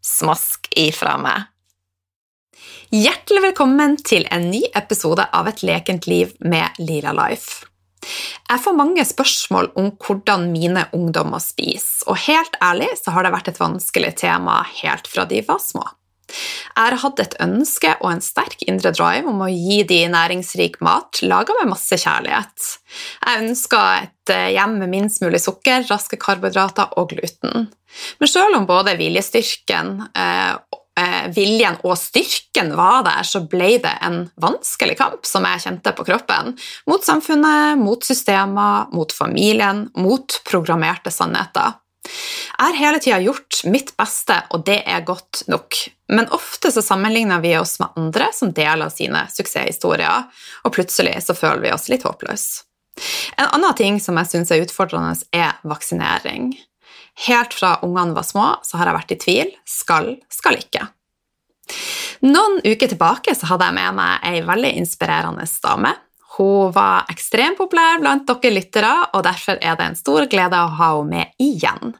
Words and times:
Smask 0.00 0.64
ifra 0.80 1.18
meg. 1.20 1.44
Hjertelig 2.90 3.42
velkommen 3.50 3.98
til 4.00 4.24
en 4.32 4.46
ny 4.48 4.62
episode 4.76 5.26
av 5.36 5.48
Et 5.50 5.60
lekent 5.68 6.06
liv 6.08 6.32
med 6.40 6.78
Lila 6.80 7.12
Life. 7.12 7.66
Jeg 8.48 8.62
får 8.64 8.78
mange 8.78 9.04
spørsmål 9.04 9.68
om 9.78 9.90
hvordan 10.00 10.46
mine 10.54 10.86
ungdommer 10.96 11.42
spiser, 11.44 12.08
og 12.08 12.16
helt 12.24 12.56
ærlig 12.64 12.88
så 12.96 13.12
har 13.12 13.26
det 13.26 13.34
vært 13.34 13.50
et 13.52 13.60
vanskelig 13.60 14.14
tema 14.22 14.62
helt 14.80 15.10
fra 15.10 15.26
de 15.28 15.42
var 15.44 15.60
små. 15.60 15.84
Jeg 16.30 16.80
har 16.80 16.96
hatt 17.02 17.20
et 17.20 17.36
ønske 17.42 17.92
og 18.00 18.08
en 18.14 18.22
sterk 18.24 18.62
indre 18.70 18.94
drive 18.94 19.28
om 19.28 19.42
å 19.44 19.50
gi 19.50 19.82
de 19.84 20.00
næringsrik 20.08 20.78
mat 20.86 21.20
laga 21.26 21.56
med 21.58 21.72
masse 21.74 21.98
kjærlighet. 22.00 22.70
Jeg 23.26 23.44
ønska 23.44 23.82
et 24.06 24.32
eh, 24.32 24.52
hjem 24.54 24.78
med 24.80 24.94
minst 24.94 25.20
mulig 25.24 25.42
sukker, 25.44 25.84
raske 25.90 26.16
karbohydrater 26.22 26.96
og 26.96 27.12
gluten. 27.12 27.68
Men 28.18 28.28
selv 28.28 28.56
om 28.56 28.66
både 28.68 28.96
viljestyrken, 28.98 29.92
eh, 30.14 30.52
eh, 31.00 31.28
viljen 31.34 31.78
og 31.84 31.98
styrken 31.98 32.74
var 32.78 33.04
der, 33.06 33.26
så 33.26 33.42
ble 33.48 33.76
det 33.82 33.96
en 34.06 34.22
vanskelig 34.40 34.96
kamp 35.00 35.26
som 35.26 35.46
jeg 35.48 35.64
kjente 35.66 35.94
på 35.96 36.06
kroppen. 36.08 36.56
Mot 36.90 37.04
samfunnet, 37.04 37.78
mot 37.78 38.04
systemer, 38.04 38.90
mot 38.94 39.12
familien, 39.12 39.88
mot 39.96 40.40
programmerte 40.48 41.12
sannheter. 41.14 41.78
Jeg 42.60 42.66
har 42.66 42.78
hele 42.78 43.00
tida 43.00 43.18
gjort 43.22 43.60
mitt 43.68 43.92
beste, 43.96 44.36
og 44.54 44.64
det 44.66 44.80
er 44.88 45.04
godt 45.06 45.44
nok. 45.52 45.76
Men 46.12 46.30
ofte 46.34 46.72
så 46.72 46.82
sammenligner 46.84 47.42
vi 47.44 47.54
oss 47.58 47.78
med 47.80 47.96
andre 48.00 48.30
som 48.36 48.52
deler 48.56 48.92
sine 48.92 49.26
suksesshistorier, 49.32 50.26
og 50.64 50.74
plutselig 50.74 51.18
så 51.24 51.36
føler 51.36 51.68
vi 51.68 51.72
oss 51.76 51.88
litt 51.92 52.04
håpløse. 52.08 52.64
En 53.38 53.48
annen 53.54 53.76
ting 53.78 54.00
som 54.02 54.18
jeg 54.20 54.28
syns 54.32 54.50
er 54.52 54.64
utfordrende, 54.64 55.14
er 55.32 55.56
vaksinering. 55.64 56.50
Helt 57.26 57.54
fra 57.56 57.76
ungene 57.86 58.16
var 58.16 58.26
små, 58.26 58.46
så 58.64 58.80
har 58.80 58.90
jeg 58.90 58.98
vært 58.98 59.14
i 59.14 59.20
tvil. 59.24 59.54
Skal, 59.68 60.14
skal 60.32 60.60
ikke. 60.60 60.86
Noen 62.26 62.60
uker 62.64 62.90
tilbake 62.90 63.34
så 63.36 63.52
hadde 63.52 63.68
jeg 63.68 63.76
med 63.78 63.98
meg 64.00 64.24
ei 64.28 64.40
veldig 64.44 64.72
inspirerende 64.80 65.46
dame 65.62 65.94
hun 66.40 66.70
var 66.72 67.08
ekstremt 67.10 67.58
populær 67.58 67.98
blant 68.00 68.28
dere 68.28 68.52
lyttere, 68.54 68.90
og 69.16 69.24
derfor 69.26 69.58
er 69.58 69.74
det 69.76 69.88
en 69.90 69.98
stor 69.98 70.28
glede 70.30 70.56
å 70.56 70.70
ha 70.78 70.90
henne 70.94 71.10
med 71.10 71.42
igjen. 71.42 71.96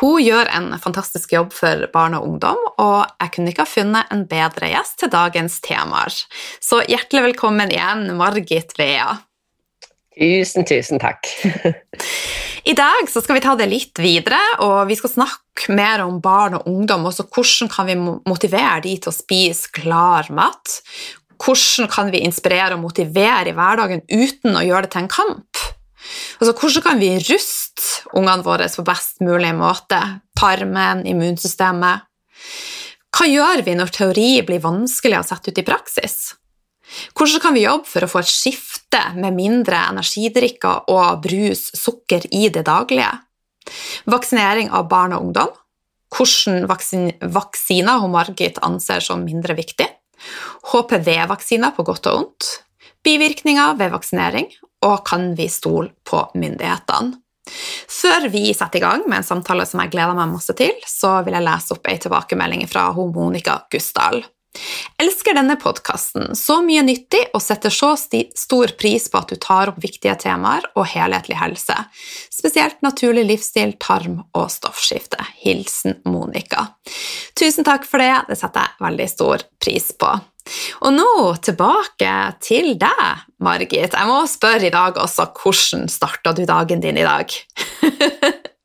Hun 0.00 0.16
gjør 0.22 0.50
en 0.56 0.70
fantastisk 0.82 1.36
jobb 1.36 1.52
for 1.54 1.84
barn 1.92 2.16
og 2.18 2.26
ungdom, 2.26 2.58
og 2.82 3.04
jeg 3.20 3.34
kunne 3.36 3.52
ikke 3.52 3.66
ha 3.66 3.70
funnet 3.70 4.10
en 4.14 4.24
bedre 4.30 4.72
gjest 4.72 4.98
til 5.02 5.12
dagens 5.12 5.60
temaer. 5.64 6.18
Så 6.58 6.80
hjertelig 6.88 7.28
velkommen 7.28 7.70
igjen, 7.70 8.08
Margit 8.18 8.74
Vea. 8.80 9.20
Tusen, 10.16 10.64
tusen 10.64 11.02
takk. 11.02 11.28
I 12.66 12.74
dag 12.74 13.06
skal 13.06 13.36
vi 13.36 13.42
ta 13.44 13.52
det 13.54 13.68
litt 13.70 14.00
videre, 14.02 14.40
og 14.64 14.88
vi 14.88 14.96
skal 14.98 15.12
snakke 15.12 15.70
mer 15.76 16.02
om 16.02 16.16
barn 16.22 16.56
og 16.58 16.64
ungdom. 16.66 17.04
Også 17.06 17.28
hvordan 17.30 17.70
kan 17.70 17.86
vi 17.86 17.94
motivere 18.26 18.80
de 18.82 18.96
til 18.98 19.12
å 19.12 19.14
spise 19.14 19.70
klar 19.70 20.26
mat? 20.34 20.80
Hvordan 21.38 21.86
kan 21.92 22.10
vi 22.10 22.24
inspirere 22.26 22.74
og 22.74 22.82
motivere 22.82 23.52
i 23.52 23.54
hverdagen 23.54 24.02
uten 24.10 24.58
å 24.58 24.64
gjøre 24.66 24.88
det 24.88 24.92
til 24.96 25.04
en 25.04 25.12
kamp? 25.12 25.62
Altså, 26.40 26.56
hvordan 26.56 26.84
kan 26.88 27.02
vi 27.04 27.12
ruste 27.20 28.10
ungene 28.18 28.46
våre 28.46 28.66
på 28.74 28.86
best 28.86 29.22
mulig 29.22 29.52
måte? 29.54 30.00
Tarmen, 30.34 31.04
immunsystemet. 31.06 32.02
Hva 33.14 33.28
gjør 33.30 33.62
vi 33.62 33.78
når 33.78 33.94
teori 33.94 34.30
blir 34.48 34.66
vanskelig 34.66 35.20
å 35.20 35.28
sette 35.30 35.54
ut 35.54 35.62
i 35.62 35.66
praksis? 35.70 36.34
Hvordan 37.16 37.42
kan 37.42 37.54
vi 37.56 37.66
jobbe 37.66 37.88
for 37.90 38.06
å 38.06 38.10
få 38.10 38.22
et 38.22 38.30
skifte 38.30 39.02
med 39.18 39.36
mindre 39.36 39.82
energidrikker 39.90 40.90
og 40.92 41.22
brus, 41.26 41.68
sukker 41.76 42.28
i 42.34 42.48
det 42.52 42.66
daglige? 42.68 43.10
Vaksinering 44.06 44.70
av 44.70 44.88
barn 44.90 45.16
og 45.16 45.28
ungdom. 45.28 45.54
Hvilke 46.16 47.28
vaksiner 47.34 48.00
hun 48.00 48.14
Margit 48.14 48.60
anser 48.64 49.02
som 49.04 49.24
mindre 49.26 49.56
viktig? 49.58 49.88
HPV-vaksiner 50.72 51.74
på 51.76 51.84
godt 51.86 52.08
og 52.10 52.20
vondt, 52.20 52.48
bivirkninger 53.04 53.76
ved 53.78 53.92
vaksinering, 53.92 54.48
og 54.86 55.02
kan 55.06 55.32
vi 55.36 55.48
stole 55.52 55.92
på 56.06 56.22
myndighetene? 56.38 57.18
Før 57.46 58.26
vi 58.32 58.50
setter 58.54 58.80
i 58.80 58.82
gang 58.82 59.04
med 59.06 59.20
en 59.20 59.26
samtale 59.26 59.66
som 59.68 59.80
jeg 59.82 59.92
gleder 59.92 60.16
meg 60.18 60.32
masse 60.32 60.54
til, 60.58 60.72
så 60.82 61.20
vil 61.26 61.36
jeg 61.36 61.46
lese 61.46 61.76
opp 61.76 61.86
ei 61.86 61.98
tilbakemelding 62.02 62.66
fra 62.70 62.88
Monica 62.96 63.60
Gusdal. 63.70 64.24
Elsker 65.02 65.36
denne 65.36 65.56
podkasten. 65.60 66.32
Så 66.38 66.58
mye 66.64 66.84
nyttig 66.86 67.22
og 67.36 67.42
setter 67.44 67.72
så 67.72 67.94
stor 67.96 68.72
pris 68.80 69.08
på 69.12 69.20
at 69.20 69.32
du 69.32 69.36
tar 69.40 69.72
opp 69.72 69.82
viktige 69.82 70.14
temaer 70.22 70.64
og 70.74 70.88
helhetlig 70.92 71.38
helse. 71.40 71.76
Spesielt 72.32 72.80
naturlig 72.86 73.26
livsstil, 73.28 73.74
tarm 73.82 74.22
og 74.36 74.48
stoffskifte. 74.52 75.20
Hilsen 75.42 76.00
Monica. 76.08 76.70
Tusen 77.36 77.66
takk 77.66 77.86
for 77.88 78.02
det, 78.02 78.14
det 78.30 78.40
setter 78.40 78.64
jeg 78.64 78.86
veldig 78.88 79.10
stor 79.12 79.46
pris 79.62 79.92
på. 79.98 80.16
Og 80.86 80.92
nå 80.94 81.12
tilbake 81.42 82.10
til 82.44 82.74
deg, 82.78 83.24
Margit. 83.42 83.96
Jeg 83.96 84.08
må 84.08 84.20
spørre 84.30 84.68
i 84.68 84.74
dag 84.74 84.98
også, 85.02 85.30
hvordan 85.34 85.88
starta 85.90 86.34
du 86.36 86.44
dagen 86.48 86.84
din 86.84 87.00
i 87.00 87.06
dag? 87.06 87.34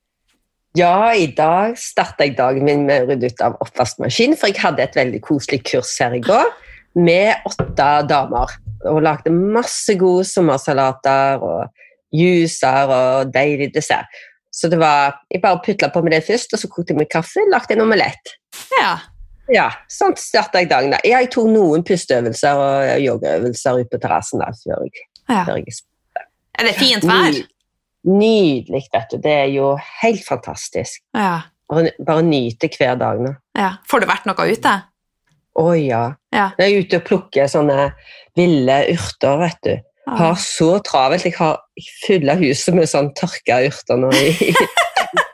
Ja, 0.77 1.11
i 1.11 1.27
dag 1.35 1.75
starta 1.79 2.23
jeg 2.23 2.37
dagen 2.37 2.63
min 2.63 2.85
med 2.87 3.03
å 3.03 3.09
rydde 3.09 3.27
ut 3.33 3.41
av 3.43 3.57
oppvaskmaskinen, 3.63 4.37
for 4.39 4.47
jeg 4.47 4.61
hadde 4.63 4.85
et 4.85 4.95
veldig 4.95 5.19
koselig 5.25 5.65
kurs 5.67 5.91
her 5.99 6.15
i 6.15 6.21
går 6.23 6.47
med 6.95 7.43
åtte 7.47 7.89
damer. 8.07 8.55
Og 8.87 9.01
lagde 9.03 9.33
masse 9.35 9.93
gode 9.99 10.23
sommersalater 10.25 11.43
og 11.43 11.67
juicer 12.15 12.91
og 12.91 13.33
deilig 13.35 13.73
dessert. 13.75 14.07
Så 14.51 14.71
det 14.71 14.79
var, 14.79 15.19
jeg 15.31 15.43
bare 15.43 15.61
putla 15.63 15.91
på 15.91 16.01
med 16.03 16.15
det 16.15 16.23
først, 16.27 16.55
og 16.55 16.59
så 16.59 16.71
kokte 16.71 16.95
jeg 16.95 17.03
med 17.03 17.11
kaffe 17.11 17.43
og 17.43 17.51
lagde 17.51 17.75
en 17.75 17.83
omelett. 17.85 18.35
Ja. 18.79 18.95
ja, 19.51 19.69
sånn 19.91 20.15
starta 20.19 20.63
jeg 20.63 20.71
dagen. 20.71 20.95
Jeg 21.07 21.31
tok 21.35 21.51
noen 21.51 21.83
pusteøvelser 21.87 22.59
og 22.63 23.05
yogaøvelser 23.05 23.83
ute 23.83 23.91
på 23.91 24.03
terrassen 24.07 24.43
før 24.63 24.87
jeg, 24.87 25.07
ja. 25.27 25.43
før 25.47 25.59
jeg 25.59 25.81
Er 26.59 26.67
det 26.67 26.77
fint 26.79 27.07
vær? 27.07 27.43
Nydelig, 28.07 28.87
vet 28.93 29.11
du. 29.13 29.19
Det 29.21 29.33
er 29.43 29.49
jo 29.53 29.73
helt 30.01 30.23
fantastisk. 30.25 31.03
Ja. 31.17 31.41
Bare, 31.71 31.91
bare 32.05 32.23
nyte 32.25 32.69
hver 32.73 32.97
dag 32.99 33.21
nå. 33.21 33.35
Ja. 33.57 33.75
Får 33.89 34.03
du 34.03 34.09
vært 34.09 34.25
noe 34.29 34.47
ute? 34.49 34.73
Å 35.61 35.67
ja. 35.75 36.03
ja. 36.33 36.49
Jeg 36.57 36.65
er 36.65 36.85
ute 36.85 36.99
og 37.01 37.07
plukker 37.07 37.49
sånne 37.51 37.91
ville 38.39 38.77
urter, 38.93 39.41
vet 39.41 39.59
du. 39.67 39.73
Jeg 40.01 40.17
har 40.17 40.39
så 40.41 40.69
travelt. 40.83 41.27
Jeg 41.27 41.37
har 41.37 41.59
fylla 42.01 42.35
huset 42.39 42.75
med 42.75 42.89
sånn 42.89 43.11
tørka 43.15 43.61
urter 43.67 43.99
nå 44.01 44.09
i, 44.17 44.53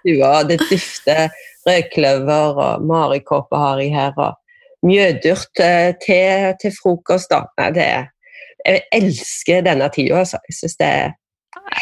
stua. 0.07 0.43
Det 0.49 0.59
dufter 0.67 1.29
rødkløver 1.67 2.59
og 2.65 2.85
marikåpe 2.87 3.61
har 3.61 3.81
jeg 3.81 3.93
her. 3.95 4.13
og 4.17 4.85
Mjødurt 4.85 5.63
til, 6.03 6.53
til 6.61 6.75
frokost. 6.75 7.31
da. 7.31 7.45
Nei, 7.59 7.71
det 7.75 7.85
er, 7.85 8.11
jeg 8.65 8.83
elsker 8.99 9.63
denne 9.65 9.89
tida. 9.93 10.21
Altså. 10.23 10.41
Jeg 10.49 10.59
syns 10.59 10.77
det 10.81 10.91
er 10.91 11.15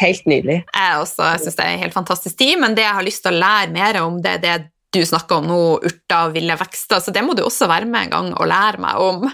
Helt 0.00 0.26
nydelig. 0.28 0.62
Jeg 0.68 1.02
også 1.02 1.26
jeg 1.32 1.42
synes 1.44 1.58
det 1.58 1.66
er 1.66 1.74
en 1.74 1.84
helt 1.84 1.96
fantastisk 1.96 2.38
tid, 2.40 2.56
men 2.60 2.76
det 2.76 2.84
jeg 2.84 2.96
har 2.98 3.06
lyst 3.06 3.24
til 3.24 3.34
å 3.34 3.42
lære 3.42 3.74
mer 3.74 4.00
om, 4.02 4.18
det 4.22 4.38
er 4.38 4.42
det 4.42 4.56
du 4.96 5.02
snakker 5.04 5.40
om 5.40 5.48
nå, 5.50 5.60
urter 5.84 6.30
og 6.30 6.34
ville 6.36 6.56
vekster, 6.56 7.02
så 7.02 7.12
det 7.12 7.24
må 7.26 7.36
du 7.36 7.44
også 7.44 7.68
være 7.68 7.88
med 7.90 8.06
en 8.06 8.14
gang 8.14 8.32
og 8.36 8.48
lære 8.48 8.80
meg 8.80 9.02
om. 9.02 9.26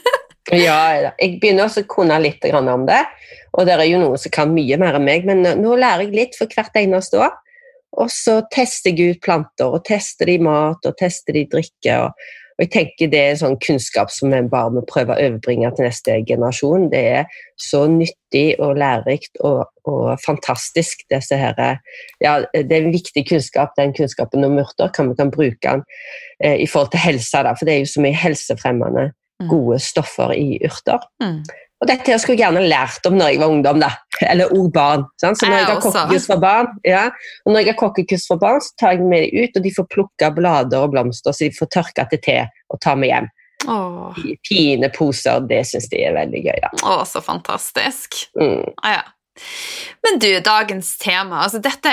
ja, 0.66 0.78
jeg 1.16 1.38
begynner 1.40 1.66
også 1.66 1.86
å 1.86 1.90
kunne 1.90 2.18
litt 2.20 2.44
om 2.52 2.86
det, 2.88 3.02
og 3.56 3.68
det 3.68 3.76
er 3.76 3.86
jo 3.88 4.02
noen 4.02 4.20
som 4.20 4.34
kan 4.34 4.52
mye 4.52 4.78
mer 4.80 4.98
enn 4.98 5.06
meg, 5.06 5.28
men 5.28 5.44
nå 5.62 5.76
lærer 5.78 6.06
jeg 6.06 6.16
litt 6.16 6.38
for 6.38 6.50
hvert 6.52 6.76
eneste 6.76 7.22
år. 7.22 7.34
Og 7.96 8.10
så 8.12 8.42
tester 8.52 8.92
jeg 8.92 9.16
ut 9.16 9.22
planter, 9.24 9.72
og 9.72 9.86
tester 9.88 10.28
de 10.28 10.36
mat, 10.44 10.84
og 10.84 10.98
tester 11.00 11.36
de 11.38 11.46
drikke. 11.48 11.94
Og, 12.04 12.26
Og 12.56 12.64
jeg 12.64 12.70
tenker 12.72 13.10
Det 13.12 13.18
er 13.20 13.34
en 13.34 13.40
sånn 13.42 13.58
kunnskap 13.60 14.12
som 14.12 14.32
vi 14.32 14.40
bare 14.48 14.72
må 14.72 14.82
prøve 14.88 15.12
å 15.12 15.24
overbringe 15.26 15.68
til 15.76 15.84
neste 15.84 16.16
generasjon. 16.28 16.88
Det 16.92 17.02
er 17.18 17.42
så 17.60 17.82
nyttig 17.90 18.46
og 18.64 18.78
lærerikt 18.80 19.36
og, 19.44 19.66
og 19.84 20.16
fantastisk. 20.24 21.04
Disse 21.12 21.36
her, 21.36 21.60
ja, 22.24 22.38
det 22.54 22.72
er 22.72 22.86
en 22.86 22.96
viktig 22.96 23.26
kunnskap, 23.28 23.76
den 23.76 23.92
kunnskapen 23.96 24.48
om 24.48 24.56
urter. 24.62 24.88
Kan 24.96 25.12
vi 25.12 25.18
kan 25.20 25.34
bruke 25.34 25.60
den 25.60 25.84
eh, 26.40 26.56
i 26.64 26.66
forhold 26.70 26.94
til 26.94 27.04
helse, 27.04 27.44
da, 27.44 27.52
for 27.52 27.68
det 27.68 27.76
er 27.76 27.84
jo 27.84 27.92
så 27.92 28.04
mye 28.06 28.16
helsefremmende 28.24 29.10
mm. 29.12 29.48
gode 29.52 29.80
stoffer 29.84 30.32
i 30.32 30.56
urter. 30.64 31.04
Mm. 31.20 31.42
Og 31.76 31.88
dette 31.90 32.16
skulle 32.20 32.38
jeg 32.38 32.46
gjerne 32.46 32.64
lært 32.70 33.04
om 33.08 33.16
når 33.18 33.34
jeg 33.34 33.40
var 33.42 33.52
ungdom, 33.52 33.80
da. 33.82 33.90
Eller 34.24 34.52
ung 34.56 34.70
barn. 34.72 35.04
Sant? 35.20 35.36
Så 35.36 35.48
når 35.48 35.58
jeg, 35.58 35.64
jeg 35.66 35.74
har 35.74 35.82
kokkekurs 35.84 36.28
for 36.30 36.40
barn, 36.40 36.70
ja, 36.88 37.02
og 37.44 37.52
når 37.52 37.60
jeg 37.60 37.68
har 37.68 37.80
kokkekurs 37.82 38.28
for 38.30 38.40
barn, 38.40 38.62
så 38.64 38.78
tar 38.80 38.94
jeg 38.94 39.08
med 39.10 39.26
dem 39.26 39.44
ut, 39.44 39.58
og 39.58 39.66
de 39.66 39.72
får 39.76 39.88
plukke 39.92 40.30
blader 40.38 40.86
og 40.86 40.94
blomster, 40.94 41.36
så 41.36 41.44
de 41.44 41.58
får 41.58 41.72
tørke 41.76 42.06
til 42.12 42.22
te 42.24 42.38
og 42.72 42.80
ta 42.80 42.94
med 42.96 43.12
hjem. 43.12 43.28
Åh. 43.68 44.22
I 44.24 44.36
fine 44.46 44.88
poser. 44.94 45.44
Det 45.48 45.60
syns 45.68 45.88
de 45.92 46.00
er 46.06 46.16
veldig 46.16 46.42
gøy, 46.46 46.56
da. 46.64 46.72
Å, 46.86 46.96
så 47.08 47.20
fantastisk. 47.24 48.22
Mm. 48.38 48.64
Ah, 48.80 48.96
ja. 48.98 49.44
Men 50.06 50.20
du, 50.22 50.30
dagens 50.44 50.94
tema, 51.02 51.42
altså 51.44 51.60
dette 51.60 51.92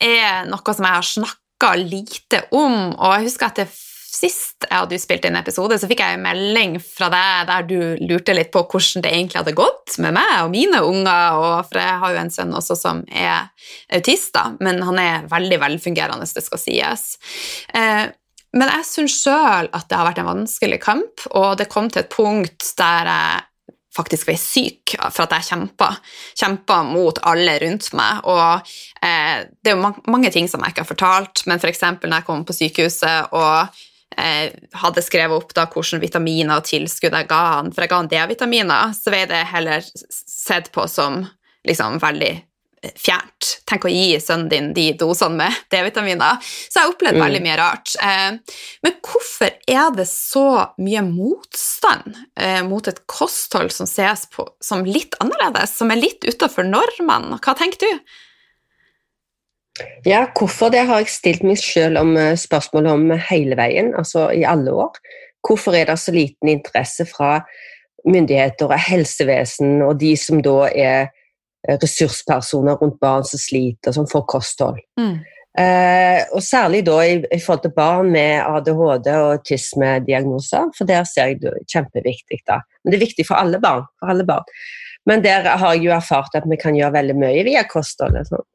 er 0.00 0.48
noe 0.48 0.72
som 0.72 0.86
jeg 0.86 0.94
har 0.94 1.08
snakka 1.10 1.74
lite 1.82 2.42
om, 2.54 2.94
og 2.94 3.18
jeg 3.18 3.28
husker 3.28 3.50
at 3.50 3.60
det 3.60 3.68
sist 4.08 4.64
jeg 4.64 4.72
hadde 4.72 4.98
spilt 5.00 5.26
inn 5.28 5.36
episode, 5.36 5.76
så 5.78 5.88
fikk 5.88 6.00
jeg 6.00 6.16
en 6.16 6.24
melding 6.24 6.76
fra 6.82 7.10
deg 7.12 7.48
der 7.50 7.66
du 7.68 8.06
lurte 8.08 8.36
litt 8.36 8.50
på 8.54 8.62
hvordan 8.64 9.04
det 9.04 9.12
egentlig 9.12 9.42
hadde 9.42 9.56
gått 9.58 9.98
med 10.02 10.16
meg 10.16 10.30
og 10.44 10.52
mine 10.54 10.80
unger. 10.84 11.40
Og, 11.40 11.56
for 11.68 11.82
jeg 11.82 11.98
har 12.04 12.14
jo 12.14 12.22
en 12.22 12.32
sønn 12.32 12.56
også 12.56 12.78
som 12.78 13.02
er 13.08 13.50
autist, 13.94 14.32
da, 14.36 14.48
men 14.64 14.80
han 14.86 15.02
er 15.02 15.28
veldig 15.28 15.60
velfungerende, 15.66 16.28
det 16.28 16.44
skal 16.46 16.62
sies. 16.62 17.04
Eh, 17.76 18.08
men 18.56 18.72
jeg 18.72 18.88
syns 18.88 19.18
sjøl 19.20 19.68
at 19.76 19.90
det 19.90 19.98
har 19.98 20.08
vært 20.08 20.22
en 20.22 20.30
vanskelig 20.30 20.80
kamp, 20.80 21.28
og 21.36 21.58
det 21.60 21.68
kom 21.68 21.90
til 21.92 22.02
et 22.02 22.12
punkt 22.12 22.72
der 22.80 23.12
jeg 23.12 23.44
faktisk 23.98 24.28
ble 24.28 24.36
syk 24.38 24.94
for 25.10 25.24
at 25.24 25.34
jeg 25.34 25.48
kjempa, 25.48 25.88
kjempa 26.38 26.80
mot 26.86 27.18
alle 27.26 27.56
rundt 27.64 27.90
meg. 27.98 28.24
Og 28.30 28.72
eh, 29.04 29.44
det 29.50 29.72
er 29.72 29.76
jo 29.76 29.92
mange 30.12 30.32
ting 30.34 30.48
som 30.50 30.62
jeg 30.62 30.74
ikke 30.74 30.84
har 30.84 30.92
fortalt, 30.92 31.44
men 31.50 31.60
f.eks. 31.60 31.84
når 31.98 32.18
jeg 32.20 32.28
kom 32.28 32.44
på 32.46 32.56
sykehuset 32.56 33.34
og 33.36 33.80
eh, 34.18 34.50
hadde 34.82 35.04
skrevet 35.04 35.36
opp 35.36 35.54
da 35.56 35.68
hvilke 35.70 36.02
vitaminer 36.02 36.58
og 36.58 36.66
tilskudd 36.68 37.14
jeg 37.14 37.30
ga 37.30 37.40
han, 37.54 37.72
for 37.72 37.84
jeg 37.84 37.92
ga 37.92 38.02
han 38.02 38.12
D-vitaminer, 38.12 38.92
så 38.96 39.14
ble 39.14 39.24
det 39.30 39.46
heller 39.52 39.88
sett 40.10 40.72
på 40.74 40.86
som 40.90 41.22
liksom 41.68 41.98
veldig 42.02 42.30
eh, 42.34 42.92
fjernt. 42.96 43.50
Tenk 43.68 43.86
å 43.86 43.92
gi 43.92 44.18
sønnen 44.22 44.50
din 44.52 44.70
de 44.76 44.90
dosene 44.98 45.38
med 45.42 45.58
D-vitaminer. 45.72 46.38
Så 46.42 46.80
jeg 46.80 46.84
har 46.86 46.94
opplevd 46.94 47.20
mm. 47.20 47.24
veldig 47.26 47.42
mye 47.46 47.58
rart. 47.60 47.96
Eh, 48.02 48.62
men 48.86 48.96
hvorfor 49.04 49.58
er 49.68 49.90
det 49.96 50.08
så 50.10 50.46
mye 50.82 51.04
motstand 51.06 52.22
eh, 52.40 52.62
mot 52.66 52.90
et 52.90 53.04
kosthold 53.10 53.74
som 53.74 53.90
ses 53.90 54.26
på 54.34 54.46
som 54.64 54.86
litt 54.86 55.18
annerledes, 55.22 55.76
som 55.78 55.92
er 55.94 56.02
litt 56.02 56.26
utafor 56.28 56.66
normene? 56.66 57.40
Hva 57.42 57.56
tenker 57.58 57.86
du? 57.86 58.16
Ja, 60.06 60.24
hvorfor 60.38 60.72
det 60.74 60.86
har 60.88 61.02
jeg 61.02 61.12
stilt 61.12 61.46
meg 61.46 61.60
selv 61.62 62.00
om 62.00 62.16
spørsmålet 62.38 62.92
om 62.92 63.10
hele 63.30 63.58
veien, 63.58 63.92
altså 63.98 64.28
i 64.34 64.44
alle 64.48 64.74
år. 64.74 64.98
Hvorfor 65.46 65.76
er 65.76 65.88
det 65.88 65.98
så 66.02 66.12
liten 66.12 66.50
interesse 66.50 67.06
fra 67.08 67.38
myndigheter 68.08 68.68
og 68.68 68.78
helsevesen 68.88 69.82
og 69.86 69.98
de 70.00 70.12
som 70.18 70.42
da 70.44 70.58
er 70.68 71.00
eh, 71.08 71.78
ressurspersoner 71.82 72.78
rundt 72.80 72.98
barn 73.00 73.26
som 73.26 73.40
sliter, 73.42 73.94
som 73.94 74.08
får 74.10 74.24
kosthold? 74.30 74.80
Mm. 75.00 75.18
Eh, 75.58 76.20
og 76.36 76.42
særlig 76.44 76.84
da 76.86 76.98
i, 77.02 77.16
i, 77.34 77.40
forhold 77.42 77.64
til 77.64 77.74
barn 77.74 78.12
med 78.14 78.44
ADHD 78.46 79.08
og 79.14 79.32
autismediagnoser, 79.38 80.68
for 80.76 80.86
der 80.86 81.08
ser 81.08 81.32
jeg 81.32 81.40
det 81.42 81.54
kjempeviktig. 81.72 82.42
da. 82.46 82.60
Men 82.84 82.92
det 82.92 83.00
er 83.00 83.06
viktig 83.06 83.26
for 83.26 83.40
alle 83.40 83.60
barn. 83.62 83.88
For 83.98 84.12
alle 84.12 84.26
barn. 84.28 84.46
Men 85.08 85.24
der 85.24 85.48
har 85.48 85.74
jeg 85.74 85.88
jo 85.88 85.96
erfart 85.96 86.36
at 86.36 86.46
vi 86.50 86.60
kan 86.60 86.76
gjøre 86.76 86.98
veldig 86.98 87.16
mye 87.18 87.42
via 87.46 87.64
kosthold. 87.66 88.20
Sånn. 88.28 88.46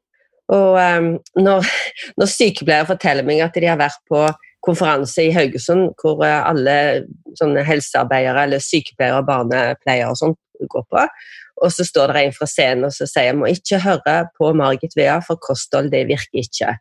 Og 0.52 0.76
um, 0.76 1.10
når, 1.40 1.68
når, 2.20 2.30
sykepleiere 2.30 2.88
forteller 2.88 3.26
meg 3.26 3.44
at 3.44 3.56
de 3.56 3.70
har 3.70 3.80
vært 3.80 4.00
på 4.10 4.26
konferanse 4.64 5.26
i 5.26 5.32
Haugesund 5.32 5.92
hvor 6.00 6.20
uh, 6.24 6.48
alle 6.48 7.64
helsearbeidere 7.68 8.46
eller 8.46 8.64
sykepleiere 8.64 9.20
og 9.20 9.28
barnepleiere 9.28 10.12
og 10.12 10.20
sånt 10.20 10.40
går 10.70 10.86
på, 10.92 11.04
og 11.64 11.72
så 11.72 11.84
står 11.86 12.12
det 12.12 12.22
en 12.24 12.34
fra 12.36 12.48
scenen 12.48 12.88
og 12.88 12.94
så 12.94 13.06
sier 13.08 13.30
jeg 13.30 13.38
må 13.38 13.50
ikke 13.50 13.82
høre 13.84 14.16
på 14.38 14.52
Margit 14.56 14.96
Vea, 14.98 15.20
for 15.24 15.40
kosthold 15.42 15.92
det 15.92 16.06
virker 16.10 16.42
ikke. 16.44 16.74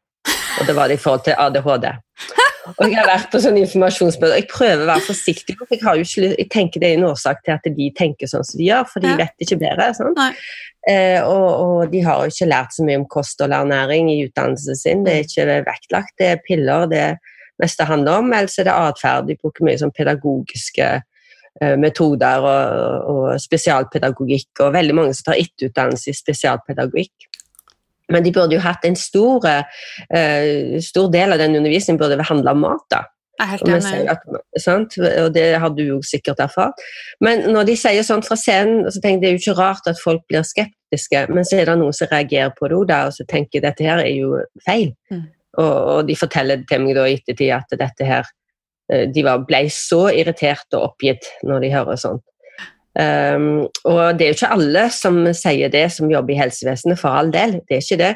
Og 0.62 0.68
det 0.70 0.76
var 0.78 0.90
det 0.90 1.00
i 1.00 1.04
forhold 1.04 1.26
til 1.28 1.38
ADHD. 1.38 1.90
Og 2.72 2.84
jeg 2.88 2.96
har 2.96 3.08
vært 3.10 3.32
på 3.34 3.42
sånn 3.44 3.58
informasjonsmøter. 3.60 4.38
Jeg 4.40 4.48
prøver 4.52 4.86
å 4.86 4.90
være 4.94 5.04
forsiktig, 5.04 5.56
for 5.60 5.74
jeg, 5.74 6.06
ikke, 6.06 6.30
jeg, 6.32 6.48
tenker 6.54 6.84
det 6.84 6.92
er 6.92 7.00
en 7.00 7.10
årsak 7.10 7.42
til 7.44 7.56
at 7.56 7.68
de 7.80 7.90
tenker 7.98 8.30
sånn 8.32 8.46
som 8.48 8.60
de 8.62 8.70
gjør, 8.70 8.88
for 8.92 9.04
de 9.04 9.12
ja. 9.12 9.18
vet 9.20 9.46
ikke 9.46 9.60
bedre. 9.66 9.90
Sånn. 9.98 10.16
Eh, 10.90 11.20
og, 11.24 11.50
og, 11.50 11.84
de 11.92 12.04
har 12.04 12.24
jo 12.24 12.32
ikke 12.34 12.50
lært 12.52 12.76
så 12.76 12.88
mye 12.88 13.02
om 13.02 13.08
kost 13.12 13.44
og 13.44 13.52
ernæring 13.56 14.12
i 14.14 14.22
utdannelsen 14.28 14.80
sin. 14.80 15.04
Det 15.04 15.16
er 15.16 15.28
ikke 15.28 15.60
vektlagt. 15.68 16.16
Det 16.20 16.30
er 16.32 16.44
piller 16.48 16.88
det 16.92 17.08
meste 17.62 17.88
handler 17.88 18.24
om, 18.24 18.32
ellers 18.34 18.58
er 18.60 18.70
det 18.70 18.76
atferd. 18.76 19.28
De 19.30 19.38
bruker 19.40 19.68
mye 19.68 19.80
sånn 19.82 19.94
pedagogiske 19.96 20.90
eh, 20.96 21.76
metoder 21.80 22.48
og, 22.48 23.12
og, 23.14 23.28
spesialpedagogikk, 23.44 24.52
og 24.66 24.76
veldig 24.78 24.98
mange 24.98 25.16
som 25.18 25.32
tar 25.32 25.42
etterutdannelse 25.44 26.12
i 26.12 26.18
spesialpedagogikk. 26.18 27.30
Men 28.12 28.26
de 28.26 28.34
burde 28.36 28.58
jo 28.58 28.64
hatt 28.64 28.84
en 28.86 28.98
stor, 29.00 29.46
uh, 29.48 30.80
stor 30.84 31.12
del 31.14 31.36
av 31.36 31.40
den 31.40 31.56
undervisningen 31.60 32.02
burde 32.02 32.26
handla 32.28 32.56
om 32.56 32.66
mat. 32.66 32.88
da. 32.92 33.06
Enig. 33.42 34.10
At, 34.12 34.98
og 35.24 35.30
det 35.34 35.46
har 35.60 35.72
du 35.74 35.82
jo 35.84 36.00
sikkert 36.06 36.42
erfart. 36.44 36.82
Men 37.24 37.48
når 37.52 37.72
de 37.72 37.78
sier 37.80 38.06
sånt 38.06 38.28
fra 38.28 38.38
scenen, 38.40 38.86
så 38.94 39.02
tenker 39.02 39.16
jeg 39.16 39.22
det 39.24 39.30
er 39.30 39.34
jo 39.34 39.42
ikke 39.42 39.62
rart 39.62 39.90
at 39.90 40.02
folk 40.02 40.22
blir 40.30 40.46
skeptiske, 40.46 41.26
men 41.34 41.48
så 41.48 41.60
er 41.60 41.72
det 41.72 41.80
noen 41.82 41.96
som 41.96 42.12
reagerer 42.12 42.54
på 42.58 42.70
det 42.70 42.78
òg, 42.78 42.94
og 42.94 43.16
så 43.16 43.26
tenker 43.30 43.58
jeg 43.58 43.66
dette 43.66 43.88
her 43.88 44.04
er 44.04 44.14
jo 44.14 44.38
feil. 44.68 44.94
Mm. 45.12 45.26
Og, 45.58 45.74
og, 45.74 46.00
de 46.08 46.18
forteller 46.18 46.64
til 46.70 46.86
meg 46.86 46.98
da 46.98 47.08
i 47.10 47.18
ettertid 47.18 47.52
at 47.54 47.76
dette 47.78 48.06
her 48.08 48.30
eh, 48.90 49.04
De 49.14 49.22
ble 49.22 49.60
så 49.70 50.08
irritert 50.10 50.74
og 50.74 50.88
oppgitt 50.88 51.30
når 51.46 51.66
de 51.66 51.74
hører 51.74 52.00
sånt. 52.02 52.26
Um, 52.94 53.64
og 53.90 54.20
det 54.20 54.26
er 54.26 54.30
jo 54.30 54.36
ikke 54.36 54.52
alle 54.54 54.84
som 54.94 55.16
sier 55.34 55.72
det, 55.74 55.88
som 55.96 56.12
jobber 56.12 56.36
i 56.36 56.38
helsevesenet, 56.38 57.00
for 57.02 57.18
all 57.18 57.32
del. 57.34 57.56
det 57.66 57.78
er 57.78 57.82
ikke 57.82 58.02
det. 58.04 58.12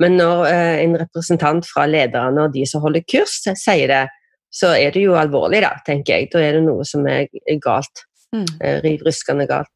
Men 0.00 0.16
når 0.20 0.46
uh, 0.46 0.76
en 0.84 0.96
representant 1.02 1.68
fra 1.68 1.84
lederne 1.86 2.46
og 2.46 2.54
de 2.54 2.64
som 2.68 2.84
holder 2.84 3.04
kurs, 3.04 3.42
sier 3.44 3.92
det, 3.92 4.06
så 4.52 4.72
er 4.76 4.92
det 4.92 5.04
jo 5.04 5.18
alvorlig, 5.20 5.62
da, 5.64 5.74
tenker 5.84 6.16
jeg. 6.16 6.30
Da 6.32 6.40
er 6.44 6.58
det 6.58 6.64
noe 6.64 6.84
som 6.88 7.06
er, 7.08 7.28
galt. 7.60 8.06
Mm. 8.32 8.48
Uh, 8.62 8.78
riv 8.84 9.04
ruskende 9.04 9.48
galt. 9.50 9.72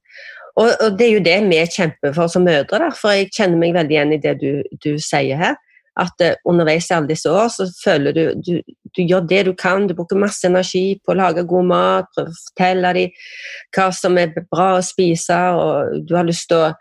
Og, 0.56 0.70
og, 0.70 0.96
det 0.96 1.04
er 1.04 1.12
jo 1.12 1.25
det 1.25 1.36
vi 1.50 1.60
kjemper 1.68 2.14
for 2.16 2.32
som 2.32 2.46
mødre, 2.48 2.80
da, 2.80 2.88
for 2.96 3.12
jeg 3.12 3.28
kjenner 3.36 3.60
meg 3.60 3.76
veldig 3.76 3.92
igjen 3.92 4.16
i 4.16 4.22
det 4.22 4.38
du, 4.40 4.50
du 4.80 4.94
sier 5.02 5.36
her 5.36 5.58
at 5.96 6.24
uh, 6.24 6.34
underveis 6.48 6.90
i 6.90 6.96
alle 6.96 7.10
disse 7.10 7.30
år 7.30 7.48
så 7.52 7.68
føler 7.80 8.16
du, 8.16 8.24
du 8.44 8.76
du 8.96 9.02
gjør 9.04 9.26
det 9.28 9.42
du 9.48 9.52
kan, 9.58 9.86
du 9.86 9.94
bruker 9.96 10.18
masse 10.18 10.46
energi 10.48 10.96
på 11.04 11.12
å 11.12 11.18
lage 11.18 11.44
god 11.48 11.68
mat, 11.68 12.08
prøve 12.16 12.32
å 12.32 12.38
fortelle 12.38 12.92
dem 12.96 13.18
hva 13.76 13.90
som 13.92 14.16
er 14.20 14.32
bra 14.38 14.70
å 14.78 14.84
spise, 14.84 15.36
og 15.52 16.06
du 16.08 16.16
har 16.16 16.28
lyst 16.28 16.48
til 16.52 16.64
å 16.64 16.74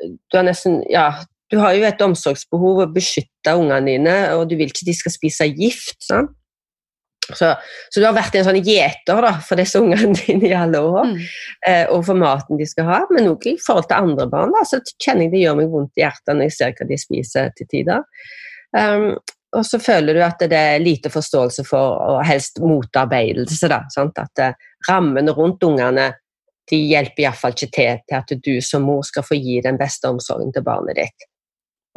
Du 0.00 0.38
har 0.38 0.44
nesten 0.46 0.78
Ja, 0.88 1.26
du 1.52 1.58
har 1.60 1.74
jo 1.76 1.84
et 1.84 2.00
omsorgsbehov 2.00 2.78
å 2.80 2.92
beskytte 2.94 3.52
ungene 3.52 3.84
dine, 3.90 4.14
og 4.32 4.46
du 4.48 4.54
vil 4.56 4.70
ikke 4.72 4.86
de 4.86 4.94
skal 4.96 5.12
spise 5.12 5.48
gift. 5.50 5.98
sant? 6.00 6.30
Så, 7.28 7.50
så, 7.90 8.00
du 8.00 8.06
har 8.06 8.14
vært 8.16 8.34
en 8.38 8.46
sånn 8.46 8.58
gjeter 8.64 9.20
da, 9.22 9.34
for 9.44 9.60
disse 9.60 9.78
ungene 9.78 10.14
dine 10.22 10.48
i 10.48 10.54
alle 10.56 10.80
år, 10.80 11.10
mm. 11.10 11.18
eh, 11.68 11.84
og 11.92 12.06
for 12.08 12.18
maten 12.18 12.58
de 12.58 12.66
skal 12.66 12.88
ha. 12.88 13.00
Men 13.12 13.28
også 13.34 13.52
i 13.52 13.60
forhold 13.60 13.90
til 13.90 14.08
andre 14.08 14.26
barn 14.30 14.54
da, 14.56 14.64
så 14.66 14.80
kjenner 14.96 15.26
jeg 15.26 15.34
det 15.34 15.42
gjør 15.44 15.58
meg 15.60 15.74
vondt 15.74 16.00
i 16.00 16.06
hjertet 16.06 16.32
når 16.32 16.48
jeg 16.48 16.56
ser 16.56 16.78
hva 16.78 16.88
de 16.88 17.00
spiser 17.04 17.52
til 17.58 17.70
tider. 17.74 18.08
Um, 18.76 19.14
og 19.56 19.66
så 19.66 19.80
føler 19.82 20.14
du 20.14 20.22
at 20.22 20.42
det 20.46 20.56
er 20.56 20.82
lite 20.82 21.10
forståelse 21.10 21.64
for, 21.66 21.96
og 22.12 22.20
helst 22.26 22.60
motarbeidelse. 22.62 23.70
Da, 23.70 23.82
sant? 23.94 24.18
At 24.22 24.44
uh, 24.44 24.68
rammene 24.90 25.34
rundt 25.34 25.64
ungene 25.66 26.12
de 26.70 26.78
hjelper 26.86 27.24
iallfall 27.24 27.56
ikke 27.56 27.72
til 27.74 27.98
til 28.06 28.20
at 28.20 28.32
du 28.44 28.54
som 28.62 28.86
mor 28.86 29.02
skal 29.06 29.26
få 29.26 29.38
gi 29.38 29.58
den 29.64 29.78
beste 29.80 30.08
omsorgen 30.10 30.52
til 30.54 30.64
barnet 30.66 31.00
ditt. 31.00 31.26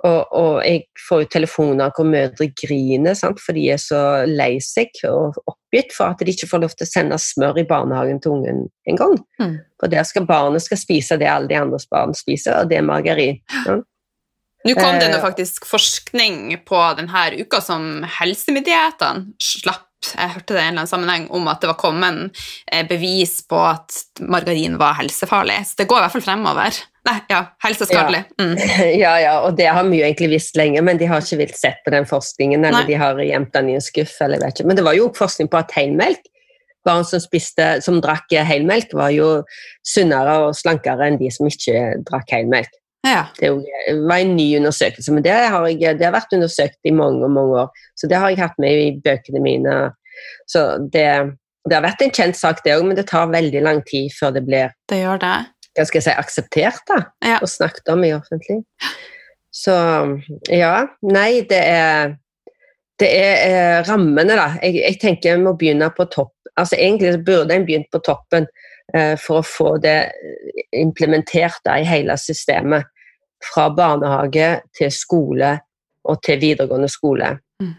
Og, 0.03 0.33
og 0.33 0.55
jeg 0.65 0.81
får 1.07 1.21
jo 1.21 1.27
telefoner 1.35 1.91
hvor 1.95 2.07
mødre 2.09 2.47
griner 2.57 3.13
sant? 3.13 3.39
for 3.39 3.53
de 3.55 3.67
er 3.71 3.77
så 3.79 4.25
lei 4.25 4.57
seg 4.63 4.89
og 5.07 5.37
oppgitt 5.45 5.93
for 5.93 6.09
at 6.09 6.23
de 6.25 6.33
ikke 6.33 6.49
får 6.49 6.63
lov 6.63 6.73
til 6.73 6.87
å 6.87 6.89
sende 6.89 7.19
smør 7.21 7.61
i 7.61 7.67
barnehagen 7.69 8.19
til 8.23 8.33
ungen 8.39 8.65
engang. 8.89 9.19
Mm. 9.39 9.59
For 9.79 9.93
der 9.93 10.03
skal 10.09 10.25
barnet 10.27 10.65
skal 10.65 10.81
spise 10.81 11.19
det 11.21 11.29
alle 11.29 11.51
de 11.51 11.59
andres 11.61 11.85
barn 11.91 12.17
spiser, 12.17 12.63
og 12.63 12.73
det 12.73 12.81
er 12.81 12.89
margarin. 12.89 13.39
Sant? 13.67 13.87
Nå 14.63 14.75
kom 14.77 14.99
det 14.99 15.09
nå 15.11 15.17
eh. 15.17 15.23
faktisk 15.23 15.65
forskning 15.67 16.53
på 16.67 16.83
denne 16.99 17.25
uka 17.39 17.59
som 17.63 18.05
helsemyndighetene 18.19 19.35
slapp. 19.43 19.89
Jeg 20.03 20.33
hørte 20.33 20.51
det 20.51 20.59
i 20.59 20.63
en 20.65 20.73
eller 20.73 20.81
annen 20.81 20.89
sammenheng 20.89 21.25
om 21.31 21.45
at 21.47 21.61
det 21.63 21.69
var 21.69 21.77
kommet 21.79 22.39
eh, 22.67 22.83
bevis 22.87 23.37
på 23.47 23.55
at 23.55 24.19
margarin 24.19 24.75
var 24.79 24.97
helsefarlig. 24.97 25.61
Så 25.69 25.79
det 25.79 25.87
går 25.87 26.01
i 26.01 26.03
hvert 26.03 26.15
fall 26.17 26.25
fremover. 26.25 26.79
Nei, 27.07 27.15
ja, 27.31 27.39
helseskadelig. 27.63 28.25
Mm. 28.39 28.53
Ja, 29.03 29.13
ja, 29.19 29.37
og 29.43 29.55
det 29.59 29.69
har 29.71 29.87
vi 29.87 30.01
jo 30.01 30.05
egentlig 30.07 30.33
visst 30.35 30.59
lenge, 30.59 30.83
men 30.83 30.99
de 30.99 31.07
har 31.07 31.23
ikke 31.23 31.39
villet 31.39 31.59
sett 31.59 31.79
på 31.87 31.95
den 31.95 32.07
forskningen, 32.07 32.63
eller 32.63 32.83
Nei. 32.83 32.91
de 32.91 32.99
har 32.99 33.23
gjemt 33.23 33.55
den 33.55 33.71
i 33.71 33.77
en 33.79 33.83
skuff, 33.83 34.15
eller 34.23 34.39
jeg 34.39 34.43
vet 34.43 34.59
ikke. 34.59 34.69
Men 34.71 34.79
det 34.79 34.85
var 34.87 34.99
jo 34.99 35.09
forskning 35.15 35.51
på 35.51 35.59
at 35.63 35.75
heilmelk 35.75 36.27
barn 36.83 37.05
som, 37.07 37.21
spiste, 37.23 37.77
som 37.83 38.01
drakk 38.03 38.33
helmelk, 38.47 38.93
var 38.97 39.13
jo 39.15 39.27
sunnere 39.87 40.39
og 40.47 40.57
slankere 40.57 41.07
enn 41.07 41.19
de 41.21 41.31
som 41.33 41.47
ikke 41.49 41.99
drakk 42.07 42.33
helmelk. 42.35 42.71
Ja. 43.03 43.25
Det 43.39 43.49
var 44.07 44.17
en 44.23 44.35
ny 44.37 44.47
undersøkelse, 44.57 45.11
men 45.13 45.23
det 45.25 45.33
har, 45.35 45.65
jeg, 45.67 45.97
det 45.99 46.05
har 46.07 46.13
vært 46.15 46.33
undersøkt 46.37 46.79
i 46.87 46.91
mange 46.95 47.27
mange 47.27 47.63
år. 47.65 47.71
Så 47.99 48.07
det 48.07 48.19
har 48.21 48.31
jeg 48.31 48.39
hatt 48.39 48.59
med 48.63 48.79
i 48.79 48.91
bøkene 49.03 49.41
mine. 49.43 49.73
Så 50.47 50.63
det, 50.93 51.07
det 51.67 51.75
har 51.77 51.83
vært 51.83 52.01
en 52.05 52.13
kjent 52.15 52.37
sak, 52.39 52.61
det 52.63 52.77
òg, 52.77 52.85
men 52.87 52.95
det 52.99 53.07
tar 53.11 53.27
veldig 53.33 53.61
lang 53.65 53.81
tid 53.89 54.13
før 54.19 54.31
det 54.37 54.45
blir 54.47 54.71
Det 54.89 55.01
gjør 55.01 55.19
det. 55.23 55.35
hva 55.75 55.85
skal 55.89 55.99
jeg 55.99 56.05
si, 56.07 56.15
akseptert 56.23 56.83
da, 56.87 56.99
Ja. 57.25 57.39
og 57.41 57.49
snakket 57.51 57.89
om 57.91 58.03
i 58.07 58.13
offentlig. 58.15 58.61
Så 59.53 59.73
ja, 60.49 60.75
nei, 61.05 61.41
det 61.49 61.59
er 61.61 62.15
det 63.01 63.09
er 63.09 63.35
eh, 63.49 63.79
rammene, 63.87 64.35
da. 64.37 64.47
Jeg, 64.61 64.75
jeg 64.79 64.99
tenker 65.01 65.31
jeg 65.33 65.41
må 65.41 65.55
begynne 65.57 65.89
på 65.97 66.05
topp. 66.13 66.31
Altså 66.55 66.77
Egentlig 66.77 67.15
så 67.15 67.23
burde 67.25 67.55
en 67.57 67.65
begynt 67.65 67.89
på 67.91 67.99
toppen 68.05 68.45
for 69.17 69.39
å 69.39 69.45
få 69.47 69.69
det 69.81 70.11
implementert 70.75 71.61
da, 71.65 71.79
i 71.79 71.87
hele 71.87 72.17
systemet. 72.19 72.89
Fra 73.43 73.69
barnehage 73.75 74.49
til 74.77 74.91
skole 74.93 75.55
og 76.07 76.19
til 76.23 76.39
videregående 76.39 76.89
skole. 76.91 77.31
Mm. 77.63 77.73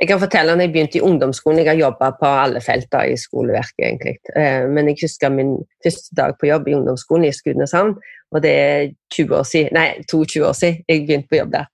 Jeg 0.00 0.08
kan 0.08 0.20
fortelle 0.20 0.54
når 0.56 0.66
jeg 0.66 0.72
begynte 0.74 0.98
i 0.98 1.04
ungdomsskolen, 1.04 1.60
jeg 1.62 1.70
har 1.70 1.78
jobba 1.80 2.10
på 2.20 2.32
alle 2.44 2.60
felter 2.64 3.12
i 3.12 3.16
skoleverket. 3.20 3.84
egentlig. 3.84 4.16
Eh, 4.36 4.68
Men 4.68 4.88
jeg 4.88 4.98
husker 5.02 5.28
min 5.28 5.56
første 5.84 6.14
dag 6.16 6.34
på 6.40 6.46
jobb 6.46 6.68
i 6.68 6.74
ungdomsskolen 6.74 7.24
i 7.24 7.32
Skudeneshavn, 7.32 7.96
og 8.32 8.42
det 8.42 8.50
er 8.50 8.90
20 9.12 9.36
år 9.36 9.42
siden, 9.42 9.68
nei, 9.72 10.02
22 10.10 10.46
år 10.46 10.52
siden 10.52 10.84
jeg 10.88 11.06
begynte 11.06 11.28
på 11.28 11.36
jobb 11.36 11.52
der. 11.52 11.66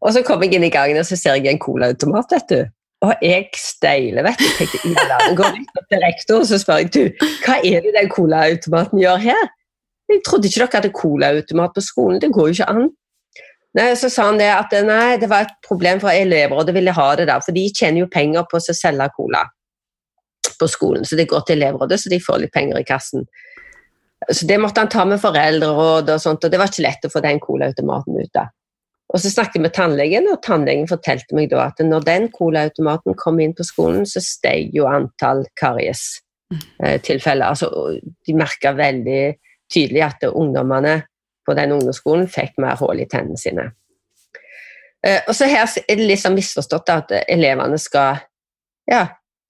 Og 0.00 0.12
så 0.12 0.22
kom 0.22 0.42
jeg 0.42 0.54
inn 0.54 0.64
i 0.64 0.70
gangen 0.70 0.98
og 0.98 1.06
så 1.06 1.16
ser 1.16 1.34
jeg 1.34 1.46
en 1.46 1.58
colaautomat, 1.58 2.32
vet 2.32 2.50
du. 2.50 2.64
Og 3.04 3.12
jeg 3.22 3.50
steiler, 3.60 4.24
vet 4.24 4.40
du. 4.40 4.46
tenkte, 4.56 4.80
i 4.88 4.94
verden. 4.96 5.36
Går 5.36 5.58
opp 5.60 5.88
til 5.92 6.00
rektor 6.02 6.40
og 6.40 6.46
så 6.48 6.58
spør 6.60 6.80
jeg, 6.80 6.92
du, 6.94 7.26
hva 7.44 7.58
er 7.60 7.84
det 7.84 7.92
den 7.96 8.08
colaautomaten 8.12 9.02
gjør 9.02 9.20
her? 9.26 9.50
Jeg 10.08 10.22
trodde 10.26 10.48
ikke 10.48 10.62
dere 10.62 10.78
hadde 10.78 10.94
colaautomat 10.94 11.74
på 11.74 11.82
skolen, 11.82 12.20
det 12.22 12.30
går 12.32 12.48
jo 12.48 12.56
ikke 12.56 12.70
an. 12.70 12.88
Nei, 13.76 13.90
Så 13.98 14.08
sa 14.08 14.30
han 14.30 14.38
det 14.40 14.48
at 14.48 14.72
nei, 14.86 15.18
det 15.20 15.28
var 15.28 15.44
et 15.44 15.56
problem 15.66 16.00
for 16.00 16.14
elever, 16.14 16.56
og 16.56 16.66
de 16.66 16.72
ville 16.72 16.94
ha 16.96 17.08
det 17.18 17.26
der, 17.28 17.42
for 17.44 17.52
de 17.52 17.66
tjener 17.76 18.04
jo 18.04 18.12
penger 18.12 18.46
på 18.48 18.56
å 18.56 18.64
selge 18.64 19.10
cola 19.16 19.42
på 20.56 20.68
skolen, 20.70 21.04
så 21.04 21.18
det 21.18 21.28
går 21.28 21.42
til 21.44 21.58
elevrådet, 21.58 21.98
så 22.00 22.08
de 22.08 22.22
får 22.22 22.40
litt 22.40 22.54
penger 22.54 22.80
i 22.80 22.86
kassen. 22.86 23.26
Så 24.32 24.46
det 24.48 24.56
måtte 24.62 24.80
han 24.80 24.88
ta 24.88 25.04
med 25.04 25.20
foreldreråd 25.20 26.08
og 26.14 26.22
sånt, 26.22 26.46
og 26.46 26.52
det 26.52 26.60
var 26.60 26.70
ikke 26.70 26.86
lett 26.86 27.04
å 27.04 27.12
få 27.12 27.20
den 27.26 27.42
colaautomaten 27.42 28.16
ut 28.16 28.40
av. 28.40 28.54
Og 29.14 29.20
så 29.22 29.30
snakket 29.30 29.60
jeg 29.60 29.62
med 29.62 29.74
tannlegen, 29.76 30.28
og 30.32 30.42
tannlegen 30.42 30.88
fortalte 30.90 31.36
meg 31.38 31.50
da 31.52 31.68
at 31.68 31.82
når 31.84 32.06
den 32.06 32.28
colaautomaten 32.34 33.14
kom 33.18 33.38
inn 33.40 33.54
på 33.54 33.64
skolen, 33.66 34.06
så 34.08 34.20
steg 34.24 34.74
jo 34.74 34.88
antall 34.90 35.44
karies-tilfeller. 35.60 37.46
Altså, 37.46 37.70
de 38.26 38.34
merka 38.34 38.74
veldig 38.76 39.20
tydelig 39.72 40.02
at 40.08 40.26
ungdommene 40.30 41.00
på 41.46 41.54
den 41.54 41.76
ungdomsskolen 41.76 42.26
fikk 42.30 42.58
mer 42.62 42.78
hull 42.80 42.98
i 43.02 43.06
tennene 43.10 43.38
sine. 43.38 43.68
Eh, 45.06 45.20
Og 45.28 45.34
så 45.38 45.46
her 45.50 45.66
er 45.66 45.96
det 46.00 46.08
liksom 46.10 46.34
misforstått 46.34 46.90
at 46.90 47.14
elevene 47.28 47.78
skal 47.78 48.24
ja, 48.90 49.06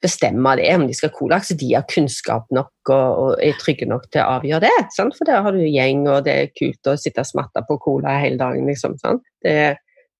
bestemme 0.06 0.54
det, 0.60 0.68
om 0.74 0.86
de 0.88 0.96
skal 0.96 1.12
ha 1.12 1.18
cola. 1.18 1.40
Så 1.44 1.56
de 1.58 1.72
har 1.74 1.86
kunnskap 1.90 2.46
nok 2.54 2.92
og, 2.94 3.22
og 3.22 3.42
er 3.44 3.58
trygge 3.60 3.88
nok 3.90 4.06
til 4.08 4.22
å 4.22 4.38
avgjøre 4.38 4.64
det. 4.64 4.76
Sant? 4.96 5.16
For 5.18 5.28
der 5.28 5.42
har 5.44 5.56
du 5.56 5.64
gjeng, 5.64 6.06
og 6.08 6.24
det 6.28 6.36
er 6.36 6.54
kult 6.54 6.92
å 6.92 6.96
sitte 7.00 7.24
og 7.24 7.28
smatte 7.28 7.64
på 7.68 7.78
cola 7.82 8.16
hele 8.22 8.40
dagen. 8.40 8.70
Liksom? 8.70 8.96
Det, 9.44 9.56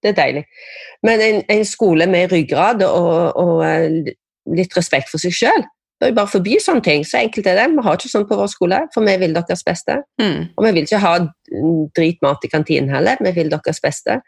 det 0.02 0.12
er 0.12 0.18
deilig. 0.18 0.44
Men 1.06 1.24
en, 1.24 1.40
en 1.56 1.64
skole 1.68 2.10
med 2.10 2.34
ryggrad 2.34 2.84
og, 2.88 3.40
og 3.40 3.64
eh, 3.66 4.12
litt 4.56 4.76
respekt 4.78 5.10
for 5.12 5.22
seg 5.22 5.34
sjøl 5.34 5.66
bør 6.00 6.10
jo 6.10 6.16
bare 6.18 6.28
forby 6.28 6.56
sånne 6.60 6.84
ting. 6.84 7.04
Så 7.08 7.20
enkelt 7.22 7.46
er 7.48 7.58
det. 7.58 7.70
Vi 7.72 7.84
har 7.86 7.98
ikke 7.98 8.12
sånn 8.12 8.26
på 8.28 8.36
vår 8.38 8.50
skole, 8.52 8.82
for 8.94 9.06
vi 9.06 9.14
vil 9.22 9.36
deres 9.36 9.64
beste. 9.64 10.00
Mm. 10.20 10.40
Og 10.52 10.66
vi 10.66 10.72
vil 10.76 10.88
ikke 10.88 11.00
ha 11.02 11.14
dritmat 11.96 12.44
i 12.44 12.50
kantinen 12.52 12.92
heller, 12.92 13.20
vi 13.24 13.32
vil 13.36 13.52
deres 13.52 13.80
beste. 13.80 14.20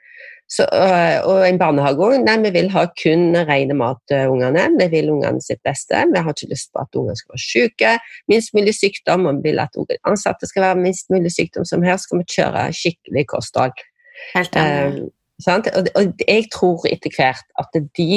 Så, 0.48 0.64
øh, 0.64 1.18
og 1.28 1.42
en 1.44 1.58
barnehage 1.60 2.00
òg. 2.00 2.14
Nei, 2.24 2.38
vi 2.40 2.50
vil 2.54 2.70
ha 2.72 2.86
kun 2.96 3.36
rene 3.50 3.74
mat 3.76 3.98
til 4.08 4.30
ungene. 4.32 4.64
Vi 4.78 4.86
vil 4.94 5.10
ungene 5.12 5.42
sitt 5.44 5.60
beste. 5.66 6.00
Vi 6.08 6.22
har 6.24 6.32
ikke 6.32 6.48
lyst 6.54 6.70
på 6.72 6.80
at 6.80 6.96
ungene 6.96 7.16
skal 7.20 7.34
være 7.34 7.44
syke, 7.44 7.90
minst 8.32 8.54
mulig 8.56 8.72
sykdom, 8.78 9.26
og 9.28 9.42
vi 9.42 9.50
vil 9.50 9.60
at 9.60 9.76
ansatte 10.08 10.48
skal 10.48 10.64
være 10.70 10.80
minst 10.80 11.12
mulig 11.12 11.34
sykdom. 11.34 11.68
Som 11.68 11.84
her 11.84 12.00
skal 12.00 12.22
vi 12.22 12.32
kjøre 12.32 12.64
skikkelig 12.72 13.26
kosthold. 13.28 13.84
Helt 14.32 14.56
enig. 14.56 15.02
Eh, 15.02 15.44
sant? 15.44 15.68
Og, 15.76 15.90
og 16.00 16.24
jeg 16.24 16.48
tror 16.54 16.86
etter 16.88 17.12
hvert 17.18 17.44
at 17.60 17.76
de 18.00 18.08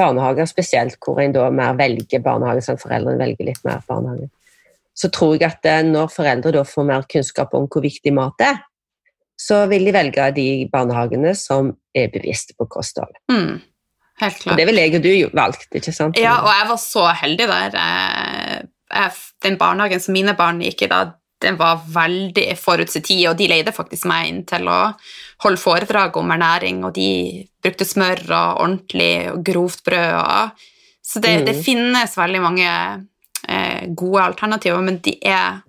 barnehager 0.00 0.48
spesielt, 0.48 0.96
hvor 1.04 1.20
en 1.20 1.36
da 1.36 1.50
mer 1.52 1.76
velger 1.76 2.24
barnehage, 2.24 2.64
sånn 2.64 2.80
foreldrene 2.80 3.20
velger 3.20 3.50
litt 3.50 3.60
mer 3.68 3.84
barnehage, 3.88 4.30
så 4.96 5.12
tror 5.12 5.36
jeg 5.36 5.50
at 5.50 5.68
eh, 5.68 5.84
når 5.84 6.08
foreldre 6.14 6.54
da 6.56 6.64
får 6.64 6.88
mer 6.88 7.04
kunnskap 7.12 7.52
om 7.54 7.68
hvor 7.68 7.84
viktig 7.84 8.16
mat 8.16 8.48
er, 8.48 8.64
så 9.38 9.66
vil 9.68 9.84
de 9.84 9.92
velge 9.92 10.30
de 10.36 10.46
barnehagene 10.72 11.34
som 11.36 11.72
er 11.94 12.08
bevisste 12.12 12.54
på 12.58 12.66
kosthold. 12.72 13.12
Mm. 13.30 13.60
Helt 14.20 14.46
Og 14.48 14.56
det 14.56 14.64
ville 14.66 14.80
jeg 14.80 14.94
og 14.96 15.02
du 15.04 15.10
valgte 15.12 15.36
valgt, 15.36 15.68
ikke 15.76 15.92
sant? 15.92 16.16
Ja, 16.16 16.38
og 16.40 16.48
jeg 16.48 16.68
var 16.70 16.80
så 16.80 17.04
heldig 17.20 17.46
der. 17.50 17.76
Eh, 17.76 19.22
Den 19.42 19.58
barnehagen 19.58 20.00
som 20.00 20.14
mine 20.14 20.32
barn 20.38 20.60
gikk 20.62 20.82
i 20.86 20.88
da, 20.88 21.00
den 21.42 21.58
var 21.58 21.82
veldig 21.92 22.56
forut 22.56 22.88
sin 22.88 23.02
tid, 23.04 23.26
og 23.28 23.36
de 23.36 23.48
leide 23.50 23.72
faktisk 23.76 24.06
meg 24.08 24.28
inn 24.30 24.38
til 24.48 24.64
å 24.72 24.94
holde 25.44 25.60
foredrag 25.60 26.16
om 26.16 26.30
ernæring, 26.32 26.78
og 26.86 26.94
de 26.96 27.44
brukte 27.62 27.84
smør 27.84 28.22
og 28.30 28.60
ordentlig 28.62 29.10
og 29.34 29.42
grovt 29.44 29.82
brød. 29.84 30.14
Og, 30.16 30.50
så 31.04 31.20
det, 31.20 31.34
det 31.46 31.56
Mm. 31.56 31.62
finnes 31.62 32.16
veldig 32.16 32.40
mange 32.40 32.70
eh, 33.48 33.86
gode 33.94 34.22
alternativer, 34.22 34.80
men 34.80 34.96
de 35.04 35.18
er, 35.22 35.60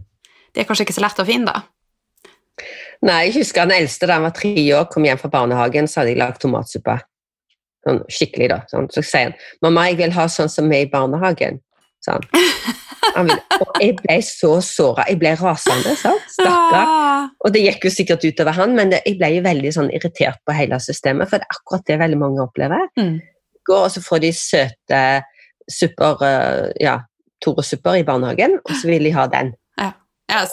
de 0.55 0.61
er 0.61 0.65
kanskje 0.69 0.85
ikke 0.87 0.95
så 0.95 1.03
lett 1.03 1.19
å 1.19 1.25
finne, 1.27 1.51
da. 1.51 1.61
Nei, 3.05 3.27
jeg 3.27 3.37
husker 3.41 3.67
den 3.67 3.83
eldste 3.83 4.09
da 4.09 4.17
han 4.17 4.25
var 4.25 4.33
tre 4.35 4.55
år, 4.73 4.87
kom 4.89 5.05
hjem 5.05 5.19
fra 5.21 5.29
barnehagen, 5.33 5.87
så 5.89 6.01
hadde 6.01 6.15
jeg 6.15 6.21
lagd 6.21 6.41
tomatsuppe. 6.41 6.97
Sånn 7.85 8.01
skikkelig, 8.11 8.49
da. 8.51 8.59
Sånn. 8.71 8.89
Så 8.91 9.03
sier 9.05 9.29
han 9.29 9.37
'Mamma, 9.61 9.87
jeg 9.89 9.97
vil 10.01 10.15
ha 10.17 10.27
sånn 10.27 10.49
som 10.49 10.69
vi 10.69 10.81
i 10.81 10.89
barnehagen'. 10.91 11.61
sa 12.01 12.13
han. 12.13 13.27
vil, 13.27 13.39
og 13.61 13.81
jeg 13.81 13.95
ble 14.01 14.17
så 14.25 14.51
såra. 14.61 15.05
Jeg 15.09 15.19
ble 15.21 15.33
rasende. 15.39 15.95
sant? 15.95 16.25
Stakkar. 16.33 16.85
Ah. 16.85 17.29
Og 17.45 17.53
det 17.53 17.63
gikk 17.63 17.87
jo 17.87 17.93
sikkert 17.93 18.25
utover 18.25 18.55
han, 18.57 18.75
men 18.77 18.91
det, 18.93 19.01
jeg 19.05 19.17
ble 19.17 19.31
jo 19.37 19.43
veldig 19.45 19.73
sånn 19.73 19.91
irritert 19.95 20.41
på 20.45 20.55
hele 20.57 20.79
systemet, 20.83 21.29
for 21.29 21.41
det 21.41 21.47
er 21.47 21.57
akkurat 21.57 21.85
det 21.89 21.99
veldig 22.03 22.19
mange 22.21 22.43
opplever. 22.43 22.87
Mm. 22.99 23.17
Går, 23.67 23.83
og 23.87 23.91
så 23.91 24.03
får 24.05 24.23
de 24.23 24.31
søte 24.35 25.03
supper, 25.67 26.23
eh, 26.23 26.71
ja, 26.85 26.99
Tore-supper 27.43 27.99
i 27.99 28.05
barnehagen, 28.05 28.57
og 28.63 28.71
så 28.73 28.89
vil 28.89 29.03
de 29.05 29.11
ha 29.13 29.27
den. 29.29 29.53
Ja, 29.77 29.91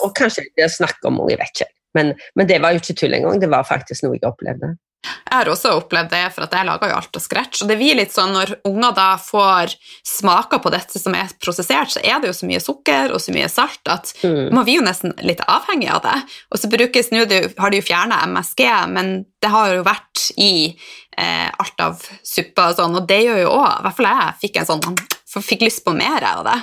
Og 0.03 0.13
kanskje 0.15 0.45
det 0.55 0.67
er 0.67 0.69
snakke 0.69 1.09
om 1.09 1.17
jeg 1.29 1.39
vet 1.39 1.49
ikke. 1.55 1.71
Men, 1.95 2.13
men 2.35 2.47
det 2.49 2.61
var 2.63 2.75
jo 2.75 2.83
ikke 2.83 2.97
tull 3.01 3.15
engang, 3.17 3.39
det 3.41 3.51
var 3.51 3.67
faktisk 3.67 4.05
noe 4.05 4.17
jeg 4.19 4.27
opplevde. 4.27 4.75
Jeg 5.05 5.37
har 5.37 5.49
også 5.51 5.75
opplevd 5.77 6.09
det, 6.09 6.21
for 6.33 6.45
at 6.47 6.53
jeg 6.57 6.65
lager 6.65 6.89
jo 6.89 6.95
alt 6.97 7.17
av 7.19 7.21
scratch. 7.21 7.59
Og 7.61 7.69
det 7.69 7.75
blir 7.77 7.97
litt 7.97 8.13
sånn 8.13 8.31
når 8.33 8.55
unger 8.65 8.95
da 8.97 9.07
får 9.21 9.75
smaker 10.07 10.61
på 10.63 10.71
dette 10.73 10.97
som 11.01 11.13
er 11.17 11.29
prosessert, 11.41 11.91
så 11.93 12.01
er 12.01 12.21
det 12.23 12.31
jo 12.31 12.37
så 12.39 12.49
mye 12.49 12.61
sukker 12.63 13.13
og 13.13 13.21
så 13.21 13.35
mye 13.35 13.49
salt 13.51 13.91
at 13.91 14.13
Mm. 14.23 14.53
man 14.53 14.65
blir 14.65 14.79
jo 14.79 14.85
nesten 14.85 15.13
litt 15.21 15.41
avhengig 15.45 15.91
av 15.93 16.01
det. 16.01 16.15
Og 16.49 16.57
så 16.57 16.69
brukes, 16.71 17.11
nå 17.11 17.25
har 17.59 17.69
de 17.69 17.81
jo 17.81 17.85
fjerna 17.85 18.23
MSG, 18.25 18.63
men 18.89 19.25
det 19.41 19.51
har 19.53 19.75
jo 19.75 19.83
vært 19.85 20.31
i 20.41 20.77
eh, 21.17 21.49
alt 21.53 21.79
av 21.85 22.01
supper 22.23 22.71
og 22.71 22.79
sånn, 22.79 22.95
og 22.97 23.05
det 23.07 23.21
gjør 23.27 23.43
jo 23.43 23.51
òg 23.59 23.67
I 23.67 23.83
hvert 23.85 23.99
fall 23.99 24.09
jeg 24.09 24.39
fikk 24.41 24.57
en 24.57 24.71
sånn 24.71 24.97
fikk 25.35 25.67
lyst 25.67 25.83
på 25.85 25.93
mer 25.93 26.23
av 26.23 26.45
det. 26.47 26.57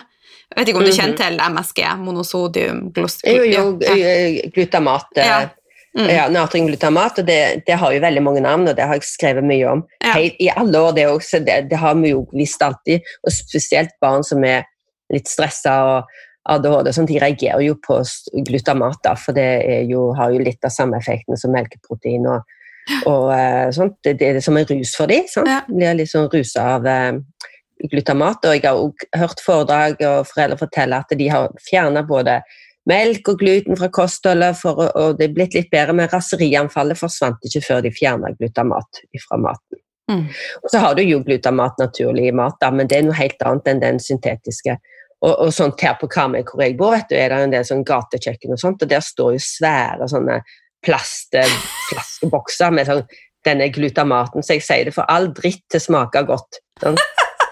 Jeg 0.52 0.58
vet 0.58 0.68
ikke 0.72 0.78
om 0.82 0.84
du 0.84 0.90
Mhm. 0.92 0.98
kjenner 1.00 1.16
til 1.16 1.40
MSG, 1.40 1.82
monosodium 2.04 2.92
eh, 3.82 4.50
glutamat. 4.54 5.06
eh, 5.16 5.26
Ja. 5.26 5.40
Mm. 5.94 6.08
Ja, 6.08 6.26
Natriumglutamat, 6.28 7.18
og 7.18 7.26
det, 7.26 7.64
det 7.66 7.74
har 7.76 7.92
jo 7.92 8.00
veldig 8.00 8.22
mange 8.24 8.40
navn, 8.40 8.66
og 8.68 8.76
det 8.76 8.84
har 8.86 8.94
jeg 8.96 9.02
skrevet 9.04 9.44
mye 9.44 9.66
om. 9.68 9.82
Ja. 10.02 10.12
Hei, 10.14 10.30
I 10.40 10.48
alle 10.56 10.72
år, 10.80 10.94
det 10.96 11.04
også, 11.06 11.44
det, 11.44 11.68
det 11.68 11.76
har 11.78 11.94
vi 12.00 12.08
jo 12.14 12.22
visst 12.32 12.62
alltid, 12.64 13.00
og 13.26 13.30
spesielt 13.32 13.90
barn 14.00 14.24
som 14.24 14.42
er 14.42 14.64
litt 15.12 15.28
stressa 15.28 15.74
og 15.84 16.06
ADHD, 16.48 16.88
sånn, 16.96 17.06
de 17.06 17.18
reagerer 17.20 17.60
jo 17.66 17.74
på 17.74 17.98
glutamat, 18.48 19.02
da, 19.04 19.12
for 19.14 19.32
det 19.36 19.86
jo, 19.90 20.14
har 20.16 20.32
jo 20.32 20.38
litt 20.38 20.64
av 20.64 20.70
samme 20.72 20.96
effekten 20.96 21.36
som 21.36 21.52
melkeprotein 21.52 22.24
og, 22.26 22.40
og 23.06 23.28
eh, 23.36 23.68
sånt. 23.76 23.98
Det, 24.02 24.16
det 24.18 24.32
er 24.36 24.40
som 24.40 24.56
en 24.56 24.64
rus 24.64 24.96
for 24.96 25.06
dem. 25.06 25.28
De 25.68 25.76
blir 25.76 25.94
litt 26.00 26.08
sånn 26.10 26.30
rusa 26.32 26.64
av 26.78 26.86
eh, 26.88 27.12
glutamat, 27.90 28.44
og 28.46 28.56
jeg 28.56 28.64
har 28.64 28.78
også 28.78 29.08
hørt 29.18 29.40
foredrag 29.44 30.04
og 30.08 30.26
foreldre 30.28 30.58
fortelle 30.60 31.00
at 31.02 31.14
de 31.18 31.28
har 31.32 31.50
fjerna 31.66 32.04
både 32.06 32.40
melk 32.88 33.28
og 33.30 33.38
gluten 33.38 33.78
fra 33.78 33.88
kostholdet, 33.94 34.58
for, 34.58 34.80
og 34.98 35.18
det 35.18 35.28
er 35.28 35.36
blitt 35.36 35.54
litt 35.54 35.70
bedre, 35.72 35.94
men 35.96 36.10
raserianfallet 36.10 36.98
forsvant 36.98 37.46
ikke 37.46 37.62
før 37.66 37.84
de 37.84 37.92
fjerna 37.94 38.32
glutamat 38.38 39.02
fra 39.26 39.38
maten. 39.38 39.82
Mm. 40.10 40.24
Og 40.62 40.72
så 40.72 40.80
har 40.82 40.96
du 40.98 41.04
jo 41.06 41.22
glutamat 41.22 41.78
naturlig 41.78 42.26
i 42.28 42.34
mat, 42.34 42.58
da, 42.60 42.72
men 42.74 42.90
det 42.90 42.98
er 42.98 43.06
noe 43.06 43.18
helt 43.18 43.46
annet 43.46 43.70
enn 43.70 43.84
den 43.84 44.02
syntetiske. 44.02 44.76
Og, 45.22 45.30
og 45.30 45.52
sånt 45.54 45.82
her 45.86 45.94
på 46.00 46.08
Karmøy 46.10 46.42
hvor 46.48 46.64
jeg 46.64 46.74
bor, 46.78 46.96
vet 46.96 47.10
du, 47.12 47.14
er 47.14 47.30
det 47.30 47.44
en 47.44 47.54
del 47.54 47.66
sånn 47.66 47.84
gatekjøkken 47.86 48.56
og 48.56 48.62
sånt, 48.62 48.82
og 48.82 48.90
der 48.90 49.04
står 49.06 49.36
jo 49.36 49.44
svære 49.44 50.10
sånne 50.10 50.40
plastflaskebokser 50.82 52.74
med 52.74 52.90
sånn 52.90 53.04
denne 53.46 53.68
glutamaten, 53.74 54.42
så 54.42 54.56
jeg 54.56 54.66
sier 54.66 54.86
det 54.86 54.94
for 54.94 55.06
all 55.10 55.28
dritt 55.34 55.64
til 55.70 55.82
smaker 55.82 56.26
godt. 56.26 56.60
Sånn. 56.82 56.98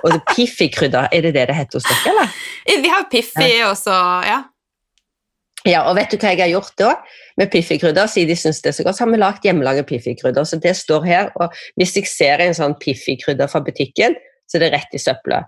Og 0.04 0.16
Piffi-krydder, 0.33 1.11
er 1.12 1.26
det 1.26 1.35
det 1.37 1.49
det 1.50 1.57
heter 1.57 1.80
hos 1.80 1.88
dere, 1.88 2.14
eller? 2.14 2.40
Vi 2.85 2.92
har 2.92 3.04
Piffi 3.12 3.52
og 3.66 3.76
så 3.78 3.99
Ja. 4.26 4.40
Ja, 5.69 5.83
og 5.90 5.97
vet 5.99 6.09
du 6.09 6.16
hva 6.16 6.30
jeg 6.33 6.40
har 6.40 6.49
gjort 6.54 6.73
da? 6.80 6.95
Med 7.37 7.50
Piffi-krydder, 7.52 8.09
siden 8.09 8.30
de 8.33 8.37
syns 8.38 8.62
det 8.64 8.71
er 8.71 8.76
så 8.78 8.85
godt, 8.87 8.97
så 8.97 9.04
har 9.04 9.11
vi 9.12 9.19
lagd 9.21 9.45
hjemmelaget 9.45 9.88
Piffi-krydder. 9.90 10.47
Så 10.49 10.57
det 10.57 10.73
står 10.78 11.04
her, 11.04 11.28
og 11.37 11.52
hvis 11.76 11.92
jeg 11.99 12.09
ser 12.09 12.40
en 12.40 12.57
sånn 12.57 12.78
Piffi-krydder 12.80 13.50
fra 13.50 13.61
butikken, 13.66 14.16
så 14.49 14.57
er 14.57 14.64
det 14.64 14.71
rett 14.73 14.97
i 14.97 15.02
søpla. 15.02 15.42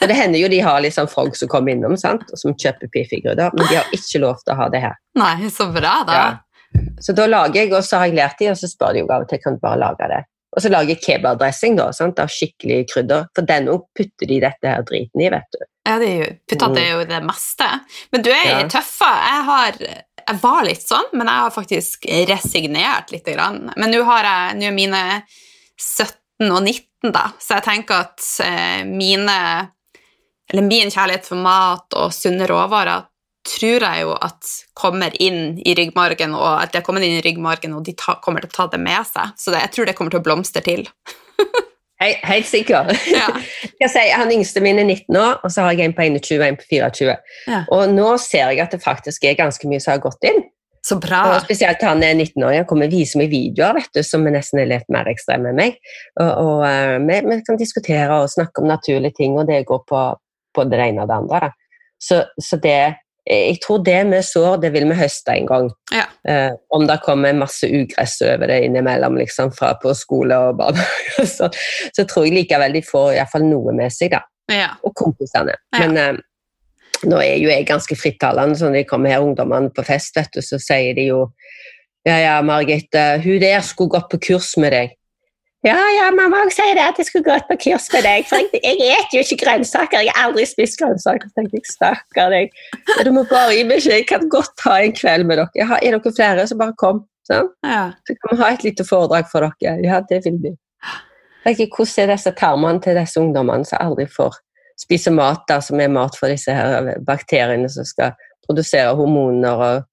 Og 0.00 0.08
det 0.08 0.16
hender 0.16 0.40
jo 0.40 0.48
de 0.48 0.62
har 0.64 0.80
liksom 0.80 1.08
folk 1.12 1.36
som 1.36 1.50
kommer 1.52 1.74
innom 1.74 1.96
sant? 2.00 2.24
og 2.32 2.40
som 2.40 2.56
kjøper 2.56 2.88
Piffi-krydder, 2.94 3.52
men 3.52 3.68
de 3.68 3.76
har 3.76 3.92
ikke 3.92 4.22
lov 4.24 4.40
til 4.40 4.54
å 4.54 4.60
ha 4.62 4.68
det 4.72 4.80
her. 4.86 4.96
Nei, 5.20 5.34
så 5.52 5.68
bra, 5.74 5.98
da. 6.08 6.16
Ja. 6.16 6.80
Så 7.02 7.12
da 7.16 7.26
lager 7.28 7.60
jeg, 7.60 7.74
og 7.74 7.84
så 7.84 8.00
har 8.00 8.08
jeg 8.08 8.16
lært 8.16 8.40
de, 8.40 8.48
og 8.54 8.56
så 8.56 8.70
spør 8.70 8.96
de 8.96 9.02
jo 9.02 9.10
av 9.10 9.26
og 9.26 9.28
til 9.28 9.42
kan 9.42 9.58
du 9.58 9.60
bare 9.60 9.80
lage 9.82 10.08
det. 10.08 10.22
Og 10.50 10.62
så 10.64 10.70
lager 10.72 10.96
jeg 10.96 11.02
kebabdressing 11.04 11.76
da, 11.78 11.90
sant? 11.94 12.18
av 12.18 12.30
skikkelig 12.32 12.84
krydder, 12.90 13.28
for 13.36 13.46
den 13.46 13.68
òg 13.70 13.84
putter 13.94 14.26
de 14.26 14.40
dette 14.42 14.66
her 14.66 14.82
driten 14.86 15.22
i, 15.22 15.28
vet 15.30 15.46
du. 15.54 15.60
Ja, 15.86 15.96
det 16.02 16.08
er 16.08 16.16
jo, 16.18 16.30
puttet 16.50 16.80
er 16.80 16.88
jo 16.90 17.04
det 17.08 17.20
meste. 17.24 17.68
Men 18.12 18.24
du 18.26 18.30
er 18.34 18.46
Ja. 18.50 18.68
tøffa. 18.68 19.10
Jeg 19.30 19.44
har 19.46 19.78
jeg 20.30 20.38
var 20.42 20.64
litt 20.66 20.82
sånn, 20.84 21.08
men 21.16 21.26
jeg 21.26 21.42
har 21.44 21.50
faktisk 21.54 22.06
resignert 22.28 23.10
litt. 23.10 23.26
Grann. 23.30 23.72
Men 23.76 23.92
nå 23.92 24.02
har 24.06 24.26
jeg 24.26 24.58
nå 24.58 24.68
er 24.70 24.74
mine 24.74 25.02
17 25.78 26.50
og 26.50 26.62
19, 26.62 27.12
da, 27.14 27.30
så 27.40 27.58
jeg 27.58 27.66
tenker 27.66 28.06
at 28.06 28.24
eh, 28.44 28.82
mine 28.88 29.36
Eller 30.50 30.66
min 30.66 30.90
kjærlighet 30.90 31.28
for 31.28 31.38
mat 31.38 31.94
og 31.94 32.10
sunne 32.10 32.48
råvarer 32.50 33.04
tror 33.46 33.86
jeg 33.86 34.04
jo 34.04 34.12
at 34.14 34.52
kommer 34.76 35.14
inn 35.22 35.58
i 35.64 35.74
ryggmargen, 35.78 36.34
og 36.36 36.60
at 36.60 36.74
det 36.74 36.84
kommer 36.86 37.04
inn 37.04 37.18
i 37.18 37.24
ryggmargen, 37.24 37.74
og 37.76 37.84
de 37.86 37.96
ta, 37.98 38.18
kommer 38.24 38.44
til 38.44 38.52
å 38.52 38.56
ta 38.56 38.68
det 38.74 38.80
med 38.82 39.06
seg. 39.08 39.34
Så 39.40 39.54
det, 39.54 39.64
jeg 39.64 39.74
tror 39.76 39.88
det 39.88 39.96
kommer 39.98 40.14
til 40.14 40.22
å 40.22 40.26
blomstre 40.26 40.62
til. 40.64 40.86
Hei, 42.00 42.14
helt 42.24 42.48
sikker. 42.48 42.94
Ja. 43.12 43.26
Jeg 43.80 43.92
sier, 43.92 44.14
han 44.16 44.30
yngste 44.32 44.62
min 44.64 44.78
er 44.80 44.86
19 44.86 45.16
år, 45.20 45.34
og 45.44 45.52
så 45.52 45.66
har 45.66 45.74
jeg 45.76 45.88
en 45.88 45.94
på 45.96 46.04
21 46.04 46.38
og 46.38 46.46
en 46.46 46.56
på 46.56 46.64
24. 46.68 47.14
Ja. 47.48 47.58
Og 47.76 47.92
nå 47.92 48.06
ser 48.20 48.50
jeg 48.52 48.60
at 48.60 48.72
det 48.72 48.80
faktisk 48.80 49.24
er 49.24 49.38
ganske 49.38 49.68
mye 49.68 49.80
som 49.80 49.94
har 49.94 50.02
gått 50.04 50.24
inn. 50.28 50.42
Så 50.84 50.96
bra. 51.00 51.20
Og 51.34 51.44
spesielt 51.44 51.80
han 51.84 52.00
er 52.04 52.14
19 52.14 52.44
år, 52.44 52.54
jeg 52.58 52.66
kommer 52.68 52.88
og 52.88 52.94
viser 52.96 53.20
meg 53.20 53.32
videoer 53.32 53.76
vet 53.76 53.92
du, 53.96 54.00
som 54.04 54.24
er 54.28 54.36
nesten 54.36 54.62
er 54.62 54.68
litt 54.70 54.88
mer 54.92 55.08
ekstreme 55.12 55.52
enn 55.52 55.60
meg. 55.60 55.76
Og, 56.20 56.30
og 56.30 56.64
uh, 56.64 56.96
vi, 57.04 57.18
vi 57.26 57.38
kan 57.44 57.60
diskutere 57.60 58.20
og 58.22 58.32
snakke 58.32 58.64
om 58.64 58.68
naturlige 58.70 59.18
ting, 59.20 59.36
og 59.40 59.48
det 59.48 59.62
går 59.68 59.84
på, 59.88 60.04
på 60.56 60.66
det 60.72 60.80
ene 60.86 61.04
og 61.04 61.12
det 61.12 61.18
andre. 61.20 61.42
Da. 61.46 61.80
Så, 62.00 62.22
så 62.40 62.60
det, 62.60 62.78
jeg 63.28 63.58
tror 63.64 63.82
det 63.84 63.98
vi 64.08 64.20
sår, 64.24 64.56
det 64.62 64.70
vil 64.74 64.88
vi 64.90 64.96
høste 64.96 65.34
en 65.34 65.46
gang. 65.48 65.68
Ja. 65.92 66.06
Eh, 66.28 66.52
om 66.74 66.86
det 66.88 67.00
kommer 67.04 67.36
masse 67.36 67.68
ugress 67.68 68.16
over 68.24 68.48
det 68.50 68.62
innimellom, 68.66 69.18
liksom, 69.20 69.52
fra 69.56 69.74
på 69.82 69.92
skole 69.94 70.38
og 70.48 70.58
barnehage, 70.60 71.26
så, 71.36 71.50
så 71.96 72.06
tror 72.08 72.26
jeg 72.26 72.38
likevel 72.38 72.78
de 72.78 72.84
får 72.86 73.12
i 73.12 73.20
hvert 73.20 73.32
fall 73.34 73.46
noe 73.46 73.76
med 73.76 73.92
seg, 73.94 74.16
da. 74.16 74.24
Ja. 74.50 74.72
Og 74.86 74.94
kompisene. 74.98 75.54
Ja. 75.76 75.84
Men 75.84 76.00
eh, 76.00 76.22
nå 77.08 77.20
er 77.22 77.36
jo 77.40 77.52
jeg 77.52 77.68
ganske 77.68 77.96
frittalende, 77.96 78.58
så 78.58 78.68
når 78.68 78.80
de 78.80 78.88
kommer 78.88 79.14
her 79.14 79.24
ungdommene 79.24 79.72
på 79.74 79.84
fest, 79.86 80.16
vet 80.16 80.32
du, 80.34 80.42
så 80.44 80.60
sier 80.60 80.96
de 80.98 81.10
jo 81.12 81.26
Ja, 82.08 82.14
ja, 82.16 82.34
Margit, 82.40 82.94
eh, 82.96 83.20
hun 83.20 83.42
der 83.42 83.60
skulle 83.60 83.92
gått 83.92 84.06
på 84.08 84.18
kurs 84.30 84.54
med 84.56 84.72
deg. 84.72 84.94
Ja, 85.60 85.76
ja, 85.92 86.06
mamma 86.16 86.46
sier 86.48 86.72
det, 86.72 86.84
at 86.88 86.98
jeg 87.00 87.10
skulle 87.10 87.26
gått 87.26 87.44
på 87.50 87.56
kurs 87.66 87.90
med 87.92 88.06
deg. 88.06 88.24
For 88.30 88.40
jeg, 88.40 88.78
jeg 88.80 89.08
jo 89.12 89.20
ikke 89.20 89.36
grønnsaker. 89.42 90.06
Jeg 90.06 90.14
har 90.16 90.30
aldri 90.30 90.46
spist 90.48 90.78
grønnsaker. 90.80 91.28
Så 91.28 91.36
tenkte 91.36 91.58
jeg, 91.58 91.68
stakkar 91.68 92.32
deg. 92.32 92.54
Du 93.04 93.10
må 93.12 93.26
bare 93.28 93.58
gi 93.58 93.66
beskjed. 93.68 93.98
Jeg 93.98 94.06
kan 94.08 94.24
godt 94.32 94.54
ta 94.62 94.78
en 94.80 94.96
kveld 94.96 95.28
med 95.28 95.42
dere. 95.42 95.68
Har, 95.68 95.84
er 95.84 95.98
dere 95.98 96.14
flere, 96.16 96.48
så 96.48 96.56
bare 96.56 96.76
kom. 96.80 97.04
Sånn? 97.28 97.52
Ja. 97.66 97.90
Så 98.08 98.16
kan 98.16 98.32
vi 98.32 98.40
ha 98.40 98.50
et 98.54 98.64
lite 98.64 98.88
foredrag 98.88 99.28
for 99.28 99.44
dere. 99.44 99.76
Ja, 99.84 100.00
det 100.08 100.22
vil 100.24 100.40
vi. 100.40 100.54
Tenker, 101.44 101.68
hvordan 101.76 102.06
er 102.06 102.14
disse 102.14 102.32
tarmene 102.40 102.84
til 102.84 102.96
disse 102.96 103.20
ungdommene 103.20 103.68
som 103.68 103.84
aldri 103.84 104.08
får 104.08 104.40
spise 104.80 105.12
mat 105.12 105.44
der, 105.48 105.60
som 105.64 105.80
er 105.80 105.92
mat 105.92 106.16
for 106.16 106.32
disse 106.32 106.56
her 106.56 106.94
bakteriene 107.04 107.68
som 107.68 107.84
skal 107.84 108.16
produsere 108.46 108.96
hormoner 108.96 109.64
og, 109.66 109.88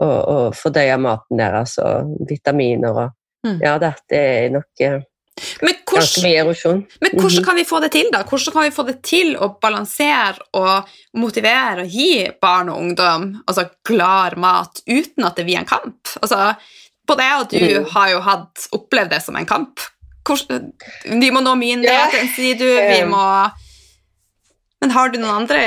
og, 0.00 0.16
og 0.16 0.56
fordøye 0.56 0.96
maten 1.04 1.40
deres 1.44 1.76
og 1.84 2.16
vitaminer 2.32 2.96
og. 2.96 3.18
Ja, 3.62 3.78
det, 3.82 3.94
det 4.08 4.18
er 4.18 4.50
nok 4.54 4.80
eh, 4.80 5.00
Men, 5.64 5.74
hvordan, 5.88 6.22
mye 6.22 6.42
erosjon. 6.42 6.82
men 7.00 7.10
hvordan 7.16 7.40
Mhm. 7.40 7.44
kan 7.46 7.56
vi 7.56 7.64
få 7.64 7.80
det 7.80 7.90
til, 7.92 8.10
da? 8.12 8.22
Hvordan 8.28 8.52
kan 8.52 8.62
vi 8.68 8.74
få 8.76 8.84
det 8.86 9.02
til 9.02 9.32
å 9.36 9.48
balansere 9.60 10.38
og 10.54 10.92
motivere 11.18 11.82
og 11.82 11.88
gi 11.90 12.28
barn 12.40 12.68
og 12.68 12.78
ungdom 12.78 13.24
altså, 13.46 13.64
klar 13.84 14.36
mat 14.36 14.82
uten 14.86 15.24
at 15.24 15.36
det 15.36 15.44
blir 15.48 15.58
en 15.58 15.66
kamp? 15.66 16.12
Altså, 16.20 16.54
både 17.08 17.26
jeg 17.26 17.40
og 17.40 17.50
du 17.50 17.80
mm. 17.80 17.90
har 17.96 18.10
jo 18.12 18.20
hatt, 18.20 18.68
opplevd 18.78 19.10
det 19.10 19.22
som 19.24 19.36
en 19.36 19.46
kamp. 19.48 19.80
Hvordan, 20.22 20.70
vi 21.18 21.30
må 21.34 21.40
nå 21.42 21.56
myndighetene, 21.58 22.28
sier 22.36 22.54
du. 22.60 22.68
Vi 22.68 23.02
må 23.10 23.50
Men 24.82 24.90
har 24.90 25.08
du 25.10 25.18
noen 25.18 25.42
andre 25.42 25.58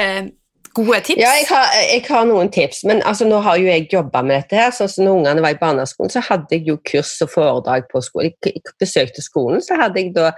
gode 0.76 1.00
tips? 1.08 1.22
Ja, 1.22 1.32
jeg 1.40 1.48
har, 1.50 1.70
jeg 1.82 2.04
har 2.08 2.26
noen 2.30 2.50
tips, 2.54 2.84
men 2.88 3.02
altså, 3.08 3.28
nå 3.30 3.40
har 3.46 3.60
jo 3.62 3.68
jeg 3.70 3.88
jobba 3.92 4.22
med 4.26 4.42
dette. 4.42 4.60
her, 4.60 4.74
sånn 4.76 4.92
som 4.92 5.06
Når 5.06 5.20
ungene 5.20 5.44
var 5.46 5.56
i 5.56 5.60
barneskolen, 5.62 6.14
så 6.14 6.24
hadde 6.28 6.58
jeg 6.58 6.68
jo 6.70 6.78
kurs 6.92 7.14
og 7.26 7.32
foredrag 7.34 7.88
på 7.92 8.02
skolen. 8.06 8.34
Jeg 8.46 8.64
besøkte 8.82 9.24
skolen, 9.26 9.64
så 9.64 9.80
hadde 9.80 10.02
jeg 10.02 10.14
da 10.16 10.32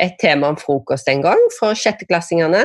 et 0.00 0.18
tema 0.20 0.52
om 0.52 0.58
frokost 0.60 1.08
en 1.10 1.24
gang 1.24 1.40
for 1.58 1.78
sjetteklassingene. 1.78 2.64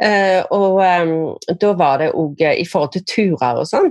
Eh, 0.00 0.40
og 0.56 0.80
eh, 0.84 1.54
da 1.60 1.72
var 1.76 2.00
det 2.00 2.12
òg 2.16 2.40
i 2.54 2.64
forhold 2.64 2.94
til 2.96 3.06
turer 3.10 3.60
og 3.60 3.68
sånn. 3.68 3.90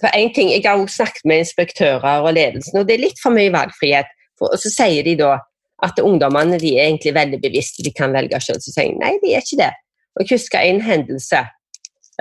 For 0.00 0.08
en 0.16 0.32
ting, 0.32 0.48
Jeg 0.48 0.64
har 0.64 0.80
også 0.80 1.02
snakket 1.02 1.24
med 1.28 1.44
inspektører 1.44 2.24
og 2.24 2.32
ledelsen, 2.32 2.78
og 2.80 2.86
det 2.88 2.96
er 2.96 3.06
litt 3.06 3.20
for 3.20 3.34
mye 3.34 3.52
valgfrihet. 3.52 4.08
Og 4.40 4.56
så 4.58 4.72
sier 4.72 5.04
de 5.04 5.16
da 5.20 5.36
at 5.82 5.98
ungdommene 6.00 6.58
de 6.62 6.76
er 6.78 6.88
egentlig 6.88 7.14
veldig 7.14 7.40
bevisste, 7.42 7.82
de 7.82 7.92
kan 7.92 8.14
velge 8.14 8.40
selv. 8.40 8.62
Så 8.62 8.72
sier 8.72 8.88
jeg 8.88 9.00
nei, 9.00 9.16
de 9.22 9.34
er 9.34 9.44
ikke 9.44 9.60
det. 9.60 9.72
Og 10.16 10.24
jeg 10.24 10.38
husker 10.38 10.64
en 10.64 10.80
hendelse. 10.84 11.42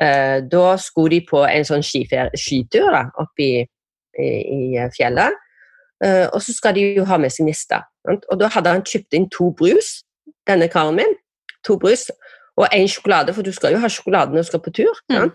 Eh, 0.01 0.39
da 0.49 0.65
skulle 0.81 1.19
de 1.19 1.21
på 1.29 1.43
en 1.45 1.67
sånn 1.67 1.83
skitur 1.85 2.89
da, 2.89 3.05
oppe 3.21 3.45
i, 3.45 3.63
i, 4.17 4.29
i 4.73 4.85
fjellet. 4.95 5.37
Eh, 6.01 6.25
og 6.31 6.39
så 6.41 6.55
skal 6.55 6.75
de 6.77 6.87
jo 6.97 7.05
ha 7.09 7.19
med 7.21 7.33
seg 7.33 7.45
nista. 7.49 7.83
Og 8.09 8.39
da 8.41 8.49
hadde 8.49 8.73
han 8.73 8.85
kjøpt 8.87 9.17
inn 9.17 9.29
to 9.33 9.51
brus, 9.57 9.99
denne 10.49 10.71
karen 10.73 10.97
min. 10.97 11.13
To 11.67 11.77
brus 11.77 12.07
og 12.57 12.65
én 12.73 12.89
sjokolade, 12.89 13.33
for 13.35 13.45
du 13.45 13.53
skal 13.53 13.75
jo 13.75 13.81
ha 13.81 13.89
sjokolade 13.91 14.33
når 14.33 14.45
du 14.45 14.49
skal 14.49 14.63
på 14.65 14.73
tur. 14.81 15.01
Mm. 15.13 15.29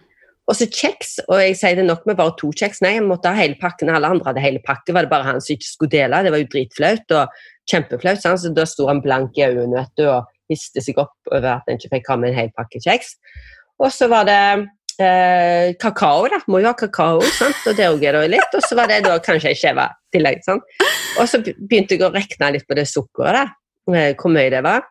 Og 0.46 0.55
så 0.55 0.68
kjeks, 0.70 1.16
og 1.26 1.40
jeg 1.42 1.57
sier 1.59 1.79
det 1.79 1.87
nok 1.88 2.05
med 2.07 2.18
bare 2.18 2.35
to 2.38 2.52
kjeks. 2.55 2.79
Nei, 2.85 2.96
jeg 2.98 3.07
måtte 3.07 3.31
ha 3.33 3.38
hele 3.38 3.59
pakken. 3.59 3.90
Alle 3.90 4.12
andre 4.12 4.31
hadde 4.31 4.44
hele 4.44 4.62
pakke, 4.62 4.94
var 4.94 5.07
det 5.07 5.11
bare 5.11 5.26
han 5.26 5.40
som 5.42 5.57
ikke 5.57 5.66
skulle 5.66 5.94
dele. 5.94 6.22
Det 6.22 6.33
var 6.35 6.42
jo 6.42 6.50
dritflaut 6.52 7.14
og 7.18 7.40
kjempeflaut. 7.70 8.22
sant? 8.22 8.42
Så 8.42 8.52
da 8.55 8.66
sto 8.68 8.87
han 8.90 9.02
blank 9.02 9.38
i 9.38 9.46
øynene 9.48 9.74
vet 9.81 9.94
du, 9.98 10.07
og 10.11 10.31
histe 10.52 10.83
seg 10.83 11.00
opp 11.02 11.33
over 11.33 11.57
at 11.57 11.66
han 11.66 11.81
ikke 11.81 11.96
fikk 11.96 12.12
ha 12.12 12.18
med 12.22 12.31
en 12.31 12.38
hel 12.38 12.52
pakke 12.55 12.83
kjeks. 12.85 13.16
Og 13.82 13.92
så 13.92 14.08
var 14.08 14.24
det 14.28 14.40
eh, 15.02 15.74
kakao, 15.80 16.26
da. 16.32 16.40
Må 16.48 16.62
jo 16.62 16.70
ha 16.70 16.76
kakao, 16.78 17.20
sant? 17.36 17.60
og 17.68 17.76
det 17.78 17.88
òg 17.90 18.04
er 18.06 18.18
det 18.20 18.30
litt. 18.36 18.56
Og 18.56 18.64
så 18.64 18.78
var 18.78 18.90
det 18.92 19.02
da 19.06 19.18
kanskje 19.22 19.52
ei 19.52 19.58
skive 19.58 19.86
i 19.90 20.16
tillegg. 20.16 20.42
sant? 20.46 20.64
Og 21.20 21.28
så 21.28 21.42
begynte 21.44 21.96
jeg 21.96 22.06
å 22.06 22.12
regne 22.14 22.52
litt 22.56 22.66
på 22.68 22.78
det 22.78 22.86
sukkeret, 22.90 23.36
da. 23.36 23.94
eh, 23.94 24.14
hvor 24.16 24.32
mye 24.32 24.52
det 24.52 24.62
var. 24.66 24.86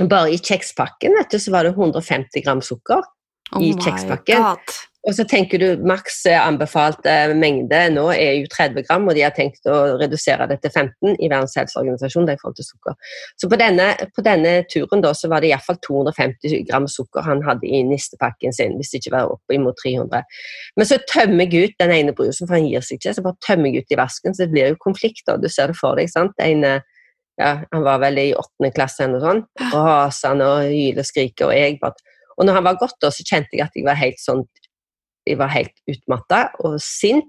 Bare 0.00 0.30
i 0.32 0.38
kjekspakken 0.40 1.18
vet 1.18 1.34
du, 1.34 1.38
så 1.42 1.52
var 1.52 1.68
det 1.68 1.74
150 1.74 2.44
gram 2.46 2.62
sukker. 2.64 3.02
i 3.52 3.56
Oh 3.58 3.60
my 3.60 3.82
kjekspakken. 3.84 4.40
God. 4.40 4.78
Og 5.02 5.14
så 5.16 5.24
tenker 5.26 5.58
du 5.58 5.82
maks 5.86 6.20
eh, 6.30 6.38
anbefalt 6.38 7.06
eh, 7.10 7.32
mengde 7.34 7.78
nå 7.90 8.04
er 8.14 8.36
jo 8.38 8.50
30 8.52 8.84
gram, 8.86 9.08
og 9.08 9.16
de 9.16 9.24
har 9.24 9.34
tenkt 9.34 9.66
å 9.66 9.96
redusere 9.98 10.46
det 10.50 10.60
til 10.62 10.70
15 10.70 11.16
i 11.16 11.30
Verdens 11.30 11.56
helseorganisasjon 11.58 12.28
det 12.28 12.36
i 12.36 12.40
forhold 12.42 12.58
til 12.60 12.68
sukker. 12.68 12.94
Så 13.40 13.50
på 13.50 13.58
denne, 13.58 13.88
på 14.14 14.22
denne 14.22 14.54
turen 14.70 15.02
da, 15.02 15.10
så 15.18 15.30
var 15.32 15.42
det 15.42 15.50
iallfall 15.50 15.80
250 15.82 16.62
gram 16.68 16.86
sukker 16.90 17.26
han 17.26 17.42
hadde 17.46 17.66
i 17.66 17.82
nistepakken 17.88 18.54
sin, 18.54 18.78
hvis 18.78 18.94
det 18.94 19.02
ikke 19.02 19.16
var 19.16 19.34
oppimot 19.34 19.80
300. 19.82 20.22
Men 20.78 20.90
så 20.92 21.00
tømmer 21.10 21.50
jeg 21.50 21.72
ut 21.72 21.82
den 21.82 21.96
ene 21.98 22.14
brusen, 22.14 22.46
for 22.46 22.60
han 22.60 22.70
gir 22.70 22.86
seg 22.86 23.00
ikke, 23.00 23.16
så 23.18 23.26
bare 23.26 23.40
tømmer 23.48 23.72
jeg 23.72 23.82
ut 23.82 23.96
i 23.96 24.00
vasken, 24.04 24.38
så 24.38 24.46
det 24.46 24.54
blir 24.54 24.70
jo 24.70 24.80
konflikt 24.86 25.26
da, 25.26 25.34
du 25.40 25.50
ser 25.50 25.74
det 25.74 25.80
for 25.80 25.98
deg, 25.98 26.14
sant? 26.14 26.38
En, 26.46 26.62
eh, 26.68 26.86
ja, 27.40 27.56
han 27.72 27.82
var 27.82 27.98
vel 28.04 28.22
i 28.22 28.30
åttende 28.38 28.70
klasse 28.76 29.02
eller 29.02 29.18
noe 29.18 29.26
sånt, 29.26 29.52
og 29.72 29.84
raser 29.88 30.46
og 30.46 30.66
hyler 30.70 31.02
og 31.02 31.10
skriker, 31.10 31.50
og 31.50 31.58
jeg 31.58 31.80
bare 31.82 32.10
og 32.38 32.46
når 32.48 32.58
han 32.58 32.64
var 32.66 32.78
gått, 32.80 32.96
da, 33.02 33.10
så 33.12 33.24
kjente 33.26 33.58
jeg 33.58 33.66
at 33.66 33.76
jeg 33.76 33.86
var 33.86 33.98
helt 34.00 34.20
sånn 34.20 34.40
jeg 35.26 35.38
var 35.38 35.52
helt 35.54 35.74
utmatta 35.90 36.48
og 36.64 36.78
sint 36.82 37.28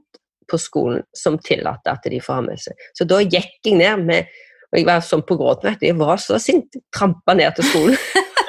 på 0.50 0.58
skolen 0.60 1.04
som 1.16 1.38
tillater 1.40 1.94
at 1.94 2.06
de 2.10 2.20
får 2.22 2.40
ha 2.40 2.44
med 2.46 2.60
seg. 2.60 2.74
Så 2.98 3.06
da 3.08 3.22
gikk 3.24 3.54
jeg 3.66 3.78
ned 3.80 4.04
med 4.08 4.34
Og 4.74 4.80
jeg 4.80 4.88
var 4.88 5.04
sånn 5.06 5.22
på 5.22 5.36
gråten, 5.38 5.70
vet 5.70 5.84
du. 5.84 5.86
Jeg 5.86 5.98
var 6.00 6.18
så 6.18 6.40
sint. 6.42 6.74
Trampa 6.90 7.36
ned 7.38 7.54
til 7.54 7.68
skolen. 7.68 7.98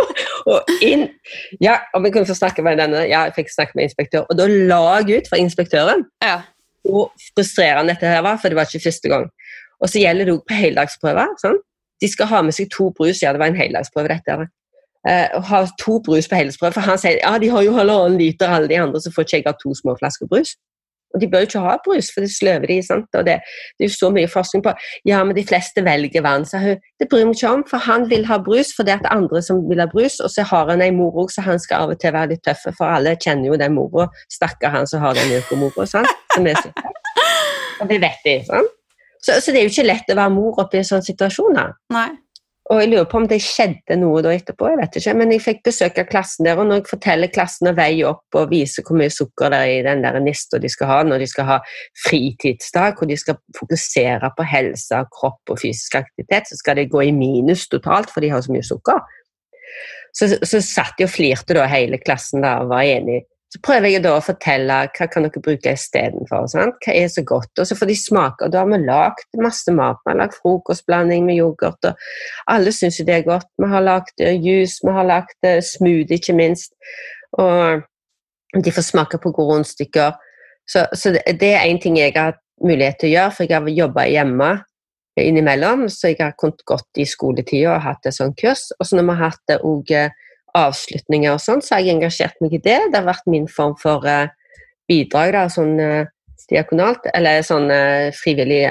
og 0.49 0.71
inn 0.81 1.03
Ja, 1.61 1.75
om 1.93 2.07
jeg 2.07 2.15
kunne 2.15 2.29
få 2.31 2.37
snakke 2.39 2.65
med 2.65 2.79
denne 2.81 3.03
Ja, 3.11 3.27
jeg 3.29 3.35
fikk 3.37 3.53
snakke 3.53 3.77
med 3.77 3.91
inspektør. 3.91 4.25
Og 4.33 4.39
da 4.39 4.47
la 4.49 4.81
jeg 5.03 5.21
ut 5.21 5.29
for 5.29 5.37
inspektøren 5.37 6.07
Ja. 6.25 6.39
hvor 6.89 7.13
frustrerende 7.37 7.93
dette 7.93 8.09
her 8.09 8.25
var, 8.25 8.41
for 8.41 8.49
det 8.49 8.57
var 8.57 8.65
ikke 8.71 8.87
første 8.89 9.13
gang. 9.13 9.29
Og 9.85 9.93
så 9.93 10.01
gjelder 10.01 10.25
det 10.25 10.35
òg 10.39 10.43
på 10.49 10.57
heldagsprøver. 10.57 11.37
Sånn. 11.45 11.61
De 12.01 12.09
skal 12.09 12.27
ha 12.33 12.41
med 12.43 12.57
seg 12.57 12.73
to 12.73 12.89
brus. 12.97 13.21
Ja, 13.23 13.33
det 13.37 13.41
var 13.45 13.53
en 13.53 13.61
heldagsprøve, 13.61 14.09
dette. 14.17 14.49
Her. 15.07 15.25
Eh, 15.35 15.41
ha 15.51 15.65
to 15.81 15.99
brus 16.05 16.29
på 16.29 16.37
heldagsprøve. 16.37 16.73
For 16.77 16.81
han 16.81 16.99
sier 17.01 17.21
ja, 17.23 17.39
de 17.39 17.49
har 17.53 17.63
jo 17.67 17.75
halvannen 17.77 18.19
liter, 18.19 18.49
alle 18.49 18.69
de 18.69 18.79
andre, 18.81 19.01
så 19.01 19.13
får 19.15 19.27
ikke 19.29 19.37
jeg 19.43 19.47
ha 19.51 19.53
to 19.63 19.75
små 19.75 19.97
flasker 20.01 20.27
brus. 20.31 20.55
Og 21.15 21.21
de 21.23 21.29
bør 21.31 21.45
jo 21.45 21.47
ikke 21.47 21.61
ha 21.63 21.77
brus, 21.85 22.09
for 22.11 22.25
det 22.25 22.31
sløver 22.35 22.67
de. 22.67 22.77
sant? 22.83 23.07
Og 23.15 23.23
det, 23.27 23.37
det 23.79 23.85
er 23.85 23.89
jo 23.89 23.95
så 23.95 24.09
mye 24.11 24.27
forskning 24.27 24.65
på 24.65 24.73
Ja, 25.07 25.21
men 25.25 25.37
de 25.37 25.45
fleste 25.47 25.85
velger 25.87 26.25
vann. 26.27 26.43
sa 26.45 26.59
hun. 26.59 26.81
Det 26.99 27.07
bryr 27.09 27.29
meg 27.29 27.37
ikke 27.37 27.53
om, 27.55 27.63
for 27.71 27.79
han 27.85 28.09
vil 28.11 28.27
ha 28.27 28.39
brus 28.43 28.73
fordi 28.75 28.91
det 28.91 29.07
er 29.07 29.15
andre 29.15 29.43
som 29.43 29.61
vil 29.69 29.79
ha 29.79 29.87
brus, 29.87 30.19
og 30.21 30.31
så 30.31 30.43
har 30.43 30.73
han 30.73 30.83
ei 30.83 30.91
mor 30.91 31.15
òg, 31.23 31.31
så 31.31 31.45
han 31.47 31.61
skal 31.63 31.85
av 31.85 31.95
og 31.95 32.01
til 32.03 32.13
være 32.17 32.33
litt 32.33 32.43
tøff, 32.43 32.67
for 32.75 32.91
alle 32.91 33.15
kjenner 33.15 33.53
jo 33.53 33.61
den 33.63 33.77
mora. 33.79 34.09
Stakkar 34.33 34.75
han 34.75 34.91
som 34.91 35.05
har 35.07 35.15
den 35.15 35.37
økomora, 35.39 35.87
sant. 35.87 36.11
Som 36.35 36.47
er 36.51 36.59
så 36.59 36.73
Og 37.81 37.89
det 37.91 38.01
vet 38.03 38.27
de. 38.27 38.35
sant? 38.51 38.75
Så, 39.23 39.39
så, 39.41 39.53
det 39.53 39.61
er 39.63 39.69
jo 39.69 39.71
ikke 39.73 39.87
lett 39.87 40.11
å 40.13 40.19
være 40.19 40.35
mor 40.35 40.59
oppi 40.61 40.83
en 40.83 40.85
sånn 40.91 41.03
situasjon. 41.07 41.57
her. 41.57 41.73
Nei. 41.95 42.09
Og 42.73 42.79
jeg 42.81 42.89
lurer 42.89 43.05
på 43.05 43.19
om 43.21 43.27
det 43.29 43.43
skjedde 43.45 43.99
noe 44.01 44.23
da 44.25 44.31
etterpå, 44.33 44.71
jeg 44.71 44.79
vet 44.81 44.95
ikke. 44.97 45.13
Men 45.21 45.33
jeg 45.35 45.43
fikk 45.45 45.59
besøk 45.67 45.99
av 46.01 46.07
klassen 46.09 46.47
der, 46.49 46.57
og 46.57 46.71
når 46.71 46.79
jeg 46.79 46.87
forteller 46.95 47.33
klassen 47.33 47.69
å 47.69 47.75
veie 47.77 48.07
opp 48.09 48.39
og 48.41 48.55
vise 48.55 48.81
hvor 48.87 48.97
mye 48.97 49.13
sukker 49.13 49.53
det 49.53 49.59
er 49.61 49.73
i 49.75 49.83
den 49.85 50.05
der 50.07 50.17
nista 50.25 50.61
de 50.63 50.71
skal 50.73 50.89
ha 50.89 50.97
når 51.05 51.21
de 51.21 51.29
skal 51.29 51.49
ha 51.51 51.59
fritidsdag, 52.07 52.97
hvor 52.97 53.11
de 53.11 53.19
skal 53.21 53.37
fokusere 53.59 54.33
på 54.39 54.49
helse, 54.49 55.03
kropp 55.13 55.53
og 55.53 55.61
fysisk 55.61 55.99
aktivitet, 56.01 56.49
så 56.49 56.57
skal 56.57 56.81
de 56.81 56.89
gå 56.89 57.05
i 57.05 57.13
minus 57.13 57.67
totalt, 57.69 58.09
for 58.09 58.25
de 58.25 58.33
har 58.33 58.41
så 58.47 58.57
mye 58.57 58.65
sukker. 58.65 59.05
Så, 60.17 60.31
så 60.41 60.63
satt 60.65 60.97
de 60.97 61.05
og 61.05 61.13
flirte 61.13 61.59
da 61.59 61.69
hele 61.69 62.01
klassen 62.01 62.47
da, 62.47 62.63
og 62.63 62.73
var 62.73 62.89
enige 62.89 63.27
så 63.55 63.61
prøver 63.63 63.93
jeg 63.93 64.03
da 64.03 64.17
å 64.17 64.23
fortelle 64.25 64.77
hva 64.97 65.07
kan 65.07 65.23
dere 65.23 65.41
bruke 65.43 65.73
istedenfor. 65.77 66.49
Hva 66.51 66.91
er 66.91 67.07
så 67.13 67.23
godt? 67.23 67.53
Og 67.63 67.69
så 67.69 67.77
får 67.79 67.87
de 67.87 67.95
smake. 68.01 68.43
Og 68.43 68.51
da 68.51 68.65
har 68.65 68.71
vi 68.73 68.81
lagd 68.83 69.39
masse 69.39 69.71
mat. 69.71 70.01
Vi 70.03 70.11
har 70.11 70.19
lagd 70.19 70.35
frokostblanding 70.41 71.23
med 71.29 71.39
yoghurt. 71.39 71.87
og 71.87 72.51
Alle 72.51 72.73
syns 72.75 72.99
jo 72.99 73.07
det 73.07 73.21
er 73.21 73.29
godt. 73.29 73.47
Vi 73.63 73.69
har 73.71 73.87
lagd 73.87 74.25
eh, 74.27 74.35
juice, 74.43 74.83
vi 74.83 74.95
har 74.97 75.07
lagd 75.07 75.47
eh, 75.47 75.61
smoothie, 75.63 76.19
ikke 76.19 76.35
minst. 76.35 76.75
Og 77.39 77.85
de 78.59 78.75
får 78.75 78.89
smake 78.89 79.23
på 79.23 79.31
gode. 79.39 79.63
Så, 79.71 80.83
så, 80.91 81.15
det 81.15 81.53
er 81.53 81.69
én 81.69 81.79
ting 81.79 82.01
jeg 82.01 82.17
har 82.17 82.33
hatt 82.33 82.43
mulighet 82.59 82.99
til 82.99 83.13
å 83.13 83.15
gjøre, 83.15 83.37
for 83.37 83.47
jeg 83.47 83.55
har 83.55 83.79
jobba 83.79 84.09
hjemme 84.11 84.53
innimellom, 85.23 85.87
så 85.95 86.11
jeg 86.11 86.19
har 86.25 86.35
kunnet 86.43 86.67
gått 86.67 86.99
i 86.99 87.07
skoletida 87.07 87.77
og 87.77 87.87
hatt 87.87 88.11
et 88.11 88.19
sånt 88.19 88.35
kurs. 88.41 88.73
Og 88.81 88.89
så 88.89 88.99
når 88.99 89.07
vi 89.07 89.15
har 89.15 89.29
hatt 89.29 89.47
det 89.47 89.63
også, 89.63 90.09
avslutninger 90.55 91.35
og 91.35 91.43
sånn, 91.43 91.63
så 91.65 91.77
har 91.77 91.85
jeg 91.85 91.99
engasjert 91.99 92.41
meg 92.43 92.57
i 92.57 92.63
det. 92.63 92.79
Det 92.91 93.01
har 93.01 93.09
vært 93.09 93.31
min 93.31 93.47
form 93.51 93.75
for 93.81 94.07
uh, 94.07 94.31
bidrag, 94.91 95.35
da, 95.35 95.47
sånn 95.53 95.75
uh, 95.81 96.07
diakonalt, 96.51 97.09
eller 97.17 97.43
sånn 97.47 97.71
uh, 97.73 98.13
frivillig, 98.15 98.63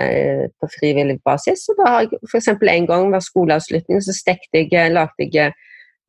på 0.62 0.72
frivillig 0.78 1.20
basis. 1.26 1.66
Så 1.68 1.76
da 1.80 1.90
har 1.90 2.08
jeg 2.08 2.22
f.eks. 2.30 2.52
en 2.54 2.90
gang 2.90 3.12
ved 3.14 3.26
skoleavslutning 3.26 4.04
så 4.06 4.16
stekte 4.16 4.64
jeg, 4.64 4.94
lagde 4.96 5.30
jeg 5.34 5.56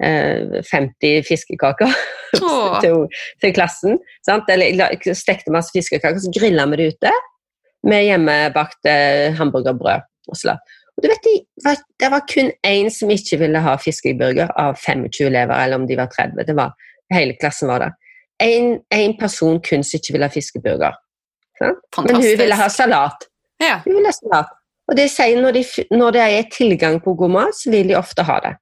50 0.05 1.23
fiskekaker 1.23 1.93
til, 2.83 3.05
til, 3.41 3.53
klassen. 3.55 4.01
Sant? 4.27 4.51
Eller 4.51 4.75
jeg 4.75 5.15
stekte 5.17 5.55
masse 5.55 5.71
fiskekaker, 5.73 6.19
så 6.21 6.33
grilla 6.35 6.67
vi 6.73 6.81
det 6.81 6.89
ute 6.97 7.13
med 7.87 8.09
hjemmebakte 8.09 8.97
hamburgerbrød. 9.39 10.11
og 10.29 10.41
slapp. 10.41 10.75
Og 10.97 11.03
du 11.03 11.09
vet, 11.11 11.83
Det 12.01 12.11
var 12.11 12.27
kun 12.31 12.51
én 12.67 12.91
som 12.91 13.11
ikke 13.11 13.39
ville 13.39 13.61
ha 13.61 13.77
fiskeburger 13.77 14.51
av 14.57 14.77
25 14.77 15.27
elever, 15.27 15.55
eller 15.55 15.77
om 15.77 15.87
de 15.87 15.97
var 15.97 16.07
30. 16.07 16.47
det 16.47 16.57
var, 16.57 16.75
Hele 17.13 17.37
klassen 17.41 17.69
var 17.69 17.79
det. 17.79 17.93
Én 18.43 19.19
person 19.19 19.61
kun 19.61 19.83
som 19.85 19.99
ikke 19.99 20.13
ville 20.13 20.27
ha 20.27 20.33
fiskeburger. 20.33 20.95
Men 21.61 22.17
hun 22.17 22.39
ville 22.39 22.55
ha 22.55 22.69
salat. 22.69 23.27
Ja. 23.63 23.81
Hun 23.85 23.95
ville 23.95 24.09
ha 24.09 24.13
salat. 24.13 24.53
Og 24.89 24.97
det 24.97 25.09
sier 25.11 25.41
når, 25.41 25.57
de, 25.57 25.65
når 25.97 26.11
det 26.17 26.21
er 26.21 26.51
tilgang 26.53 27.01
på 27.01 27.15
god 27.15 27.31
mat, 27.31 27.57
så 27.57 27.71
vil 27.73 27.89
de 27.89 27.97
ofte 27.97 28.23
ha 28.23 28.41
det. 28.45 28.57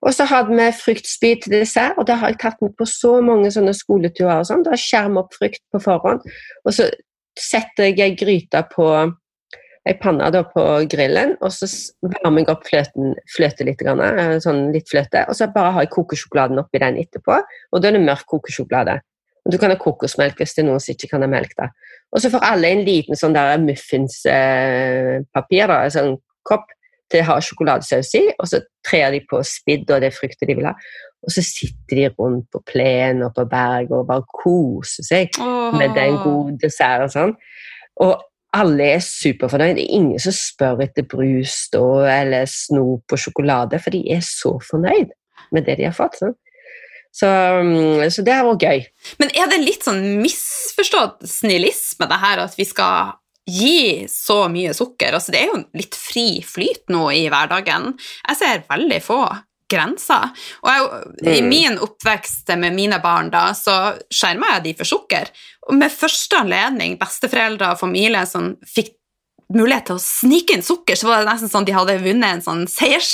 Og 0.00 0.14
så 0.16 0.24
hadde 0.24 0.56
vi 0.56 0.66
fruktspy 0.72 1.34
til 1.42 1.54
dessert, 1.60 1.98
og 2.00 2.06
det 2.08 2.16
har 2.20 2.32
jeg 2.32 2.40
tatt 2.40 2.60
med 2.64 2.72
på 2.78 2.86
så 2.88 3.18
mange 3.24 3.50
sånne 3.52 3.74
skoleturer. 3.76 4.40
og 4.40 4.48
sånn, 4.48 4.64
Da 4.64 4.76
skjermer 4.76 5.24
opp 5.24 5.36
frukt 5.36 5.62
på 5.72 5.80
forhånd, 5.80 6.24
og 6.64 6.72
så 6.76 6.88
setter 7.38 7.88
jeg 7.88 8.00
ei 8.00 8.16
gryte 8.16 8.64
på 8.72 8.86
ei 9.88 9.94
panne 9.96 10.42
på 10.52 10.62
grillen, 10.92 11.36
og 11.40 11.52
så 11.54 11.66
varmer 12.04 12.42
jeg 12.42 12.50
opp 12.52 12.66
fløten, 12.68 13.14
fløte 13.32 13.64
litt, 13.64 13.80
grann, 13.80 14.02
sånn 14.44 14.66
litt 14.74 14.90
fløte, 14.92 15.22
og 15.28 15.36
så 15.36 15.48
bare 15.54 15.72
har 15.76 15.86
jeg 15.86 15.94
kokosjokoladen 15.94 16.60
oppi 16.60 16.82
den 16.82 16.98
etterpå. 17.00 17.38
Og 17.72 17.80
da 17.80 17.88
er 17.88 17.96
det 17.96 18.04
mørk 18.04 18.26
kokosjokolade. 18.28 18.98
Og 19.46 19.54
du 19.54 19.56
kan 19.60 19.72
ha 19.72 19.78
kokosmelk 19.80 20.40
hvis 20.40 20.52
det 20.56 20.62
er 20.62 20.68
noen 20.68 20.82
som 20.84 20.92
ikke 20.92 21.10
kan 21.14 21.24
ha 21.24 21.30
melk. 21.30 21.52
da. 21.56 21.66
Og 22.12 22.18
så 22.20 22.30
får 22.32 22.44
alle 22.44 22.74
en 22.74 22.84
liten 22.84 23.16
sånn 23.16 23.36
der 23.36 23.62
muffinspapir, 23.62 25.70
eh, 25.70 25.84
en 25.86 25.96
sånn 25.96 26.14
kopp, 26.46 26.68
til 27.10 27.24
å 27.24 27.26
ha 27.26 27.36
sjokoladesaus 27.42 28.12
i, 28.20 28.22
og 28.38 28.46
så 28.46 28.60
trer 28.86 29.08
de 29.16 29.20
på 29.26 29.40
spidd 29.42 29.88
og 29.90 30.04
det 30.04 30.12
fruktet 30.14 30.46
de 30.46 30.54
vil 30.54 30.68
ha. 30.68 30.76
Og 31.26 31.32
så 31.34 31.42
sitter 31.42 31.98
de 31.98 32.04
rundt 32.14 32.46
på 32.54 32.60
plenen 32.70 33.24
og 33.26 33.34
på 33.34 33.44
berget 33.50 33.96
og 33.96 34.06
bare 34.08 34.22
koser 34.30 35.04
seg 35.04 35.34
Åh. 35.42 35.74
med 35.74 35.96
den 35.98 36.14
gode 36.22 36.54
desserten 36.62 37.10
sånn. 37.12 37.34
Og 38.00 38.14
alle 38.56 38.86
er 38.96 39.02
superfornøyd. 39.04 39.76
Det 39.78 39.86
er 39.86 39.96
ingen 40.00 40.22
som 40.22 40.34
spør 40.34 40.84
etter 40.84 41.06
brus 41.08 41.56
da, 41.74 41.84
eller 42.10 42.48
snop 42.50 43.14
og 43.14 43.20
sjokolade, 43.20 43.78
for 43.82 43.94
de 43.94 44.04
er 44.14 44.22
så 44.26 44.56
fornøyd 44.70 45.12
med 45.54 45.66
det 45.66 45.78
de 45.80 45.88
har 45.88 45.96
fått. 45.96 46.18
Sånn. 46.20 46.36
Så, 47.10 47.26
mm, 47.26 48.04
så, 48.14 48.22
det 48.22 48.34
har 48.36 48.46
vært 48.46 48.66
gøy. 48.66 48.84
Men 49.22 49.32
er 49.34 49.50
det 49.50 49.64
litt 49.64 49.86
sånn 49.86 50.02
misforstått 50.22 51.26
snillisme, 51.26 52.06
det 52.10 52.20
her 52.22 52.44
at 52.44 52.54
vi 52.58 52.66
skal 52.68 53.16
gi 53.50 54.06
så 54.10 54.44
mye 54.52 54.74
sukker? 54.76 55.16
Altså, 55.16 55.34
det 55.34 55.42
er 55.42 55.50
jo 55.50 55.62
litt 55.78 55.98
fri 55.98 56.28
flyt 56.46 56.86
nå 56.94 57.08
i 57.16 57.24
hverdagen. 57.32 57.92
Jeg 58.28 58.38
ser 58.38 58.66
veldig 58.70 59.00
få 59.02 59.24
grenser. 59.70 60.30
Og 60.64 60.70
jeg, 60.72 60.86
mm. 61.22 61.32
I 61.32 61.40
min 61.46 61.80
oppvekst 61.82 62.54
med 62.60 62.76
mine 62.76 63.00
barn 63.02 63.30
da, 63.32 63.50
så 63.56 63.96
skjerma 64.12 64.56
jeg 64.56 64.66
de 64.68 64.78
for 64.80 64.90
sukker. 64.90 65.30
Og 65.68 65.76
med 65.78 65.92
første 65.94 66.40
anledning 66.42 66.96
besteforeldre 67.00 67.74
og 67.74 67.82
familie 67.82 68.24
som 68.28 68.54
fikk 68.66 68.96
mulighet 69.50 69.88
til 69.88 69.98
å 69.98 70.02
snike 70.02 70.54
inn 70.54 70.64
sukker, 70.64 70.98
så 70.98 71.08
var 71.08 71.22
det 71.22 71.30
nesten 71.32 71.50
sånn 71.50 71.66
de 71.66 71.74
hadde 71.74 71.98
vunnet 72.04 72.36
en 72.36 72.44
sånn 72.44 72.64
seiers... 72.70 73.10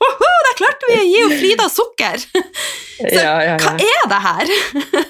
Oho, 0.00 0.30
der 0.46 0.58
klarte 0.58 0.88
vi 0.88 0.96
å 0.96 1.06
gi 1.08 1.40
Frida 1.42 1.68
sukker! 1.72 2.24
Så 3.02 3.18
ja, 3.18 3.34
ja, 3.42 3.56
ja. 3.56 3.56
hva 3.58 3.72
er 3.82 4.04
det 4.12 4.20
her? 4.26 4.50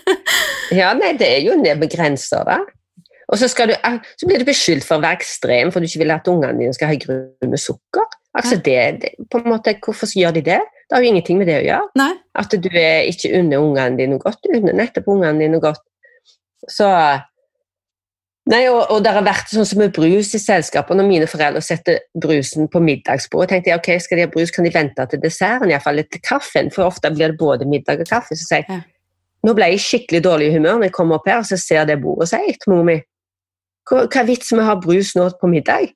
ja, 0.80 0.92
nei, 0.96 1.12
det 1.20 1.28
er 1.28 1.42
jo 1.44 1.58
ned 1.60 1.82
med 1.82 1.92
grenser, 1.92 2.40
da. 2.48 2.62
Og 3.32 3.38
så, 3.40 3.48
du, 3.68 3.72
så, 4.20 4.28
blir 4.28 4.40
du 4.40 4.46
beskyldt 4.48 4.84
for 4.84 4.98
å 4.98 5.02
være 5.02 5.20
ekstrem 5.20 5.70
for 5.72 5.80
du 5.80 5.88
ikke 5.88 6.02
vil 6.02 6.12
at 6.12 6.28
ungene 6.28 6.58
dine 6.58 6.74
skal 6.76 6.90
ha 6.90 6.96
grunn 7.00 7.52
med 7.52 7.60
sukker. 7.60 8.08
Altså 8.32 8.56
det, 8.64 9.12
på 9.30 9.42
en 9.42 9.50
måte, 9.52 9.74
Hvorfor 9.84 10.08
gjør 10.16 10.32
de 10.38 10.44
det? 10.46 10.60
Det 10.88 10.96
har 10.96 11.02
jo 11.04 11.10
ingenting 11.12 11.38
med 11.40 11.48
det 11.48 11.58
å 11.60 11.66
gjøre. 11.66 11.88
Nei. 12.00 12.12
At 12.38 12.54
du 12.64 12.68
er 12.72 13.08
ikke 13.08 13.32
unner 13.38 13.60
ungene 13.60 13.98
dine 13.98 14.14
noe 14.14 14.22
godt. 14.22 14.40
Du 14.44 14.56
unner 14.56 14.76
nettopp 14.76 15.10
ungene 15.12 15.38
dine 15.40 15.52
noe 15.56 15.64
godt. 15.64 15.84
Så 16.70 16.88
Nei, 18.50 18.64
og, 18.66 18.88
og 18.90 19.04
det 19.04 19.12
har 19.14 19.22
vært 19.22 19.52
sånn 19.52 19.66
som 19.68 19.78
med 19.78 19.92
brus 19.94 20.32
i 20.34 20.40
selskapet. 20.42 20.98
Når 20.98 21.06
mine 21.06 21.28
foreldre 21.30 21.60
setter 21.62 22.00
brusen 22.18 22.66
på 22.70 22.80
middagsbordet, 22.82 23.52
tenkte 23.52 23.70
jeg 23.70 23.78
ok, 23.78 23.90
skal 24.02 24.18
de 24.18 24.24
ha 24.26 24.30
brus, 24.32 24.50
kan 24.50 24.66
de 24.66 24.72
vente 24.74 25.06
til 25.12 25.22
desserten, 25.22 25.70
iallfall 25.70 26.02
til 26.10 26.22
kaffen. 26.26 26.72
For 26.74 26.88
ofte 26.88 27.12
blir 27.14 27.30
det 27.30 27.38
både 27.38 27.68
middag 27.70 28.02
og 28.02 28.10
kaffe. 28.10 28.34
Så 28.34 28.48
sier 28.48 28.64
jeg 28.64 28.80
ja. 28.80 28.80
nå 29.46 29.54
ble 29.54 29.70
jeg 29.70 29.84
skikkelig 29.84 30.24
dårlig 30.26 30.50
i 30.50 30.56
humør 30.56 30.80
når 30.80 30.88
jeg 30.88 30.96
kommer 30.98 31.20
opp 31.20 31.30
her 31.30 31.38
og 31.38 31.46
så 31.46 31.60
ser 31.60 31.86
det 31.86 32.00
bordet, 32.02 32.32
sier 32.32 32.48
jeg 32.48 32.58
til 32.64 32.74
mor 32.74 32.82
mi. 32.88 32.98
Hva, 33.86 34.04
hva 34.08 34.22
er 34.24 34.28
vitsen 34.32 34.58
med 34.58 34.66
å 34.66 34.70
ha 34.72 34.76
brus 34.82 35.14
nå 35.18 35.28
på 35.38 35.50
middag? 35.50 35.94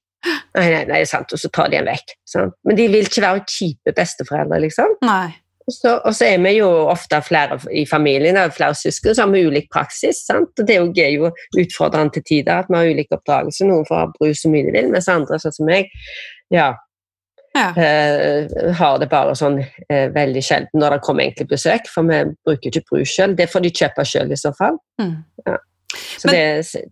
Nei, 0.57 0.69
nei, 0.73 0.85
nei, 0.89 1.01
sant, 1.09 1.33
og 1.33 1.41
så 1.41 1.51
tar 1.53 1.69
de 1.73 1.81
en 1.81 1.89
vekk. 1.89 2.15
Sant? 2.27 2.55
Men 2.67 2.79
de 2.79 2.87
vil 2.93 3.09
ikke 3.09 3.25
være 3.25 3.45
kjipe 3.51 3.93
besteforeldre, 3.97 4.63
liksom. 4.65 4.97
Nei. 5.07 5.35
Og 5.67 5.75
så, 5.75 5.93
og 5.97 6.15
så, 6.15 6.29
er 6.29 6.43
vi 6.45 6.53
jo 6.61 6.69
ofte 6.87 7.19
flere 7.27 7.59
i 7.75 7.83
familien, 7.91 8.39
flere 8.55 8.75
søsken, 8.79 9.15
så 9.15 9.25
har 9.25 9.33
vi 9.35 9.47
ulik 9.49 9.67
praksis. 9.75 10.23
Sant? 10.29 10.53
Og 10.63 10.67
det 10.69 10.79
er 11.03 11.13
jo 11.17 11.33
utfordrende 11.59 12.15
til 12.15 12.27
tider 12.27 12.63
at 12.63 12.71
vi 12.71 12.79
har 12.79 12.91
ulik 12.95 13.15
oppdragelse. 13.15 13.67
Noen 13.67 13.87
får 13.89 14.13
brus 14.15 14.45
så 14.45 14.51
mye 14.53 14.69
de 14.69 14.75
vil, 14.77 14.91
mens 14.95 15.11
andre, 15.11 15.41
sånn 15.43 15.57
som 15.59 15.67
meg, 15.67 15.91
ja, 16.55 16.71
ja. 17.57 17.71
Uh, 17.73 18.73
har 18.77 18.99
det 19.01 19.09
bare 19.09 19.33
sånn 19.39 19.59
uh, 19.63 20.09
veldig 20.13 20.43
sjelden 20.45 20.83
når 20.83 20.97
det 20.97 21.05
kommer 21.07 21.25
egentlig 21.25 21.49
besøk, 21.55 21.89
for 21.89 22.05
vi 22.09 22.19
bruker 22.45 22.69
ikke 22.69 22.85
brus 22.91 23.15
sjøl. 23.17 23.37
Det 23.39 23.49
får 23.49 23.65
de 23.65 23.73
kjøpe 23.81 24.05
sjøl 24.07 24.35
i 24.35 24.39
så 24.41 24.53
fall. 24.57 24.77
Mm. 25.01 25.15
Ja. 25.47 25.57
Så 25.95 26.29
men, 26.29 26.35
det, 26.35 26.83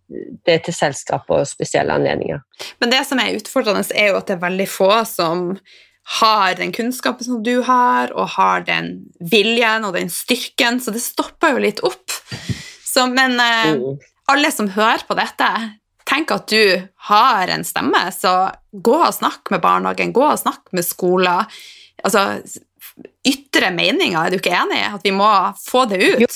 det, 0.46 0.52
er 0.54 0.62
til 0.64 0.76
selskap 0.76 1.30
og 1.34 1.46
spesielle 1.48 1.94
anledninger. 1.96 2.40
Men 2.80 2.92
det 2.92 3.02
som 3.08 3.20
er 3.20 3.34
utfordrende, 3.38 3.84
er 3.94 4.12
jo 4.12 4.20
at 4.20 4.30
det 4.30 4.36
er 4.36 4.44
veldig 4.44 4.68
få 4.70 4.92
som 5.08 5.50
har 6.20 6.58
den 6.58 6.72
kunnskapen 6.72 7.24
som 7.24 7.42
du 7.44 7.62
har, 7.64 8.12
og 8.12 8.34
har 8.36 8.66
den 8.66 9.06
viljen 9.32 9.86
og 9.88 9.96
den 9.96 10.12
styrken, 10.12 10.80
så 10.80 10.92
det 10.92 11.02
stopper 11.02 11.56
jo 11.56 11.62
litt 11.64 11.80
opp. 11.86 12.12
Så, 12.84 13.06
men 13.10 13.38
eh, 13.40 13.72
mm. 13.80 14.04
alle 14.32 14.52
som 14.52 14.68
hører 14.74 15.06
på 15.08 15.16
dette, 15.18 15.48
tenk 16.04 16.34
at 16.34 16.52
du 16.52 16.84
har 17.08 17.50
en 17.50 17.64
stemme, 17.64 18.02
så 18.12 18.52
gå 18.72 18.98
og 19.00 19.16
snakk 19.16 19.48
med 19.54 19.64
barnehagen, 19.64 20.12
gå 20.14 20.26
og 20.28 20.42
snakk 20.42 20.68
med 20.76 20.84
skoler. 20.86 21.48
Altså, 22.04 22.42
ytre 23.24 23.70
meninger, 23.74 24.18
er 24.20 24.32
du 24.32 24.38
ikke 24.38 24.54
enig? 24.54 24.80
i? 24.80 24.88
At 24.96 25.04
vi 25.06 25.12
må 25.14 25.28
få 25.64 25.84
det 25.90 26.00
ut? 26.02 26.24
Jo, 26.24 26.28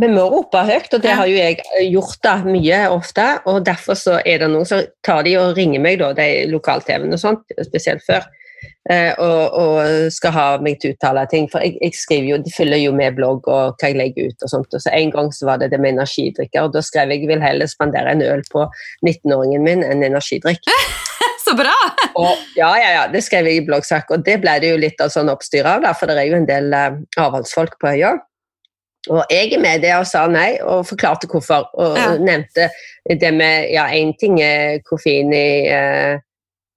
vi 0.00 0.08
må 0.08 0.26
rope 0.32 0.62
høyt, 0.68 0.92
og 0.94 1.02
det 1.04 1.16
har 1.18 1.28
jo 1.28 1.36
jeg 1.36 1.88
gjort 1.92 2.20
da, 2.24 2.36
mye 2.46 2.84
ofte. 2.92 3.26
og 3.50 3.64
Derfor 3.66 3.98
så 3.98 4.20
er 4.24 4.44
det 4.44 4.52
noen 4.52 4.68
som 4.68 4.84
tar 5.04 5.26
de 5.26 5.34
og 5.40 5.56
ringer 5.58 5.82
meg, 5.82 5.98
da, 6.00 6.12
de 6.16 6.46
lokal-TV-ene 6.52 7.18
og 7.18 7.22
sånt, 7.22 7.52
spesielt 7.66 8.04
før. 8.06 8.24
eh, 8.90 9.12
og, 9.18 9.54
og, 9.58 10.10
skal 10.14 10.34
ha 10.34 10.46
meg 10.62 10.80
til 10.80 10.92
å 10.92 10.96
uttale 10.96 11.26
ting. 11.30 11.48
For 11.50 11.64
jeg, 11.64 11.76
jeg, 11.82 11.98
skriver 11.98 12.30
jo, 12.30 12.40
de 12.42 12.54
følger 12.54 12.82
jo 12.84 12.94
med 12.96 13.18
blogg 13.18 13.46
og 13.50 13.76
hva 13.76 13.90
jeg 13.90 13.98
legger 13.98 14.30
ut. 14.30 14.42
og 14.42 14.54
sånt. 14.54 14.74
Og 14.74 14.82
så 14.82 14.94
En 14.96 15.12
gang 15.14 15.32
så 15.34 15.50
var 15.50 15.62
det 15.62 15.72
det 15.74 15.80
med 15.82 15.96
energidrikker, 15.96 16.66
og 16.66 16.76
da 16.76 16.82
skrev 16.82 17.14
jeg 17.14 17.26
vil 17.28 17.42
heller 17.42 17.70
spandere 17.70 18.14
en 18.14 18.22
øl 18.22 18.44
på 18.52 18.68
19-åringen 19.06 19.66
min 19.66 19.86
enn 19.86 20.06
energidrikk. 20.06 20.62
så 21.52 21.58
bra! 21.58 21.76
og, 22.22 22.42
ja, 22.56 22.72
ja, 22.80 22.90
ja, 22.96 23.06
det 23.12 23.22
skrev 23.26 23.48
jeg 23.50 23.62
i 23.62 23.66
bloggsak, 23.68 24.10
og 24.14 24.24
det 24.26 24.40
ble 24.42 24.58
det 24.62 24.72
jo 24.72 24.80
litt 24.80 25.00
av 25.02 25.12
sånn 25.12 25.30
oppstyr 25.32 25.68
av, 25.68 25.84
da, 25.84 25.94
for 25.96 26.10
det 26.10 26.20
er 26.20 26.30
jo 26.30 26.40
en 26.40 26.48
del 26.48 26.72
eh, 26.76 27.00
avholdsfolk 27.20 27.78
på 27.80 27.94
øya. 27.96 28.16
Og 29.10 29.24
jeg 29.34 29.50
er 29.50 29.62
med 29.62 29.80
det 29.82 29.96
og 29.96 30.06
sa 30.06 30.28
nei, 30.30 30.60
og 30.62 30.86
forklarte 30.86 31.26
hvorfor. 31.26 31.66
Og 31.74 31.96
ja. 31.98 32.12
nevnte 32.22 32.68
det 33.18 33.32
med 33.34 33.72
Ja, 33.74 33.88
én 33.90 34.12
ting 34.14 34.38
er 34.38 34.78
koffein 34.86 35.32
i, 35.34 35.66
uh, 35.74 36.20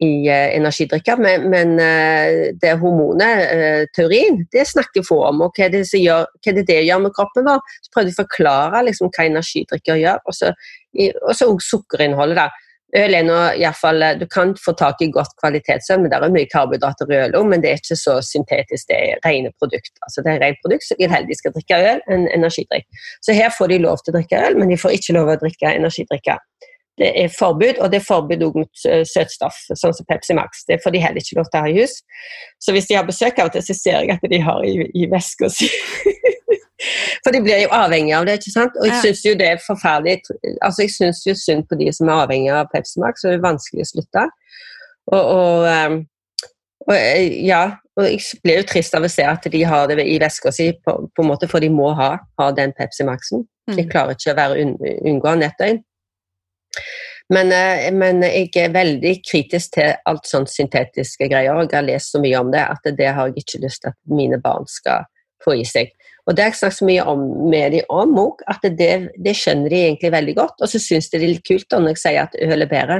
i 0.01 0.09
uh, 0.25 0.47
energidrikker, 0.57 1.21
men, 1.21 1.45
men 1.53 1.75
uh, 1.77 2.49
det 2.57 2.73
hormonet, 2.81 3.85
teorien, 3.93 4.41
det 4.49 4.65
snakker 4.65 5.05
få 5.05 5.19
om. 5.27 5.45
Og 5.45 5.53
hva 5.53 5.69
det, 5.69 5.83
gjør, 5.93 6.25
hva 6.41 6.55
det, 6.57 6.65
det 6.65 6.81
gjør 6.88 7.05
med 7.05 7.13
kroppen 7.13 7.45
vår? 7.45 7.61
Så 7.85 7.93
prøvde 7.93 8.09
jeg 8.09 8.17
å 8.17 8.23
forklare 8.23 8.85
liksom, 8.89 9.13
hva 9.13 9.29
energidrikker 9.29 10.01
gjør. 10.01 10.25
Og 10.25 10.39
så 10.41 11.51
òg 11.51 11.61
sukkerinnholdet. 11.61 12.41
da. 12.41 12.49
Øl 12.95 13.15
er 13.17 13.25
nå 13.27 13.38
iallfall 13.60 14.03
eh, 14.05 14.17
Du 14.19 14.25
kan 14.31 14.53
få 14.65 14.73
tak 14.79 15.01
i 15.03 15.10
godt 15.12 15.34
kvalitetsøl, 15.41 16.01
men 16.01 16.12
det 16.12 16.19
er 16.19 16.36
mye 16.36 16.49
karbohydrater 16.51 17.12
i 17.12 17.17
øl 17.25 17.38
men 17.45 17.63
det 17.63 17.71
er 17.71 17.81
ikke 17.81 17.97
så 17.99 18.17
syntetisk. 18.23 18.88
Det 18.91 18.97
er 18.97 19.19
rene 19.25 19.51
produkter. 19.60 19.99
Altså 20.08 20.23
det 20.23 20.34
er 20.34 20.43
rent 20.45 20.62
produkt, 20.63 20.86
så 20.86 20.95
jeg 20.95 21.03
vil 21.03 21.15
heller 21.15 21.39
skal 21.39 21.55
drikke 21.55 21.81
øl 21.91 21.99
enn 22.13 22.29
energidrikk. 22.38 22.88
Så 23.25 23.36
her 23.36 23.51
får 23.58 23.73
de 23.73 23.81
lov 23.84 23.99
til 24.03 24.13
å 24.13 24.17
drikke 24.19 24.45
øl, 24.47 24.58
men 24.60 24.71
de 24.71 24.79
får 24.79 24.95
ikke 24.97 25.17
lov 25.17 25.29
til 25.29 25.38
å 25.38 25.43
drikke 25.43 25.75
energidrikker. 25.81 26.41
Det 26.95 27.10
er 27.23 27.34
forbud, 27.39 27.81
og 27.84 27.91
det 27.91 27.99
er 27.99 28.05
forbud 28.08 28.43
også 28.47 28.62
mot 28.62 28.86
eh, 28.88 29.03
søtstoff, 29.10 29.58
sånn 29.75 29.95
som 29.97 30.08
Pepsi 30.08 30.38
Max. 30.38 30.63
Det 30.69 30.79
får 30.84 30.95
de 30.95 31.03
heller 31.03 31.19
ikke 31.19 31.41
lov 31.41 31.49
til 31.51 31.60
å 31.60 31.65
ha 31.65 31.71
i 31.73 31.81
hus. 31.81 31.97
Så 32.63 32.75
hvis 32.75 32.88
de 32.88 32.95
har 32.95 33.08
besøk 33.08 33.41
av 33.41 33.51
og 33.51 33.58
til, 33.58 33.65
så 33.67 33.75
ser 33.75 33.99
jeg 33.99 34.15
at 34.15 34.29
de 34.31 34.39
har 34.45 34.63
i, 34.63 34.88
i 34.95 35.10
veska 35.12 35.51
si 35.51 35.67
For 37.23 37.31
de 37.31 37.39
blir 37.43 37.61
jo 37.63 37.71
avhengig 37.75 38.11
av 38.17 38.25
det, 38.27 38.39
ikke 38.39 38.51
sant. 38.51 38.75
Og 38.81 38.89
jeg 38.89 38.97
syns 39.03 39.21
jo 39.23 39.35
det 39.39 39.47
er 39.53 39.61
forferdelig 39.63 40.17
Altså, 40.59 40.83
jeg 40.83 40.91
syns 40.95 41.21
jo 41.23 41.35
synd 41.39 41.69
på 41.69 41.77
de 41.79 41.88
som 41.95 42.09
er 42.09 42.25
avhengig 42.25 42.51
av 42.51 42.67
Pepsi 42.73 42.99
Max, 43.03 43.23
så 43.23 43.31
det 43.31 43.39
er 43.39 43.47
vanskelig 43.47 43.85
å 43.85 43.91
slutte. 43.93 44.25
Og, 45.13 45.21
og, 45.21 45.65
ehm, 45.69 45.97
og 46.85 46.93
eh, 46.97 47.39
ja, 47.47 47.63
og 47.95 48.07
jeg 48.09 48.41
blir 48.43 48.59
jo 48.59 48.67
trist 48.67 48.95
av 48.97 49.05
å 49.07 49.11
se 49.11 49.23
at 49.23 49.47
de 49.51 49.63
har 49.63 49.88
det 49.88 50.03
i 50.03 50.19
veska 50.19 50.51
si, 50.51 50.71
på, 50.83 50.97
på, 51.07 51.23
en 51.23 51.31
måte, 51.31 51.47
for 51.51 51.63
de 51.63 51.71
må 51.71 51.93
ha, 51.95 52.11
ha 52.41 52.47
den 52.57 52.75
Pepsi 52.75 53.07
Max-en. 53.07 53.45
De 53.71 53.81
mm. 53.85 53.89
klarer 53.91 54.17
ikke 54.17 54.33
å 54.33 54.39
være 54.41 54.65
un, 54.65 54.73
unngå 55.13 55.35
nettøyn. 55.39 55.79
Men, 57.33 57.49
eh, 57.55 57.88
men, 57.95 58.21
jeg 58.27 58.51
er 58.61 58.73
veldig 58.75 59.15
kritisk 59.25 59.77
til 59.79 59.95
alt 60.05 60.27
sånt 60.29 60.51
syntetiske 60.51 61.29
greier. 61.31 61.55
og 61.55 61.65
Jeg 61.65 61.79
har 61.79 61.88
lest 61.88 62.13
så 62.13 62.21
mye 62.21 62.41
om 62.43 62.51
det 62.53 62.61
at 62.61 62.91
det 62.97 63.13
har 63.17 63.31
jeg 63.31 63.45
ikke 63.45 63.63
lyst 63.63 63.81
til 63.81 63.93
at 63.95 63.99
mine 64.11 64.41
barn 64.41 64.67
skal 64.69 65.07
få 65.43 65.55
i 65.61 65.65
seg. 65.65 65.95
Og 66.25 66.33
det 66.33 66.41
har 66.41 66.49
jeg 66.49 66.57
snakket 66.57 66.77
så 66.79 66.88
mye 66.88 67.03
om, 67.05 67.23
med 67.51 67.75
dem 67.75 67.91
om 67.93 68.15
òg, 68.17 68.41
at 68.49 68.63
det, 68.65 68.89
det, 69.21 69.35
skjønner 69.38 69.69
de 69.69 69.81
egentlig 69.91 70.11
veldig 70.15 70.35
godt. 70.39 70.57
Og 70.57 70.71
så 70.71 70.81
syns 70.81 71.11
de 71.11 71.19
det 71.19 71.27
er 71.27 71.33
litt 71.35 71.45
kult 71.45 71.75
når 71.75 71.91
jeg 71.93 72.01
sier 72.01 72.21
at 72.23 72.38
øl 72.41 72.65
er 72.65 72.71
bedre. 72.71 72.97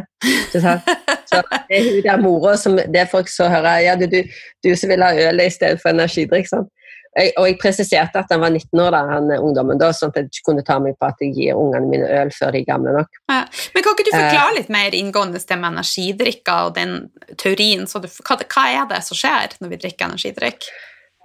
Så, 0.53 0.61
så 1.31 1.41
det 1.55 1.79
er 1.79 1.89
hun 1.89 1.99
der 2.05 2.21
mora 2.21 2.53
som 2.61 2.77
Det 2.77 3.01
er 3.01 3.09
folk 3.09 3.31
så 3.31 3.49
hører 3.49 3.81
Ja, 3.81 3.97
du, 3.97 4.05
du, 4.11 4.21
du 4.61 4.71
som 4.77 4.93
vil 4.93 5.03
ha 5.03 5.09
øl 5.29 5.41
i 5.41 5.49
stedet 5.49 5.81
for 5.81 5.95
energidrikk. 5.95 6.51
Sånn. 6.51 6.69
Jeg, 7.15 7.31
og 7.39 7.45
jeg 7.47 7.55
presiserte 7.61 8.19
at 8.19 8.31
han 8.33 8.41
var 8.43 8.51
19 8.51 8.79
år, 8.83 8.89
da, 8.91 9.01
han 9.07 9.29
ungdommen, 9.38 9.79
da, 9.79 9.93
sånn 9.95 10.11
at 10.11 10.17
jeg 10.19 10.27
ikke 10.29 10.49
kunne 10.49 10.65
ta 10.67 10.75
meg 10.83 10.97
på 10.99 11.07
at 11.07 11.21
jeg 11.23 11.31
gir 11.38 11.59
ungene 11.59 11.88
mine 11.88 12.09
øl 12.11 12.31
før 12.35 12.51
de 12.51 12.59
er 12.59 12.67
gamle 12.67 12.91
nok. 12.97 13.21
Ja. 13.31 13.45
Men 13.73 13.85
Kan 13.85 13.95
ikke 13.95 14.09
du 14.09 14.11
forklare 14.17 14.49
eh. 14.51 14.57
litt 14.59 14.73
mer 14.73 14.97
inngående 14.97 15.39
det 15.39 15.57
med 15.61 15.71
energidrikker 15.71 16.67
og 16.67 16.75
den 16.75 16.97
teorien? 17.39 17.88
Du, 17.88 18.09
hva, 18.27 18.38
hva, 18.43 18.65
er 18.67 18.89
det 18.91 18.99
som 19.07 19.17
skjer 19.17 19.55
når 19.63 19.71
vi 19.71 19.79
drikker 19.85 20.11
energidrikk? 20.11 20.67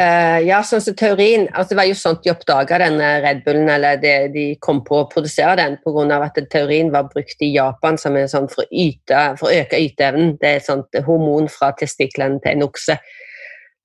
Uh, 0.00 0.38
ja, 0.46 0.62
sånn 0.64 0.80
som 0.80 0.94
teorien, 0.96 1.42
altså 1.50 1.74
Det 1.74 1.76
var 1.76 1.86
jo 1.90 1.96
sånt 1.98 2.22
de 2.24 2.30
oppdaga 2.32 2.78
denne 2.80 3.08
Red 3.20 3.42
Bullen, 3.44 3.68
eller 3.68 3.98
det, 4.00 4.14
de 4.32 4.44
kom 4.64 4.78
på 4.86 5.02
å 5.02 5.08
produsere 5.10 5.58
den 5.58 5.76
pga. 5.82 6.20
at 6.24 6.38
teorien 6.48 6.92
var 6.94 7.10
brukt 7.12 7.42
i 7.44 7.50
Japan 7.52 7.98
som 8.00 8.16
en 8.16 8.30
sånn 8.30 8.48
for, 8.48 8.64
yte, 8.72 9.34
for 9.36 9.50
å 9.50 9.58
øke 9.60 9.76
yteevnen. 9.76 10.38
Det 10.40 10.48
er 10.48 10.62
et 10.62 10.64
sånt 10.64 10.96
hormon 11.04 11.50
fra 11.52 11.74
testiklene 11.76 12.40
til 12.40 12.54
en 12.54 12.64
okse 12.70 12.96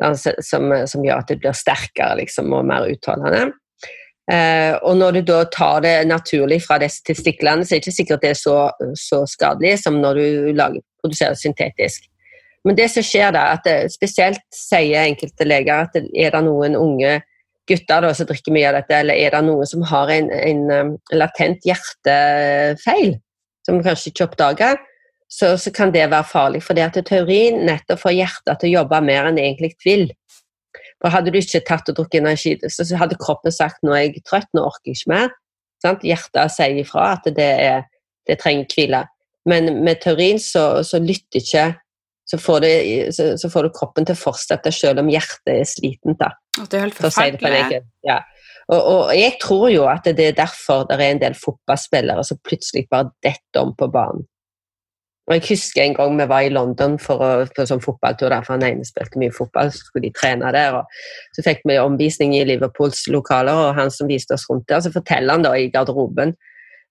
altså, 0.03 0.31
som, 0.39 0.71
som, 0.87 1.03
gjør 1.03 1.19
at 1.19 1.33
det 1.33 1.39
blir 1.43 1.57
sterkere 1.57 2.21
liksom, 2.21 2.53
og 2.53 2.63
mer 2.69 2.87
utholdende. 2.93 3.49
Uh, 4.31 4.79
og 4.87 4.95
når 4.97 5.19
du 5.19 5.21
da 5.33 5.43
tar 5.51 5.83
det 5.83 5.95
naturlig 6.07 6.61
fra 6.63 6.79
disse 6.79 7.03
testiklene, 7.05 7.65
så 7.65 7.75
er 7.75 7.81
det 7.81 7.89
ikke 7.89 7.99
sikkert 7.99 8.23
det 8.23 8.31
er 8.37 8.39
så, 8.39 8.57
så 8.95 9.25
skadelig 9.27 9.81
som 9.83 9.99
når 9.99 10.21
du 10.21 10.53
lager, 10.55 10.85
produserer 11.03 11.35
syntetisk. 11.35 12.07
Men 12.65 12.77
det 12.77 12.89
som 12.91 13.05
skjer 13.05 13.35
da, 13.35 13.51
at 13.53 13.65
det, 13.67 13.93
spesielt 13.93 14.41
sier 14.53 15.05
enkelte 15.05 15.45
leger 15.45 15.85
at 15.85 15.95
det, 15.95 16.07
er 16.17 16.33
det 16.33 16.41
noen 16.47 16.77
unge 16.79 17.19
gutter 17.69 18.01
da, 18.05 18.11
som 18.13 18.27
drikker 18.29 18.53
mye 18.53 18.69
av 18.69 18.79
dette, 18.79 18.97
eller 19.03 19.21
er 19.21 19.33
det 19.35 19.43
noen 19.45 19.69
som 19.69 19.85
har 19.89 20.11
en, 20.13 20.31
en, 20.33 20.65
en 20.73 20.91
latent 21.17 21.65
hjertefeil, 21.65 23.15
som 23.65 23.81
kanskje 23.85 24.11
ikke 24.11 24.27
oppdager, 24.27 24.81
så, 25.31 25.55
så, 25.57 25.71
kan 25.73 25.93
det 25.93 26.05
være 26.11 26.27
farlig. 26.29 26.61
For 26.65 26.77
det 26.77 26.85
at 26.85 26.99
teorien 27.07 27.63
nettopp 27.65 28.03
får 28.03 28.17
hjertet 28.17 28.61
til 28.61 28.71
å 28.71 28.75
jobbe 28.81 29.01
mer 29.05 29.29
enn 29.29 29.39
det 29.39 29.47
egentlig 29.47 29.73
vil. 29.85 30.05
For 31.01 31.13
Hadde 31.13 31.33
du 31.33 31.39
ikke 31.39 31.63
tatt 31.65 31.89
og 31.91 31.97
drukket 31.97 32.21
energi, 32.21 32.55
så 32.71 32.85
hadde 32.97 33.17
kroppen 33.21 33.53
sagt 33.53 33.81
nå 33.83 33.93
er 33.93 34.07
jeg 34.07 34.23
trøtt, 34.25 34.49
nå 34.53 34.63
orker 34.65 34.93
jeg 34.93 35.01
ikke 35.01 35.13
mer. 35.13 35.33
Sant? 35.83 36.05
Hjertet 36.05 36.53
sier 36.53 36.77
ifra 36.81 37.11
at 37.17 37.27
det, 37.35 37.49
er, 37.65 37.89
det 38.29 38.39
trenger 38.41 38.69
hvile. 38.71 39.03
Men 39.49 39.83
med 39.85 40.01
teorien 40.01 40.39
så, 40.41 40.83
så 40.85 41.01
lytter 41.01 41.41
ikke 41.41 41.65
så 42.25 42.37
får, 42.41 42.59
du, 42.59 42.69
så, 43.13 43.25
så 43.37 43.49
får, 43.53 43.67
du, 43.67 43.73
kroppen 43.75 44.07
til 44.07 44.17
å 44.17 44.21
fortsette 44.23 44.71
selv 44.73 45.03
om 45.03 45.09
hjertet 45.13 45.51
er 45.53 45.67
slitent. 45.69 46.17
da. 46.19 46.31
Det 46.57 46.79
er 46.79 46.87
helt 46.87 46.97
forferdelig. 46.97 47.81
ja. 48.07 48.21
og, 48.67 48.79
og, 48.79 49.11
jeg 49.13 49.35
tror 49.41 49.67
jo 49.69 49.83
at 49.91 50.07
det 50.09 50.31
er 50.31 50.39
derfor 50.39 50.87
det 50.89 50.97
er 50.97 51.11
en 51.11 51.21
del 51.21 51.37
fotballspillere 51.37 52.25
som 52.25 52.41
plutselig 52.41 52.87
bare 52.89 53.11
detter 53.25 53.61
om 53.61 53.75
på 53.77 53.91
banen. 53.93 54.25
Og 55.25 55.33
Jeg 55.33 55.41
husker 55.47 55.81
en 55.81 55.95
gang 55.97 56.17
vi 56.19 56.25
var 56.29 56.45
i 56.45 56.51
London 56.53 56.99
for 57.01 57.21
å, 57.21 57.29
på 57.49 57.63
sånn 57.65 57.81
fotballtur, 57.81 58.29
der, 58.29 58.43
for 58.45 58.53
han 58.53 58.65
ene 58.67 58.85
spilte 58.85 59.17
mye 59.17 59.33
fotball, 59.33 59.71
så 59.73 59.87
skulle 59.87 60.05
de 60.05 60.13
trene 60.13 60.51
der. 60.53 60.77
og 60.77 61.33
Så 61.33 61.45
fikk 61.45 61.63
vi 61.65 61.79
omvisning 61.81 62.35
i 62.37 62.43
Liverpools 62.45 63.07
lokaler, 63.13 63.57
og 63.57 63.79
han 63.79 63.89
som 63.93 64.09
viste 64.09 64.37
oss 64.37 64.45
rundt 64.51 64.67
der, 64.69 64.83
så 64.85 64.93
forteller 64.93 65.33
han 65.33 65.45
da 65.45 65.55
i 65.57 65.71
garderoben 65.73 66.35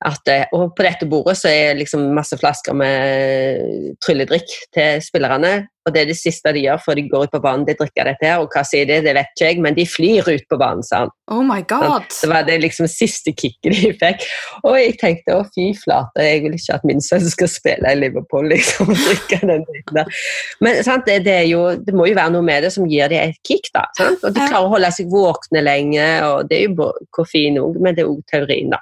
at, 0.05 0.29
eh, 0.29 0.49
og 0.53 0.75
på 0.77 0.85
dette 0.85 1.07
bordet 1.09 1.37
så 1.41 1.53
er 1.53 1.79
liksom 1.79 2.11
masse 2.17 2.37
flasker 2.41 2.77
med 2.77 3.95
trylledrikk 4.05 4.51
til 4.75 5.01
spillerne. 5.05 5.63
Og 5.85 5.93
det 5.93 6.01
er 6.01 6.09
det 6.09 6.17
siste 6.17 6.49
de 6.57 6.63
gjør 6.65 6.79
før 6.81 6.97
de 6.97 7.03
går 7.13 7.27
ut 7.27 7.33
på 7.35 7.41
banen, 7.45 7.67
de 7.69 7.75
drikker 7.77 8.09
dette 8.09 8.25
her. 8.25 8.41
Og 8.41 8.53
hva 8.53 8.63
sier 8.65 8.89
de, 8.89 9.03
det 9.05 9.13
vet 9.17 9.33
ikke 9.35 9.49
jeg, 9.51 9.59
men 9.65 9.77
de 9.77 9.85
flyr 9.89 10.31
ut 10.31 10.47
på 10.49 10.59
banen, 10.61 10.85
sa 10.85 11.03
han. 11.03 11.13
Oh 11.33 11.43
my 11.45 11.61
god. 11.69 12.07
Så 12.13 12.31
var 12.31 12.47
det 12.49 12.57
liksom 12.63 12.89
siste 12.89 13.35
kicket 13.37 13.77
de 13.77 13.91
fikk. 14.01 14.25
Og 14.63 14.79
jeg 14.81 14.95
tenkte 15.01 15.37
å 15.37 15.43
fy 15.53 15.71
flate, 15.77 16.25
jeg 16.25 16.41
vil 16.47 16.57
ikke 16.57 16.79
at 16.79 16.87
min 16.89 17.05
sønn 17.05 17.27
skal 17.29 17.53
spille 17.53 17.93
i 17.93 18.01
Liverpool, 18.01 18.49
liksom. 18.55 18.95
og 18.95 19.03
drikke 19.11 19.43
den 19.45 19.67
dritten 19.69 20.01
der. 20.01 20.23
Men 20.65 20.81
sant, 20.89 21.05
det, 21.09 21.19
det, 21.29 21.37
jo, 21.53 21.67
det, 21.77 21.97
må 21.97 22.09
jo 22.09 22.17
være 22.17 22.33
noe 22.33 22.49
med 22.49 22.65
det 22.65 22.73
som 22.77 22.89
gir 22.89 23.13
dem 23.13 23.29
et 23.29 23.41
kick, 23.45 23.69
da. 23.77 23.85
Sant? 24.01 24.25
Og 24.25 24.33
de 24.33 24.41
klarer 24.41 24.65
å 24.65 24.73
holde 24.73 24.93
seg 24.97 25.13
våkne 25.13 25.65
lenge, 25.65 26.09
og 26.31 26.49
det 26.49 26.63
er 26.63 26.67
jo 26.71 26.91
koffein 27.13 27.61
òg, 27.61 27.77
men 27.77 27.97
det 27.97 28.07
er 28.07 28.13
òg 28.15 28.25
teorien, 28.33 28.73
da. 28.73 28.81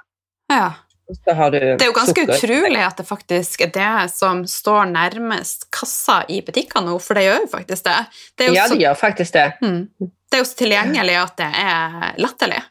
Ja 0.51 0.65
det 1.03 1.83
er 1.83 1.89
jo 1.89 1.95
ganske 1.95 2.23
sukker. 2.23 2.37
utrolig 2.37 2.79
at 2.79 2.97
det 2.97 3.05
faktisk 3.05 3.65
er 3.65 3.71
det 3.75 3.93
som 4.13 4.45
står 4.47 4.85
nærmest 4.93 5.67
kassa 5.73 6.21
i 6.31 6.39
butikkene 6.45 6.87
nå, 6.87 6.99
for 7.03 7.19
det 7.19 7.25
gjør 7.27 7.41
jo 7.43 7.49
faktisk 7.51 7.87
det. 7.89 7.97
det 8.39 8.51
ja, 8.55 8.67
det 8.71 8.79
gjør 8.81 8.99
faktisk 8.99 9.35
det. 9.35 9.47
Mm, 9.61 9.81
det 9.99 10.37
er 10.39 10.43
jo 10.43 10.47
så 10.47 10.61
tilgjengelig 10.63 11.17
at 11.19 11.35
det 11.41 11.49
er 11.63 12.21
latterlig. 12.23 12.61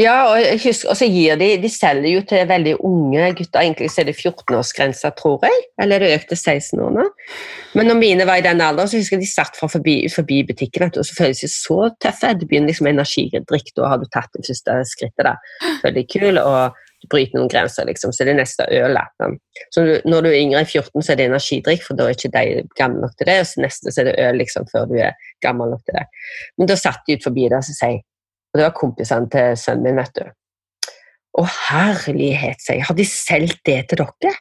Ja, 0.00 0.14
og, 0.32 0.64
og 0.88 0.96
så 0.96 1.04
gir 1.04 1.36
de 1.36 1.48
De 1.60 1.68
selger 1.68 2.08
jo 2.08 2.20
til 2.24 2.46
veldig 2.48 2.72
unge 2.88 3.26
gutter. 3.36 3.60
Egentlig 3.60 3.90
så 3.92 4.00
er 4.00 4.08
det 4.08 4.14
14-årsgrensa, 4.16 5.10
tror 5.18 5.44
jeg. 5.44 5.66
Eller 5.82 6.00
er 6.00 6.06
det 6.06 6.14
økt 6.16 6.30
til 6.32 6.40
16 6.40 6.80
år 6.80 6.94
nå? 6.96 7.04
Men 7.76 7.90
når 7.90 7.98
mine 8.00 8.26
var 8.28 8.40
i 8.40 8.46
den 8.46 8.64
alderen, 8.64 8.88
så 8.88 8.96
husker 8.96 9.18
jeg 9.18 9.26
de 9.26 9.28
satt 9.28 9.58
fra 9.58 9.68
forbi, 9.68 9.98
forbi 10.12 10.40
butikken 10.48 10.88
og 10.88 11.04
så 11.04 11.18
føles 11.18 11.44
de 11.44 11.50
så 11.52 11.90
tøffe. 12.00 12.32
Det 12.40 12.48
begynner 12.48 12.72
liksom 12.72 12.88
energidrikk, 12.88 13.74
da 13.76 13.92
har 13.92 14.00
du 14.00 14.08
tatt 14.08 14.32
det 14.38 14.46
første 14.48 14.78
skrittet. 14.94 15.28
da. 15.28 15.36
Veldig 15.84 16.06
kul, 16.16 16.40
og 16.40 16.80
bryter 17.10 17.38
noen 17.38 17.50
grenser, 17.50 17.86
liksom, 17.88 18.12
så 18.14 18.26
det 18.26 18.34
er 18.34 18.38
neste 18.38 18.66
øl. 18.78 18.98
Så 19.74 19.84
når 20.08 20.26
du 20.26 20.28
er 20.30 20.38
yngre 20.38 20.62
enn 20.62 20.68
14, 20.68 21.02
så 21.02 21.14
er 21.14 21.18
det 21.18 21.26
energidrikk, 21.30 21.82
for 21.86 21.98
da 21.98 22.06
er 22.06 22.16
ikke 22.16 22.32
de 22.34 22.62
gamle 22.78 23.02
nok 23.04 23.16
til 23.18 23.30
det. 23.30 23.38
Og 23.42 23.48
så 23.50 23.64
neste 23.64 23.94
så 23.94 24.02
er 24.02 24.10
det 24.10 24.14
øl 24.22 24.38
liksom, 24.42 24.68
før 24.72 24.86
du 24.90 24.94
er 25.00 25.16
gammel 25.44 25.74
nok 25.74 25.82
til 25.88 25.98
det. 25.98 26.06
Men 26.58 26.70
da 26.70 26.78
satt 26.78 27.02
de 27.08 27.18
ut 27.18 27.26
forbi 27.26 27.48
der 27.52 27.64
så 27.66 27.74
sier 27.76 28.00
Og 28.52 28.60
det 28.60 28.64
var 28.66 28.74
kompisene 28.76 29.30
til 29.32 29.54
sønnen 29.56 29.86
min, 29.86 29.96
vet 29.96 30.18
du. 30.18 30.26
Å 31.40 31.44
herlighet, 31.48 32.60
sier 32.60 32.76
jeg. 32.76 32.86
Har 32.90 32.98
de 32.98 33.06
solgt 33.08 33.62
det 33.64 33.78
til 33.88 34.02
dere? 34.02 34.34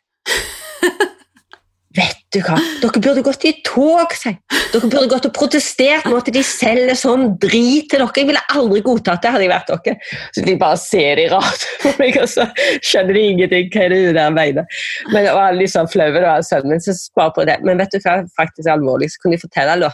Du 2.31 2.39
hva, 2.45 2.55
dere 2.79 3.01
burde 3.03 3.23
gått 3.25 3.43
i 3.47 3.51
tog, 3.67 4.13
sier 4.15 4.37
Dere 4.71 4.87
burde 4.87 5.09
gått 5.11 5.25
og 5.27 5.33
protestert 5.35 6.05
mot 6.07 6.21
at 6.21 6.31
de 6.31 6.43
selger 6.47 6.95
sånn 6.95 7.33
drit 7.41 7.89
til 7.91 7.99
dere. 7.99 8.13
Jeg 8.15 8.29
ville 8.29 8.43
aldri 8.55 8.83
godtatt 8.85 9.23
det, 9.23 9.33
hadde 9.33 9.43
jeg 9.43 9.51
vært 9.51 9.71
dere. 9.71 10.11
Så 10.31 10.43
de 10.45 10.55
bare 10.61 10.79
ser 10.79 11.19
de 11.19 11.25
rart 11.33 11.65
på 11.81 11.91
meg, 11.99 12.19
og 12.21 12.29
så 12.31 12.45
skjønner 12.79 13.17
de 13.17 13.25
ingenting. 13.33 13.67
Hva 13.73 13.83
er 13.83 13.95
det 13.95 14.13
der 14.15 14.31
mener? 14.35 14.79
Men 15.11 15.27
det 15.27 15.35
var 15.35 15.57
litt 15.57 15.73
sånn 15.73 15.91
flaue, 15.91 16.23
da, 16.23 16.37
sønnen 16.47 16.75
min, 16.75 16.85
så 16.85 16.95
spar 16.95 17.35
på 17.35 17.43
det. 17.49 17.59
Men 17.67 17.83
vet 17.83 17.91
du 17.91 17.99
hva, 18.05 18.21
faktisk 18.39 18.71
alvorlig, 18.71 19.11
så 19.11 19.25
kunne 19.25 19.35
de 19.35 19.43
fortelle 19.43 19.75
da, 19.83 19.91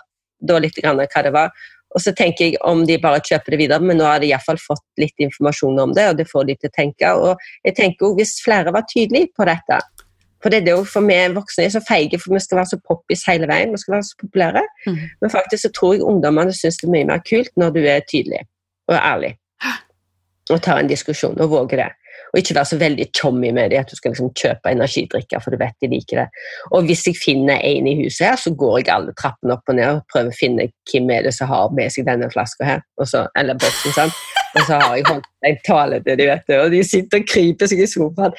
da 0.52 0.62
litt 0.62 0.78
grann 0.78 1.02
hva 1.02 1.26
det 1.26 1.34
var. 1.34 1.65
Og 1.95 2.04
så 2.04 2.13
tenker 2.13 2.52
jeg 2.52 2.62
om 2.67 2.84
de 2.86 3.00
bare 3.02 3.23
kjøper 3.26 3.56
det 3.56 3.62
videre, 3.63 3.82
men 3.82 3.97
nå 3.97 4.06
har 4.06 4.21
de 4.21 4.30
iallfall 4.30 4.60
fått 4.62 4.84
litt 5.02 5.15
informasjon 5.23 5.80
om 5.88 5.93
det, 5.97 6.10
og 6.12 6.19
det 6.19 6.28
får 6.30 6.50
de 6.50 6.58
til 6.60 6.69
å 6.69 6.76
tenke. 6.76 7.13
Og 7.17 7.47
jeg 7.65 7.78
tenker 7.80 8.12
også, 8.12 8.17
hvis 8.19 8.34
flere 8.45 8.73
var 8.76 8.86
tydelige 8.91 9.32
på 9.34 9.47
dette, 9.47 9.80
for 10.43 10.54
det 10.54 10.62
er 10.67 10.76
jo 10.78 10.84
for 10.86 11.06
vi 11.08 11.17
voksne 11.34 11.65
er 11.65 11.73
så 11.73 11.82
feige, 11.88 12.19
for 12.21 12.34
vi 12.34 12.41
skal 12.43 12.60
være 12.60 12.71
så 12.73 12.80
poppis 12.88 13.26
hele 13.28 13.47
veien. 13.50 13.71
vi 13.73 13.82
skal 13.82 13.93
være 13.95 14.04
så 14.04 14.15
populære. 14.21 14.63
Mm. 14.88 15.00
Men 15.21 15.34
faktisk 15.34 15.62
så 15.62 15.71
tror 15.73 15.93
jeg 15.93 16.04
ungdommene 16.04 16.54
syns 16.54 16.78
det 16.78 16.88
er 16.88 16.93
mye 16.93 17.10
mer 17.10 17.23
kult 17.30 17.52
når 17.58 17.73
du 17.76 17.80
er 17.86 18.06
tydelig 18.12 18.43
og 18.88 18.95
ærlig. 18.95 19.36
Og 20.50 20.62
tar 20.62 20.80
en 20.80 20.88
diskusjon 20.88 21.39
og 21.41 21.50
våger 21.52 21.82
det. 21.82 21.89
Og 22.34 22.40
ikke 22.42 22.56
være 22.58 22.72
så 22.72 22.80
veldig 22.82 23.08
chommy 23.16 23.52
med 23.56 23.72
det, 23.72 23.82
at 23.84 23.92
du 23.92 23.98
skal 23.98 24.13
liksom 24.13 24.34
kjøpe 24.38 24.74
energidrikker, 24.74 25.44
for 25.44 25.54
du 25.54 25.62
vet 25.62 25.76
de 25.84 25.92
liker 25.92 26.24
det. 26.24 26.28
Og 26.76 26.88
hvis 26.90 27.06
jeg 27.08 27.20
finner 27.20 27.62
en 27.63 27.88
i 27.88 27.96
huset 28.04 28.28
her, 28.28 28.40
så 28.42 28.54
går 28.58 28.82
jeg 28.82 28.92
alle 28.94 29.16
trappene 29.20 29.56
opp 29.56 29.72
og 29.72 29.80
ned 29.80 30.00
og 30.00 30.04
prøver 30.12 30.34
å 30.34 30.40
finne 30.40 30.68
hvem 30.92 31.13
er 31.16 31.28
det 31.28 31.36
som 31.38 31.52
har 31.52 31.72
med 31.78 31.94
seg 31.94 32.08
denne 32.08 32.30
flaska 32.34 32.68
her, 32.68 32.84
så, 33.08 33.28
eller 33.40 33.60
boksen. 33.62 33.96
sånn. 33.96 34.13
Og 34.58 34.63
så 34.66 34.78
har 34.80 34.96
jeg 34.96 35.06
holdt 35.08 35.28
en 35.48 35.58
tale 35.68 36.00
til 36.04 36.20
dem, 36.20 36.30
vet 36.32 36.48
du, 36.48 36.54
og 36.58 36.72
de 36.74 36.84
sitter 36.88 37.22
og 37.22 37.28
kryper 37.30 37.70
seg 37.70 37.82
i 37.84 37.90
sofaen. 37.90 38.38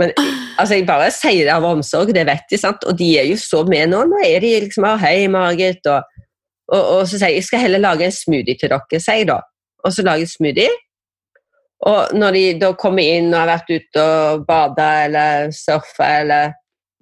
Men 0.00 0.14
altså, 0.58 0.78
jeg 0.78 0.86
bare 0.88 1.10
sier 1.14 1.46
det 1.46 1.54
av 1.54 1.66
omsorg, 1.68 2.12
det 2.16 2.24
vet 2.28 2.46
de, 2.50 2.60
sant? 2.60 2.86
og 2.88 2.96
de 2.98 3.10
er 3.20 3.28
jo 3.30 3.38
så 3.40 3.62
med 3.68 3.92
nå. 3.92 4.02
Nå 4.10 4.22
er 4.26 4.42
de 4.42 4.54
liksom 4.66 4.88
her, 4.88 5.00
Hei, 5.02 5.28
Margit. 5.32 5.86
Og, 5.86 6.24
og, 6.72 6.80
og, 6.80 7.02
så 7.06 7.18
sier 7.18 7.30
jeg 7.30 7.42
jeg 7.42 7.50
skal 7.50 7.66
heller 7.66 7.82
lage 7.82 8.08
en 8.08 8.16
smoothie 8.16 8.58
til 8.58 8.72
dere, 8.72 9.02
sier 9.02 9.22
jeg 9.22 9.30
da. 9.30 9.38
Og 9.86 9.94
så 9.94 10.04
lager 10.06 10.26
jeg 10.26 10.34
smoothie. 10.34 10.72
Og 11.88 12.14
når 12.14 12.36
de 12.36 12.42
da 12.62 12.72
kommer 12.78 13.02
inn 13.02 13.32
og 13.32 13.40
har 13.40 13.48
vært 13.56 13.70
ute 13.72 14.02
og 14.02 14.44
bada 14.46 14.88
eller 15.06 15.54
surfa 15.56 16.10
eller 16.20 16.52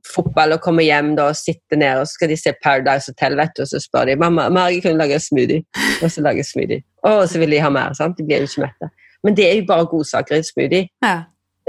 fotball 0.09 0.57
og 0.57 0.63
kommer 0.65 0.87
hjem 0.87 1.13
da, 1.19 1.29
og 1.31 1.37
sitter 1.37 1.81
ned 1.81 2.01
og 2.01 2.09
skal 2.09 2.31
de 2.31 2.39
se 2.41 2.55
Paradise 2.65 3.13
Hotel, 3.13 3.37
vet 3.39 3.53
du, 3.57 3.63
og 3.65 3.69
så 3.69 3.81
spør 3.83 4.09
de 4.09 4.17
mamma 4.21 4.49
Margit 4.53 4.87
kunne 4.87 5.03
lage 5.03 5.21
smoothie. 5.21 5.65
Og 6.01 6.09
så 6.13 6.25
lager 6.25 6.47
smoothie. 6.47 6.85
Og 7.07 7.27
så 7.29 7.43
vil 7.43 7.53
de 7.53 7.61
ha 7.61 7.71
mer. 7.73 7.93
sant? 7.99 8.17
De 8.17 8.25
blir 8.25 8.41
jo 8.41 8.49
ikke 8.49 8.65
mette. 8.65 8.91
Men 9.25 9.37
det 9.37 9.51
er 9.51 9.59
jo 9.59 9.67
bare 9.69 9.89
godsaker 9.91 10.39
i 10.39 10.47
smoothie. 10.47 10.89
Ja. 11.05 11.17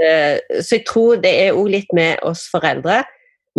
Uh, 0.00 0.62
så 0.64 0.78
jeg 0.78 0.86
tror 0.88 1.20
det 1.20 1.32
er 1.42 1.58
òg 1.58 1.68
litt 1.74 1.92
med 1.94 2.22
oss 2.26 2.46
foreldre 2.50 3.02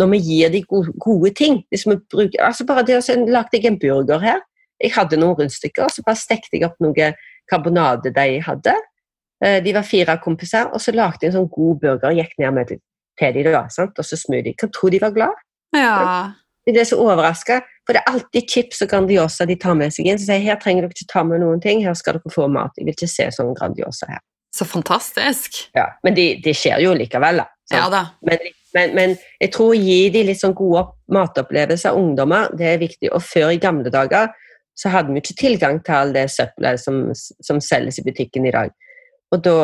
når 0.00 0.08
vi 0.10 0.18
gir 0.26 0.50
de 0.50 0.64
gode, 0.66 0.90
gode 0.98 1.30
ting. 1.38 1.60
Bruker, 1.70 2.40
altså 2.42 2.66
bare 2.66 2.82
det 2.82 2.98
å 2.98 3.20
Lagde 3.30 3.60
jeg 3.60 3.70
en 3.70 3.78
burger 3.78 4.18
her. 4.18 4.42
Jeg 4.82 4.90
hadde 4.96 5.20
noen 5.20 5.38
rundstykker, 5.38 5.86
så 5.86 6.02
bare 6.02 6.18
stekte 6.18 6.58
jeg 6.58 6.66
opp 6.66 6.80
noe 6.82 7.12
karbonadedeig 7.50 8.32
jeg 8.32 8.42
hadde. 8.48 8.74
Uh, 9.42 9.58
de 9.64 9.74
var 9.74 9.86
fire 9.86 10.18
kompiser, 10.22 10.70
og 10.70 10.82
så 10.82 10.94
lagde 10.94 11.24
de 11.24 11.30
en 11.30 11.38
sånn 11.38 11.50
god 11.52 11.80
burger. 11.82 12.10
og 12.10 12.20
Gikk 12.20 12.36
ned 12.38 12.54
med 12.56 12.70
til 12.74 12.82
de 13.34 13.44
da, 13.46 13.66
sant? 13.70 13.98
og 13.98 14.06
så 14.06 14.18
smoothie. 14.18 14.56
Kan 14.58 14.72
tro 14.74 14.90
de 14.90 15.00
var 15.02 15.14
glad. 15.14 15.44
Ja. 15.74 16.32
De 16.66 16.74
er 16.78 16.86
så 16.88 16.98
overraska, 16.98 17.60
for 17.86 17.94
det 17.94 18.00
er 18.02 18.14
alltid 18.14 18.50
chips 18.50 18.82
og 18.82 18.90
Grandiosa 18.90 19.44
de 19.46 19.56
tar 19.60 19.76
med 19.78 19.92
seg 19.94 20.08
inn. 20.08 20.18
Så 20.18 20.30
sier 20.30 20.42
her 20.42 20.60
trenger 20.60 20.86
dere 20.86 20.96
ikke 20.96 21.10
ta 21.12 21.24
med 21.26 21.42
noen 21.44 21.60
ting, 21.62 21.82
her 21.84 21.96
skal 21.98 22.18
dere 22.18 22.32
få 22.32 22.48
mat. 22.48 22.72
Jeg 22.78 22.88
vil 22.88 22.96
ikke 22.96 23.10
se 23.10 23.28
sånn 23.36 23.52
Grandiosa 23.58 24.08
her. 24.10 24.22
Så 24.54 24.64
fantastisk. 24.64 25.64
Ja, 25.74 25.88
Men 26.06 26.14
det 26.14 26.28
de 26.44 26.54
skjer 26.54 26.80
jo 26.84 26.94
likevel, 26.94 27.42
da. 27.42 27.48
Ja, 27.72 27.88
da. 27.90 28.04
Men, 28.22 28.38
men, 28.76 28.94
men, 28.94 29.14
jeg 29.42 29.50
tror 29.54 29.72
å 29.72 29.78
gi 29.78 30.10
de 30.14 30.22
litt 30.28 30.40
sånn 30.40 30.54
gode 30.54 30.86
matopplevelser, 31.12 31.90
av 31.90 31.98
ungdommer, 31.98 32.52
det 32.54 32.68
er 32.70 32.80
viktig. 32.82 33.10
Og 33.10 33.24
før 33.24 33.50
i 33.50 33.60
gamle 33.60 33.90
dager 33.92 34.30
så 34.78 34.90
hadde 34.94 35.14
vi 35.14 35.22
ikke 35.22 35.38
tilgang 35.38 35.80
til 35.86 35.96
all 35.96 36.14
det 36.14 36.28
søppelet 36.34 36.82
som, 36.82 37.08
som 37.14 37.60
selges 37.62 37.98
i 38.00 38.06
butikken 38.06 38.46
i 38.46 38.54
dag. 38.54 38.72
Og 39.34 39.42
da 39.42 39.58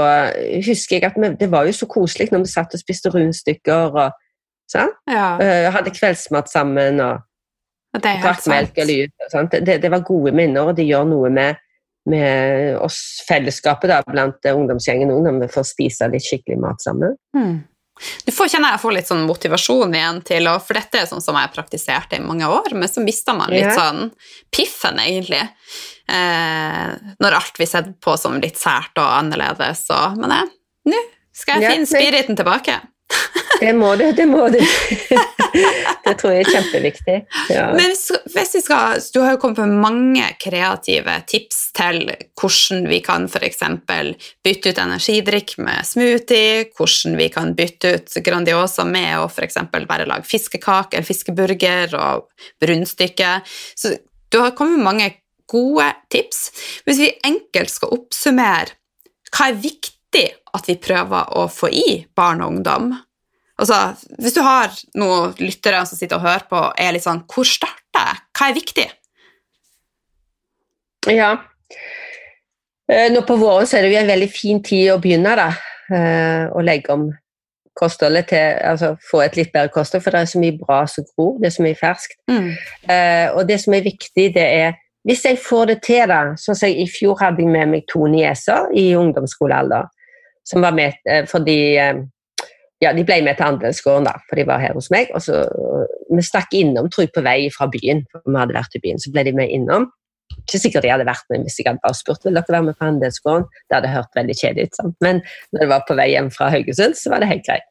husker 0.66 0.98
jeg 0.98 1.06
at 1.08 1.18
vi, 1.20 1.32
det 1.40 1.50
var 1.52 1.68
jo 1.68 1.76
så 1.76 1.88
koselig 1.90 2.30
når 2.32 2.44
vi 2.44 2.52
satt 2.52 2.76
og 2.76 2.82
spiste 2.82 3.12
rundstykker 3.14 3.96
og. 4.04 4.26
Ja. 4.70 4.84
Uh, 5.34 5.66
hadde 5.74 5.90
kveldsmat 5.90 6.46
sammen 6.46 7.00
og, 7.02 7.24
og 7.96 8.04
drakk 8.04 8.44
melk 8.46 8.76
eller 8.78 9.00
jus. 9.00 9.32
Det, 9.50 9.80
det, 9.82 9.90
var 9.90 10.04
gode 10.06 10.30
minner, 10.30 10.70
og 10.70 10.76
det 10.78 10.86
gjør 10.86 11.08
noe 11.10 11.30
med, 11.34 11.58
med 12.06 12.76
oss 12.78 13.00
fellesskapet 13.26 13.90
da, 13.90 13.98
blant 14.06 14.46
ungdomsgjengen 14.46 15.10
òg, 15.10 15.24
når 15.26 15.40
vi 15.42 15.50
får 15.56 15.66
spise 15.72 16.06
litt 16.12 16.22
skikkelig 16.22 16.60
mat 16.62 16.86
sammen. 16.86 17.18
Mm. 17.34 17.56
Du 18.24 18.32
får 18.32 18.48
kjenne 18.54 18.70
jeg 18.72 18.80
får 18.80 18.94
litt 18.96 19.08
sånn 19.10 19.26
motivasjon 19.28 19.94
igjen 19.96 20.20
til 20.24 20.48
å 20.48 20.54
For 20.62 20.78
dette 20.78 21.02
er 21.02 21.08
sånn 21.10 21.24
som 21.24 21.36
jeg 21.36 21.52
praktiserte 21.52 22.16
i 22.16 22.24
mange 22.24 22.48
år, 22.48 22.72
men 22.72 22.88
så 22.88 23.02
mista 23.04 23.34
man 23.36 23.52
litt 23.52 23.74
sånn 23.76 24.08
piffen, 24.54 25.00
egentlig. 25.02 25.42
Eh, 26.10 27.14
når 27.22 27.38
alt 27.38 27.56
blir 27.58 27.68
sett 27.70 27.92
på 28.02 28.16
som 28.18 28.38
litt 28.42 28.58
sært 28.58 28.98
og 28.98 29.06
annerledes. 29.06 29.84
Og, 29.94 30.18
men 30.20 30.34
nå 30.90 31.04
skal 31.36 31.62
jeg 31.62 31.76
finne 31.76 31.90
spiriten 31.90 32.38
tilbake. 32.38 32.80
Det 33.60 33.72
må 33.76 33.92
du, 33.98 34.06
det 34.16 34.26
må 34.30 34.48
du. 34.52 34.60
Det 36.04 36.12
tror 36.20 36.32
jeg 36.32 36.44
er 36.44 36.50
kjempeviktig. 36.54 37.14
Ja. 37.50 37.64
Men 37.74 37.90
hvis 37.90 38.52
vi 38.54 38.60
skal, 38.62 39.00
Du 39.12 39.18
har 39.20 39.34
jo 39.34 39.40
kommet 39.42 39.58
med 39.66 39.80
mange 39.82 40.28
kreative 40.40 41.16
tips 41.28 41.58
til 41.76 42.04
hvordan 42.38 42.86
vi 42.88 43.00
kan 43.04 43.26
f.eks. 43.26 43.64
bytte 44.46 44.72
ut 44.72 44.80
energidrikk 44.80 45.56
med 45.58 45.86
smoothie, 45.86 46.68
hvordan 46.78 47.18
vi 47.18 47.28
kan 47.34 47.52
bytte 47.58 47.96
ut 47.98 48.20
Grandiosa 48.24 48.86
med 48.86 49.18
å 49.18 49.26
f.eks. 49.26 49.58
bare 49.74 50.06
lage 50.08 50.30
fiskekake 50.30 51.00
eller 51.00 51.10
fiskeburger 51.10 51.98
og 51.98 52.30
brunstykke. 52.62 53.40
Så 53.74 53.96
du 54.30 54.38
har 54.38 54.54
kommet 54.54 54.78
med 54.78 54.86
mange 54.86 55.10
gode 55.50 55.86
tips. 56.12 56.48
Hvis 56.86 57.02
vi 57.02 57.10
enkelt 57.26 57.72
skal 57.72 57.94
oppsummere, 57.96 58.76
hva 59.30 59.50
er 59.50 59.62
viktig 59.62 60.26
at 60.56 60.66
vi 60.66 60.78
prøver 60.82 61.36
å 61.38 61.46
få 61.52 61.70
i 61.70 62.00
barn 62.16 62.42
og 62.44 62.56
ungdom? 62.56 62.90
Altså, 63.60 63.76
hvis 64.18 64.34
du 64.34 64.40
har 64.42 64.72
noen 64.96 65.34
lyttere 65.42 65.82
som 65.86 65.98
sitter 65.98 66.16
og 66.16 66.24
hører 66.24 66.46
på, 66.48 66.62
er 66.80 66.94
litt 66.96 67.04
sånn 67.04 67.20
Hvor 67.28 67.44
starter 67.44 67.76
jeg? 68.00 68.22
Hva 68.38 68.48
er 68.48 68.56
viktig? 68.56 68.86
Ja. 71.10 71.30
Eh, 72.90 73.08
nå 73.12 73.22
på 73.28 73.36
våren 73.40 73.68
så 73.68 73.78
er 73.78 73.84
det 73.84 73.92
jo 73.92 74.00
en 74.00 74.10
veldig 74.10 74.28
fin 74.32 74.62
tid 74.64 74.90
å 74.94 75.00
begynne 75.02 75.34
da, 75.38 75.50
eh, 75.92 76.46
å 76.50 76.64
legge 76.64 76.92
om 76.94 77.10
kostholdet 77.78 78.30
til 78.32 78.58
altså 78.66 78.94
få 79.10 79.22
et 79.24 79.36
litt 79.38 79.52
bedre 79.54 79.72
kosthold, 79.72 80.02
for 80.04 80.14
det 80.14 80.24
er 80.24 80.32
så 80.32 80.40
mye 80.42 80.56
bra 80.58 80.82
som 80.90 81.06
gror, 81.12 81.36
det 81.40 81.50
er 81.50 81.54
så 81.54 81.64
mye 81.64 81.78
ferskt. 81.78 82.16
Mm. 82.30 82.48
Eh, 82.90 83.26
og 83.30 83.46
det 83.48 83.60
som 83.62 83.76
er 83.76 83.86
viktig, 83.86 84.26
det 84.34 84.46
er 84.46 84.80
hvis 85.08 85.24
jeg 85.24 85.38
får 85.40 85.70
det 85.70 85.78
til, 85.86 86.02
da 86.10 86.34
Sånn 86.36 86.58
som 86.58 86.68
i 86.68 86.86
fjor 86.90 87.18
hadde 87.22 87.40
jeg 87.40 87.52
med 87.52 87.72
meg 87.72 87.86
to 87.88 88.04
nieser 88.10 88.68
i 88.76 88.90
ungdomsskolealder, 88.98 89.88
som 90.44 90.64
var 90.64 90.74
med 90.76 90.96
fordi 91.30 91.60
ja, 92.80 92.92
de 92.96 93.04
ble 93.04 93.20
med 93.24 93.36
til 93.36 93.46
Andelsgården, 93.46 94.08
da, 94.08 94.16
for 94.28 94.40
de 94.40 94.46
var 94.48 94.62
her 94.62 94.76
hos 94.76 94.90
meg. 94.92 95.10
og 95.14 95.22
så 95.24 95.44
Vi 96.10 96.22
stakk 96.24 96.54
innom 96.56 96.88
tror 96.90 97.04
jeg, 97.04 97.14
på 97.14 97.22
vei 97.22 97.50
fra 97.52 97.68
byen. 97.70 98.04
for 98.10 98.22
vi 98.26 98.38
hadde 98.40 98.56
vært 98.56 98.76
i 98.76 98.80
byen, 98.80 98.98
Så 98.98 99.12
ble 99.12 99.24
de 99.24 99.32
med 99.32 99.50
innom. 99.52 99.90
Ikke 100.46 100.60
sikkert 100.62 100.82
de 100.82 100.90
hadde 100.90 101.06
vært 101.06 101.26
med 101.30 101.44
hvis 101.44 101.58
jeg 101.58 101.66
hadde 101.68 101.82
bare 101.82 101.94
spurt 101.94 102.24
vil 102.24 102.34
dere 102.34 102.48
være 102.48 102.62
med 102.62 102.78
på 102.78 102.86
Andelsgården. 102.86 103.44
Det 103.68 103.76
hadde 103.76 103.94
hørt 103.94 104.16
veldig 104.16 104.36
kjedelig 104.40 104.64
ut, 104.66 104.94
men 105.00 105.22
når 105.52 105.60
det 105.60 105.68
var 105.68 105.84
på 105.86 105.96
vei 105.98 106.08
hjem 106.10 106.30
fra 106.30 106.50
Haugesund, 106.50 106.96
så 106.96 107.10
var 107.10 107.20
det 107.20 107.28
helt 107.28 107.46
greit. 107.46 107.66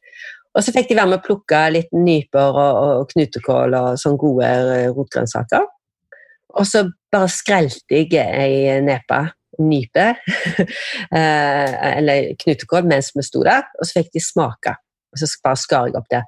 Og 0.54 0.64
så 0.64 0.72
fikk 0.74 0.88
de 0.88 0.96
være 0.98 1.10
med 1.10 1.20
å 1.20 1.26
plukke 1.26 1.58
litt 1.70 1.92
nyper 1.94 2.56
og, 2.58 2.78
og 3.00 3.12
knutekål 3.12 3.74
og 3.78 3.98
sånne 4.02 4.18
gode 4.18 4.46
eh, 4.46 4.88
rotgrønnsaker. 4.90 5.66
Og 6.58 6.66
så 6.66 6.86
bare 7.12 7.30
skrelte 7.32 8.00
jeg 8.00 8.16
ei 8.16 8.80
nepe 8.84 9.26
nype, 9.60 10.04
eh, 11.18 11.72
eller 11.98 12.34
knutekål, 12.40 12.86
mens 12.88 13.10
vi 13.14 13.24
sto 13.26 13.42
der, 13.44 13.66
og 13.78 13.86
så 13.86 14.00
fikk 14.00 14.12
de 14.14 14.22
smake. 14.24 14.74
Og 15.12 15.20
så 15.20 15.28
bare 15.44 15.60
skar 15.60 15.88
jeg 15.90 15.98
opp 15.98 16.08
det. 16.12 16.22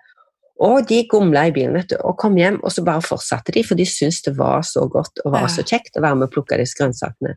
Og 0.63 0.85
de 0.87 1.01
gomla 1.11 1.47
i 1.49 1.55
bilen 1.55 1.75
vet 1.75 1.91
du, 1.95 1.97
og 2.07 2.19
kom 2.21 2.37
hjem, 2.39 2.61
og 2.63 2.75
så 2.75 2.85
bare 2.87 3.03
fortsatte 3.05 3.55
de, 3.55 3.65
for 3.67 3.79
de 3.79 3.87
syntes 3.89 4.23
det 4.27 4.35
var 4.39 4.63
så 4.67 4.85
godt 4.91 5.25
og 5.25 5.35
var 5.35 5.49
så 5.51 5.65
kjekt 5.67 5.97
å 5.99 6.05
være 6.05 6.21
med 6.21 6.29
og 6.29 6.37
plukke 6.37 6.59
disse 6.61 6.79
grønnsakene. 6.79 7.35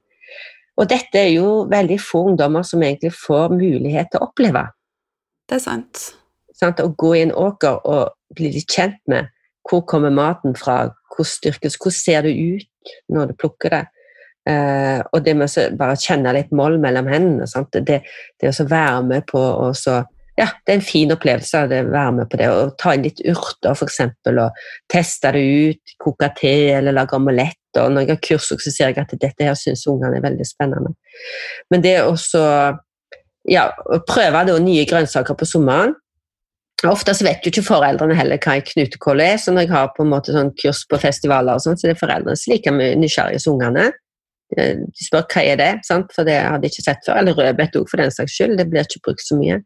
Og 0.76 0.90
dette 0.92 1.22
er 1.22 1.32
jo 1.32 1.64
veldig 1.72 1.98
få 2.04 2.26
ungdommer 2.34 2.66
som 2.68 2.84
egentlig 2.84 3.14
får 3.16 3.56
mulighet 3.56 4.12
til 4.12 4.22
å 4.22 4.28
oppleve. 4.28 4.66
Det 5.48 5.58
er 5.58 5.64
sant. 5.64 6.04
sant? 6.54 6.82
Å 6.84 6.92
gå 6.92 7.14
i 7.16 7.24
en 7.24 7.34
åker 7.34 7.80
og 7.88 8.36
bli 8.36 8.52
litt 8.58 8.70
kjent 8.70 9.00
med 9.10 9.32
hvor 9.66 9.86
kommer 9.90 10.14
maten 10.14 10.54
fra, 10.58 10.92
hvor 11.16 11.26
styrkes, 11.26 11.80
hvordan 11.80 11.98
ser 11.98 12.28
det 12.28 12.36
ut 12.36 12.68
når 13.14 13.32
du 13.32 13.38
plukker 13.40 13.76
det. 13.76 13.84
Eh, 14.50 15.00
og 15.12 15.24
det 15.26 15.34
med 15.38 15.50
å 15.50 15.70
bare 15.78 15.98
kjenne 15.98 16.34
litt 16.36 16.52
moll 16.56 16.78
mellom 16.82 17.08
hendene. 17.10 17.48
Sant? 17.50 17.74
Det, 17.74 18.02
det 18.42 18.52
å 18.52 18.68
være 18.70 19.02
med 19.08 19.26
på 19.32 19.42
å 19.42 19.72
ja, 20.36 20.50
det 20.68 20.74
er 20.74 20.80
en 20.82 20.84
fin 20.84 21.12
opplevelse 21.16 21.62
å 21.64 21.68
være 21.72 22.12
med 22.18 22.28
på 22.28 22.38
det. 22.42 22.48
Å 22.52 22.72
ta 22.80 22.92
inn 22.96 23.06
litt 23.06 23.22
urter, 23.24 23.72
f.eks., 23.72 24.02
og 24.34 24.58
teste 24.92 25.32
det 25.32 25.44
ut. 25.46 25.94
Koke 26.04 26.28
te 26.36 26.56
eller 26.76 26.96
lage 26.96 27.16
omelett. 27.16 27.62
Og 27.80 27.94
når 27.94 28.04
jeg 28.04 28.12
har 28.12 28.24
kurs, 28.28 28.50
så 28.52 28.72
ser 28.74 28.92
jeg 28.92 29.00
at 29.00 29.14
dette 29.16 29.48
her 29.48 29.56
syns 29.60 29.86
ungene 29.88 30.20
er 30.20 30.26
veldig 30.26 30.48
spennende. 30.48 30.92
Men 31.72 31.86
det 31.86 32.02
å 32.04 32.18
ja, 33.48 33.70
prøve 34.10 34.44
det, 34.50 34.58
nye 34.66 34.84
grønnsaker 34.90 35.40
på 35.40 35.48
sommeren 35.48 35.96
Ofte 36.84 37.14
så 37.16 37.24
vet 37.24 37.46
jo 37.46 37.54
ikke 37.54 37.64
foreldrene 37.66 38.18
heller 38.18 38.40
hva 38.44 38.58
en 38.58 38.66
knutekål 38.68 39.22
er, 39.24 39.38
så 39.40 39.54
når 39.54 39.66
jeg 39.66 39.72
har 39.72 39.94
på 39.96 40.04
en 40.04 40.12
måte 40.12 40.34
sånn 40.36 40.52
kurs 40.60 40.84
på 40.92 41.00
festivaler, 41.00 41.56
og 41.56 41.64
sånt, 41.64 41.80
så 41.80 41.88
det 41.88 41.96
er 41.96 42.02
foreldrene 42.02 42.36
som 42.38 42.52
like 42.52 42.74
mye 42.76 42.98
nysgjerrige 43.00 43.42
som 43.42 43.56
ungene. 43.56 43.88
De 44.56 45.08
spør 45.08 45.26
hva 45.32 45.42
er 45.42 45.60
det 45.62 45.72
sant? 45.88 46.12
for 46.14 46.28
det 46.28 46.36
hadde 46.44 46.66
de 46.66 46.72
ikke 46.74 46.86
sett 46.86 47.08
før. 47.08 47.22
Eller 47.22 47.38
rødbet 47.40 47.80
òg, 47.80 47.88
for 47.90 48.02
den 48.02 48.14
saks 48.14 48.36
skyld. 48.36 48.58
Det 48.60 48.68
blir 48.70 48.86
ikke 48.86 49.02
brukt 49.08 49.24
så 49.26 49.40
mye. 49.40 49.62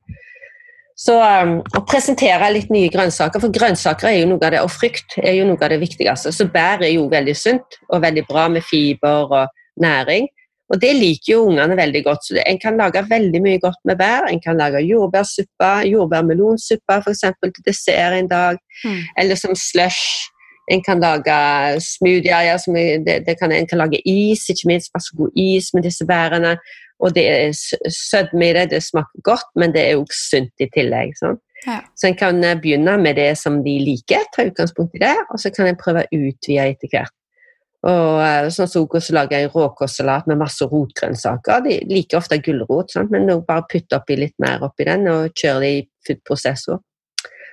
Så 0.99 1.15
um, 1.15 1.59
å 1.75 1.81
presentere 1.87 2.49
litt 2.51 2.71
nye 2.73 2.91
grønnsaker, 2.91 3.39
for 3.39 3.55
grønnsaker 3.55 4.09
er 4.09 4.17
jo 4.19 4.31
noe 4.33 4.43
av 4.43 4.51
det, 4.53 4.63
og 4.65 4.73
frukt 4.73 5.15
er 5.21 5.37
jo 5.37 5.45
noe 5.47 5.59
av 5.63 5.71
det 5.71 5.79
viktigste. 5.81 6.33
Så 6.35 6.47
bær 6.51 6.83
er 6.83 6.91
jo 6.91 7.07
veldig 7.11 7.35
sunt 7.39 7.79
og 7.87 8.03
veldig 8.03 8.25
bra 8.27 8.49
med 8.51 8.65
fiber 8.67 9.31
og 9.31 9.79
næring. 9.79 10.27
Og 10.69 10.81
det 10.81 10.91
liker 10.93 11.33
jo 11.33 11.45
ungene 11.49 11.77
veldig 11.77 12.01
godt. 12.05 12.25
Så 12.27 12.41
en 12.43 12.59
kan 12.61 12.77
lage 12.77 13.01
veldig 13.09 13.41
mye 13.41 13.61
godt 13.61 13.79
med 13.89 13.97
bær. 13.97 14.27
En 14.29 14.41
kan 14.43 14.57
lage 14.57 14.83
jordbærsuppe, 14.85 15.71
jordbærmelonsuppe 15.89 16.99
f.eks. 17.05 17.23
til 17.43 17.63
dessert 17.65 18.17
en 18.17 18.29
dag. 18.29 18.59
Mm. 18.83 18.99
Eller 19.17 19.39
som 19.39 19.55
slush. 19.57 20.29
En 20.69 20.83
kan 20.85 21.01
lage 21.01 21.81
smoothier, 21.81 22.45
ja, 22.45 22.57
det, 23.05 23.15
det 23.25 23.39
kan, 23.39 23.51
en 23.51 23.65
kan 23.67 23.81
lage 23.81 24.01
is, 24.05 24.45
ikke 24.49 24.69
minst 24.69 24.91
masse 24.93 25.15
god 25.17 25.31
is 25.33 25.73
med 25.73 25.83
disse 25.83 26.05
bærene. 26.05 26.57
Og 26.99 27.15
det 27.15 27.25
er 27.25 27.53
sødme 27.89 28.49
i 28.49 28.53
det, 28.53 28.69
det 28.71 28.83
smaker 28.83 29.23
godt, 29.23 29.49
men 29.55 29.73
det 29.73 29.87
er 29.87 29.95
jo 29.97 30.05
sunt 30.13 30.61
i 30.61 30.67
tillegg. 30.75 31.15
Sånn. 31.17 31.39
Ja. 31.65 31.79
Så 31.97 32.11
en 32.11 32.17
kan 32.19 32.43
eh, 32.43 32.57
begynne 32.59 32.97
med 33.01 33.17
det 33.19 33.31
som 33.39 33.63
de 33.63 33.75
liker, 33.83 34.27
ta 34.35 34.45
utgangspunkt 34.47 34.95
i 34.95 35.03
det, 35.03 35.15
og 35.31 35.41
så 35.41 35.51
kan 35.55 35.67
en 35.67 35.79
prøve 35.79 36.05
å 36.05 36.19
utvide 36.27 36.69
etter 36.75 36.91
hvert. 36.93 37.15
Og 37.87 38.19
eh, 38.19 38.49
sånn 38.51 38.67
som 38.67 38.87
så 38.99 39.15
lager 39.15 39.39
jeg 39.39 39.51
råkostsalat 39.53 40.27
med 40.27 40.41
masse 40.41 40.65
rotgrønnsaker. 40.67 41.63
De 41.63 41.77
liker 41.87 42.19
ofte 42.19 42.41
gulrot, 42.43 42.95
men 43.11 43.29
bare 43.47 43.67
putt 43.71 43.95
oppi 43.95 44.17
litt 44.19 44.35
mer 44.43 44.65
oppi 44.67 44.87
den 44.89 45.07
og 45.07 45.31
kjør 45.31 45.61
det 45.63 45.71
i 45.77 45.85
foodprosessor. 46.07 46.81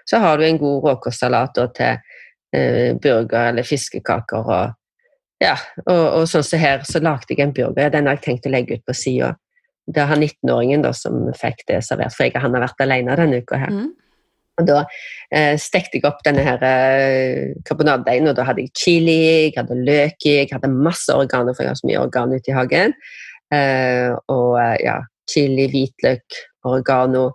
Så 0.06 0.18
har 0.22 0.38
du 0.38 0.46
en 0.46 0.58
god 0.58 0.88
råkostsalat 0.88 1.60
til 1.76 1.92
eh, 2.54 2.96
burger 2.98 3.52
eller 3.52 3.66
fiskekaker. 3.66 4.50
Og, 4.50 4.74
ja, 5.42 5.54
og, 5.86 6.04
og 6.20 6.28
sånn 6.30 6.46
som 6.46 6.62
her, 6.62 6.82
så 6.86 7.02
lagde 7.02 7.30
jeg 7.30 7.46
en 7.46 7.54
burger. 7.54 7.92
Den 7.94 8.10
har 8.10 8.18
jeg 8.18 8.26
tenkt 8.26 8.50
å 8.50 8.54
legge 8.54 8.80
ut 8.80 8.86
på 8.86 8.96
sida. 8.98 9.34
Det 9.86 10.02
er 10.02 10.10
han 10.10 10.24
19-åringen 10.24 10.82
som 10.98 11.28
fikk 11.38 11.62
det 11.70 11.84
servert, 11.86 12.14
for 12.16 12.26
jeg, 12.26 12.34
han 12.42 12.54
har 12.56 12.66
vært 12.66 12.82
alene 12.82 13.14
denne 13.18 13.42
uka 13.44 13.62
her. 13.62 13.70
Mm. 13.70 13.92
Og 14.56 14.66
Da 14.68 14.82
eh, 15.30 15.54
stekte 15.60 15.98
jeg 15.98 16.06
opp 16.08 16.22
denne 16.24 16.44
her 16.46 16.62
eh, 16.64 17.54
karbonadedeigen, 17.68 18.30
og 18.30 18.36
da 18.38 18.46
hadde 18.48 18.64
jeg 18.64 18.72
chili, 18.78 19.18
jeg 19.46 19.56
hadde 19.58 19.76
løk 19.84 20.24
i, 20.24 20.36
jeg 20.42 20.52
hadde 20.54 20.72
masse 20.72 21.12
organer, 21.12 21.56
for 21.56 21.66
jeg 21.66 21.74
har 21.74 21.80
så 21.80 21.90
mye 21.90 22.04
organ 22.06 22.32
ute 22.32 22.52
i 22.52 22.56
hagen. 22.56 22.96
Eh, 23.52 24.12
og 24.32 24.56
eh, 24.62 24.78
ja, 24.86 25.00
chili, 25.28 25.68
hvitløk, 25.72 26.40
oregano, 26.66 27.28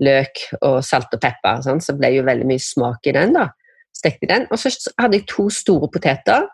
løk 0.00 0.44
og 0.60 0.78
salt 0.86 1.12
og 1.16 1.22
pepper. 1.22 1.60
Sånn, 1.66 1.82
så 1.84 1.96
ble 1.98 2.14
jo 2.14 2.24
veldig 2.28 2.46
mye 2.48 2.62
smak 2.62 3.10
i 3.10 3.16
den. 3.16 3.34
da. 3.36 3.50
Stekte 3.96 4.30
den. 4.30 4.46
Og 4.50 4.60
så 4.62 4.72
hadde 5.00 5.20
jeg 5.20 5.28
to 5.30 5.50
store 5.52 5.90
poteter, 5.92 6.46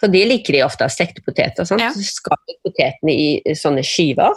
for 0.00 0.12
de 0.12 0.22
liker 0.28 0.56
de 0.56 0.64
ofte, 0.64 0.88
stekte 0.92 1.24
poteter. 1.24 1.66
Sånn. 1.68 1.82
Ja. 1.82 1.92
Så 1.92 2.04
skar 2.20 2.40
jeg 2.48 2.60
potetene 2.64 3.12
i 3.16 3.56
sånne 3.56 3.84
skiver, 3.86 4.36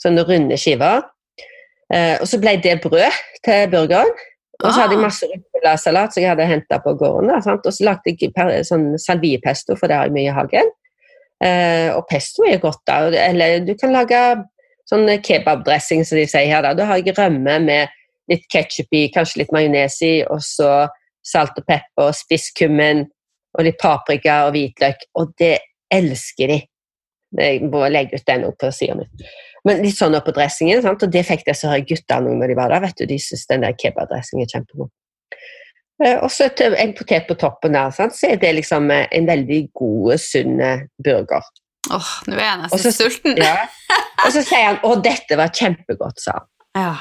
sånne 0.00 0.24
runde 0.28 0.58
skiver. 0.60 1.02
Eh, 1.92 2.16
og 2.20 2.28
så 2.28 2.40
ble 2.40 2.58
det 2.64 2.78
brød 2.84 3.22
til 3.46 3.70
burgeren. 3.72 4.26
Og 4.64 4.72
så 4.72 4.82
hadde 4.82 4.96
jeg 4.96 4.98
ah. 4.98 5.06
masse 5.06 5.26
ruccolasalat 5.30 6.14
som 6.14 6.22
jeg 6.22 6.32
hadde 6.32 6.48
henta 6.50 6.80
på 6.82 6.94
gården. 6.98 7.30
Da, 7.30 7.54
og 7.54 7.72
så 7.74 7.86
lagde 7.86 8.14
jeg 8.14 8.66
sånn 8.66 8.88
salviepesto, 8.98 9.76
for 9.78 9.90
det 9.90 9.98
har 9.98 10.08
jeg 10.08 10.16
mye 10.16 10.32
i 10.32 10.34
hagen. 10.34 10.72
Eh, 11.44 11.88
og 11.94 12.08
pesto 12.10 12.46
er 12.46 12.58
godt, 12.62 12.82
da. 12.90 13.04
Eller 13.28 13.60
du 13.62 13.76
kan 13.78 13.94
lage 13.94 14.22
sånn 14.90 15.06
kebabdressing, 15.22 16.02
som 16.06 16.18
de 16.18 16.26
sier 16.26 16.50
her. 16.50 16.64
Da, 16.66 16.74
da 16.74 16.88
har 16.90 16.98
jeg 16.98 17.14
rømme 17.18 17.58
med 17.68 17.94
litt 18.28 18.48
ketsjup 18.52 18.98
i, 18.98 19.06
kanskje 19.14 19.44
litt 19.44 19.54
majones 19.54 20.00
i, 20.04 20.14
og 20.26 20.42
så 20.44 20.88
salt 21.24 21.60
og 21.60 21.66
pepper, 21.68 22.08
og 22.08 22.16
spisskummen 22.16 23.06
og 23.58 23.64
litt 23.64 23.78
paprika 23.80 24.42
og 24.48 24.56
hvitløk. 24.56 25.06
Og 25.20 25.32
det 25.38 25.54
elsker 25.94 26.52
de. 26.52 26.58
Jeg 27.38 27.68
må 27.68 27.84
legge 27.92 28.18
ut 28.18 28.26
den 28.26 28.46
opp 28.48 28.58
på 28.60 28.72
sida 28.72 28.96
mi. 28.98 29.06
Men 29.66 29.82
litt 29.82 29.98
sånn 29.98 30.14
oppå 30.18 30.34
dressingen, 30.36 30.82
sant? 30.84 31.02
og 31.02 31.12
det 31.12 31.24
fikk 31.26 31.46
disse 31.48 31.80
guttene 31.88 32.36
når 32.38 32.52
de 32.52 32.58
var 32.58 32.74
der. 32.74 32.84
vet 32.84 33.00
du, 33.00 33.06
De 33.10 33.18
syntes 33.22 33.46
den 33.50 33.66
der 33.66 33.76
kebabdressingen 33.78 34.46
er 34.46 34.52
kjempegod. 34.52 34.90
Eh, 36.04 36.18
og 36.22 36.30
så 36.30 36.46
en 36.46 36.92
potet 36.94 37.26
på 37.26 37.34
toppen 37.38 37.74
der, 37.74 37.90
sant? 37.94 38.14
så 38.14 38.30
er 38.32 38.42
det 38.42 38.54
liksom 38.60 38.90
eh, 38.94 39.08
en 39.18 39.26
veldig 39.26 39.62
god, 39.74 40.14
sunn 40.22 40.60
eh, 40.62 40.86
burger. 41.02 41.46
Åh, 41.88 41.96
oh, 41.96 42.10
nå 42.28 42.36
er 42.36 42.44
jeg 42.44 42.60
nesten 42.62 42.94
sulten. 42.94 43.38
ja. 43.42 43.66
Og 44.24 44.34
så 44.34 44.42
sier 44.42 44.66
han 44.66 44.80
'Å, 44.82 44.96
dette 45.02 45.38
var 45.38 45.54
kjempegodt', 45.54 46.20
sa 46.20 46.40
han. 46.40 46.48
Ja. 46.78 46.92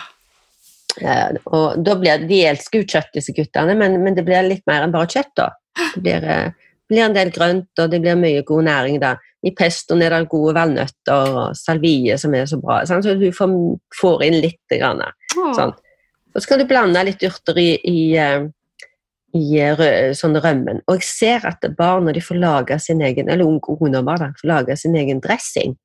Uh, 0.98 1.38
og 1.54 1.84
da 1.86 1.94
blir, 2.00 2.24
De 2.26 2.40
elsker 2.50 2.82
jo 2.82 2.88
kjøtt, 2.90 3.12
disse 3.14 3.34
guttene, 3.36 3.76
men, 3.78 4.00
men, 4.02 4.16
det 4.18 4.24
blir 4.26 4.46
litt 4.46 4.64
mer 4.70 4.86
enn 4.86 4.94
bare 4.94 5.10
kjøtt. 5.12 5.34
da. 5.38 5.50
Det 5.94 6.02
blir, 6.06 6.24
uh, 6.26 6.72
blir 6.90 7.04
en 7.06 7.18
del 7.18 7.34
grønt, 7.36 7.70
og 7.78 7.92
det 7.92 8.00
blir 8.02 8.18
mye 8.18 8.46
god 8.48 8.70
næring 8.70 9.02
da. 9.04 9.16
I 9.48 9.54
pestoen 9.56 10.04
er 10.04 10.14
det 10.14 10.28
gode 10.32 10.56
valnøtter 10.58 11.32
og 11.32 11.58
salvie 11.58 12.18
som 12.20 12.36
er 12.36 12.48
så 12.50 12.60
bra. 12.60 12.82
Sånn, 12.88 13.04
så 13.06 13.16
du 13.20 13.30
får, 13.36 13.54
får, 13.96 14.24
inn 14.28 14.40
litt. 14.44 14.60
Grann, 14.74 15.04
sånn. 15.56 15.74
Så 16.36 16.44
skal 16.44 16.62
du 16.62 16.68
blande 16.70 17.02
litt 17.08 17.24
urter 17.26 17.58
i, 17.62 17.70
i, 17.88 18.02
eh, 18.20 18.44
i 19.38 19.44
eh, 19.62 19.74
rø, 19.78 19.90
sånn 20.18 20.38
rømmen. 20.44 20.84
Og 20.86 21.00
jeg 21.00 21.08
ser 21.08 21.48
at 21.50 21.64
barn 21.80 22.06
når 22.08 22.20
de 22.20 22.26
får 22.26 22.42
lage 22.42 22.80
sin 22.84 23.02
egen 23.06 23.32
eller 23.32 23.48
unge 23.48 23.78
ungdommer 23.78 24.20
da, 24.22 24.32
får 24.42 24.52
lage 24.52 24.78
sin 24.78 24.98
egen 25.00 25.24
dressing, 25.24 25.78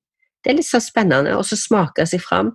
det 0.42 0.52
er 0.52 0.58
litt 0.58 0.68
så 0.68 0.82
spennende. 0.82 1.36
Og 1.38 1.46
så 1.46 1.58
smake 1.60 2.06
seg 2.10 2.24
fram. 2.24 2.52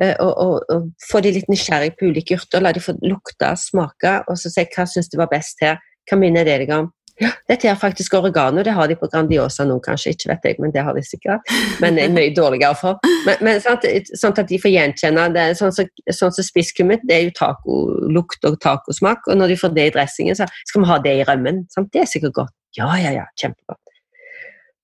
Eh, 0.00 0.14
og, 0.22 0.32
og, 0.32 0.66
og, 0.72 0.90
få 1.10 1.20
de 1.24 1.34
litt 1.34 1.50
nysgjerrig 1.50 1.92
på 1.98 2.08
ulike 2.10 2.38
urter. 2.38 2.64
La 2.64 2.72
de 2.74 2.82
få 2.82 2.96
lukte, 3.04 3.52
smake, 3.60 4.14
og 4.26 4.40
så 4.40 4.52
se 4.52 4.66
hva 4.72 4.86
syns 4.88 5.10
du 5.12 5.18
var 5.20 5.30
best 5.32 5.60
her. 5.64 5.82
Hva 6.08 6.18
minner 6.20 6.48
det 6.48 6.62
deg 6.62 6.72
om? 6.72 6.88
Ja, 7.18 7.32
dette 7.50 7.66
er 7.66 7.78
faktisk 7.78 8.14
oregano. 8.14 8.62
Det 8.62 8.72
har 8.74 8.86
de 8.88 8.94
på 8.98 9.08
Grandiosa 9.10 9.64
nå, 9.66 9.78
kanskje. 9.82 10.12
Ikke 10.14 10.30
vet 10.30 10.44
jeg, 10.46 10.58
men 10.62 10.72
det 10.74 10.84
har 10.86 10.94
de 10.94 11.02
sikkert. 11.02 11.50
Men 11.82 11.98
det 11.98 12.04
er 12.06 12.14
mye 12.14 12.30
dårligere 12.34 12.78
for. 12.78 13.00
Men, 13.26 13.40
men 13.42 13.58
at, 13.58 13.86
sånn, 14.14 14.36
at, 14.36 14.44
de 14.46 14.60
får 14.62 14.72
gjenkjenne 14.74 15.26
det. 15.34 15.46
Sånn 15.58 15.74
som 15.74 15.88
så, 15.88 16.14
sånn 16.20 16.36
så 16.36 16.44
spisskummet, 16.46 17.02
det 17.08 17.16
er 17.16 17.26
jo 17.26 17.34
tacolukt 17.38 18.46
og 18.46 18.60
tacosmak. 18.62 19.26
Og 19.26 19.40
når 19.40 19.54
de 19.54 19.58
får 19.64 19.74
det 19.74 19.88
i 19.90 19.94
dressingen, 19.98 20.38
så 20.38 20.46
skal 20.70 20.84
vi 20.84 20.90
ha 20.92 21.00
det 21.08 21.16
i 21.18 21.26
rømmen. 21.26 21.64
Sant? 21.74 21.90
Det 21.94 22.04
er 22.04 22.10
sikkert 22.10 22.36
godt. 22.38 22.54
Ja, 22.78 22.92
ja, 23.02 23.14
ja. 23.16 23.26
Kjempegodt. 23.40 23.82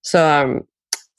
Så 0.05 0.24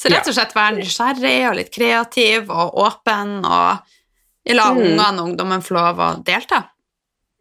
Så 0.01 0.11
rett 0.11 0.27
og 0.27 0.35
slett 0.35 0.51
være 0.53 0.81
nysgjerrig 0.81 1.37
og 1.49 1.55
litt 1.57 1.71
kreativ 1.73 2.51
og 2.51 2.75
åpen, 2.83 3.37
og 3.47 4.51
la 4.51 4.67
mm. 4.75 4.81
ungene 4.83 5.07
og 5.15 5.29
ungdommen 5.29 5.63
få 5.63 5.77
lov 5.79 6.01
å 6.03 6.09
delta? 6.27 6.65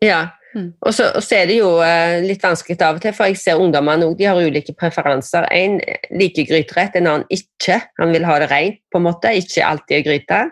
Ja. 0.05 0.22
Mm. 0.55 0.68
Og, 0.80 0.94
så, 0.94 1.09
og, 1.11 1.22
så, 1.24 1.40
er 1.40 1.48
det 1.50 1.59
jo 1.59 1.70
uh, 1.82 2.16
litt 2.24 2.42
vanskelig 2.44 2.78
av 2.78 2.98
og 2.98 3.05
til, 3.05 3.14
for 3.16 3.30
jeg 3.30 3.40
ser 3.40 3.61
ungdommene 3.61 4.12
de 4.18 4.28
har 4.28 4.38
ulike 4.38 4.74
preferanser. 4.78 5.48
En 5.55 5.80
liker 6.14 6.48
gryterett, 6.48 6.98
en 6.98 7.11
annen 7.11 7.26
ikke. 7.34 7.80
Han 8.00 8.14
vil 8.14 8.26
ha 8.28 8.38
det 8.42 8.50
rent, 8.52 8.82
på 8.92 9.00
en 9.00 9.09
måte, 9.09 9.34
ikke 9.40 9.66
alltid 9.66 10.07
gryte. 10.07 10.44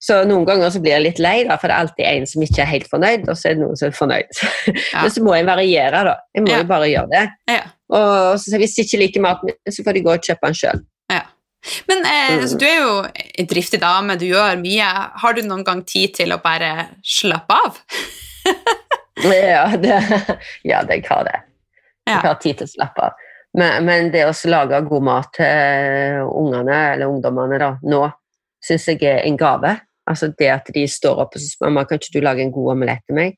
Så 0.00 0.22
noen 0.24 0.46
ganger 0.48 0.72
så 0.72 0.80
blir 0.80 0.96
jeg 0.96 1.04
litt 1.04 1.18
lei, 1.20 1.42
da, 1.44 1.58
for 1.60 1.68
det 1.68 1.76
er 1.76 1.84
alltid 1.84 2.06
en 2.08 2.28
som 2.28 2.44
ikke 2.44 2.62
er 2.64 2.70
helt 2.70 2.88
fornøyd, 2.88 3.26
og 3.28 3.36
så 3.36 3.50
er 3.50 3.58
det 3.58 3.64
noen 3.66 3.80
som 3.80 3.90
er 3.90 3.98
fornøyd. 3.98 4.38
Ja. 4.90 5.02
Men 5.04 5.12
så 5.14 5.22
må 5.22 5.34
jeg 5.36 5.46
variere, 5.46 6.00
da. 6.06 6.14
Jeg 6.34 6.44
må 6.46 6.50
ja. 6.54 6.62
jo 6.62 6.66
bare 6.70 6.88
gjøre 6.88 7.10
det. 7.10 7.26
Ja. 7.50 7.60
Og 7.94 8.40
så, 8.40 8.56
hvis 8.58 8.74
de 8.76 8.86
ikke 8.86 9.00
liker 9.02 9.22
maten 9.22 9.50
min, 9.50 9.58
så 9.74 9.84
får 9.86 9.96
de 9.96 10.02
gå 10.06 10.14
og 10.14 10.24
kjøpe 10.24 10.48
den 10.48 10.58
sjøl. 10.58 10.82
Men 11.88 12.04
eh, 12.08 12.38
mm. 12.40 12.58
du 12.58 12.64
er 12.64 12.78
jo 12.78 12.92
en 13.42 13.48
driftig 13.50 13.80
dame, 13.82 14.16
du 14.16 14.26
gjør 14.30 14.56
mye. 14.60 14.90
Har 15.22 15.36
du 15.36 15.42
noen 15.44 15.64
gang 15.66 15.82
tid 15.84 16.14
til 16.16 16.32
å 16.32 16.40
bare 16.42 16.88
slappe 17.04 17.58
av? 17.66 17.80
Ja, 19.24 19.66
det, 19.76 19.96
ja, 20.62 20.84
jeg 20.88 21.04
har 21.08 21.26
det. 21.26 21.40
Jeg 22.06 22.22
har 22.24 22.38
tid 22.40 22.60
til 22.60 22.66
å 22.68 22.70
slappe 22.70 23.10
av. 23.10 23.26
Men, 23.58 23.84
men, 23.84 24.10
det 24.14 24.22
å 24.28 24.34
lage 24.50 24.78
god 24.86 25.06
mat 25.06 25.32
til 25.34 26.24
ungene, 26.28 26.78
eller 26.94 27.10
ungdommene 27.10 27.58
da, 27.58 27.70
nå, 27.82 28.04
syns 28.62 28.86
jeg 28.92 29.02
er 29.10 29.24
en 29.26 29.38
gave. 29.38 29.74
Altså 30.10 30.30
Det 30.34 30.48
at 30.50 30.70
de 30.74 30.86
står 30.90 31.22
opp 31.24 31.36
og 31.36 31.42
spør 31.42 31.70
mamma, 31.70 31.86
kan 31.86 32.00
ikke 32.00 32.18
du 32.18 32.24
lage 32.24 32.44
en 32.44 32.54
god 32.54 32.72
omelett 32.76 33.02
til 33.06 33.18
meg, 33.18 33.36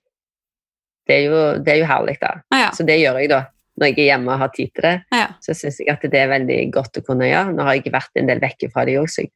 det 1.08 1.16
er 1.16 1.24
jo, 1.26 1.40
det 1.64 1.72
er 1.72 1.80
jo 1.80 1.88
herlig. 1.90 2.16
da. 2.20 2.36
Ja. 2.54 2.70
Så 2.76 2.86
det 2.86 3.00
gjør 3.00 3.18
jeg 3.20 3.32
da. 3.32 3.42
Når 3.80 3.88
jeg 3.88 3.98
er 4.02 4.08
hjemme 4.10 4.34
og 4.34 4.42
har 4.42 4.50
tid 4.52 4.70
til 4.76 4.84
det, 4.84 4.96
ja. 5.16 5.26
så 5.40 5.54
syns 5.56 5.78
jeg 5.80 5.88
at 5.88 6.02
det 6.12 6.18
er 6.20 6.28
veldig 6.30 6.58
godt 6.74 7.00
å 7.00 7.04
kunne 7.06 7.28
gjøre. 7.30 7.54
Nå 7.56 7.64
har 7.66 7.78
jeg 7.78 7.92
vært 7.94 8.20
en 8.20 8.28
del 8.28 8.42
vekke 8.42 8.68
fra 8.72 8.84
de 8.86 8.98
òg, 9.00 9.08
så 9.10 9.24
jeg 9.24 9.32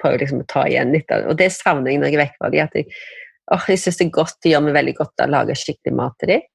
prøver 0.00 0.22
liksom 0.22 0.44
å 0.44 0.46
ta 0.48 0.62
igjen 0.70 0.94
litt. 0.94 1.10
Og 1.26 1.34
det 1.38 1.50
savner 1.52 1.90
jeg 1.90 2.00
når 2.00 2.12
jeg 2.12 2.16
er 2.16 2.22
vekke 2.22 2.38
fra 2.38 2.52
de, 2.54 2.62
at 2.62 2.78
jeg 2.78 2.86
oh, 3.54 3.66
jeg 3.68 3.82
syns 3.82 4.00
det 4.00 4.06
er 4.08 4.14
godt, 4.14 4.38
det 4.42 4.54
gjør 4.54 4.64
meg 4.66 4.76
veldig 4.78 4.96
godt 4.98 5.24
å 5.24 5.30
lage 5.30 5.58
skikkelig 5.58 5.96
mat 5.98 6.16
til 6.20 6.34
dem. 6.34 6.48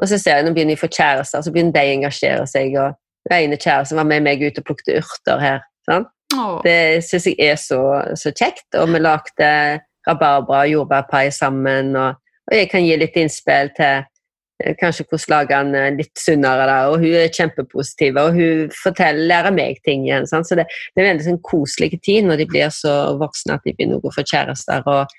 Og 0.00 0.08
så 0.08 0.16
ser 0.20 0.38
jeg 0.38 0.46
nå 0.46 0.54
begynner 0.56 0.74
de 0.74 0.80
å 0.80 0.84
få 0.84 0.88
kjærester, 0.96 1.44
så 1.44 1.52
begynner 1.52 1.76
de 1.76 1.82
å 1.84 1.96
engasjere 1.98 2.46
seg. 2.48 2.76
og 2.80 2.96
Den 3.28 3.44
ene 3.44 3.60
kjæresten 3.60 4.00
var 4.00 4.08
med 4.08 4.24
meg 4.24 4.42
ut 4.42 4.60
og 4.60 4.66
plukket 4.66 4.94
urter 5.02 5.42
her. 5.42 5.62
Sånn. 5.88 6.08
Det 6.64 7.02
syns 7.04 7.26
jeg 7.26 7.36
er 7.42 7.58
så, 7.60 7.80
så, 8.18 8.32
kjekt. 8.32 8.68
Og 8.78 8.88
vi 8.92 9.02
lagde 9.02 9.50
rabarbra 10.08 10.64
og 10.64 10.72
jordbærpai 10.72 11.26
sammen. 11.34 11.92
Og, 11.98 12.16
og, 12.48 12.56
jeg 12.56 12.70
kan 12.72 12.86
gi 12.86 12.96
litt 12.96 13.18
innspill 13.20 13.72
til 13.76 14.00
eh, 14.00 14.76
kanskje 14.80 15.04
hvordan 15.10 15.34
lage 15.34 15.58
den 15.58 15.78
eh, 15.80 15.90
litt 15.98 16.22
sunnere. 16.22 16.68
Da. 16.70 16.78
Og 16.92 17.04
hun 17.04 17.18
er 17.20 17.34
kjempepositiv, 17.34 18.20
og 18.22 18.38
hun 18.38 18.70
forteller, 18.80 19.26
lærer 19.34 19.56
meg 19.56 19.82
ting 19.84 20.06
igjen. 20.08 20.28
Sånn. 20.30 20.46
Så 20.46 20.56
det, 20.56 20.70
det, 20.94 21.02
er 21.02 21.08
en 21.08 21.12
veldig 21.12 21.28
sånn 21.28 21.42
koselig 21.44 21.98
tid 21.98 22.30
når 22.30 22.40
de 22.40 22.48
blir 22.54 22.72
så 22.72 22.94
voksne 23.20 23.58
at 23.58 23.66
de 23.66 23.76
begynner 23.76 24.00
å 24.00 24.14
få 24.14 24.24
kjærester. 24.24 24.86
og 24.88 25.18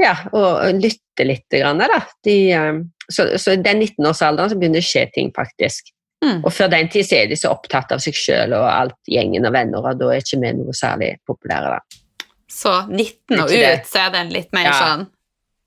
ja, 0.00 0.16
og 0.32 0.80
lytte 0.80 1.26
litt. 1.26 1.46
Grann, 1.52 1.80
da. 1.82 2.00
De, 2.24 2.36
eh, 2.56 2.82
så, 3.10 3.26
så 3.38 3.54
i 3.56 3.62
den 3.62 3.82
19-årsalderen 3.84 4.52
så 4.52 4.58
begynner 4.58 4.80
det 4.80 4.86
å 4.86 4.90
skje 4.90 5.06
ting, 5.14 5.32
faktisk. 5.36 5.92
Mm. 6.24 6.42
Og 6.44 6.52
før 6.52 6.68
den 6.72 6.90
tid 6.92 7.06
så 7.08 7.16
er 7.16 7.30
de 7.30 7.38
så 7.38 7.52
opptatt 7.54 7.94
av 7.94 8.02
seg 8.04 8.16
sjøl 8.16 8.52
og 8.56 8.66
alt 8.68 8.98
gjengen 9.08 9.46
og 9.48 9.54
venner, 9.56 9.80
og 9.80 10.00
da 10.00 10.10
er 10.12 10.20
ikke 10.20 10.40
vi 10.42 10.52
noe 10.58 10.76
særlig 10.76 11.14
populære. 11.28 11.78
da. 11.78 12.24
Så 12.50 12.74
19 12.90 13.38
og 13.38 13.46
ut, 13.46 13.54
det. 13.54 13.72
så 13.88 14.04
er 14.06 14.14
den 14.18 14.32
litt 14.34 14.52
mer 14.52 14.68
Ja. 14.68 14.76
sånn 14.76 15.06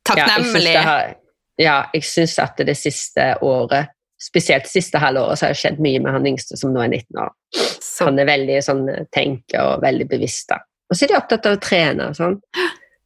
Ja, 0.03 0.15
jeg 0.15 0.27
syns 0.27 0.53
takknemlig. 0.53 1.15
Ja, 1.57 1.75
jeg 1.93 2.03
syns 2.03 2.39
at 2.39 2.57
det 2.57 2.75
siste 2.77 3.37
året, 3.41 3.93
spesielt 4.19 4.63
det 4.63 4.71
siste 4.71 4.99
halvåret, 4.99 5.39
så 5.39 5.45
har 5.45 5.53
det 5.53 5.61
skjedd 5.61 5.79
mye 5.79 6.01
med 6.03 6.13
han 6.13 6.27
yngste 6.27 6.57
som 6.59 6.73
nå 6.73 6.83
er 6.83 6.89
19 6.89 7.23
år. 7.23 7.31
så, 7.79 8.05
Han 8.05 8.19
er 8.19 8.25
veldig 8.25 8.59
sånn 8.63 9.07
tenker 9.11 9.61
og 9.61 9.81
veldig 9.81 10.07
bevisst, 10.09 10.49
da. 10.49 10.59
Og 10.89 10.97
så 10.97 11.05
er 11.05 11.13
de 11.13 11.17
opptatt 11.17 11.45
av 11.45 11.57
å 11.57 11.61
trene 11.61 12.09
og 12.09 12.15
sånn. 12.15 12.41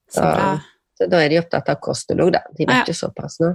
så 0.10 0.22
bra. 0.22 0.60
Så 0.98 1.06
da 1.12 1.20
er 1.22 1.30
de 1.30 1.38
opptatt 1.38 1.68
av 1.70 1.78
kosthold 1.84 2.34
da. 2.34 2.42
De 2.58 2.66
vet 2.66 2.90
jo 2.90 2.96
såpass 2.98 3.38
nå. 3.44 3.52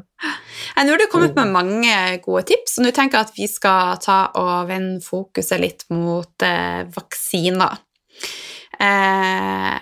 Nå 0.78 0.92
har 0.92 1.00
du 1.00 1.08
kommet 1.10 1.34
med 1.34 1.50
mange 1.50 1.94
gode 2.22 2.44
tips, 2.52 2.76
og 2.78 2.86
nå 2.86 2.92
tenker 2.94 3.18
jeg 3.18 3.28
at 3.28 3.38
vi 3.38 3.48
skal 3.50 3.98
ta 4.02 4.18
og 4.38 4.68
vende 4.70 5.02
fokuset 5.02 5.58
litt 5.62 5.82
mot 5.90 6.46
eh, 6.46 6.84
vaksiner. 6.94 7.80
Eh, 8.78 9.74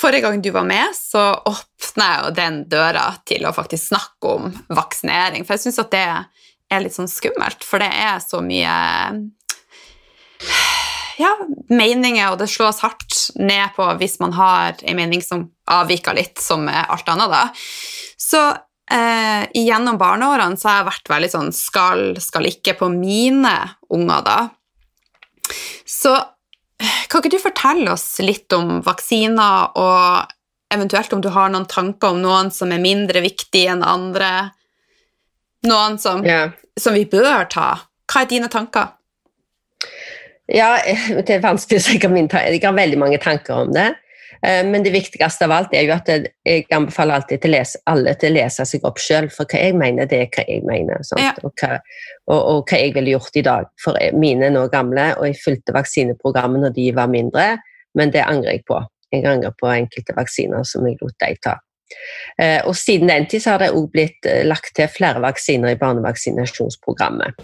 forrige 0.00 0.22
gang 0.28 0.38
du 0.42 0.52
var 0.54 0.68
med, 0.68 0.94
så 0.96 1.24
åpna 1.50 2.10
jeg 2.12 2.22
jo 2.22 2.36
den 2.38 2.62
døra 2.70 3.08
til 3.26 3.46
å 3.46 3.54
faktisk 3.56 3.90
snakke 3.90 4.36
om 4.36 4.54
vaksinering, 4.70 5.46
for 5.46 5.58
jeg 5.58 5.66
syns 5.66 5.82
at 5.82 5.92
det 5.96 6.06
er 6.70 6.84
litt 6.84 6.94
sånn 6.94 7.10
skummelt, 7.10 7.66
for 7.66 7.82
det 7.82 7.90
er 7.90 8.22
så 8.22 8.38
mye 8.44 8.76
ja, 11.20 11.30
meninger, 11.68 12.32
og 12.32 12.40
det 12.40 12.48
slås 12.50 12.80
hardt 12.84 13.18
ned 13.36 13.76
på 13.76 13.86
hvis 14.00 14.18
man 14.22 14.34
har 14.36 14.80
en 14.80 14.98
mening 14.98 15.22
som 15.24 15.48
avviker 15.70 16.16
litt, 16.16 16.40
som 16.42 16.66
alt 16.70 17.08
annet, 17.12 17.30
da. 17.30 17.42
Så 18.20 18.40
eh, 18.92 19.44
gjennom 19.54 19.98
barneårene 20.00 20.58
så 20.60 20.70
har 20.70 20.80
jeg 20.80 20.90
vært 20.90 21.12
veldig 21.12 21.30
sånn 21.34 21.52
skal, 21.56 22.04
skal 22.22 22.48
ikke 22.50 22.76
på 22.80 22.90
mine 22.92 23.54
unger, 23.92 24.26
da. 24.26 24.38
Så 25.86 26.16
kan 26.80 27.20
ikke 27.20 27.34
du 27.36 27.42
fortelle 27.42 27.92
oss 27.92 28.06
litt 28.24 28.52
om 28.56 28.78
vaksiner, 28.86 29.76
og 29.76 30.72
eventuelt 30.72 31.12
om 31.12 31.22
du 31.22 31.28
har 31.34 31.50
noen 31.52 31.68
tanker 31.68 32.14
om 32.14 32.22
noen 32.22 32.52
som 32.54 32.72
er 32.72 32.82
mindre 32.82 33.22
viktige 33.24 33.74
enn 33.74 33.84
andre? 33.84 34.50
Noen 35.66 35.98
som, 36.00 36.24
yeah. 36.24 36.54
som 36.80 36.96
vi 36.96 37.04
bør 37.10 37.44
ta? 37.52 37.68
Hva 38.10 38.24
er 38.24 38.30
dine 38.30 38.48
tanker? 38.52 38.94
Ja, 40.50 40.76
det 41.26 41.30
er 41.36 41.42
vanskelig 41.44 41.80
å 41.80 41.84
si 41.88 41.98
hva 42.02 42.10
min 42.12 42.28
Jeg 42.30 42.62
har 42.64 42.76
veldig 42.76 42.98
mange 42.98 43.18
tanker 43.22 43.64
om 43.64 43.72
det. 43.74 43.88
Eh, 44.42 44.64
Men 44.66 44.82
det 44.82 44.92
viktigste 44.94 45.44
av 45.44 45.52
alt 45.52 45.74
er 45.76 45.84
jo 45.84 45.92
at 45.94 46.08
jeg- 46.08 46.66
anbefaler 46.72 47.14
alltid 47.20 47.42
til 47.42 47.52
lese, 47.54 47.78
alle 47.86 48.14
til 48.14 48.32
å 48.32 48.36
lese 48.38 48.64
seg 48.66 48.84
opp 48.88 48.98
sjøl. 48.98 49.30
For 49.30 49.44
hva 49.44 49.60
jeg 49.60 49.74
mener, 49.76 50.06
det 50.06 50.20
er 50.20 50.30
hva 50.34 50.44
jeg 50.48 50.62
mener. 50.64 51.02
Ja. 51.18 51.32
Og, 51.44 51.52
hva, 51.60 51.78
og, 52.26 52.38
og 52.40 52.62
hva 52.70 52.78
jeg 52.80 52.94
ville 52.94 53.12
gjort 53.16 53.36
i 53.36 53.42
dag. 53.46 53.66
For 53.84 53.98
mine 54.16 54.48
er 54.48 54.54
nå 54.56 54.66
gamle, 54.72 55.10
og 55.18 55.26
jeg 55.28 55.40
fulgte 55.44 55.76
vaksineprogrammet 55.76 56.60
når 56.66 56.74
de 56.74 56.90
var 56.96 57.06
mindre, 57.12 57.48
men 57.94 58.10
det 58.10 58.24
angrer 58.26 58.56
jeg 58.58 58.64
på. 58.66 58.80
Jeg 59.12 59.26
angrer 59.26 59.52
på 59.58 59.66
enkelte 59.74 60.14
vaksiner 60.16 60.64
som 60.64 60.86
jeg 60.86 60.96
lot 61.02 61.16
dem 61.20 61.36
ta. 61.42 61.56
Eh, 62.38 62.60
Og 62.66 62.76
siden 62.78 63.08
den 63.10 63.26
tid 63.26 63.42
så 63.42 63.50
har 63.56 63.58
det 63.58 63.72
òg 63.74 63.90
blitt 63.92 64.26
eh, 64.26 64.44
lagt 64.46 64.74
til 64.76 64.86
flere 64.88 65.20
vaksiner 65.20 65.72
i 65.74 65.78
barnevaksinasjonsprogrammet. 65.80 67.34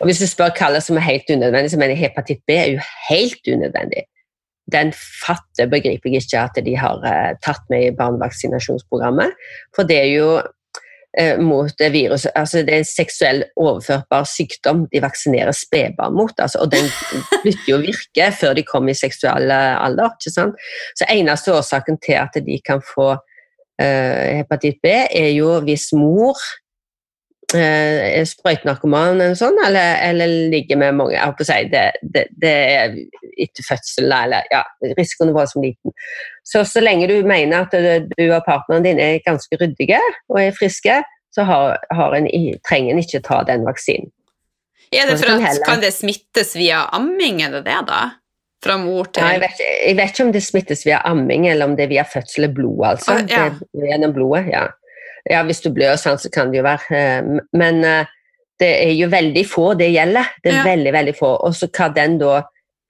Og 0.00 0.08
hvis 0.08 0.22
du 0.22 0.26
spør 0.28 0.54
hva 0.58 0.80
som 0.82 0.98
er 0.98 1.06
helt 1.06 1.30
unødvendig, 1.30 1.70
så 1.72 1.78
mener 1.80 1.96
jeg 1.96 2.08
hepatitt 2.08 2.42
B 2.46 2.56
er 2.56 2.72
jo 2.74 2.88
helt 3.08 3.52
unødvendig. 3.54 4.06
Den 4.72 4.92
fatter 4.94 5.68
begriper 5.70 6.10
jeg 6.10 6.22
ikke 6.22 6.42
at 6.42 6.58
de 6.64 6.74
har 6.78 7.04
eh, 7.06 7.36
tatt 7.44 7.62
med 7.70 7.86
i 7.86 7.94
barnevaksinasjonsprogrammet. 7.98 9.34
For 9.76 9.88
det 9.88 9.98
er 9.98 10.10
jo 10.12 10.28
eh, 11.18 11.40
mot 11.42 11.82
virus 11.92 12.26
altså 12.34 12.62
Det 12.62 12.74
er 12.74 12.84
en 12.84 12.88
seksuell 12.88 13.42
overførbar 13.56 14.24
sykdom 14.28 14.86
de 14.92 15.02
vaksinerer 15.02 15.52
spedbarn 15.56 16.16
mot. 16.16 16.32
Altså, 16.38 16.62
og 16.62 16.72
den 16.72 16.88
slutter 17.42 17.68
jo 17.68 17.82
virke 17.82 18.30
før 18.38 18.56
de 18.58 18.66
kommer 18.68 18.94
i 18.94 18.98
seksuell 19.02 19.50
eh, 19.50 19.76
alder. 19.84 20.14
ikke 20.16 20.34
sant? 20.34 20.64
Så 20.94 21.10
eneste 21.10 21.54
årsaken 21.58 22.00
til 22.06 22.20
at 22.22 22.38
de 22.46 22.58
kan 22.64 22.82
få 22.94 23.12
eh, 23.82 24.40
hepatitt 24.40 24.80
B, 24.82 24.94
er 25.10 25.32
jo 25.34 25.58
hvis 25.66 25.90
mor 25.96 26.38
eh, 27.58 28.22
sprøytenarkoman 28.28 29.16
eller 29.16 29.36
sånn, 29.38 29.58
eller, 29.66 29.96
eller 30.08 30.32
ligger 30.52 30.80
med 30.80 30.96
mange 30.98 31.16
jeg 31.16 31.24
holdt 31.24 31.40
på 31.40 31.46
å 31.46 31.50
si, 31.50 31.58
det, 31.72 31.84
det, 32.14 32.26
det 32.42 32.52
er 32.52 32.96
etter 33.42 33.66
fødselen, 33.66 34.14
eller 34.16 34.48
ja, 34.52 34.62
risikoen 34.98 35.32
er 35.32 35.36
voldsomt 35.38 35.66
liten. 35.66 35.94
Så 36.46 36.64
så 36.68 36.82
lenge 36.82 37.08
du 37.10 37.16
mener 37.26 37.64
at 37.64 37.74
du 37.74 38.24
og 38.28 38.42
partneren 38.46 38.86
din 38.86 39.00
er 39.02 39.22
ganske 39.26 39.58
ryddige 39.60 40.00
og 40.30 40.40
er 40.42 40.56
friske, 40.56 41.00
så 41.32 41.46
har, 41.48 41.78
har 41.96 42.16
en, 42.16 42.28
trenger 42.68 42.92
en 42.92 43.00
ikke 43.00 43.22
ta 43.24 43.40
den 43.48 43.64
vaksinen. 43.68 44.10
Er 44.92 45.08
det 45.08 45.16
for 45.22 45.30
kan 45.30 45.46
at 45.48 45.62
kan 45.64 45.80
det 45.80 45.94
smittes 45.96 46.52
via 46.58 46.84
amming, 46.92 47.40
er 47.40 47.54
det 47.56 47.64
det, 47.70 47.78
da? 47.88 48.02
Fra 48.62 48.76
mor 48.78 49.08
til 49.10 49.24
ja, 49.24 49.32
jeg, 49.34 49.40
vet, 49.42 49.62
jeg 49.88 49.96
vet 49.98 50.12
ikke 50.12 50.26
om 50.26 50.34
det 50.36 50.42
smittes 50.44 50.84
via 50.86 51.00
amming, 51.08 51.48
eller 51.50 51.70
om 51.70 51.72
det 51.78 51.86
er 51.86 51.94
via 51.96 52.04
fødsel 52.06 52.44
eller 52.44 52.54
blod, 52.54 52.84
altså. 52.92 53.16
Ah, 53.16 53.24
ja. 53.26 53.46
Det 53.72 53.88
gjennom 53.88 54.12
blodet, 54.14 54.44
ja. 54.52 54.66
Ja, 55.30 55.42
hvis 55.46 55.60
du 55.62 55.70
blør 55.70 55.94
sånn, 56.00 56.18
så 56.18 56.30
kan 56.34 56.50
det 56.50 56.58
jo 56.58 56.64
være. 56.66 56.96
eh, 56.96 57.40
Men 57.52 57.84
eh, 57.84 58.06
det 58.58 58.70
er 58.86 58.92
jo 58.94 59.08
veldig 59.08 59.44
få 59.48 59.74
det 59.78 59.90
gjelder. 59.92 60.24
Det 60.42 60.52
er 60.52 60.56
Ja. 60.56 60.64
veldig, 60.64 60.92
veldig 60.92 61.14
få. 61.18 61.30
Og 61.46 61.54
så 61.54 61.68
hva 61.68 61.88
den 61.94 62.18
da 62.18 62.42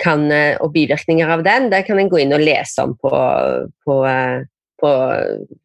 kan, 0.03 0.31
eh, 0.33 0.57
og 0.61 0.73
bivirkninger 0.75 1.29
av 1.31 1.43
den, 1.45 1.71
det 1.71 1.87
kan 1.87 1.99
en 1.99 2.09
gå 2.11 2.21
inn 2.21 2.33
og 2.33 2.41
lese 2.41 2.83
om 2.83 2.97
på, 2.97 3.11
på, 3.87 3.97
på 4.81 4.91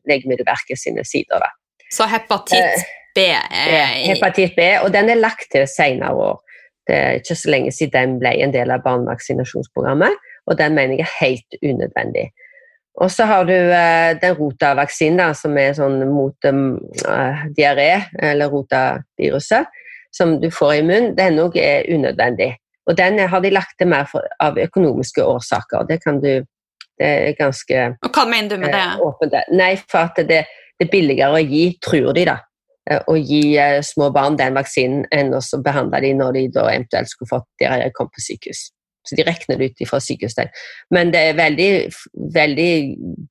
Legemiddelverket 0.07 0.79
sine 0.79 1.03
sider. 1.07 1.39
da. 1.39 1.49
Så 1.91 2.07
hepatitt 2.11 2.83
B 3.15 3.23
er 3.31 3.71
ja, 3.71 3.85
Hepatitt 4.13 4.55
B, 4.55 4.61
og 4.83 4.91
den 4.93 5.09
er 5.09 5.15
lagt 5.15 5.47
til 5.51 5.65
senere 5.67 6.13
år. 6.13 6.41
Det 6.87 6.95
er 6.95 7.17
ikke 7.19 7.35
så 7.35 7.49
lenge 7.51 7.71
siden 7.75 7.91
den 7.95 8.19
ble 8.21 8.33
en 8.43 8.53
del 8.53 8.71
av 8.71 8.83
barnevaksinasjonsprogrammet, 8.85 10.13
og 10.47 10.57
den 10.59 10.75
mener 10.75 10.95
jeg 10.99 11.07
er 11.07 11.25
helt 11.25 11.57
unødvendig. 11.63 12.27
Og 12.97 13.11
så 13.13 13.27
har 13.29 13.43
du 13.45 13.53
eh, 13.53 14.15
den 14.21 14.33
rotavaksinen 14.39 15.35
som 15.37 15.57
er 15.61 15.75
sånn 15.77 15.99
mot 16.09 16.47
eh, 16.49 17.43
diaré, 17.57 17.91
eller 18.17 18.49
rotaviruset, 18.49 19.67
som 20.17 20.39
du 20.41 20.47
får 20.51 20.73
i 20.79 20.85
munnen. 20.87 21.11
Den 21.17 21.37
òg 21.43 21.59
er 21.61 21.85
unødvendig. 21.93 22.55
Og 22.89 22.95
den 22.97 23.19
har 23.29 23.41
de 23.43 23.51
lagt 23.53 23.75
til 23.77 23.89
mer 23.91 24.07
for, 24.09 24.25
av 24.41 24.57
økonomiske 24.57 25.21
årsaker. 25.23 25.85
Det 25.89 25.99
kan 26.03 26.21
du 26.23 26.45
Det 26.97 27.05
er 27.05 27.35
ganske 27.37 27.81
Og 28.01 28.09
hva 28.09 28.23
mener 28.25 28.49
du 28.49 28.57
med 28.57 28.71
det? 28.73 28.79
eh, 28.81 29.01
åpent. 29.05 29.35
Nei, 29.53 29.75
for 29.77 30.07
at 30.09 30.17
det, 30.17 30.39
det 30.79 30.87
er 30.87 30.89
billigere 30.89 31.35
å 31.37 31.43
gi, 31.45 31.77
tror 31.77 32.07
de, 32.17 32.23
da. 32.25 32.39
eh, 32.89 33.03
Å 33.05 33.13
gi 33.21 33.41
eh, 33.61 33.81
små 33.85 34.07
barn 34.15 34.33
den 34.39 34.55
vaksinen 34.57 35.03
enn 35.13 35.29
å 35.37 35.41
behandle 35.61 35.99
de 36.01 36.13
når 36.17 36.31
de 36.33 36.43
da 36.55 36.63
eventuelt 36.71 37.11
skulle 37.11 37.29
fått 37.29 37.45
diaré 37.61 37.91
kom 37.93 38.09
på 38.09 38.23
sykehus. 38.25 38.71
Så 39.07 39.15
de 39.15 39.23
regner 39.27 39.59
det 39.59 39.71
ut 39.71 39.87
fra 39.87 40.01
sykehuset 40.03 40.51
Men 40.91 41.13
det 41.13 41.21
er 41.29 41.39
veldig, 41.39 41.71
veldig 42.35 42.71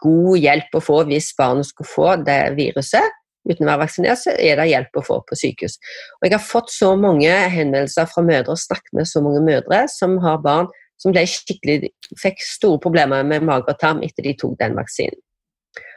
god 0.01 0.39
hjelp 0.41 0.79
å 0.79 0.83
få 0.85 1.03
hvis 1.11 1.35
barnet 1.39 1.69
skulle 1.69 1.93
få 1.93 2.09
det 2.25 2.41
viruset. 2.57 3.15
Uten 3.47 3.67
å 3.67 3.71
være 3.71 3.85
vaksinert, 3.85 4.19
så 4.19 4.33
er 4.35 4.59
det 4.59 4.71
hjelp 4.73 4.99
å 4.99 5.05
få 5.07 5.21
på 5.29 5.39
sykehus. 5.39 5.77
Og 6.19 6.27
jeg 6.27 6.35
har 6.35 6.43
fått 6.43 6.73
så 6.75 6.95
mange 6.99 7.31
henvendelser 7.31 8.09
fra 8.11 8.25
mødre 8.27 8.57
og 8.57 8.59
snakket 8.59 8.97
med 8.99 9.07
så 9.07 9.23
mange 9.23 9.45
mødre 9.45 9.85
som 9.93 10.17
har 10.25 10.41
barn 10.43 10.73
som 11.01 11.13
ble 11.13 11.27
skikkelig, 11.29 11.93
fikk 12.21 12.41
store 12.43 12.81
problemer 12.83 13.25
med 13.29 13.45
mage 13.47 13.71
og 13.71 13.81
tarm 13.81 14.03
etter 14.05 14.25
de 14.25 14.35
tok 14.41 14.57
den 14.61 14.77
vaksinen. 14.79 15.21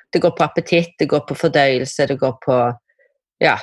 Det 0.09 0.21
går 0.23 0.33
på 0.35 0.45
appetitt, 0.45 0.95
det 0.99 1.07
går 1.09 1.21
på 1.29 1.37
fordøyelse, 1.37 2.07
det 2.09 2.19
går 2.19 2.39
på 2.45 2.61
Ja. 3.39 3.57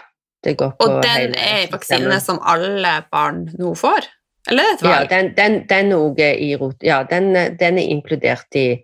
Det 0.45 0.55
går 0.57 0.77
på 0.79 0.85
Og 0.85 1.03
den 1.03 1.35
er 1.35 1.67
vaksinen 1.73 2.07
vaksine 2.07 2.21
som 2.23 2.39
alle 2.45 2.93
barn 3.11 3.49
nå 3.59 3.73
får? 3.75 4.07
Eller 4.51 4.75
et 4.75 4.83
valg. 4.85 5.11
Ja, 5.11 5.11
den, 5.11 5.33
den, 5.37 5.57
den, 5.67 5.93
er 6.19 6.37
i 6.39 6.51
ja 6.87 7.01
den, 7.11 7.33
den 7.59 7.79
er 7.79 7.95
inkludert 7.97 8.55
i 8.59 8.83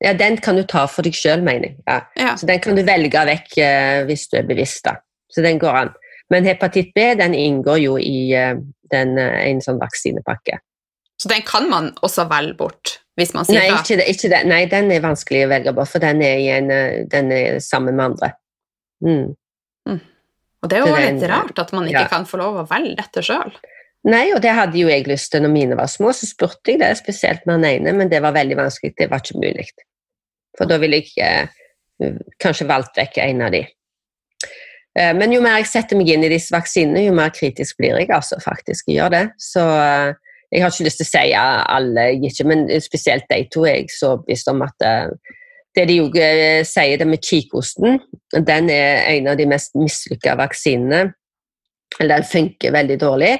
Ja, 0.00 0.12
den 0.14 0.36
kan 0.38 0.54
du 0.54 0.62
ta 0.62 0.84
for 0.86 1.02
deg 1.02 1.16
sjøl, 1.18 1.40
mener 1.42 1.72
jeg. 1.72 1.76
Ja. 1.88 1.96
Ja. 2.14 2.34
Så 2.38 2.46
den 2.46 2.60
kan 2.62 2.76
du 2.78 2.84
velge 2.86 3.24
vekk 3.26 3.56
eh, 3.58 4.04
hvis 4.06 4.28
du 4.30 4.36
er 4.38 4.44
bevisst, 4.46 4.84
da. 4.84 4.92
Så 5.26 5.42
den 5.42 5.58
går 5.58 5.74
an. 5.74 5.90
Men 6.30 6.46
hepatitt 6.46 6.92
B 6.94 7.08
den 7.18 7.34
inngår 7.34 7.80
jo 7.82 7.96
i 7.98 8.30
eh, 8.36 8.54
den, 8.92 9.16
eh, 9.18 9.40
en 9.48 9.62
sånn 9.64 9.80
vaksinepakke. 9.82 10.60
Så 11.18 11.32
den 11.32 11.42
kan 11.42 11.66
man 11.66 11.90
også 12.06 12.28
velge 12.30 12.54
bort, 12.60 13.00
hvis 13.18 13.34
man 13.34 13.48
sier 13.48 13.58
Nei, 13.58 13.72
ikke, 13.74 13.96
det- 13.98 14.06
ikke 14.12 14.30
det. 14.30 14.44
Nei, 14.46 14.60
den 14.70 14.92
er 14.94 15.02
vanskelig 15.02 15.48
å 15.48 15.50
velge 15.50 15.74
bort, 15.74 15.90
for 15.90 16.04
den 16.04 16.22
er, 16.22 16.38
i 16.38 16.46
en, 16.60 16.70
eh, 16.70 17.00
den 17.10 17.32
er 17.34 17.58
sammen 17.64 17.98
med 17.98 18.12
andre. 18.12 18.30
Mm. 19.02 19.34
Og 20.62 20.70
det 20.70 20.78
er 20.78 20.86
jo 20.86 20.94
litt 20.94 21.26
rart 21.30 21.58
at 21.58 21.72
man 21.74 21.86
ikke 21.90 22.08
kan 22.10 22.24
få 22.26 22.38
lov 22.40 22.56
å 22.62 22.64
velge 22.70 22.96
dette 22.98 23.22
sjøl. 23.22 23.50
Nei, 24.06 24.28
og 24.32 24.42
det 24.44 24.54
hadde 24.54 24.78
jo 24.78 24.90
jeg 24.90 25.08
lyst 25.08 25.32
til 25.32 25.42
når 25.42 25.50
mine 25.52 25.78
var 25.78 25.90
små, 25.90 26.12
så 26.14 26.28
spurte 26.28 26.70
jeg 26.70 26.80
det, 26.80 26.92
spesielt 27.00 27.42
med 27.46 27.58
den 27.58 27.80
ene, 27.80 27.96
men 27.98 28.10
det 28.10 28.22
var 28.22 28.36
veldig 28.36 28.56
vanskelig, 28.56 28.94
det 28.98 29.08
var 29.10 29.24
ikke 29.24 29.40
mulig. 29.42 29.66
For 30.56 30.70
da 30.70 30.78
ville 30.80 31.02
jeg 31.02 31.48
eh, 31.98 32.14
kanskje 32.40 32.68
valgt 32.70 32.98
vekk 32.98 33.18
en 33.24 33.42
av 33.48 33.52
de. 33.56 33.64
Eh, 34.98 35.12
men 35.18 35.34
jo 35.34 35.42
mer 35.44 35.58
jeg 35.60 35.70
setter 35.72 35.98
meg 35.98 36.12
inn 36.14 36.24
i 36.24 36.30
disse 36.32 36.54
vaksinene, 36.54 37.04
jo 37.08 37.16
mer 37.18 37.34
kritisk 37.34 37.82
blir 37.82 37.98
jeg, 37.98 38.10
altså, 38.14 38.38
faktisk. 38.42 38.86
Jeg 38.88 39.00
gjør 39.00 39.14
det. 39.16 39.24
Så 39.42 39.66
eh, 39.66 40.14
jeg 40.54 40.64
har 40.64 40.72
ikke 40.72 40.86
lyst 40.86 41.02
til 41.02 41.08
å 41.08 41.12
si 41.12 41.26
alle, 41.36 42.06
ikke, 42.30 42.48
men 42.48 42.64
spesielt 42.80 43.28
de 43.28 43.42
to 43.52 43.66
er 43.68 43.82
jeg 43.82 43.92
så 43.92 44.14
visst 44.30 44.48
om 44.48 44.62
at 44.64 44.86
eh, 44.86 45.34
det 45.76 45.86
de 45.90 46.00
jo 46.00 46.08
eh, 46.16 46.64
sier 46.66 46.98
det 47.00 47.06
med 47.06 47.22
kikosten, 47.22 48.00
den 48.32 48.70
er 48.72 49.04
en 49.12 49.32
av 49.34 49.38
de 49.38 49.46
mest 49.50 49.76
mislykka 49.78 50.38
vaksinene. 50.40 51.08
Eller 51.98 52.20
den 52.20 52.28
funker 52.28 52.74
veldig 52.74 52.98
dårlig. 53.00 53.34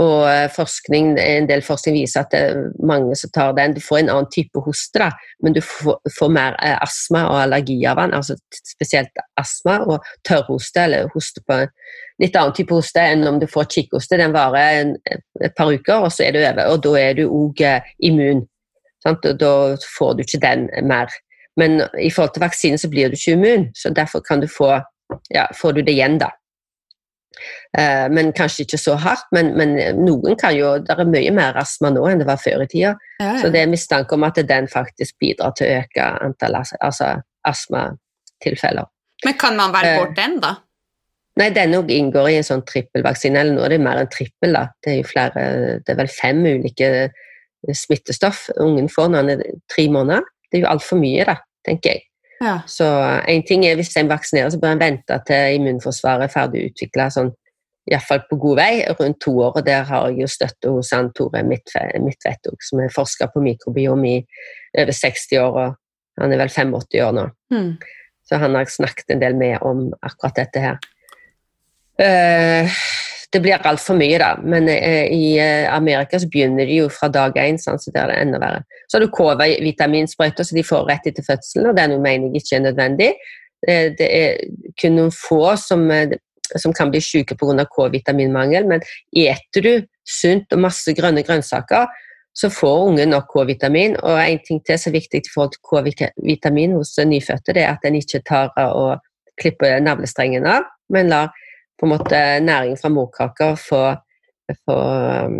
Og 0.00 0.22
eh, 0.24 0.46
forskning, 0.48 1.18
en 1.20 1.48
del 1.50 1.60
forskning 1.64 1.98
viser 1.98 2.22
at 2.22 2.30
det 2.32 2.40
er 2.48 2.60
mange 2.88 3.16
som 3.18 3.32
tar 3.34 3.52
den. 3.58 3.74
Du 3.76 3.80
får 3.84 3.98
en 4.00 4.12
annen 4.14 4.30
type 4.32 4.62
hoste, 4.64 5.02
da, 5.02 5.10
men 5.44 5.52
du 5.52 5.60
får, 5.60 5.98
får 6.16 6.30
mer 6.32 6.56
eh, 6.64 6.78
astma 6.80 7.26
og 7.28 7.40
allergi 7.42 7.76
av 7.88 8.00
den. 8.00 8.14
altså 8.16 8.38
Spesielt 8.56 9.20
astma 9.40 9.82
og 9.84 10.06
tørrhoste, 10.28 10.86
eller 10.86 11.12
hoste 11.12 11.44
på 11.44 11.60
en 11.60 11.74
litt 12.22 12.38
annen 12.38 12.56
type 12.56 12.72
hoste 12.72 13.04
enn 13.04 13.26
om 13.28 13.40
du 13.42 13.48
får 13.50 13.68
kikkhoste. 13.74 14.20
Den 14.20 14.32
varer 14.36 14.80
en, 14.80 14.96
et 15.44 15.56
par 15.58 15.68
uker, 15.68 16.06
og 16.06 16.14
så 16.14 16.24
er 16.28 16.32
du 16.32 16.40
over. 16.40 16.64
Og 16.72 16.80
da 16.88 16.96
er 17.02 17.20
du 17.20 17.26
òg 17.28 17.60
immun. 18.00 18.46
Sant? 19.04 19.26
Og 19.28 19.38
da 19.42 19.54
får 19.98 20.16
du 20.16 20.24
ikke 20.24 20.40
den 20.46 20.68
mer. 20.88 21.12
Men 21.60 21.82
i 22.00 22.08
forhold 22.08 22.32
til 22.32 22.46
vaksine 22.46 22.80
så 22.80 22.88
blir 22.88 23.12
du 23.12 23.18
ikke 23.18 23.36
immun, 23.36 23.68
så 23.76 23.92
derfor 23.92 24.22
kan 24.24 24.40
du 24.40 24.48
få, 24.48 24.78
ja, 25.34 25.50
får 25.60 25.76
du 25.76 25.82
det 25.82 25.92
igjen, 25.92 26.16
da. 26.22 26.30
Uh, 27.78 28.08
men 28.12 28.32
kanskje 28.36 28.66
ikke 28.66 28.80
så 28.80 28.96
hardt. 29.00 29.28
Men, 29.34 29.52
men, 29.58 29.76
noen 29.98 30.36
kan 30.40 30.54
jo 30.56 30.74
Det 30.82 30.96
er 30.96 31.08
mye 31.08 31.32
mer 31.34 31.58
astma 31.60 31.92
nå 31.92 32.04
enn 32.08 32.22
det 32.22 32.28
var 32.28 32.40
før 32.42 32.64
i 32.64 32.68
tida. 32.70 32.96
Ja, 33.20 33.28
ja. 33.28 33.38
Så 33.42 33.52
det 33.54 33.62
er 33.62 33.70
mistanke 33.72 34.16
om 34.16 34.26
at 34.28 34.40
den 34.48 34.68
faktisk 34.70 35.16
bidrar 35.22 35.54
til 35.58 35.68
å 35.68 35.80
øke 35.80 36.10
antall 36.26 36.60
altså, 36.60 37.14
astmatilfeller. 37.48 38.90
Men 39.24 39.38
kan 39.38 39.58
man 39.58 39.74
velge 39.74 39.96
bort 40.00 40.14
uh, 40.16 40.20
den, 40.20 40.38
da? 40.42 40.54
Nei, 41.40 41.48
den 41.56 41.76
òg 41.78 41.90
inngår 41.94 42.28
i 42.28 42.38
en 42.40 42.46
sånn 42.46 42.64
trippelvaksine. 42.68 43.40
Eller 43.40 43.56
nå 43.56 43.64
er 43.64 43.74
det 43.74 43.82
mer 43.82 44.02
enn 44.02 44.10
trippel, 44.12 44.52
da. 44.56 44.66
Det 44.84 44.92
er 44.92 44.98
jo 45.00 45.08
flere 45.08 45.44
Det 45.80 45.94
er 45.94 46.00
vel 46.02 46.12
fem 46.12 46.44
ulike 46.44 46.92
smittestoff 47.78 48.48
ungen 48.60 48.88
får 48.90 49.12
når 49.12 49.22
han 49.22 49.34
er 49.36 49.44
tre 49.70 49.86
måneder. 49.92 50.26
Det 50.50 50.58
er 50.58 50.66
jo 50.66 50.72
altfor 50.74 51.00
mye, 51.00 51.24
da, 51.28 51.38
tenker 51.66 51.94
jeg. 51.94 52.08
Ja. 52.42 52.56
Så 52.66 52.86
en 53.28 53.44
ting 53.46 53.64
er 53.66 53.78
hvis 53.78 53.94
en 53.96 54.10
vaksinerer, 54.10 54.50
så 54.50 54.58
bør 54.60 54.74
en 54.74 54.82
vente 54.82 55.18
til 55.28 55.60
immunforsvaret 55.60 56.26
er 56.26 56.32
ferdig 56.32 56.66
utvikla 56.70 57.06
sånn, 57.14 57.30
iallfall 57.90 58.24
på 58.28 58.38
god 58.42 58.58
vei, 58.58 58.72
rundt 58.98 59.20
to 59.22 59.36
år. 59.44 59.56
Og 59.60 59.66
der 59.66 59.86
har 59.86 60.08
jeg 60.10 60.24
jo 60.24 60.30
støtte 60.30 60.74
hos 60.74 60.92
han 60.94 61.12
Tore 61.16 61.44
Midtvedt, 61.46 62.50
som 62.66 62.82
er 62.82 62.94
forsker 62.94 63.30
på 63.32 63.42
mikrobiom 63.44 64.04
i 64.10 64.16
over 64.78 64.94
60 64.98 65.38
år, 65.42 65.60
og 65.62 66.22
han 66.22 66.34
er 66.34 66.42
vel 66.42 66.52
85 66.52 67.02
år 67.06 67.14
nå. 67.18 67.28
Mm. 67.54 67.72
Så 68.26 68.38
han 68.42 68.58
har 68.58 68.70
snakket 68.70 69.14
en 69.14 69.22
del 69.22 69.38
med 69.38 69.62
om 69.66 69.88
akkurat 70.02 70.42
dette 70.42 70.62
her. 70.62 70.82
Uh, 72.00 72.70
det 73.32 73.40
blir 73.40 73.66
altfor 73.66 73.96
mye, 73.96 74.18
da. 74.20 74.32
Men 74.44 74.68
eh, 74.68 75.06
i 75.12 75.36
eh, 75.40 75.68
Amerika 75.72 76.20
så 76.20 76.28
begynner 76.30 76.68
de 76.68 76.82
jo 76.82 76.88
fra 76.92 77.08
dag 77.12 77.36
én, 77.40 77.58
sånn, 77.60 77.80
så 77.80 77.92
der 77.94 78.04
er 78.04 78.12
det 78.12 78.18
enda 78.26 78.40
verre. 78.42 78.64
Så 78.88 78.98
har 78.98 79.04
du 79.06 79.12
K-vitaminsprøyter 79.16 80.46
som 80.48 80.58
de 80.58 80.66
får 80.66 80.84
rett 80.90 81.08
etter 81.08 81.24
fødselen, 81.26 81.70
og 81.70 81.78
det 81.78 81.86
er 81.86 81.92
noe 81.94 82.04
mener 82.04 82.28
jeg 82.28 82.44
ikke 82.44 82.58
er 82.58 82.66
nødvendig. 82.66 83.10
Eh, 83.68 83.88
det 83.98 84.08
er 84.18 84.44
kun 84.80 84.98
noen 84.98 85.14
få 85.16 85.56
som, 85.60 85.86
eh, 85.90 86.12
som 86.60 86.76
kan 86.76 86.92
bli 86.92 87.00
syke 87.00 87.38
pga. 87.40 87.66
K-vitaminmangel, 87.72 88.68
men 88.68 88.84
eter 89.16 89.64
du 89.64 89.72
sunt 90.04 90.52
og 90.52 90.64
masse 90.66 90.92
grønne 90.92 91.24
grønnsaker, 91.24 91.88
så 92.36 92.48
får 92.52 92.88
ungen 92.90 93.12
nok 93.12 93.30
K-vitamin. 93.32 93.96
Og 94.02 94.18
en 94.20 94.42
ting 94.44 94.60
til 94.64 94.78
som 94.80 94.92
er 94.92 95.00
viktig 95.00 95.24
i 95.24 95.32
forhold 95.32 95.56
til 95.56 96.12
K-vitamin 96.12 96.76
hos 96.76 96.98
nyfødte, 96.98 97.56
det 97.56 97.64
er 97.64 97.76
at 97.76 97.88
en 97.88 97.96
ikke 97.96 98.20
tar 98.28 98.52
og 98.56 99.00
klipper 99.40 99.80
navlestrengen 99.80 100.44
av, 100.46 100.68
men 100.92 101.08
lar 101.08 101.32
på 101.78 101.86
en 101.86 101.92
måte 101.94 102.18
næring 102.44 102.76
fra 102.80 102.90
morkaker 102.92 103.54
få, 103.58 103.82
få 104.64 104.78
um, 105.26 105.38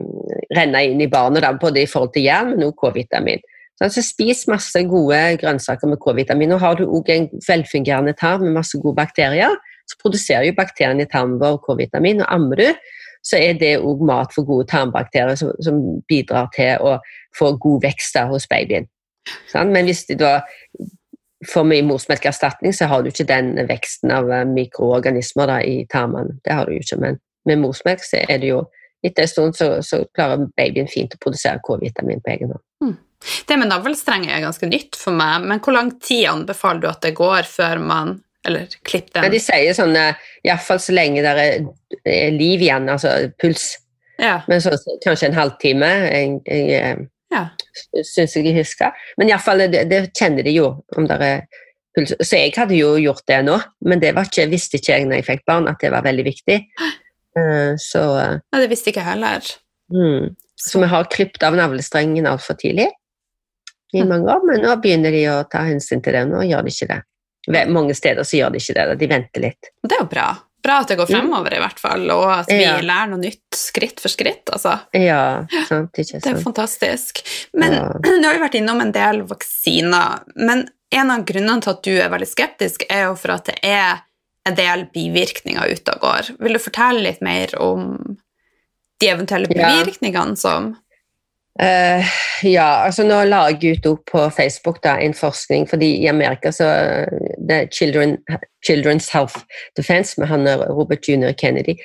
renne 0.56 0.84
inn 0.88 1.02
i 1.04 1.10
barnet, 1.10 1.44
da, 1.44 1.52
både 1.58 1.84
i 1.84 1.90
forhold 1.90 2.14
til 2.14 2.26
jern, 2.28 2.54
men 2.54 2.66
også 2.68 2.88
K-vitamin. 2.88 3.44
Så 3.76 3.86
altså, 3.88 4.02
Spis 4.06 4.46
masse 4.50 4.82
gode 4.86 5.20
grønnsaker 5.40 5.90
med 5.90 6.00
K-vitamin. 6.02 6.52
og 6.52 6.60
Har 6.60 6.74
du 6.78 6.84
også 6.86 7.14
en 7.16 7.28
velfungerende 7.48 8.12
tarm 8.12 8.44
med 8.46 8.58
masse 8.58 8.78
gode 8.78 8.96
bakterier, 8.96 9.54
så 9.90 9.98
produserer 10.02 10.46
jo 10.46 10.54
bakteriene 10.56 11.02
i 11.02 11.10
tarmen 11.10 11.40
vår 11.40 11.58
K-vitamin. 11.66 12.20
og 12.20 12.34
Ammer 12.34 12.56
du, 12.56 12.68
så 13.22 13.38
er 13.38 13.58
det 13.58 13.76
òg 13.78 14.02
mat 14.06 14.34
for 14.34 14.46
gode 14.46 14.66
tarmbakterier 14.70 15.38
som, 15.38 15.52
som, 15.62 15.78
bidrar 16.08 16.50
til 16.56 16.78
å 16.82 16.96
få 17.38 17.54
god 17.62 17.84
vekst 17.86 18.18
hos 18.30 18.48
babyen. 18.50 18.88
Sånn? 19.50 19.70
Men 19.74 19.86
hvis 19.86 20.04
de 20.08 20.18
da 20.18 20.40
for 21.48 21.66
med 21.66 21.84
morsmelkerstatning 21.88 22.74
så 22.74 22.86
har 22.90 23.02
du 23.02 23.10
ikke 23.10 23.28
den 23.28 23.54
veksten 23.68 24.12
av 24.14 24.30
eh, 24.32 24.46
mikroorganismer 24.48 25.50
da, 25.50 25.58
i 25.62 25.82
tarmene. 25.90 26.38
Det 26.44 26.54
har 26.54 26.68
du 26.68 26.76
jo 26.76 26.84
ikke, 26.84 27.00
men 27.02 27.20
med 27.48 27.62
morsmelk 27.62 28.04
så 28.06 28.22
er 28.22 28.42
det 28.42 28.52
jo 28.52 28.64
etter 29.02 29.24
en 29.24 29.30
stund 29.30 29.56
så, 29.58 29.70
så 29.82 30.04
klarer 30.14 30.44
babyen 30.56 30.90
fint 30.90 31.14
å 31.16 31.22
produsere 31.22 31.58
K-vitamin 31.66 32.22
på 32.22 32.34
egen 32.36 32.52
hånd. 32.54 32.64
Mm. 32.84 32.98
Det 33.48 33.56
med 33.58 33.70
navlestrenger 33.70 34.34
er 34.34 34.44
ganske 34.44 34.66
nytt 34.70 34.98
for 34.98 35.14
meg, 35.14 35.46
men 35.46 35.62
hvor 35.62 35.74
lang 35.74 35.92
tid 36.02 36.28
anbefaler 36.30 36.82
du 36.82 36.88
at 36.90 37.02
det 37.02 37.14
går 37.18 37.46
før 37.50 37.82
man 37.82 38.16
eller 38.46 38.70
klipp 38.82 39.12
den? 39.12 39.22
Men 39.22 39.34
de 39.34 39.40
sier 39.42 39.74
sånn 39.76 39.94
iallfall 39.94 40.80
så 40.82 40.94
lenge 40.94 41.22
det 41.22 41.34
er, 41.38 42.32
liv 42.34 42.62
igjen, 42.62 42.88
altså 42.90 43.14
puls. 43.42 43.76
Ja. 44.18 44.40
Men 44.50 44.62
så, 44.62 44.74
kanskje 45.04 45.30
en 45.30 45.38
halvtime. 45.38 45.90
Jeg, 46.10 46.40
jeg, 46.46 47.06
ja. 47.32 47.42
Syns 48.04 48.36
jeg 48.36 48.46
de 48.46 48.54
husker. 48.56 49.04
Men 49.20 49.32
iallfall, 49.32 49.64
det, 49.72 49.86
det 49.90 50.04
kjenner 50.18 50.46
de 50.46 50.54
jo. 50.54 50.72
om 50.96 51.08
det 51.08 51.18
er 51.26 51.44
puls. 51.96 52.14
Så 52.20 52.40
jeg 52.40 52.54
hadde 52.56 52.78
jo 52.78 52.94
gjort 53.00 53.24
det 53.28 53.40
nå, 53.46 53.58
men 53.88 54.02
det 54.02 54.14
ikke, 54.14 54.48
visste 54.52 54.80
ikke 54.80 54.96
jeg 54.96 55.08
når 55.08 55.20
jeg 55.20 55.28
fikk 55.30 55.46
barn, 55.48 55.68
at 55.70 55.80
det 55.82 55.92
var 55.94 56.06
veldig 56.06 56.26
viktig. 56.28 56.58
Uh, 57.38 57.74
så 57.90 58.06
uh, 58.16 58.40
ja, 58.40 58.62
Det 58.62 58.70
visste 58.72 58.92
ikke 58.92 59.04
jeg 59.04 59.14
heller. 59.14 59.52
Mm. 59.92 60.32
Så 60.62 60.80
vi 60.82 60.90
har 60.92 61.08
krypt 61.10 61.42
av 61.44 61.56
navlestrengen 61.58 62.28
altfor 62.30 62.56
tidlig 62.60 62.88
i 63.92 64.04
mange 64.08 64.30
år, 64.32 64.44
men 64.48 64.62
nå 64.64 64.76
begynner 64.80 65.12
de 65.12 65.26
å 65.28 65.42
ta 65.52 65.66
hensyn 65.66 66.00
til 66.04 66.14
det. 66.16 66.22
Nå 66.30 66.46
gjør 66.48 66.64
de 66.64 66.72
ikke 66.72 66.88
det. 66.88 67.00
Mange 67.68 67.96
steder 67.98 68.24
så 68.24 68.38
gjør 68.38 68.54
de 68.54 68.62
ikke 68.62 68.76
det, 68.78 68.84
de 69.00 69.08
venter 69.10 69.44
litt. 69.44 69.72
Det 69.82 69.96
er 69.96 70.04
jo 70.04 70.08
bra. 70.08 70.28
Bra 70.62 70.78
at 70.84 70.92
det 70.92 70.96
går 71.00 71.08
fremover, 71.10 71.50
mm. 71.50 71.56
i 71.58 71.62
hvert 71.64 71.80
fall, 71.82 72.04
og 72.14 72.26
at 72.30 72.50
vi 72.52 72.60
ja. 72.62 72.76
lærer 72.78 73.10
noe 73.10 73.18
nytt 73.22 73.56
skritt 73.58 73.98
for 74.02 74.12
skritt. 74.12 74.46
Altså. 74.52 74.76
Ja, 74.94 75.42
sant, 75.66 75.90
ikke 75.96 76.12
sant. 76.12 76.22
Det 76.22 76.30
er 76.36 76.44
fantastisk. 76.44 77.22
Men 77.58 77.74
ja. 77.80 77.88
nå 78.20 78.28
har 78.28 78.38
vi 78.38 78.44
vært 78.44 78.58
innom 78.60 78.82
en 78.84 78.94
del 78.94 79.24
vaksiner. 79.26 80.22
Men 80.38 80.68
en 80.94 81.10
av 81.10 81.26
grunnene 81.26 81.64
til 81.64 81.74
at 81.74 81.82
du 81.82 81.92
er 81.96 82.12
veldig 82.12 82.30
skeptisk, 82.30 82.86
er 82.92 83.08
jo 83.08 83.16
for 83.18 83.34
at 83.34 83.50
det 83.50 83.58
er 83.66 84.04
en 84.48 84.58
del 84.58 84.86
bivirkninger 84.94 85.74
ute 85.74 85.96
og 85.96 86.06
går. 86.06 86.30
Vil 86.42 86.58
du 86.58 86.62
fortelle 86.62 87.02
litt 87.08 87.22
mer 87.24 87.54
om 87.62 87.94
de 89.02 89.10
eventuelle 89.10 89.50
bivirkningene 89.50 90.38
som 90.38 90.72
Uh, 91.60 92.00
ja, 92.48 92.86
altså 92.86 93.04
nå 93.04 93.18
la 93.28 93.42
jeg 93.52 93.76
ut 93.76 93.88
opp 93.90 94.06
på 94.08 94.22
Facebook 94.32 94.78
da, 94.84 94.96
en 94.96 95.12
forskning, 95.12 95.66
fordi 95.68 95.90
i 96.00 96.08
Amerika 96.08 96.48
så 96.54 96.70
det 97.36 97.58
er 97.58 97.68
Children, 97.68 98.16
Children's 98.64 99.10
Health 99.12 99.44
Defense 99.76 100.20
med 100.20 100.30
han 100.32 100.48
Robert 100.70 101.08
Junior 101.08 101.36
Kennedy. 101.36 101.76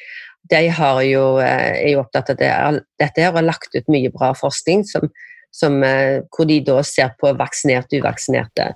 De 0.48 0.62
jo, 0.64 1.26
uh, 1.36 1.44
er 1.44 1.92
jo 1.92 2.06
opptatt 2.06 2.32
av 2.32 2.40
det, 2.40 2.54
dette 3.02 3.22
her 3.22 3.34
og 3.34 3.42
har 3.42 3.50
lagt 3.50 3.76
ut 3.76 3.92
mye 3.92 4.14
bra 4.14 4.32
forskning 4.38 4.86
som, 4.88 5.12
som, 5.52 5.82
hvor 6.32 6.48
de 6.48 6.62
da 6.64 6.80
ser 6.84 7.12
på 7.20 7.34
vaksinerte 7.36 7.98
og 7.98 8.06
uvaksinerte. 8.06 8.72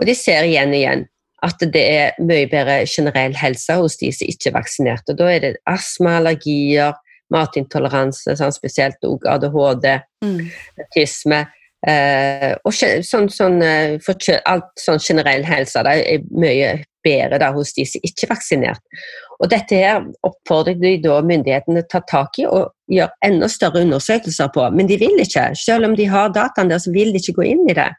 Og 0.00 0.08
de 0.08 0.14
ser 0.16 0.48
igjen 0.48 0.74
og 0.74 0.80
igjen 0.80 1.08
at 1.42 1.62
det 1.74 1.82
er 1.82 2.18
mye 2.22 2.46
bedre 2.50 2.82
generell 2.86 3.34
helse 3.38 3.74
hos 3.78 3.98
de 4.00 4.12
som 4.14 4.30
ikke 4.30 4.50
er 4.50 4.56
vaksinerte. 4.56 5.16
Da 5.18 5.30
er 5.30 5.40
det 5.42 5.56
astma, 5.70 6.18
allergier, 6.20 6.94
matintoleranse, 7.32 8.36
sånn, 8.38 8.54
spesielt 8.54 9.02
òg 9.08 9.26
ADHD, 9.32 9.88
mm. 10.24 10.38
autisme. 10.84 11.42
Eh, 11.82 12.52
og 12.62 12.74
sånn, 12.76 13.26
sånn, 13.32 13.58
eh, 13.66 13.98
for 14.04 14.14
alt 14.46 14.70
sånn 14.78 15.02
generell 15.02 15.42
helse 15.42 15.82
det 15.82 15.94
er 15.98 16.26
mye 16.30 16.76
bedre 17.02 17.40
da, 17.42 17.48
hos 17.54 17.72
de 17.74 17.82
som 17.88 18.04
ikke 18.06 18.28
er 18.28 18.32
vaksinert. 18.36 19.00
Og 19.42 19.50
dette 19.50 19.80
her 19.80 20.04
oppfordrer 20.22 20.78
de 20.78 20.94
da 21.02 21.18
myndighetene 21.26 21.82
til 21.82 21.88
å 21.88 21.90
ta 21.90 22.02
tak 22.06 22.38
i 22.38 22.46
og 22.46 22.70
gjøre 22.92 23.26
enda 23.26 23.48
større 23.50 23.82
undersøkelser 23.82 24.52
på, 24.54 24.68
men 24.76 24.86
de 24.90 25.00
vil 25.00 25.18
ikke. 25.24 25.48
Selv 25.58 25.88
om 25.88 25.96
de 25.98 26.06
har 26.12 26.30
dataen 26.30 26.70
der, 26.70 26.82
så 26.82 26.94
vil 26.94 27.10
de 27.10 27.22
ikke 27.22 27.40
gå 27.40 27.48
inn 27.50 27.64
i 27.66 27.76
det. 27.78 27.90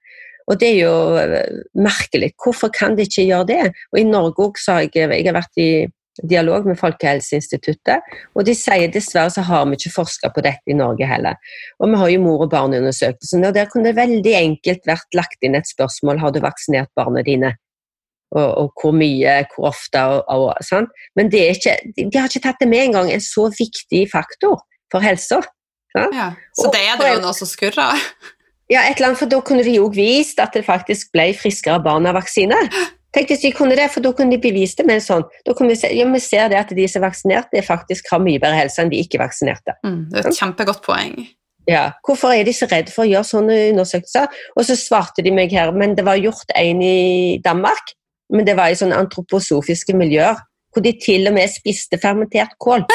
Og 0.48 0.60
det 0.60 0.70
er 0.70 0.80
jo 0.80 0.96
eh, 1.20 1.60
merkelig. 1.76 2.34
Hvorfor 2.40 2.72
kan 2.76 2.96
de 2.96 3.08
ikke 3.08 3.28
gjøre 3.28 3.50
det? 3.52 3.66
Og 3.92 4.00
i 4.00 4.08
Norge 4.08 4.48
òg, 4.48 4.60
sa 4.60 4.80
jeg 4.84 4.96
Jeg 4.96 5.28
har 5.28 5.36
vært 5.36 5.60
i 5.60 5.70
dialog 6.22 6.68
med 6.70 6.78
Folkehelseinstituttet, 6.80 8.14
og 8.36 8.46
de 8.46 8.54
sier 8.58 8.92
dessverre 8.94 9.32
så 9.34 9.44
har 9.48 9.66
vi 9.68 9.80
ikke 9.80 9.94
forska 9.96 10.30
på 10.36 10.44
dette 10.46 10.70
i 10.70 10.78
Norge 10.78 11.08
heller. 11.10 11.40
Og 11.82 11.90
vi 11.90 12.00
har 12.02 12.14
jo 12.14 12.22
mor- 12.24 12.46
og 12.46 12.52
barneundersøkelsen, 12.54 13.46
og 13.48 13.56
der 13.56 13.70
kunne 13.72 13.90
det 13.90 13.98
veldig 13.98 14.36
enkelt 14.40 14.86
vært 14.90 15.18
lagt 15.18 15.42
inn 15.42 15.58
et 15.58 15.70
spørsmål 15.70 16.22
har 16.22 16.36
du 16.36 16.42
vaksinert 16.44 16.92
barna 16.96 17.26
dine. 17.26 17.56
Og, 18.34 18.46
og 18.46 18.70
hvor 18.82 18.94
mye, 18.98 19.34
hvor 19.54 19.70
ofte 19.70 20.02
og, 20.10 20.24
og 20.26 20.62
sånn. 20.66 20.88
Men 21.18 21.30
ikke, 21.30 21.76
de, 21.94 22.08
de, 22.08 22.18
har 22.18 22.30
ikke 22.30 22.48
tatt 22.48 22.62
det 22.64 22.70
med 22.70 22.88
engang, 22.88 23.12
en 23.14 23.22
så 23.22 23.46
viktig 23.54 24.08
faktor 24.10 24.64
for 24.94 25.06
helsa. 25.06 25.44
Ja, 25.94 26.32
så 26.58 26.72
det 26.74 26.82
er 26.82 26.98
det 26.98 27.12
jo 27.12 27.20
noe 27.22 27.36
som 27.38 27.46
skurrer? 27.46 28.02
Ja, 28.72 28.82
et 28.88 28.98
eller 28.98 29.12
annet, 29.12 29.20
for 29.20 29.30
da 29.30 29.38
kunne 29.46 29.66
de 29.66 29.76
jo 29.76 29.86
vist 29.94 30.40
at 30.42 30.56
det 30.58 30.64
faktisk 30.66 31.12
ble 31.14 31.28
friskere 31.38 31.82
barn 31.84 32.10
av 32.10 32.18
vaksine. 32.18 32.58
Tenk 33.14 33.30
hvis 33.30 33.44
vi 33.46 33.52
kunne 33.54 33.78
det, 33.78 33.86
for 33.94 34.02
da 34.02 34.10
kunne 34.18 34.34
de 34.34 34.42
bevist 34.42 34.80
det 34.82 34.88
med 34.90 35.04
sånn. 35.06 35.26
Da 35.46 35.54
kunne 35.54 35.76
vi, 35.76 35.78
se, 35.78 35.92
ja, 35.94 36.08
vi 36.10 36.22
ser 36.24 36.50
det 36.50 36.58
at 36.58 36.74
de 36.74 36.88
som 36.90 37.04
er 37.04 37.12
vaksinerte, 37.12 37.62
faktisk 37.66 38.10
har 38.10 38.22
mye 38.24 38.42
bedre 38.42 38.58
helse 38.58 38.82
enn 38.82 38.90
de 38.90 39.02
ikke-vaksinerte. 39.04 39.78
Mm, 39.86 40.00
det 40.10 40.24
er 40.24 40.30
et 40.32 40.40
kjempegodt 40.40 40.82
poeng. 40.86 41.20
Ja. 41.70 41.84
Hvorfor 42.04 42.34
er 42.34 42.48
de 42.48 42.56
så 42.56 42.68
redde 42.72 42.92
for 42.92 43.06
å 43.06 43.12
gjøre 43.12 43.30
sånne 43.30 43.60
undersøkelser? 43.74 44.42
Og 44.58 44.66
så 44.68 44.78
svarte 44.80 45.24
de 45.24 45.32
meg 45.36 45.54
her, 45.54 45.72
men 45.76 45.94
det 45.98 46.08
var 46.08 46.20
gjort 46.20 46.50
en 46.58 46.82
i 46.84 47.38
Danmark, 47.46 47.94
men 48.34 48.50
det 48.50 48.58
var 48.58 48.74
i 48.74 48.80
sånne 48.80 48.98
antroposofiske 49.06 49.96
miljøer, 49.96 50.42
hvor 50.74 50.84
de 50.84 50.96
til 50.98 51.30
og 51.30 51.38
med 51.38 51.54
spiste 51.54 52.02
fermentert 52.02 52.58
kål. 52.58 52.88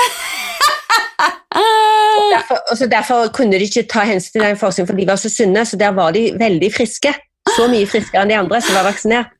Og 2.18 2.32
derfor, 2.34 2.58
og 2.70 2.76
så 2.78 2.86
derfor 2.90 3.28
kunne 3.34 3.58
de 3.58 3.66
ikke 3.66 3.86
ta 3.90 4.04
hensyn 4.06 4.36
til 4.36 4.42
den 4.44 4.58
forskningen, 4.58 4.88
for 4.90 4.98
de 4.98 5.06
var 5.08 5.18
så 5.18 5.30
sunne, 5.32 5.64
så 5.66 5.78
der 5.80 5.94
var 5.96 6.12
de 6.14 6.28
veldig 6.38 6.68
friske. 6.74 7.12
Så 7.56 7.66
mye 7.70 7.88
friskere 7.88 8.22
enn 8.22 8.32
de 8.32 8.36
andre 8.38 8.60
som 8.62 8.76
var 8.76 8.86
vaksinert. 8.86 9.32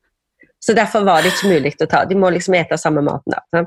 Så 0.59 0.75
derfor 0.75 1.05
var 1.07 1.23
det 1.23 1.33
ikke 1.33 1.51
mulig 1.53 1.75
å 1.79 1.87
ta. 1.89 2.03
De 2.05 2.17
må 2.19 2.31
liksom 2.35 2.57
ete 2.59 2.77
samme 2.77 3.03
maten. 3.05 3.35
da. 3.53 3.63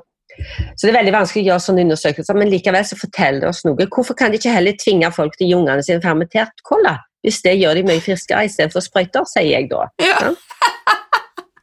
Så 0.76 0.86
det 0.86 0.92
er 0.92 0.98
veldig 1.00 1.14
vanskelig 1.14 1.42
å 1.42 1.48
gjøre 1.50 1.64
sånne 1.66 1.84
undersøkelser, 1.86 2.36
men 2.40 2.50
likevel 2.52 2.84
så 2.88 2.96
forteller 2.96 3.44
det 3.44 3.48
oss 3.50 3.64
noe. 3.66 3.88
Hvorfor 3.92 4.16
kan 4.18 4.32
de 4.32 4.40
ikke 4.40 4.54
heller 4.54 4.76
tvinge 4.80 5.10
folk 5.12 5.36
til 5.36 5.46
å 5.46 5.50
gi 5.50 5.56
ungene 5.58 5.84
sine 5.84 6.04
fermentert 6.04 6.62
cola? 6.68 6.98
Hvis 7.22 7.42
det 7.44 7.54
gjør 7.60 7.78
de 7.78 7.84
mye 7.86 8.02
friskere 8.02 8.46
istedenfor 8.48 8.82
sprøyter, 8.82 9.26
sier 9.30 9.50
jeg 9.52 9.68
da. 9.70 9.86
Ja. 10.02 10.32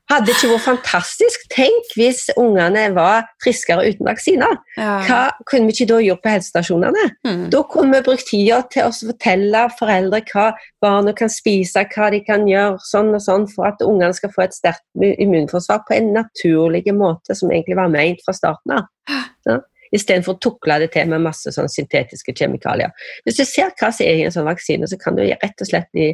Hadde 0.09 0.33
ikke 0.33 0.47
vært 0.49 0.65
fantastisk? 0.65 1.43
Tenk 1.53 1.91
hvis 1.93 2.23
ungene 2.39 2.87
var 2.95 3.27
friskere 3.43 3.83
uten 3.91 4.07
vaksiner. 4.07 4.55
Ja. 4.73 4.95
Hva 5.05 5.19
kunne 5.45 5.69
vi 5.69 5.75
ikke 5.75 5.89
da 5.91 5.99
gjort 6.01 6.23
på 6.23 6.31
helsestasjonene? 6.33 7.03
Mm. 7.27 7.43
Da 7.53 7.61
kunne 7.69 7.99
vi 7.99 8.05
brukt 8.07 8.25
tida 8.31 8.63
til 8.73 8.87
å 8.87 8.95
fortelle 8.95 9.67
foreldre 9.77 10.23
hva 10.31 10.47
barna 10.81 11.13
kan 11.17 11.29
spise, 11.29 11.83
hva 11.93 12.09
de 12.15 12.23
kan 12.25 12.47
gjøre, 12.49 12.79
sånn 12.89 13.13
og 13.13 13.21
sånn, 13.21 13.45
for 13.53 13.69
at 13.69 13.83
ungene 13.85 14.15
skal 14.17 14.33
få 14.33 14.47
et 14.47 14.57
sterkt 14.57 14.81
immunforsvar 14.97 15.83
på 15.85 15.99
en 15.99 16.09
naturlig 16.17 16.87
måte, 16.89 17.37
som 17.37 17.53
egentlig 17.53 17.77
var 17.77 17.93
ment 17.93 18.25
fra 18.25 18.37
starten 18.37 18.79
av. 18.79 18.89
Ja? 19.47 19.61
Istedenfor 19.95 20.35
å 20.35 20.41
tukle 20.43 20.75
det 20.83 20.91
til 20.93 21.07
med 21.09 21.23
masse 21.23 21.49
sånn 21.53 21.69
syntetiske 21.71 22.35
kjemikalier. 22.37 22.91
Hvis 23.25 23.39
du 23.39 23.45
ser 23.47 23.71
hva 23.79 23.89
som 23.89 24.05
er 24.05 24.19
i 24.19 24.25
en 24.27 24.33
sånn 24.35 24.45
vaksine, 24.45 24.85
så 24.89 24.99
kan 25.01 25.17
du 25.17 25.23
rett 25.23 25.63
og 25.63 25.69
slett 25.69 25.89
bli 25.95 26.11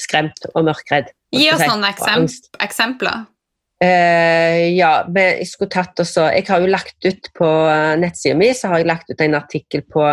skremt 0.00 0.46
og 0.54 0.64
mørkredd. 0.70 1.10
Gi 1.32 1.48
oss 1.52 1.62
noen 1.64 1.84
Og 1.88 2.62
eksempler. 2.62 3.24
Uh, 3.82 4.58
ja, 4.76 4.92
jeg 5.10 5.46
skulle 5.50 5.72
tatt 5.72 5.98
også 5.98 6.28
Jeg 6.30 6.44
har 6.46 6.60
jo 6.62 6.68
lagt 6.70 7.02
ut 7.02 7.24
på 7.34 7.48
eh, 7.66 7.96
nettsida 7.98 8.36
mi 8.38 8.52
så 8.54 8.68
har 8.70 8.78
jeg 8.78 8.86
lagt 8.86 9.08
ut 9.10 9.24
en 9.24 9.34
artikkel 9.34 9.82
på, 9.90 10.04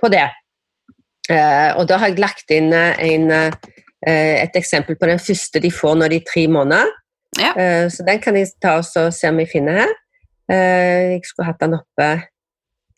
på 0.00 0.10
det. 0.12 0.24
Uh, 1.28 1.76
og 1.76 1.84
da 1.90 1.98
har 2.00 2.08
jeg 2.08 2.22
lagt 2.22 2.54
inn 2.54 2.72
en, 2.72 3.26
uh, 3.28 3.74
et 4.08 4.56
eksempel 4.56 4.96
på 4.96 5.10
den 5.10 5.20
første 5.20 5.60
de 5.60 5.70
får 5.74 5.98
når 6.00 6.14
de 6.14 6.20
er 6.22 6.30
tre 6.30 6.46
måneder. 6.48 6.94
Ja. 7.40 7.52
Så 7.88 8.04
den 8.04 8.18
kan 8.20 8.36
jeg 8.36 8.50
ta 8.60 8.74
og 8.76 8.84
se 8.84 9.28
om 9.30 9.38
jeg 9.40 9.48
finner 9.48 9.78
her. 9.78 9.92
Jeg 10.52 11.22
skulle 11.24 11.46
hatt 11.48 11.62
den 11.62 11.78
oppe. 11.78 12.08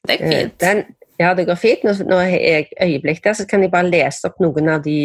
Det 0.09 0.17
er 0.17 0.33
fint. 0.33 0.57
Den, 0.59 0.81
ja, 1.23 1.29
det 1.39 1.45
går 1.47 1.61
fint. 1.61 1.85
Nå, 1.87 1.93
nå 2.09 2.19
har 2.19 2.33
jeg 2.35 2.67
øyeblikk 2.83 3.23
der, 3.23 3.37
så 3.39 3.47
kan 3.47 3.62
jeg 3.62 3.71
bare 3.71 3.93
lese 3.93 4.27
opp 4.27 4.43
noen 4.43 4.73
av 4.75 4.83
de 4.83 4.97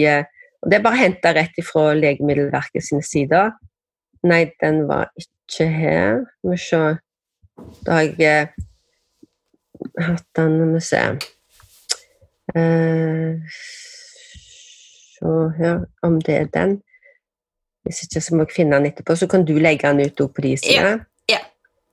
Det 0.65 0.75
er 0.75 0.83
bare 0.83 0.99
henta 0.99 1.31
rett 1.35 1.55
ifra 1.57 1.93
Legemiddelverket 1.95 2.83
sine 2.83 3.03
sider. 3.05 3.53
Nei, 4.27 4.49
den 4.59 4.83
var 4.89 5.11
ikke 5.19 5.69
her. 5.71 6.25
Vi 6.43 6.57
se 6.59 6.81
Da 7.85 7.91
har 7.91 8.01
jeg 8.19 8.19
eh, 8.23 10.03
hatt 10.03 10.25
den 10.35 10.73
vi 10.73 10.79
se 10.83 11.01
eh, 12.55 13.57
Se 15.15 15.33
her 15.57 15.85
om 16.03 16.19
det 16.21 16.35
er 16.35 16.51
den. 16.53 16.81
Hvis 17.83 18.03
ikke 18.03 18.21
så 18.21 18.35
må 18.35 18.43
jeg 18.43 18.55
finne 18.55 18.75
den 18.75 18.91
etterpå, 18.91 19.15
så 19.15 19.27
kan 19.27 19.45
du 19.45 19.53
legge 19.59 19.87
den 19.87 20.05
ut 20.05 20.33
på 20.35 20.41
de 20.41 20.57
sidene. 20.57 21.05
Ja. 21.29 21.39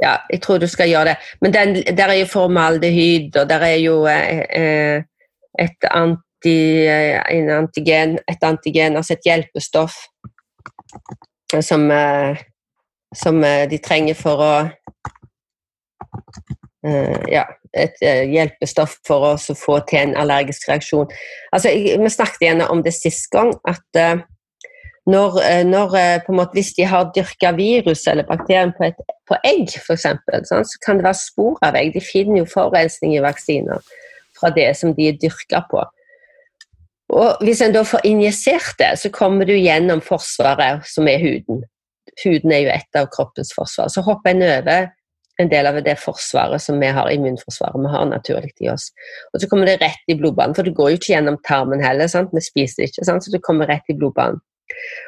Ja, 0.03 0.17
jeg 0.31 0.43
tror 0.43 0.59
du 0.59 0.67
skal 0.67 0.89
gjøre 0.89 1.05
det. 1.05 1.17
Men 1.41 1.55
den, 1.55 1.75
der 1.97 2.05
er 2.05 2.19
jo 2.21 2.27
formaldehyd, 2.27 3.37
og 3.37 3.49
der 3.49 3.63
er 3.65 3.77
jo 3.81 4.07
eh, 4.07 4.43
eh, 4.61 5.03
et 5.59 5.89
en 5.95 6.17
antigen, 6.45 8.19
et 8.29 8.43
antigen, 8.43 8.97
altså 8.97 9.13
et 9.15 9.25
hjelpestoff 9.25 9.95
eh, 11.55 11.63
som, 11.63 11.91
eh, 11.91 12.37
som 13.15 13.45
eh, 13.45 13.69
de 13.71 13.79
trenger 13.79 14.15
for 14.15 14.43
å 14.45 14.53
eh, 16.87 17.23
Ja, 17.33 17.47
et 17.77 17.97
eh, 18.03 18.25
hjelpestoff 18.31 18.99
for 19.07 19.33
å 19.33 19.37
få 19.37 19.81
til 19.89 19.99
en 19.99 20.17
allergisk 20.17 20.69
reaksjon. 20.69 21.11
Altså, 21.53 21.69
vi 21.73 22.11
snakket 22.11 22.43
igjen 22.43 22.63
om 22.63 22.83
det 22.83 22.95
sist 22.95 23.31
gang, 23.33 23.53
at 23.69 24.01
eh, 24.01 24.23
når, 25.07 25.41
eh, 25.43 25.65
når 25.67 25.97
eh, 25.97 26.31
måte, 26.35 26.53
Hvis 26.55 26.75
de 26.75 26.85
har 26.85 27.13
dyrka 27.15 27.53
virus 27.53 28.07
eller 28.07 28.27
bakterien 28.27 28.73
på, 28.77 28.85
et, 28.85 28.97
på 29.29 29.37
egg, 29.45 29.71
for 29.87 29.95
eksempel, 29.95 30.43
så 30.47 30.63
kan 30.85 30.97
det 30.99 31.07
være 31.07 31.21
spor 31.21 31.59
av 31.63 31.77
egg. 31.79 31.93
De 31.95 32.01
finner 32.01 32.43
jo 32.43 32.51
forurensning 32.51 33.15
i 33.15 33.23
vaksiner 33.23 33.83
fra 34.41 34.51
det 34.51 34.73
som 34.77 34.95
de 34.95 35.09
er 35.09 35.21
dyrka 35.21 35.63
på. 35.71 35.85
Og 37.15 37.45
Hvis 37.47 37.63
en 37.63 37.75
da 37.75 37.85
får 37.87 38.07
injisert 38.09 38.75
det, 38.81 38.97
så 38.99 39.11
kommer 39.15 39.47
du 39.47 39.55
gjennom 39.55 40.03
forsvaret, 40.03 40.83
som 40.91 41.09
er 41.09 41.23
huden. 41.23 41.63
Huden 42.25 42.53
er 42.53 42.65
jo 42.65 42.73
et 42.75 42.99
av 42.99 43.11
kroppens 43.13 43.53
forsvar. 43.55 43.91
Så 43.93 44.03
hopper 44.03 44.35
en 44.35 44.43
over 44.43 44.89
en 45.39 45.51
del 45.53 45.69
av 45.69 45.79
det 45.85 45.97
forsvaret 46.01 46.63
som 46.63 46.81
vi 46.81 46.89
har, 46.97 47.11
immunforsvaret 47.13 47.83
vi 47.85 47.93
har 47.93 48.07
naturlig 48.09 48.55
i 48.65 48.71
oss. 48.73 48.89
Og 49.33 49.43
så 49.43 49.49
kommer 49.51 49.69
det 49.69 49.79
rett 49.83 50.13
i 50.13 50.17
blodbanen, 50.19 50.57
for 50.57 50.67
det 50.67 50.75
går 50.77 50.93
jo 50.93 51.01
ikke 51.01 51.13
gjennom 51.13 51.39
tarmen 51.47 51.85
heller. 51.85 52.09
Sant? 52.11 52.33
Vi 52.35 52.43
spiser 52.45 52.89
ikke, 52.89 53.05
sant? 53.05 53.25
så 53.25 53.35
det 53.35 53.45
kommer 53.45 53.69
rett 53.71 53.93
i 53.93 53.97
blodbanen. 53.99 54.41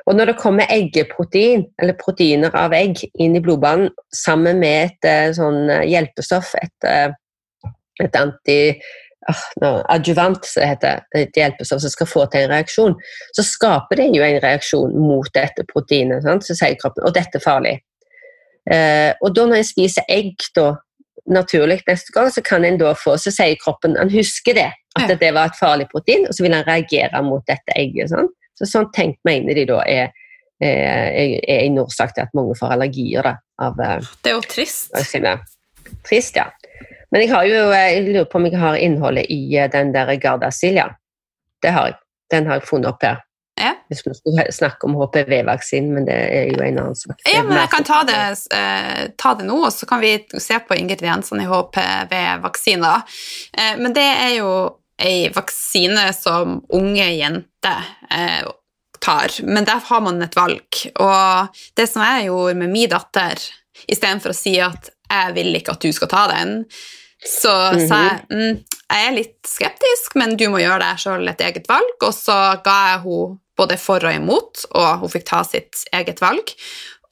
Og 0.07 0.15
når 0.15 0.31
det 0.31 0.39
kommer 0.39 0.71
eggeprotein, 0.71 1.65
eller 1.81 1.97
proteiner 1.99 2.55
av 2.57 2.77
egg, 2.77 3.03
inn 3.19 3.35
i 3.37 3.43
blodbanen 3.43 3.91
sammen 4.15 4.61
med 4.63 4.93
et 4.93 5.09
eh, 5.09 5.31
sånn 5.37 5.65
eh, 5.73 5.87
hjelpestoff, 5.91 6.53
et, 6.61 6.87
eh, 6.87 7.73
et 8.05 8.21
anti 8.21 8.59
adjuvant, 9.93 10.45
som 10.47 10.63
det 10.63 10.71
heter, 10.71 11.05
et 11.19 11.37
hjelpestoff 11.37 11.83
som 11.85 11.93
skal 11.93 12.09
få 12.09 12.25
til 12.33 12.47
en 12.47 12.53
reaksjon, 12.55 12.97
så 13.37 13.45
skaper 13.45 14.01
det 14.01 14.09
jo 14.17 14.25
en 14.25 14.41
reaksjon 14.45 14.97
mot 14.97 15.29
dette 15.35 15.65
proteinet. 15.69 16.25
Sant? 16.25 16.47
Så 16.47 16.57
sier 16.59 16.79
kroppen 16.81 17.07
og 17.07 17.15
dette 17.17 17.41
er 17.41 17.45
farlig. 17.45 17.75
Eh, 18.69 19.13
og 19.25 19.33
da 19.37 19.47
når 19.49 19.63
en 19.63 19.69
spiser 19.69 20.09
egg 20.13 20.49
da, 20.57 20.75
naturlig 21.29 21.83
neste 21.89 22.13
gang, 22.15 22.31
så 22.33 22.45
kan 22.45 22.65
en 22.65 22.79
da 22.81 22.95
få, 22.97 23.17
så 23.21 23.33
sier 23.35 23.59
kroppen 23.61 23.99
han 24.01 24.13
husker 24.13 24.57
det, 24.57 24.71
at 24.99 25.13
det 25.21 25.33
var 25.37 25.51
et 25.51 25.59
farlig 25.59 25.89
protein, 25.93 26.25
og 26.29 26.35
så 26.35 26.45
vil 26.45 26.57
han 26.57 26.67
reagere 26.67 27.23
mot 27.25 27.45
dette 27.49 27.77
egget. 27.77 28.13
Sant? 28.13 28.33
Så 28.59 28.67
sånn 28.67 28.89
tenkt 28.97 29.21
mener 29.29 29.55
de 29.55 29.67
da 29.69 29.83
er, 29.87 30.09
er, 30.65 31.37
er 31.39 31.61
en 31.61 31.79
årsak 31.85 32.17
til 32.17 32.25
at 32.25 32.35
mange 32.35 32.57
får 32.59 32.75
allergier 32.75 33.29
da, 33.29 33.37
av 33.63 33.79
eh, 33.85 34.11
Det 34.25 34.33
er 34.33 34.39
jo 34.39 34.47
trist. 34.49 34.91
Trist, 36.09 36.37
ja. 36.37 36.49
Men 37.13 37.25
jeg 37.25 37.33
har 37.33 37.47
jo, 37.49 37.63
eh, 37.73 37.87
jeg 37.95 38.05
lurer 38.09 38.29
på 38.29 38.41
om 38.41 38.49
jeg 38.49 38.61
har 38.61 38.77
innholdet 38.77 39.27
i 39.33 39.41
eh, 39.57 39.71
den 39.73 39.95
der 39.95 40.13
Gardasilja. 40.21 40.91
Det 41.63 41.73
har 41.75 41.93
jeg. 41.93 41.99
Den 42.33 42.47
har 42.47 42.61
jeg 42.61 42.69
funnet 42.69 42.93
opp 42.93 43.03
her. 43.03 43.23
Ja. 43.59 43.73
Hvis 43.89 44.07
vi 44.07 44.15
skulle 44.15 44.53
snakke 44.53 44.87
om 44.87 44.95
HPV-vaksinen, 44.95 45.95
men 45.95 46.05
det 46.07 46.15
er 46.15 46.51
jo 46.53 46.63
en 46.63 46.79
annen 46.79 46.99
sak. 46.99 47.19
Ja, 47.27 47.43
men 47.43 47.59
jeg 47.59 47.71
kan 47.73 47.87
ta 47.87 48.03
det, 48.07 48.21
eh, 48.55 49.09
ta 49.19 49.35
det 49.35 49.47
nå, 49.49 49.57
og 49.67 49.73
så 49.75 49.89
kan 49.89 50.01
vi 50.01 50.13
se 50.39 50.61
på 50.61 50.77
ingrediensene 50.79 51.43
i 51.43 51.49
HPV-vaksiner. 51.51 53.03
Eh, 53.59 53.75
men 53.81 53.97
det 53.97 54.07
er 54.07 54.37
jo 54.39 54.53
ei 54.99 55.29
vaksine 55.35 56.13
som 56.15 56.61
unge 56.75 57.07
jenter 57.15 57.91
eh, 58.11 58.47
tar, 59.01 59.35
men 59.43 59.67
der 59.67 59.83
har 59.91 60.01
man 60.07 60.23
et 60.23 60.37
valg. 60.37 60.85
Og 60.95 61.59
det 61.75 61.89
som 61.91 62.03
jeg 62.03 62.29
gjorde 62.29 62.59
med 62.63 62.75
min 62.75 62.91
datter, 62.91 63.43
istedenfor 63.89 64.35
å 64.35 64.39
si 64.39 64.59
at 64.63 64.91
'jeg 65.09 65.35
vil 65.35 65.57
ikke 65.57 65.73
at 65.77 65.83
du 65.83 65.93
skal 65.93 66.09
ta 66.09 66.27
den', 66.33 66.65
så 67.19 67.55
sa 67.89 67.97
jeg 68.05 68.27
mm, 68.31 68.65
'jeg 68.89 69.07
er 69.07 69.17
litt 69.17 69.41
skeptisk, 69.47 70.17
men 70.17 70.37
du 70.37 70.49
må 70.49 70.61
gjøre 70.63 70.81
deg 70.85 71.01
sjøl 71.03 71.29
et 71.29 71.41
eget 71.41 71.69
valg', 71.69 72.03
og 72.03 72.15
så 72.15 72.63
ga 72.65 72.79
jeg 72.93 73.01
henne 73.07 73.39
både 73.59 73.77
for 73.77 74.05
og 74.07 74.15
imot, 74.15 74.67
og 74.79 75.03
hun 75.03 75.11
fikk 75.11 75.27
ta 75.27 75.43
sitt 75.43 75.83
eget 75.93 76.21
valg. 76.23 76.55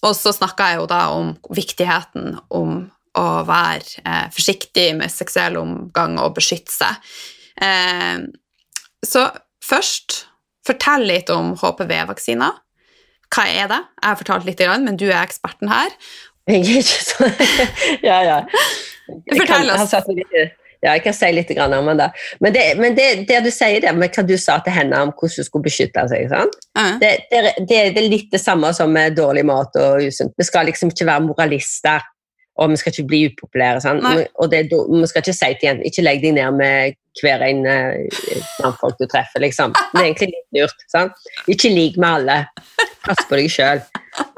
Og 0.06 0.12
så 0.14 0.30
snakka 0.30 0.68
jeg 0.70 0.78
jo 0.78 0.86
da 0.86 1.00
om 1.10 1.32
viktigheten 1.50 2.36
om 2.54 2.84
å 3.16 3.26
være 3.48 4.04
eh, 4.04 4.28
forsiktig 4.30 4.90
med 4.98 5.10
seksuell 5.10 5.56
omgang 5.58 6.18
og 6.22 6.36
beskytte 6.36 6.70
seg. 6.70 7.00
Eh, 7.64 8.28
så 9.06 9.26
først, 9.64 10.26
fortell 10.66 11.06
litt 11.08 11.30
om 11.32 11.54
HPV-vaksiner. 11.58 12.62
Hva 13.32 13.44
er 13.50 13.70
det? 13.70 13.82
Jeg 14.02 14.06
har 14.06 14.18
fortalt 14.20 14.46
litt, 14.46 14.62
men 14.82 14.98
du 14.98 15.08
er 15.08 15.22
eksperten 15.24 15.70
her. 15.70 15.94
Jeg 16.46 16.62
er 16.62 16.78
ikke 16.78 17.00
sånn 17.02 17.32
Ja, 18.08 18.20
ja. 18.22 18.38
Fortell 19.40 19.70
oss. 19.74 19.92
Ja, 20.84 20.92
jeg 20.92 21.02
kan 21.06 21.14
si 21.16 21.28
litt 21.32 21.50
om 21.58 21.88
det. 21.98 22.08
Men, 22.44 22.52
det, 22.54 22.64
men 22.78 22.94
det, 22.94 23.06
det 23.26 23.38
du 23.46 23.48
sier 23.50 23.80
der 23.82 23.96
med 23.96 24.12
hva 24.14 24.22
du 24.28 24.34
sa 24.38 24.58
til 24.62 24.74
henne 24.76 24.98
om 25.02 25.10
hvordan 25.14 25.40
hun 25.40 25.46
skulle 25.48 25.66
beskytte 25.66 26.04
seg, 26.12 26.28
sant? 26.30 26.58
Eh, 26.76 26.98
Det, 27.02 27.12
det, 27.32 27.40
det, 27.70 27.80
det 27.96 28.02
er 28.04 28.10
litt 28.12 28.28
det 28.34 28.42
samme 28.42 28.70
som 28.76 28.92
med 28.94 29.16
dårlig 29.18 29.46
mat 29.48 29.74
og 29.80 30.04
usunt. 30.04 30.34
Vi 30.38 30.46
skal 30.46 30.68
liksom 30.70 30.92
ikke 30.92 31.08
være 31.08 31.24
moralister, 31.26 32.04
og 32.60 32.70
vi 32.70 32.78
skal 32.80 32.92
ikke 32.94 33.08
bli 33.10 33.22
upopulære. 33.32 33.82
Sant? 33.84 34.04
Og 34.38 34.52
det, 34.52 34.62
vi 34.70 35.10
skal 35.10 35.24
ikke 35.24 35.36
si 35.40 35.50
til 35.56 35.70
jenter 35.70 35.90
ikke 35.90 36.06
legg 36.06 36.22
deg 36.22 36.36
ned 36.38 36.60
med 36.60 36.96
hver 37.22 37.42
en 37.48 37.64
eh, 37.72 38.72
folk 38.78 39.00
du 39.00 39.06
treffer, 39.08 39.40
liksom. 39.42 39.72
Det 39.94 40.02
er 40.02 40.10
egentlig 40.10 40.30
litt 40.34 40.60
lurt. 40.60 40.86
Sant? 40.92 41.28
Ikke 41.48 41.72
lik 41.72 41.96
med 41.98 42.20
alle. 42.20 42.38
Pass 43.06 43.24
på 43.26 43.40
deg 43.40 43.48
sjøl. 43.52 43.80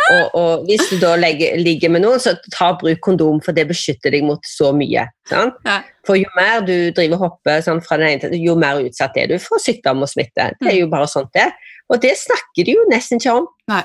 Og, 0.09 0.35
og 0.41 0.63
hvis 0.65 0.87
du 0.89 0.97
da 1.03 1.11
legger, 1.21 1.59
ligger 1.61 1.91
med 1.93 2.01
noen, 2.05 2.21
så 2.23 2.33
ta 2.55 2.71
bruk 2.81 3.01
kondom, 3.05 3.43
for 3.45 3.53
det 3.57 3.67
beskytter 3.69 4.15
deg 4.15 4.25
mot 4.25 4.41
så 4.49 4.71
mye. 4.77 5.05
Sant? 5.29 5.59
Ja. 5.69 5.83
For 6.09 6.17
jo 6.17 6.31
mer 6.39 6.63
du 6.65 6.75
driver 6.97 7.21
hopper 7.27 7.61
sånn, 7.65 7.83
fra 7.85 7.99
den 8.01 8.15
ene 8.15 8.23
til 8.25 8.41
jo 8.41 8.55
mer 8.59 8.81
utsatt 8.81 9.19
er 9.21 9.29
du 9.29 9.37
for 9.43 9.61
sykdom 9.61 10.01
og 10.07 10.09
smitte. 10.11 10.49
Det 10.63 10.73
er 10.73 10.79
jo 10.81 10.89
bare 10.93 11.09
sånt 11.13 11.29
det. 11.37 11.51
Og 11.93 12.01
det 12.03 12.15
snakker 12.21 12.65
de 12.69 12.75
jo 12.79 12.87
nesten 12.91 13.21
ikke 13.21 13.37
om. 13.43 13.49
Nei. 13.71 13.83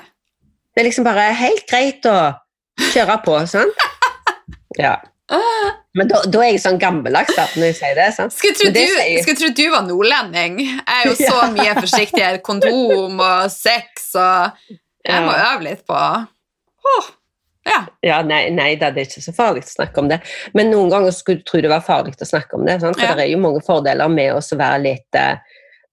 Det 0.74 0.82
er 0.82 0.88
liksom 0.90 1.06
bare 1.06 1.28
helt 1.38 1.68
greit 1.70 2.08
å 2.10 2.18
kjøre 2.94 3.20
på, 3.28 3.42
sant? 3.52 3.84
Ja. 4.80 4.96
Men 5.94 6.10
da, 6.10 6.20
da 6.26 6.40
er 6.42 6.56
jeg 6.56 6.62
sånn 6.64 6.80
gammeldags 6.82 7.36
når 7.38 7.68
jeg 7.70 7.76
sier 7.78 7.98
det. 7.98 8.08
sant? 8.16 8.34
Skulle 8.34 8.58
tro 8.58 8.70
det 8.74 8.86
du, 8.90 8.96
sier- 8.98 9.22
skulle 9.22 9.40
tro 9.40 9.50
du 9.54 9.64
var 9.70 9.84
nordlending. 9.86 10.56
Jeg 10.64 10.82
er 10.88 11.10
jo 11.12 11.14
så 11.30 11.44
mye 11.54 11.76
forsiktig 11.78 12.32
Kondom 12.46 13.22
og 13.22 13.52
sex 13.54 14.10
og 14.18 14.58
Jeg 15.08 15.24
må 15.26 15.32
øve 15.36 15.64
litt 15.66 15.84
på 15.88 15.98
oh, 15.98 17.10
Ja. 17.66 17.80
Ja, 18.04 18.22
nei, 18.28 18.50
nei 18.52 18.76
det 18.76 18.90
er 18.92 19.06
ikke 19.06 19.22
så 19.24 19.32
farlig 19.36 19.64
å 19.64 19.70
snakke 19.72 20.02
om 20.02 20.10
det. 20.12 20.18
Men 20.54 20.70
noen 20.72 20.90
ganger 20.92 21.12
skulle 21.16 21.40
du 21.40 21.46
tro 21.48 21.62
det 21.64 21.70
var 21.72 21.84
farlig 21.86 22.16
å 22.20 22.28
snakke 22.28 22.58
om 22.60 22.66
det. 22.68 22.80
Sant? 22.82 22.98
For 23.00 23.06
Ja. 23.08 23.16
det 23.16 23.24
er 23.28 23.32
jo 23.32 23.40
mange 23.40 23.62
fordeler 23.64 24.10
med 24.12 24.34
å 24.36 24.42
være 24.60 24.82
litt, 24.84 25.16
eh, 25.16 25.38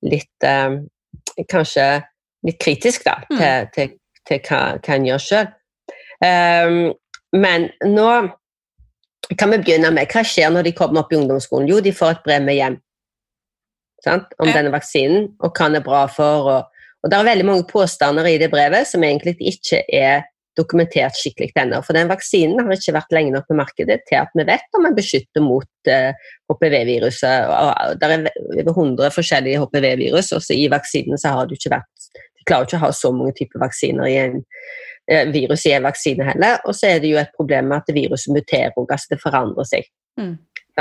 litt 0.03 0.45
eh, 0.47 0.81
Kanskje 1.51 2.03
litt 2.45 2.59
kritisk 2.61 3.05
da, 3.05 3.15
Mm. 3.31 3.39
til, 3.39 3.67
til, 3.75 3.89
til 4.27 4.39
hva, 4.49 4.79
hva 4.83 4.95
en 4.95 5.05
gjør 5.07 5.19
sjøl. 5.27 5.47
men 7.33 7.71
nå 7.85 8.09
kan 9.39 9.51
vi 9.51 9.59
begynne 9.59 9.91
med 9.95 10.09
hva 10.11 10.23
skjer 10.27 10.51
når 10.53 10.63
de 10.67 10.73
kommer 10.73 11.01
opp 11.05 11.13
i 11.13 11.17
ungdomsskolen? 11.17 11.69
Jo, 11.69 11.81
de 11.81 11.93
får 11.93 12.11
et 12.17 12.23
brev 12.25 12.43
med 12.43 12.57
hjem 12.59 12.81
sant? 14.05 14.33
om 14.41 14.49
Ja. 14.49 14.55
denne 14.55 14.73
vaksinen, 14.73 15.35
og 15.41 15.55
hva 15.55 15.67
den 15.69 15.77
er 15.77 15.85
bra 15.87 16.07
for. 16.07 16.51
Og, 16.51 16.65
og 17.01 17.11
det 17.11 17.17
er 17.17 17.31
veldig 17.31 17.47
mange 17.49 17.67
påstander 17.71 18.29
i 18.29 18.39
det 18.41 18.51
brevet 18.53 18.89
som 18.89 19.05
egentlig 19.07 19.37
ikke 19.41 19.83
er 19.89 20.27
dokumentert 20.59 21.17
skikkelig 21.17 21.53
ennå. 21.59 21.81
For 21.87 21.97
den 21.97 22.11
vaksinen 22.11 22.61
har 22.61 22.75
ikke 22.75 22.97
vært 22.97 23.15
lenge 23.15 23.33
nok 23.35 23.47
på 23.49 23.57
markedet 23.59 24.01
til 24.09 24.19
at 24.21 24.33
vi 24.37 24.47
vet 24.49 24.77
om 24.77 24.87
den 24.87 24.97
beskytter 24.97 25.45
mot 25.45 25.91
eh, 25.91 26.11
HPV-viruset. 26.51 27.53
Det 28.01 28.11
er 28.11 28.27
over 28.67 28.73
100 28.75 29.15
forskjellige 29.15 29.63
HPV-virus, 29.63 30.33
og 30.37 30.51
i 30.55 30.67
vaksinen 30.73 31.21
så 31.21 31.37
har 31.37 31.49
du 31.49 31.57
ikke 31.57 31.75
vært 31.77 32.11
Du 32.41 32.47
klarer 32.49 32.67
ikke 32.67 32.79
å 32.81 32.87
ha 32.87 32.93
så 32.97 33.11
mange 33.13 33.35
typer 33.37 33.61
vaksiner 33.63 34.09
i 34.09 34.17
en 34.17 34.39
eh, 35.13 35.27
virus 35.33 35.67
i 35.69 35.75
en 35.77 35.87
vaksine 35.87 36.27
heller. 36.27 36.61
Og 36.67 36.77
så 36.77 36.95
er 36.95 37.03
det 37.03 37.13
jo 37.13 37.21
et 37.21 37.35
problem 37.37 37.71
med 37.71 37.83
at 37.83 37.95
viruset 37.95 38.35
muterer, 38.35 38.75
og 38.77 38.91
altså 38.91 39.15
det 39.15 39.23
forandrer 39.23 39.69
seg. 39.69 39.91
Mm. 40.21 40.35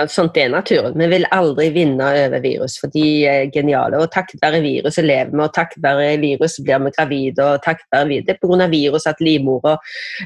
Sånt 0.07 0.37
er 0.37 0.49
naturen. 0.49 0.93
Vi 0.97 1.07
vil 1.11 1.25
aldri 1.35 1.69
vinne 1.75 2.05
over 2.23 2.41
virus, 2.43 2.77
for 2.79 2.91
de 2.93 3.25
er 3.27 3.49
geniale. 3.53 3.99
Og 3.99 4.11
takket 4.13 4.41
være 4.41 4.61
viruset 4.63 5.05
lever 5.05 5.31
vi, 5.33 5.41
og 5.43 5.53
takket 5.53 5.83
være 5.83 6.17
virus 6.21 6.59
blir 6.63 6.79
vi 6.85 6.91
gravide. 6.95 7.43
og 7.43 7.63
takket 7.63 7.85
være 7.91 8.07
virus, 8.07 8.25
Det 8.25 8.35
er 8.35 8.39
pga. 8.41 8.67
virus 8.69 9.07
at 9.07 9.19
livmora 9.19 9.77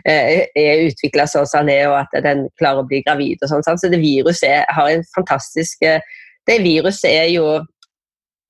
eh, 0.05 0.45
er 0.55 0.87
utvikla 0.89 1.25
sånn 1.27 1.47
som 1.47 1.65
den 1.65 1.75
er, 1.75 1.87
og 1.89 1.99
at 2.01 2.23
den 2.23 2.49
klarer 2.59 2.83
å 2.83 2.87
bli 2.87 3.01
gravid. 3.01 3.37
og 3.41 3.49
sånn. 3.49 3.63
Så 3.77 3.89
det 3.89 3.99
viruset 3.99 4.49
er, 4.49 4.65
har 4.69 4.89
en 4.89 5.03
fantastisk 5.15 5.81
eh, 5.81 6.01
Det 6.45 6.59
viruset 6.59 7.09
er 7.09 7.29
jo 7.31 7.45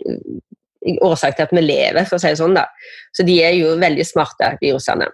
eh, 0.06 0.98
årsak 1.02 1.36
til 1.36 1.44
at 1.44 1.52
vi 1.54 1.62
lever, 1.62 2.06
for 2.06 2.18
å 2.18 2.20
si 2.20 2.28
det 2.28 2.38
sånn. 2.38 2.56
da. 2.56 2.66
Så 3.14 3.24
de 3.24 3.44
er 3.44 3.54
jo 3.54 3.76
veldig 3.78 4.06
smarte, 4.06 4.58
virusene. 4.62 5.08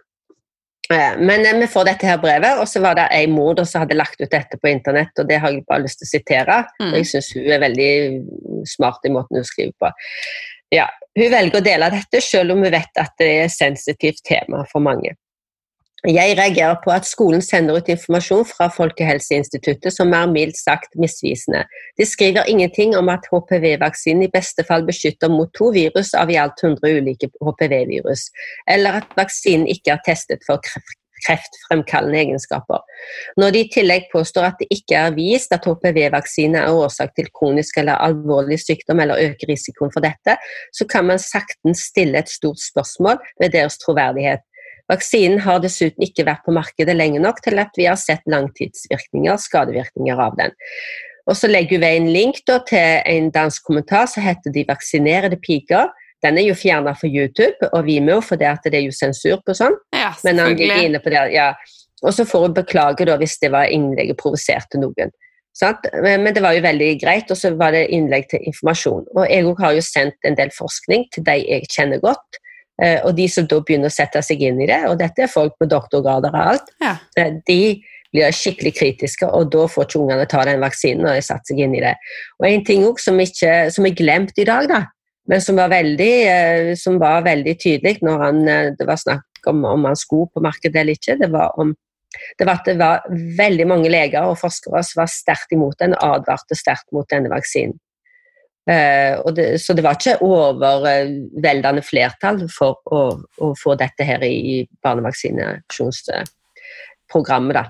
Eh, 0.94 1.18
Men 1.18 1.46
eh, 1.46 1.58
vi 1.60 1.68
får 1.68 1.86
dette 1.86 2.08
her 2.10 2.18
brevet, 2.18 2.60
og 2.60 2.68
så 2.68 2.82
var 2.82 2.98
det 2.98 3.10
ei 3.14 3.28
mor 3.30 3.60
som 3.66 3.84
hadde 3.84 3.98
lagt 3.98 4.22
ut 4.22 4.32
dette 4.32 4.58
på 4.58 4.72
internett, 4.72 5.14
og 5.20 5.28
det 5.30 5.38
har 5.42 5.54
jeg 5.54 5.66
bare 5.70 5.86
lyst 5.86 6.02
til 6.02 6.10
å 6.10 6.14
sitere. 6.14 6.62
Mm. 6.82 6.94
Jeg 6.98 7.10
syns 7.12 7.34
hun 7.38 7.52
er 7.54 7.64
veldig 7.66 7.92
smart 8.70 9.06
i 9.06 9.14
måten 9.14 9.40
hun 9.40 9.48
skriver 9.48 9.76
på. 9.80 9.94
Ja, 10.74 10.90
Hun 11.18 11.32
velger 11.34 11.58
å 11.60 11.66
dele 11.66 11.88
dette, 11.92 12.22
selv 12.22 12.54
om 12.54 12.62
hun 12.64 12.72
vet 12.72 13.00
at 13.02 13.16
det 13.20 13.28
er 13.28 13.48
et 13.48 13.54
sensitivt 13.54 14.22
tema 14.28 14.62
for 14.70 14.86
mange. 14.86 15.16
Jeg 16.08 16.38
reagerer 16.40 16.78
på 16.84 16.94
at 16.96 17.04
skolen 17.04 17.42
sender 17.44 17.76
ut 17.76 17.90
informasjon 17.92 18.46
fra 18.48 18.70
Folkehelseinstituttet 18.72 19.92
som 19.92 20.14
er 20.16 20.30
mildt 20.32 20.56
sagt 20.56 20.96
misvisende. 20.96 21.66
De 22.00 22.08
skriver 22.08 22.48
ingenting 22.48 22.96
om 22.96 23.12
at 23.12 23.28
HPV-vaksinen 23.28 24.24
i 24.24 24.32
beste 24.32 24.64
fall 24.64 24.88
beskytter 24.88 25.28
mot 25.34 25.52
to 25.60 25.74
virus 25.76 26.14
av 26.16 26.32
i 26.32 26.40
alt 26.40 26.64
100 26.64 27.02
ulike 27.02 27.28
HPV-virus, 27.44 28.30
eller 28.72 29.02
at 29.02 29.12
vaksinen 29.20 29.68
ikke 29.68 29.98
er 29.98 30.04
testet 30.08 30.48
for 30.48 30.64
kreftfremkallende 31.28 32.22
egenskaper. 32.24 32.80
Når 33.38 33.52
de 33.52 33.64
i 33.64 33.70
tillegg 33.74 34.08
påstår 34.14 34.50
at 34.50 34.62
det 34.62 34.70
ikke 34.72 35.02
er 35.02 35.16
vist 35.18 35.54
at 35.56 35.68
HPV-vaksine 35.68 36.62
er 36.64 36.76
årsak 36.80 37.12
til 37.18 37.28
kronisk 37.36 37.82
eller 37.82 38.00
alvorlig 38.06 38.60
sykdom 38.64 39.04
eller 39.04 39.20
øker 39.30 39.52
risikoen 39.52 39.92
for 39.92 40.06
dette, 40.06 40.38
så 40.72 40.88
kan 40.88 41.10
man 41.12 41.20
saktens 41.20 41.90
stille 41.92 42.24
et 42.24 42.32
stort 42.32 42.62
spørsmål 42.64 43.20
ved 43.42 43.52
deres 43.58 43.78
troverdighet. 43.84 44.46
Vaksinen 44.90 45.40
har 45.46 45.62
dessuten 45.62 46.04
ikke 46.06 46.26
vært 46.26 46.46
på 46.48 46.54
markedet 46.56 46.96
lenge 46.98 47.22
nok 47.22 47.44
til 47.46 47.62
at 47.62 47.76
vi 47.78 47.86
har 47.86 48.00
sett 48.00 48.26
langtidsvirkninger, 48.30 49.38
skadevirkninger 49.38 50.22
av 50.26 50.38
den. 50.40 50.56
Og 51.30 51.38
så 51.38 51.50
legger 51.50 51.82
vi 51.84 51.90
en 51.94 52.10
link 52.10 52.42
da, 52.50 52.58
til 52.66 53.04
en 53.06 53.30
dansk 53.34 53.68
kommentar 53.68 54.08
som 54.10 54.26
heter 54.26 54.50
'De 54.52 54.66
vaksinerede 54.68 55.38
piker'. 55.38 55.92
Den 56.24 56.38
er 56.38 56.50
jo 56.50 56.56
fjerna 56.58 56.96
fra 56.98 57.08
YouTube 57.08 57.70
og 57.72 57.86
Vimeo, 57.86 58.20
for 58.22 58.36
det, 58.36 58.48
at 58.48 58.66
det 58.66 58.76
er 58.82 58.88
jo 58.88 58.92
sensur 58.92 59.38
på 59.46 59.54
sånn. 59.54 59.78
Ja, 59.94 60.12
Men 60.24 60.40
han 60.40 60.56
ligger 60.58 60.82
inne 60.84 61.00
på 61.00 61.10
det, 61.10 61.32
ja. 61.34 61.54
Og 62.04 62.14
så 62.14 62.26
får 62.26 62.48
hun 62.48 62.54
beklage 62.54 63.06
da 63.06 63.16
hvis 63.20 63.38
det 63.40 63.52
var 63.52 63.72
innlegget 63.72 64.18
provoserte 64.18 64.80
noen. 64.80 65.12
Men 66.04 66.34
det 66.34 66.42
var 66.42 66.54
jo 66.56 66.62
veldig 66.64 67.00
greit, 67.02 67.32
og 67.32 67.38
så 67.38 67.52
var 67.56 67.72
det 67.76 67.90
innlegg 67.92 68.30
til 68.30 68.40
informasjon. 68.48 69.06
Og 69.16 69.26
jeg 69.30 69.56
har 69.60 69.74
jo 69.76 69.82
sendt 69.82 70.16
en 70.24 70.36
del 70.36 70.52
forskning 70.56 71.06
til 71.14 71.26
de 71.28 71.36
jeg 71.44 71.68
kjenner 71.72 72.00
godt, 72.00 72.40
og 73.04 73.16
de 73.18 73.28
som 73.32 73.48
da 73.50 73.60
begynner 73.66 73.92
å 73.92 73.94
sette 73.94 74.22
seg 74.26 74.42
inn 74.48 74.62
i 74.64 74.68
det, 74.70 74.82
og 74.90 75.00
dette 75.02 75.26
er 75.26 75.32
folk 75.32 75.56
med 75.60 75.72
doktorgrader 75.74 76.36
og 76.36 76.52
alt, 76.54 76.70
Ja. 76.82 76.96
eh, 77.18 77.34
de 77.48 77.82
blir 78.14 78.32
skikkelig 78.34 78.74
kritiske, 78.78 79.28
og 79.28 79.52
da 79.54 79.68
får 79.70 79.86
ikke 79.86 80.00
ungene 80.00 80.26
ta 80.30 80.44
den 80.48 80.62
vaksinen 80.64 81.04
når 81.06 81.20
de 81.20 81.26
satt 81.28 81.46
seg 81.46 81.60
inn 81.60 81.76
i 81.78 81.84
det. 81.84 81.96
Og 82.40 82.48
en 82.50 82.64
ting 82.66 82.86
også 82.88 83.12
som, 83.12 83.20
ikke, 83.20 83.58
som 83.72 83.86
er 83.86 83.98
glemt 84.00 84.40
i 84.42 84.48
dag, 84.50 84.68
da, 84.72 84.80
men 85.30 85.42
som 85.46 85.60
var 85.62 85.70
veldig, 85.70 86.14
eh, 86.26 86.72
som 86.80 86.98
var 87.02 87.22
veldig 87.28 87.54
tydelig 87.62 88.00
når 88.02 88.24
han, 88.24 88.48
eh, 88.48 88.72
det 88.80 88.88
var 88.88 88.98
snakk 88.98 89.26
om 89.48 89.64
om 89.66 89.86
han 89.86 89.96
skulle 89.96 90.28
på 90.34 90.42
markedet 90.42 90.76
eller 90.82 90.98
ikke, 90.98 91.20
det 91.20 91.32
var 91.32 91.54
om 91.60 91.76
det 92.40 92.46
var 92.48 92.58
at 92.58 92.66
det 92.66 92.78
var 92.80 93.04
veldig 93.38 93.68
mange 93.70 93.90
leger 93.92 94.26
og 94.26 94.40
forskere 94.42 94.82
som 94.84 95.04
var 95.04 95.12
sterkt 95.14 95.54
imot 95.54 95.78
den 95.78 95.94
advarte 95.94 96.58
sterkt 96.58 96.88
mot 96.92 97.06
denne 97.12 97.30
vaksinen. 97.30 97.78
Eh, 98.70 99.14
det, 99.34 99.62
så 99.64 99.74
det 99.74 99.84
var 99.86 99.94
ikke 99.98 100.22
overveldende 100.26 101.82
flertall 101.86 102.50
for 102.54 102.74
å, 102.92 103.00
å 103.42 103.54
få 103.58 103.76
dette 103.80 104.04
her 104.06 104.24
i, 104.28 104.68
barnevaksinasjonsprogrammet. 104.86 107.56
da. 107.58 107.64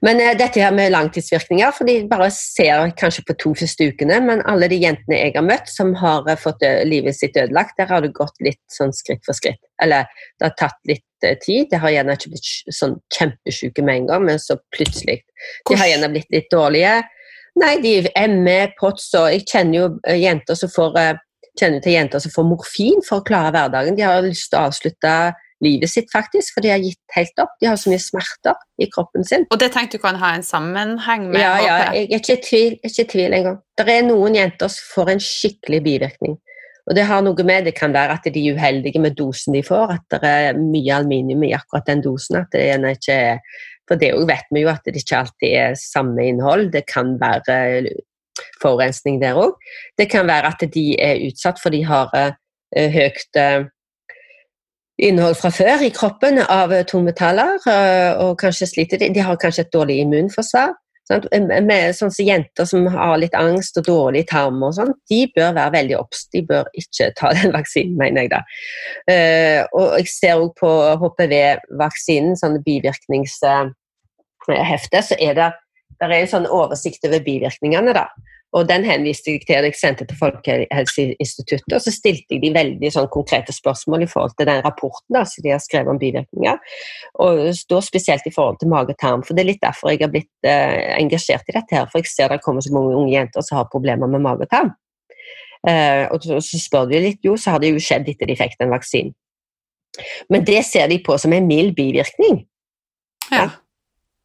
Men 0.00 0.20
eh, 0.20 0.32
dette 0.38 0.62
her 0.62 0.72
med 0.74 0.92
langtidsvirkninger, 0.94 1.72
for 1.76 1.88
de 1.88 1.98
bare 2.08 2.30
ser 2.34 2.92
kanskje 2.98 3.24
på 3.28 3.36
to 3.42 3.52
første 3.60 3.90
ukene, 3.92 4.18
men 4.24 4.44
alle 4.48 4.68
de 4.72 4.80
jentene 4.80 5.18
jeg 5.18 5.34
har 5.36 5.46
møtt 5.46 5.70
som 5.70 5.92
har 6.00 6.28
eh, 6.30 6.40
fått 6.40 6.64
eh, 6.66 6.82
livet 6.88 7.18
sitt 7.18 7.36
ødelagt, 7.36 7.76
der 7.78 7.90
har 7.92 8.04
det 8.04 8.14
gått 8.16 8.38
litt 8.44 8.62
sånn 8.72 8.94
skritt 8.96 9.24
for 9.28 9.36
skritt. 9.36 9.60
Eller 9.82 10.08
det 10.40 10.48
har 10.48 10.56
tatt 10.58 10.80
litt 10.88 11.26
eh, 11.26 11.36
tid. 11.42 11.68
De 11.72 11.80
har 11.82 11.92
gjerne 11.92 12.16
ikke 12.16 12.32
blitt 12.32 12.76
sånn 12.78 12.96
kjempesjuke 13.14 13.84
med 13.84 14.02
en 14.02 14.12
gang, 14.12 14.28
men 14.30 14.42
så 14.42 14.56
plutselig. 14.74 15.20
De 15.68 15.76
har 15.76 15.92
gjerne 15.92 16.12
blitt 16.14 16.32
litt 16.32 16.48
dårlige. 16.52 17.02
Nei, 17.60 17.76
de 17.82 17.98
er 18.08 18.32
med 18.32 18.72
POTS, 18.78 19.10
og 19.20 19.28
jeg 19.34 19.44
kjenner 19.50 19.78
jo 19.78 19.88
eh, 20.08 20.22
jenter 20.22 20.56
som 20.58 20.72
får 20.72 20.98
eh, 21.00 21.14
kjenner 21.60 21.82
til 21.84 21.96
jenter 21.96 22.22
som 22.22 22.32
får 22.32 22.46
morfin 22.48 23.02
for 23.06 23.20
å 23.20 23.26
klare 23.26 23.52
hverdagen. 23.54 23.96
De 23.98 24.04
har 24.06 24.22
lyst 24.24 24.50
til 24.52 24.60
å 24.60 24.68
avslutte 24.70 25.16
livet 25.62 25.90
sitt, 25.92 26.08
faktisk, 26.10 26.56
for 26.56 26.64
de 26.64 26.72
har 26.72 26.82
gitt 26.82 27.16
helt 27.16 27.42
opp. 27.42 27.52
De 27.62 27.68
har 27.70 27.76
så 27.78 27.92
mye 27.92 28.02
smerter 28.02 28.56
i 28.82 28.88
kroppen 28.90 29.26
sin. 29.26 29.44
Og 29.52 29.60
det 29.62 29.70
tenkte 29.74 30.00
du 30.00 30.02
kan 30.02 30.18
ha 30.18 30.32
en 30.36 30.46
sammenheng 30.46 31.28
med 31.30 31.42
Ja, 31.42 31.52
ja, 31.62 31.76
jeg 31.94 32.08
er 32.08 32.16
ikke 32.18 32.38
i 32.38 32.46
tvil, 32.48 32.78
ikke 32.88 33.06
tvil 33.12 33.36
engang. 33.38 33.60
Det 33.78 33.86
er 33.92 34.08
noen 34.08 34.38
jenter 34.38 34.72
som 34.72 34.88
får 34.96 35.14
en 35.14 35.22
skikkelig 35.22 35.82
bivirkning. 35.84 36.40
Og 36.90 36.96
det 36.98 37.04
har 37.06 37.22
noe 37.22 37.44
med, 37.46 37.68
det 37.68 37.76
kan 37.78 37.92
være 37.94 38.16
at 38.18 38.24
de 38.26 38.40
er 38.42 38.56
uheldige 38.56 38.98
med 39.02 39.14
dosen 39.14 39.54
de 39.54 39.62
får, 39.62 39.92
at 39.94 40.16
det 40.16 40.30
er 40.48 40.58
mye 40.58 40.96
aluminium 40.96 41.44
i 41.46 41.52
akkurat 41.54 41.86
den 41.86 42.02
dosen. 42.02 42.40
at 42.40 42.50
det 42.50 42.64
ikke 42.74 43.14
er, 43.14 43.38
For 43.92 44.00
det 44.00 44.14
vet 44.24 44.48
vi 44.54 44.64
jo 44.64 44.70
at 44.72 44.86
det 44.88 44.96
ikke 44.96 45.18
alltid 45.20 45.52
er 45.52 45.74
samme 45.76 46.24
innhold. 46.24 46.70
Det 46.72 46.86
kan 46.88 47.18
være 47.20 47.92
forurensning 48.62 49.20
der 49.20 49.36
òg. 49.36 49.52
Det 50.00 50.08
kan 50.08 50.24
være 50.26 50.48
at 50.54 50.64
de 50.72 50.86
er 50.96 51.20
utsatt 51.28 51.60
for 51.60 51.74
de 51.74 51.82
har 51.84 52.08
eh, 52.16 52.88
høyt 52.88 53.36
eh, 53.36 53.66
innhold 55.02 55.36
fra 55.36 55.50
før 55.52 55.84
i 55.84 55.92
kroppen 55.92 56.40
av 56.40 56.72
tungmetaller, 56.88 57.58
eh, 57.68 58.22
og 58.24 58.38
kanskje 58.40 58.70
sliter 58.70 59.02
de. 59.02 59.10
De 59.12 59.26
har 59.26 59.36
kanskje 59.36 59.66
et 59.66 59.76
dårlig 59.76 60.00
immunforsvar. 60.06 60.72
Sant? 61.10 61.26
Med 61.66 61.96
sånn 61.98 62.12
som 62.14 62.26
Jenter 62.28 62.66
som 62.68 62.86
har 62.94 63.16
litt 63.18 63.34
angst 63.34 63.76
og 63.80 63.88
dårlig 63.88 64.22
tarm, 64.30 64.60
og 64.62 64.76
sånn, 64.76 64.94
de 65.10 65.24
bør 65.34 65.56
være 65.58 65.74
veldig 65.74 65.98
obs. 65.98 66.24
De 66.32 66.44
bør 66.46 66.70
ikke 66.78 67.10
ta 67.18 67.32
den 67.36 67.52
vaksinen, 67.58 67.98
mener 67.98 68.24
jeg 68.24 68.32
da. 68.32 68.42
Uh, 69.10 69.60
og 69.74 69.96
jeg 69.98 70.12
ser 70.14 70.38
også 70.38 70.54
på 70.62 70.72
HPV-vaksinen, 71.02 72.38
sånn 72.38 72.60
bivirkningshefte, 74.46 75.02
så 75.02 75.18
er 75.20 75.34
det, 75.34 75.48
der 76.00 76.10
er 76.10 76.22
en 76.22 76.30
sånn 76.30 76.50
oversikt 76.50 77.04
over 77.06 77.22
bivirkningene. 77.24 77.94
da. 77.94 78.08
Og 78.52 78.66
den 78.68 78.84
henviste 78.84 79.32
jeg 79.32 79.46
til 79.48 79.64
jeg 79.64 79.76
sendte 79.80 80.04
til 80.04 80.18
Folkehelseinstituttet, 80.18 81.72
og 81.72 81.80
så 81.80 81.92
stilte 81.94 82.34
jeg 82.34 82.42
de 82.42 82.50
veldig 82.52 82.90
sånn, 82.92 83.08
konkrete 83.08 83.52
spørsmål 83.52 84.04
i 84.04 84.08
forhold 84.10 84.34
til 84.36 84.46
den 84.50 84.60
rapporten 84.66 85.16
da, 85.16 85.22
som 85.24 85.40
de 85.44 85.54
har 85.54 85.62
skrevet 85.62 85.88
om 85.88 86.00
bivirkninger. 86.00 86.58
Og 87.24 87.40
da 87.70 87.80
spesielt 87.80 88.28
i 88.28 88.34
forhold 88.34 88.60
til 88.60 88.68
mage-tarm, 88.68 89.24
for 89.24 89.32
det 89.32 89.46
er 89.46 89.50
litt 89.54 89.62
derfor 89.64 89.94
jeg 89.94 90.02
har 90.04 90.12
blitt 90.12 90.28
eh, 90.44 90.92
engasjert 90.98 91.48
i 91.48 91.56
dette. 91.56 91.78
her, 91.78 91.88
For 91.88 92.02
jeg 92.02 92.12
ser 92.12 92.28
det 92.28 92.42
kommer 92.44 92.60
så 92.60 92.74
mange 92.76 92.92
unge 92.92 93.14
jenter 93.14 93.46
som 93.46 93.62
har 93.62 93.72
problemer 93.72 94.10
med 94.12 94.20
mage 94.20 94.44
og 94.44 94.52
tarm. 94.52 94.74
Eh, 95.68 96.04
og 96.12 96.20
så 96.44 96.60
spør 96.60 96.90
du 96.90 96.98
litt, 96.98 97.22
jo, 97.24 97.38
så 97.40 97.54
har 97.54 97.62
det 97.62 97.72
jo 97.72 97.80
skjedd 97.80 98.12
etter 98.12 98.28
de 98.28 98.36
fikk 98.36 98.60
den 98.60 98.74
vaksinen. 98.74 99.16
Men 100.28 100.44
det 100.44 100.60
ser 100.68 100.92
de 100.92 101.00
på 101.04 101.16
som 101.20 101.32
en 101.32 101.48
mild 101.48 101.72
bivirkning. 101.76 102.42
Ja. 103.32 103.48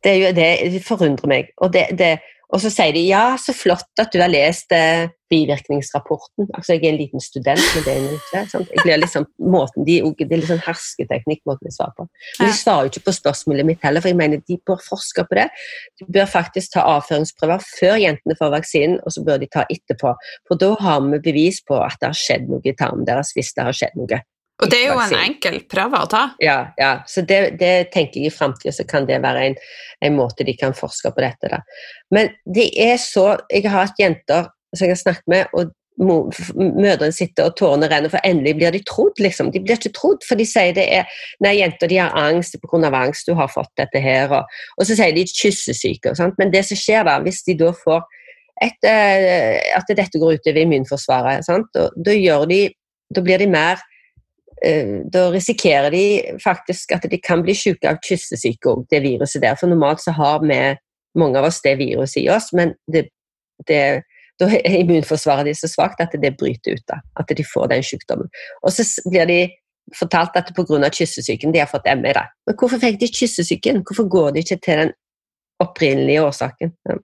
Det, 0.04 0.12
er 0.14 0.20
jo, 0.22 0.34
det 0.74 0.84
forundrer 0.86 1.30
meg. 1.32 1.54
Og 1.64 1.72
det, 1.74 1.88
det 1.98 2.18
og 2.48 2.62
så 2.64 2.70
sier 2.72 2.94
de 2.96 3.02
ja, 3.04 3.36
så 3.42 3.52
flott 3.52 4.00
at 4.00 4.14
du 4.14 4.22
har 4.22 4.32
lest 4.32 4.72
eh, 4.72 5.10
bivirkningsrapporten. 5.28 6.48
Altså, 6.54 6.78
Jeg 6.78 6.86
er 6.86 6.94
en 6.94 7.00
liten 7.02 7.24
student, 7.24 7.60
men 7.76 7.84
det 7.84 7.92
er 7.92 8.06
jeg 8.06 8.20
ikke. 8.20 8.44
Sant? 8.54 8.70
Jeg 8.72 8.86
blir 8.86 9.02
liksom, 9.02 9.26
måten 9.52 9.88
de, 9.88 9.98
det 10.22 10.30
er 10.30 10.40
litt 10.40 10.52
sånn 10.54 10.64
hersketeknikk 10.64 11.42
måten 11.50 11.68
de 11.68 11.74
svarer 11.76 11.98
på. 11.98 12.06
Men 12.40 12.48
de 12.48 12.56
svarer 12.56 12.88
jo 12.88 12.94
ikke 12.94 13.10
på 13.10 13.16
spørsmålet 13.18 13.68
mitt 13.68 13.84
heller, 13.84 14.04
for 14.04 14.14
jeg 14.14 14.20
mener 14.22 14.40
de 14.48 14.60
bør 14.70 14.80
forske 14.86 15.28
på 15.28 15.40
det. 15.42 15.50
De 16.00 16.08
bør 16.08 16.32
faktisk 16.38 16.78
ta 16.78 16.88
avføringsprøver 16.94 17.68
før 17.68 18.00
jentene 18.06 18.40
får 18.40 18.56
vaksinen, 18.56 18.98
og 19.04 19.18
så 19.18 19.26
bør 19.28 19.44
de 19.44 19.52
ta 19.52 19.68
etterpå. 19.68 20.16
For 20.48 20.64
da 20.64 20.72
har 20.88 21.04
vi 21.04 21.20
bevis 21.28 21.60
på 21.68 21.84
at 21.84 22.00
det 22.00 22.14
har 22.14 22.22
skjedd 22.24 22.48
noe 22.54 22.64
i 22.64 22.78
tarmen 22.80 23.04
deres 23.10 23.36
hvis 23.36 23.52
det 23.60 23.68
har 23.68 23.76
skjedd 23.76 24.00
noe. 24.00 24.24
Og 24.58 24.72
det 24.72 24.80
er 24.82 24.88
jo 24.90 25.02
en 25.02 25.16
enkel 25.20 25.60
prøve 25.70 26.00
å 26.02 26.10
ta. 26.10 26.24
Ja, 26.42 26.58
ja. 26.82 26.92
så 27.10 27.22
det, 27.22 27.60
det 27.60 27.92
tenker 27.94 28.22
jeg 28.22 28.32
i 28.32 28.34
framtida 28.34 28.74
så 28.74 28.88
kan 28.90 29.06
det 29.06 29.20
være 29.22 29.52
en, 29.52 29.58
en, 30.02 30.16
måte 30.18 30.48
de 30.48 30.56
kan 30.58 30.74
forske 30.78 31.12
på 31.14 31.22
dette. 31.22 31.52
Da. 31.52 31.62
Men 32.14 32.32
det 32.46 32.72
er 32.74 32.96
så 33.02 33.36
Jeg 33.54 33.68
har 33.68 33.86
hatt 33.86 34.02
jenter 34.02 34.50
som 34.74 34.88
jeg 34.88 34.96
har 34.96 35.04
snakket 35.04 35.30
med, 35.32 35.54
og 35.54 35.74
mødrene 35.98 37.14
sitter 37.16 37.48
og 37.50 37.56
tårene 37.58 37.88
renner, 37.90 38.12
for 38.14 38.22
endelig 38.26 38.54
blir 38.58 38.74
de 38.74 38.82
trodd. 38.86 39.18
liksom. 39.20 39.50
De 39.54 39.62
blir 39.64 39.78
ikke 39.78 39.94
trodd, 39.96 40.26
for 40.28 40.38
de 40.38 40.46
sier 40.46 40.76
det 40.78 40.86
er 40.94 41.22
Nei, 41.42 41.58
jenter 41.62 41.90
de 41.90 41.98
har 42.02 42.14
angst 42.18 42.58
pga. 42.62 42.92
angst, 42.94 43.28
du 43.28 43.34
har 43.34 43.50
fått 43.50 43.72
dette 43.78 44.02
her. 44.02 44.30
Og, 44.30 44.46
og 44.78 44.86
så 44.86 44.98
sier 44.98 45.14
de 45.16 45.26
kyssesyke. 45.26 46.14
Sant? 46.16 46.38
Men 46.38 46.52
det 46.54 46.66
som 46.68 46.78
skjer 46.78 47.06
da, 47.08 47.18
hvis 47.26 47.44
de 47.48 47.58
da 47.58 47.72
får 47.74 48.06
et, 48.62 48.90
eh, 48.90 49.58
at 49.78 49.90
dette 49.90 50.18
går 50.18 50.38
utover 50.38 50.62
immunforsvaret, 50.62 51.46
sant? 51.46 51.70
Da, 51.74 52.14
gjør 52.14 52.46
de, 52.50 52.62
da 53.14 53.22
blir 53.22 53.42
de 53.42 53.50
mer 53.50 53.82
da 55.14 55.28
risikerer 55.32 55.92
de 55.94 56.04
faktisk 56.44 56.96
at 56.96 57.06
de 57.10 57.20
kan 57.22 57.44
bli 57.46 57.54
syke 57.58 57.90
av 57.90 58.00
kyssesyke 58.02 58.72
òg, 58.72 58.86
det 58.90 59.04
viruset 59.04 59.44
der. 59.44 59.58
For 59.60 59.70
normalt 59.70 60.02
så 60.02 60.16
har 60.18 60.42
vi, 60.42 60.58
mange 61.18 61.40
av 61.40 61.50
oss, 61.50 61.62
det 61.62 61.78
viruset 61.78 62.24
i 62.24 62.30
oss, 62.34 62.50
men 62.58 62.74
det, 62.92 63.08
det, 63.70 64.02
da 64.42 64.50
er 64.58 64.80
immunforsvaret 64.82 65.50
de 65.50 65.56
så 65.58 65.70
svakt 65.70 66.02
at 66.02 66.14
det 66.22 66.36
bryter 66.40 66.78
ut. 66.78 66.86
da, 66.90 67.02
At 67.20 67.30
de 67.30 67.46
får 67.46 67.72
den 67.74 67.86
sykdommen. 67.86 68.30
Og 68.64 68.74
så 68.74 68.86
blir 69.10 69.30
de 69.30 69.40
fortalt 69.96 70.36
at 70.36 70.54
pga. 70.56 70.90
kyssesyken 70.90 71.54
de 71.54 71.60
har 71.60 71.70
fått 71.70 71.88
ME. 71.96 72.14
da. 72.14 72.28
Men 72.46 72.56
hvorfor 72.56 72.82
fikk 72.82 73.00
de 73.00 73.08
kyssesyken? 73.14 73.84
Hvorfor 73.86 74.10
går 74.10 74.32
de 74.32 74.40
ikke 74.40 74.60
til 74.60 74.78
den 74.84 74.94
opprinnelige 75.60 76.24
årsaken? 76.24 76.74
Ja. 76.90 76.98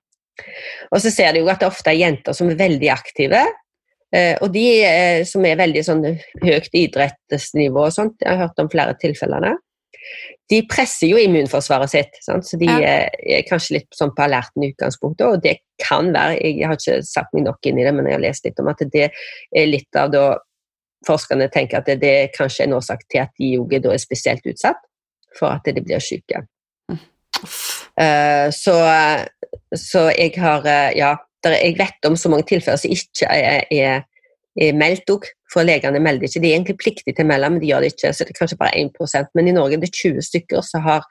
Og 0.92 1.02
så 1.02 1.12
ser 1.14 1.32
de 1.34 1.40
jo 1.40 1.48
at 1.48 1.62
det 1.62 1.70
ofte 1.70 1.90
er 1.90 2.02
jenter 2.02 2.34
som 2.34 2.50
er 2.50 2.58
veldig 2.58 2.90
aktive, 2.90 3.46
Eh, 3.46 3.63
og 4.14 4.52
de 4.54 4.66
eh, 4.86 5.24
som 5.26 5.46
er 5.46 5.58
veldig 5.58 5.82
sånn 5.86 6.04
høyt 6.44 6.76
idrettsnivå 6.78 7.88
og 7.88 7.96
sånt, 7.96 8.20
jeg 8.22 8.30
har 8.30 8.48
hørt 8.48 8.62
om 8.62 8.70
flere 8.70 8.94
tilfellene, 9.02 9.56
de 10.52 10.60
presser 10.70 11.10
jo 11.10 11.20
immunforsvaret 11.20 11.92
sitt. 11.92 12.18
Sant? 12.24 12.46
Så 12.48 12.60
de 12.62 12.68
ja. 12.70 12.80
Eh, 13.08 13.38
er 13.40 13.46
kanskje 13.48 13.80
litt 13.80 13.98
sånn 13.98 14.14
på 14.16 14.26
alerten 14.26 14.66
i 14.66 14.72
utgangspunktet, 14.74 15.26
og 15.28 15.44
det 15.44 15.58
kan 15.82 16.12
være 16.14 16.38
Jeg 16.40 16.68
har 16.68 16.78
ikke 16.78 17.00
satt 17.08 17.32
meg 17.34 17.48
nok 17.48 17.70
inn 17.70 17.80
i 17.80 17.86
det, 17.88 17.94
men 17.96 18.08
jeg 18.08 18.18
har 18.18 18.26
lest 18.26 18.48
litt 18.48 18.60
om 18.62 18.72
at 18.72 18.84
det 18.94 19.10
er 19.10 19.70
litt 19.70 20.00
av 20.00 20.12
da 20.14 20.26
forskerne 21.08 21.50
tenker 21.52 21.82
at 21.82 21.90
det, 21.90 22.00
det 22.00 22.12
er 22.16 22.34
kanskje 22.36 22.68
en 22.68 22.78
årsak 22.78 23.02
til 23.12 23.24
at 23.26 23.34
de 23.40 23.56
òg 23.60 23.74
er 23.80 24.00
spesielt 24.00 24.46
utsatt 24.48 24.80
for 25.36 25.52
at 25.52 25.66
de 25.66 25.82
blir 25.84 26.04
syke. 26.04 26.46
Mm. 26.92 27.02
Uh, 28.00 28.48
så, 28.56 28.78
så 29.76 30.08
jeg 30.14 30.38
har 30.40 30.70
Ja, 30.96 31.18
jeg 31.52 31.76
vet 31.80 32.08
om 32.08 32.16
så 32.16 32.30
mange 32.32 32.48
tilfeller 32.48 32.80
som 32.80 32.92
ikke 32.94 33.28
er, 33.28 33.66
er, 33.72 34.04
er 34.62 34.78
meldt 34.80 35.12
òg, 35.12 35.28
for 35.54 35.68
legene 35.68 36.02
melder 36.02 36.28
ikke. 36.28 36.42
De 36.42 36.50
er 36.50 36.58
egentlig 36.58 36.80
pliktige 36.82 37.16
til 37.18 37.26
å 37.26 37.30
melde, 37.30 37.52
men 37.52 37.62
de 37.62 37.70
gjør 37.70 37.86
det 37.86 37.94
ikke. 37.94 38.14
Så 38.14 38.26
det 38.26 38.34
er 38.34 38.40
kanskje 38.40 38.60
bare 38.62 38.80
1% 38.80 39.38
Men 39.38 39.50
i 39.50 39.56
Norge 39.56 39.78
er 39.78 39.84
det 39.84 39.94
20 39.94 40.26
stykker 40.30 40.66
som 40.66 40.86
har 40.88 41.06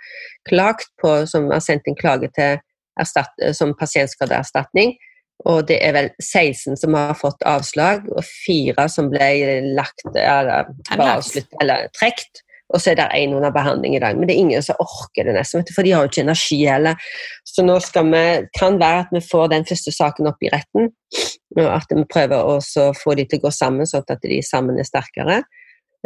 klagt 0.49 0.91
på, 1.03 1.15
som 1.31 1.51
har 1.53 1.63
sendt 1.63 1.87
en 1.87 1.99
klage 1.99 2.33
til 2.37 2.61
erstatt, 3.01 3.35
som 3.57 3.77
pasientskadeerstatning. 3.79 4.97
Og 5.49 5.67
det 5.67 5.79
er 5.83 5.95
vel 5.97 6.09
16 6.23 6.79
som 6.79 6.95
har 6.95 7.15
fått 7.19 7.43
avslag, 7.49 8.07
og 8.15 8.23
fire 8.27 8.87
som 8.93 9.11
ble 9.11 9.31
lagt, 9.75 10.05
eller, 10.15 10.71
avslutt, 10.93 11.51
eller 11.63 11.89
trukket 11.99 12.45
og 12.73 12.81
så 12.81 12.93
er 12.93 12.99
det 12.99 13.09
én 13.19 13.35
under 13.37 13.53
behandling 13.53 13.97
i 13.97 14.01
dag. 14.03 14.17
Men 14.17 14.29
det 14.29 14.35
er 14.35 14.43
ingen 14.43 14.65
som 14.65 14.81
orker 14.81 15.29
det 15.29 15.37
nesten, 15.37 15.65
for 15.75 15.85
de 15.85 15.93
har 15.93 16.05
jo 16.05 16.11
ikke 16.13 16.25
energi 16.25 16.59
heller. 16.65 17.11
Så 17.45 17.65
nå 17.67 17.79
skal 17.85 18.09
vi, 18.13 18.25
kan 18.59 18.79
være 18.81 19.07
at 19.07 19.13
vi 19.13 19.23
får 19.25 19.53
den 19.53 19.67
første 19.69 19.93
saken 19.93 20.31
opp 20.33 20.41
i 20.45 20.51
retten, 20.53 20.93
og 21.59 21.67
at 21.69 21.93
vi 21.93 22.07
prøver 22.09 22.49
å 22.55 22.59
få 22.97 23.17
de 23.19 23.27
til 23.29 23.43
å 23.43 23.47
gå 23.47 23.53
sammen, 23.55 23.89
sånn 23.89 24.09
at 24.09 24.25
de 24.25 24.41
sammen 24.47 24.81
er 24.81 24.89
sterkere. 24.89 25.43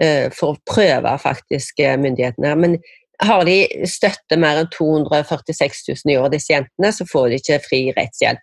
Eh, 0.02 0.26
for 0.34 0.52
å 0.52 0.62
prøve 0.68 1.14
faktisk 1.22 1.80
eh, 1.80 1.96
myndighetene. 1.96 2.52
Men 2.60 2.76
har 3.24 3.46
de 3.48 3.86
støtte 3.88 4.36
mer 4.36 4.60
enn 4.60 4.68
246 4.74 5.86
000 5.88 6.12
i 6.12 6.18
år, 6.20 6.28
disse 6.34 6.52
jentene, 6.52 6.90
så 6.92 7.06
får 7.08 7.30
de 7.30 7.40
ikke 7.40 7.62
fri 7.64 7.80
rettshjelp. 7.96 8.42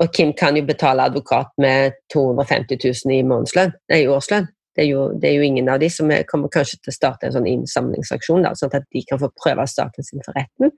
Og 0.00 0.12
Kim 0.14 0.30
kan 0.38 0.54
jo 0.54 0.62
betale 0.68 1.08
advokat 1.10 1.50
med 1.58 1.96
250 2.14 2.78
000 2.78 3.16
i, 3.16 3.24
månedslønn, 3.26 3.74
nei, 3.90 4.04
årslønn. 4.06 4.46
Det 4.76 4.84
er, 4.84 4.88
jo, 4.92 5.08
det 5.18 5.28
er, 5.28 5.34
jo, 5.40 5.46
ingen 5.46 5.68
av 5.68 5.80
de 5.82 5.88
som 5.90 6.10
er, 6.14 6.22
kommer 6.30 6.50
kanskje 6.52 6.78
til 6.78 6.92
å 6.92 6.94
starte 6.94 7.26
en 7.26 7.34
sånn 7.34 7.48
innsamlingsaksjon, 7.50 8.44
da, 8.46 8.54
sånn 8.54 8.70
at 8.76 8.86
de 8.94 9.02
kan 9.08 9.18
få 9.18 9.30
prøve 9.34 9.66
saken 9.66 10.06
sin 10.06 10.22
for 10.22 10.38
retten. 10.38 10.70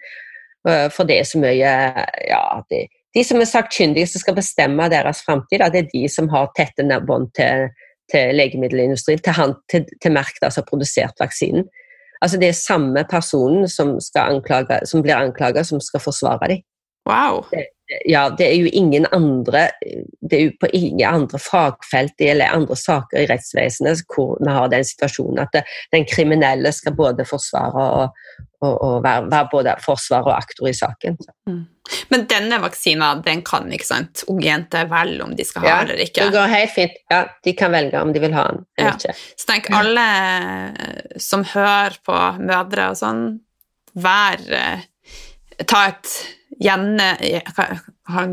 Eh, 0.69 0.89
for 0.95 1.09
det 1.09 1.19
er 1.21 1.29
så 1.29 1.41
mye 1.43 1.73
Ja, 2.31 2.43
de, 2.71 2.87
de 3.13 3.25
som 3.27 3.41
er 3.43 3.51
sakkyndige 3.51 4.09
som 4.09 4.23
skal 4.23 4.39
bestemme 4.39 4.89
deres 4.93 5.21
framtid, 5.27 5.65
det 5.75 5.83
er 5.83 5.91
de 5.93 6.07
som 6.09 6.31
har 6.33 6.53
tette 6.57 6.87
bånd 7.05 7.33
til, 7.37 7.69
til, 8.11 8.33
legemiddelindustrien, 8.39 9.21
til, 9.21 9.37
han, 9.37 9.57
til, 9.69 9.85
til 10.01 10.15
Merck, 10.15 10.41
som 10.41 10.63
har 10.63 10.69
produsert 10.71 11.21
vaksinen. 11.21 11.69
Altså 12.23 12.39
Det 12.39 12.49
er 12.49 12.57
samme 12.57 13.05
personen 13.11 13.69
som, 13.69 13.97
anklage, 14.17 14.79
som 14.87 15.03
blir 15.03 15.19
anklaget, 15.19 15.67
som 15.67 15.81
skal 15.83 16.01
forsvare 16.01 16.49
dem. 16.49 16.63
Wow. 17.11 17.43
Det, 17.51 17.67
ja, 18.07 18.29
det 18.31 18.47
er 18.47 18.55
jo 18.57 18.71
ingen 18.73 19.07
andre 19.13 19.67
det 20.21 20.37
er 20.37 20.45
jo 20.47 20.53
på 20.61 20.71
ingen 20.73 21.03
andre 21.09 21.39
fagfelt 21.43 22.21
eller 22.25 22.55
andre 22.55 22.77
saker 22.79 23.23
i 23.23 23.27
rettsvesenet 23.31 24.05
hvor 24.13 24.39
vi 24.41 24.55
har 24.55 24.71
den 24.73 24.87
situasjonen 24.87 25.43
at 25.45 25.53
det, 25.57 25.65
den 25.93 26.07
kriminelle 26.09 26.73
skal 26.73 26.97
både 26.97 27.27
forsvare 27.29 27.85
og, 27.99 28.23
og, 28.63 28.73
og 28.73 28.97
være, 29.05 29.29
være, 29.33 29.49
både 29.53 29.77
forsvarer 29.85 30.31
og 30.31 30.37
aktor 30.37 30.71
i 30.71 30.75
saken. 30.77 31.19
Mm. 31.51 31.63
Men 32.15 32.27
denne 32.31 32.61
vaksina 32.63 33.11
den 33.25 33.43
kan 33.45 33.67
ikke 33.75 33.89
sant, 33.89 34.23
unge 34.31 34.47
jenter 34.47 34.87
velge 34.91 35.27
om 35.27 35.35
de 35.37 35.47
skal 35.47 35.67
ha 35.67 35.73
ja, 35.73 35.79
eller 35.85 36.05
ikke? 36.05 36.29
Det 36.29 36.37
går 36.37 36.53
helt 36.55 36.75
fint. 36.77 37.01
Ja, 37.11 37.25
De 37.45 37.57
kan 37.59 37.75
velge 37.75 38.01
om 38.01 38.13
de 38.15 38.23
vil 38.23 38.37
ha 38.39 38.47
den 38.53 38.63
eller 38.79 38.93
ja. 38.93 38.95
ikke. 39.01 39.17
Så 39.43 39.51
tenk 39.51 39.69
alle 39.75 40.07
som 41.21 41.45
hører 41.53 41.99
på 42.07 42.21
mødre 42.41 42.93
og 42.95 43.01
sånn, 43.03 43.27
vær 43.99 44.47
eh, 44.57 44.89
Ta 45.69 45.83
et 45.91 46.09
gjenne, 46.63 47.09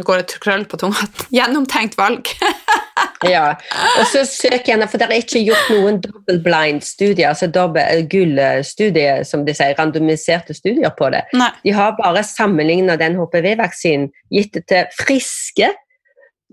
går 0.06 0.22
det 0.22 0.40
krøll 0.44 0.66
på 0.70 0.80
tunga. 0.82 1.08
Gjennomtenkt 1.36 1.98
valg. 2.00 2.30
ja, 3.34 3.52
og 4.00 4.06
så 4.12 4.24
søk 4.28 4.70
gjerne, 4.70 4.88
for 4.90 5.02
det 5.02 5.10
er 5.10 5.24
ikke 5.24 5.44
gjort 5.48 5.72
noen 5.74 6.00
double-blind-studier, 6.04 7.32
altså 7.32 7.50
eh, 7.82 8.06
gullstudier, 8.12 9.24
som 9.28 9.46
de 9.48 9.56
sier, 9.58 9.76
randomiserte 9.80 10.56
studier 10.58 10.94
på 10.98 11.12
det. 11.14 11.26
Nei. 11.38 11.52
De 11.66 11.76
har 11.76 11.98
bare 12.00 12.24
sammenligna 12.28 12.98
den 13.00 13.20
HPV-vaksinen, 13.20 14.10
gitt 14.34 14.60
til 14.70 14.90
friske 15.00 15.72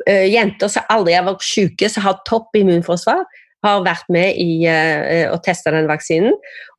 uh, 0.08 0.26
jenter 0.28 0.70
som 0.72 0.86
aldri 0.92 1.16
har 1.16 1.26
vært 1.28 1.44
syke, 1.46 1.90
som 1.92 2.06
har 2.06 2.22
topp 2.28 2.56
immunforsvar, 2.58 3.26
har 3.64 3.82
vært 3.86 4.10
med 4.12 4.36
i 4.42 4.66
uh, 4.68 5.32
å 5.32 5.38
teste 5.44 5.72
den 5.74 5.88
vaksinen. 5.90 6.36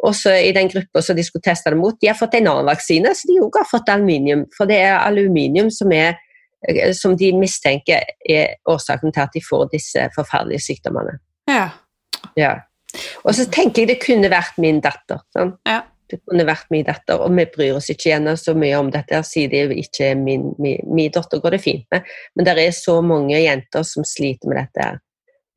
Også 0.07 0.33
i 0.35 0.53
den 0.55 0.69
gruppa 0.71 1.03
som 1.03 1.17
de 1.17 1.25
skulle 1.25 1.45
teste 1.45 1.73
det 1.73 1.79
mot, 1.79 1.97
de 1.99 2.11
har 2.11 2.19
fått 2.19 2.37
en 2.37 2.51
annen 2.51 2.69
vaksine, 2.69 3.13
så 3.15 3.29
de 3.29 3.39
òg 3.43 3.59
har 3.61 3.67
fått 3.69 3.91
aluminium. 3.93 4.45
For 4.57 4.69
det 4.69 4.79
er 4.85 4.99
aluminium 4.99 5.71
som, 5.73 5.91
er, 5.95 6.15
uh, 6.69 6.93
som 6.97 7.17
de 7.19 7.33
mistenker 7.37 8.07
er 8.29 8.55
årsaken 8.69 9.15
til 9.15 9.25
at 9.25 9.35
de 9.35 9.43
får 9.43 9.67
disse 9.73 10.07
forferdelige 10.15 10.67
sykdommene. 10.69 11.19
Ja. 11.49 11.69
ja. 12.39 12.55
Og 13.25 13.35
så 13.35 13.47
tenker 13.51 13.83
jeg 13.83 13.93
det 13.93 14.01
kunne 14.03 14.31
vært 14.31 14.59
min 14.61 14.81
datter. 14.83 15.23
Sånn. 15.35 15.55
Ja. 15.67 15.83
Det 16.07 16.21
kunne 16.23 16.45
vært 16.47 16.69
min 16.71 16.85
datter, 16.87 17.19
og 17.19 17.33
vi 17.35 17.43
bryr 17.51 17.75
oss 17.75 17.89
ikke 17.91 18.13
gjerne 18.13 18.37
så 18.39 18.53
mye 18.55 18.77
om 18.79 18.87
dette, 18.93 19.19
siden 19.27 19.67
det 19.73 19.81
ikke 19.81 20.13
er 20.13 20.15
min, 20.15 20.53
min, 20.55 20.79
min 20.87 21.11
datter 21.11 21.41
går 21.43 21.57
det 21.57 21.59
fint 21.65 21.83
med. 21.91 22.07
Men 22.35 22.47
det 22.47 22.53
er 22.63 22.71
så 22.75 23.01
mange 23.03 23.35
jenter 23.41 23.83
som 23.83 24.07
sliter 24.07 24.47
med 24.47 24.61
dette. 24.61 24.93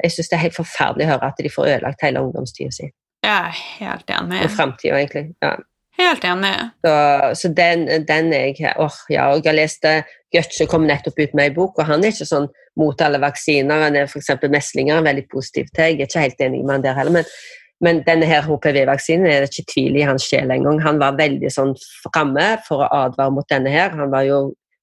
Jeg 0.02 0.14
syns 0.14 0.30
det 0.30 0.38
er 0.38 0.44
helt 0.46 0.56
forferdelig 0.56 1.06
å 1.06 1.10
høre 1.14 1.32
at 1.32 1.42
de 1.42 1.52
får 1.52 1.72
ødelagt 1.74 2.06
hele 2.06 2.22
ungdomstida 2.24 2.72
si. 2.74 2.88
Er 3.26 3.50
helt 3.52 4.10
enig. 4.10 4.40
Og 4.46 4.54
framtida, 4.54 4.96
egentlig. 4.96 5.26
Ja. 5.44 5.56
Helt 6.00 6.24
enig. 6.24 6.54
Så, 6.86 6.94
så 7.36 7.50
den, 7.52 7.84
den 8.08 8.32
er 8.32 8.48
jeg 8.56 8.72
åh, 8.80 8.98
ja, 9.12 9.28
og 9.28 9.44
Jeg 9.44 9.50
har 9.50 9.58
lest 9.58 9.84
det, 9.84 9.96
Götze 10.34 10.66
kom 10.70 10.86
nettopp 10.86 11.18
ut 11.18 11.32
med 11.34 11.50
en 11.50 11.56
bok, 11.56 11.78
og 11.78 11.88
han 11.88 12.04
er 12.04 12.14
ikke 12.14 12.28
sånn 12.28 12.46
mot 12.78 13.00
alle 13.02 13.18
vaksiner. 13.20 13.82
Han 13.84 13.98
er 13.98 14.06
f.eks. 14.06 14.30
meslinger 14.48 15.02
veldig 15.04 15.26
positiv 15.32 15.66
til. 15.74 15.96
Jeg 15.98 16.06
er 16.06 16.06
ikke 16.06 16.22
helt 16.22 16.44
enig 16.46 16.62
med 16.62 16.78
han 16.78 16.86
der 16.86 17.00
heller. 17.00 17.18
men 17.20 17.32
men 17.80 18.02
denne 18.04 18.26
her 18.28 18.44
HPV-vaksinen 18.44 19.24
er 19.24 19.40
det 19.40 19.54
ikke 19.54 19.72
tvil 19.72 19.94
i 19.96 20.04
hans 20.04 20.26
sjel 20.28 20.52
engang. 20.52 20.82
Han 20.84 20.98
var 21.00 21.16
veldig 21.16 21.48
sånn 21.52 21.72
framme 22.04 22.58
for 22.66 22.84
å 22.84 22.90
advare 23.06 23.32
mot 23.32 23.48
denne 23.48 23.72
her. 23.72 23.94
Han 23.96 24.12
var 24.12 24.26
jo 24.28 24.40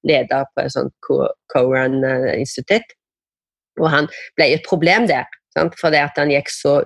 leder 0.08 0.48
på 0.50 0.64
et 0.64 0.74
sånt 0.74 0.94
Coran-institutt. 1.52 2.96
Og 3.80 3.90
han 3.92 4.08
ble 4.38 4.52
et 4.54 4.64
problem 4.66 5.08
der, 5.10 5.28
sant? 5.56 5.76
fordi 5.80 6.00
at 6.02 6.18
han 6.20 6.32
gikk 6.32 6.50
så 6.52 6.80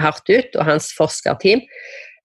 hardt 0.00 0.28
ut, 0.28 0.58
og 0.58 0.68
hans 0.68 0.90
forskerteam 0.96 1.62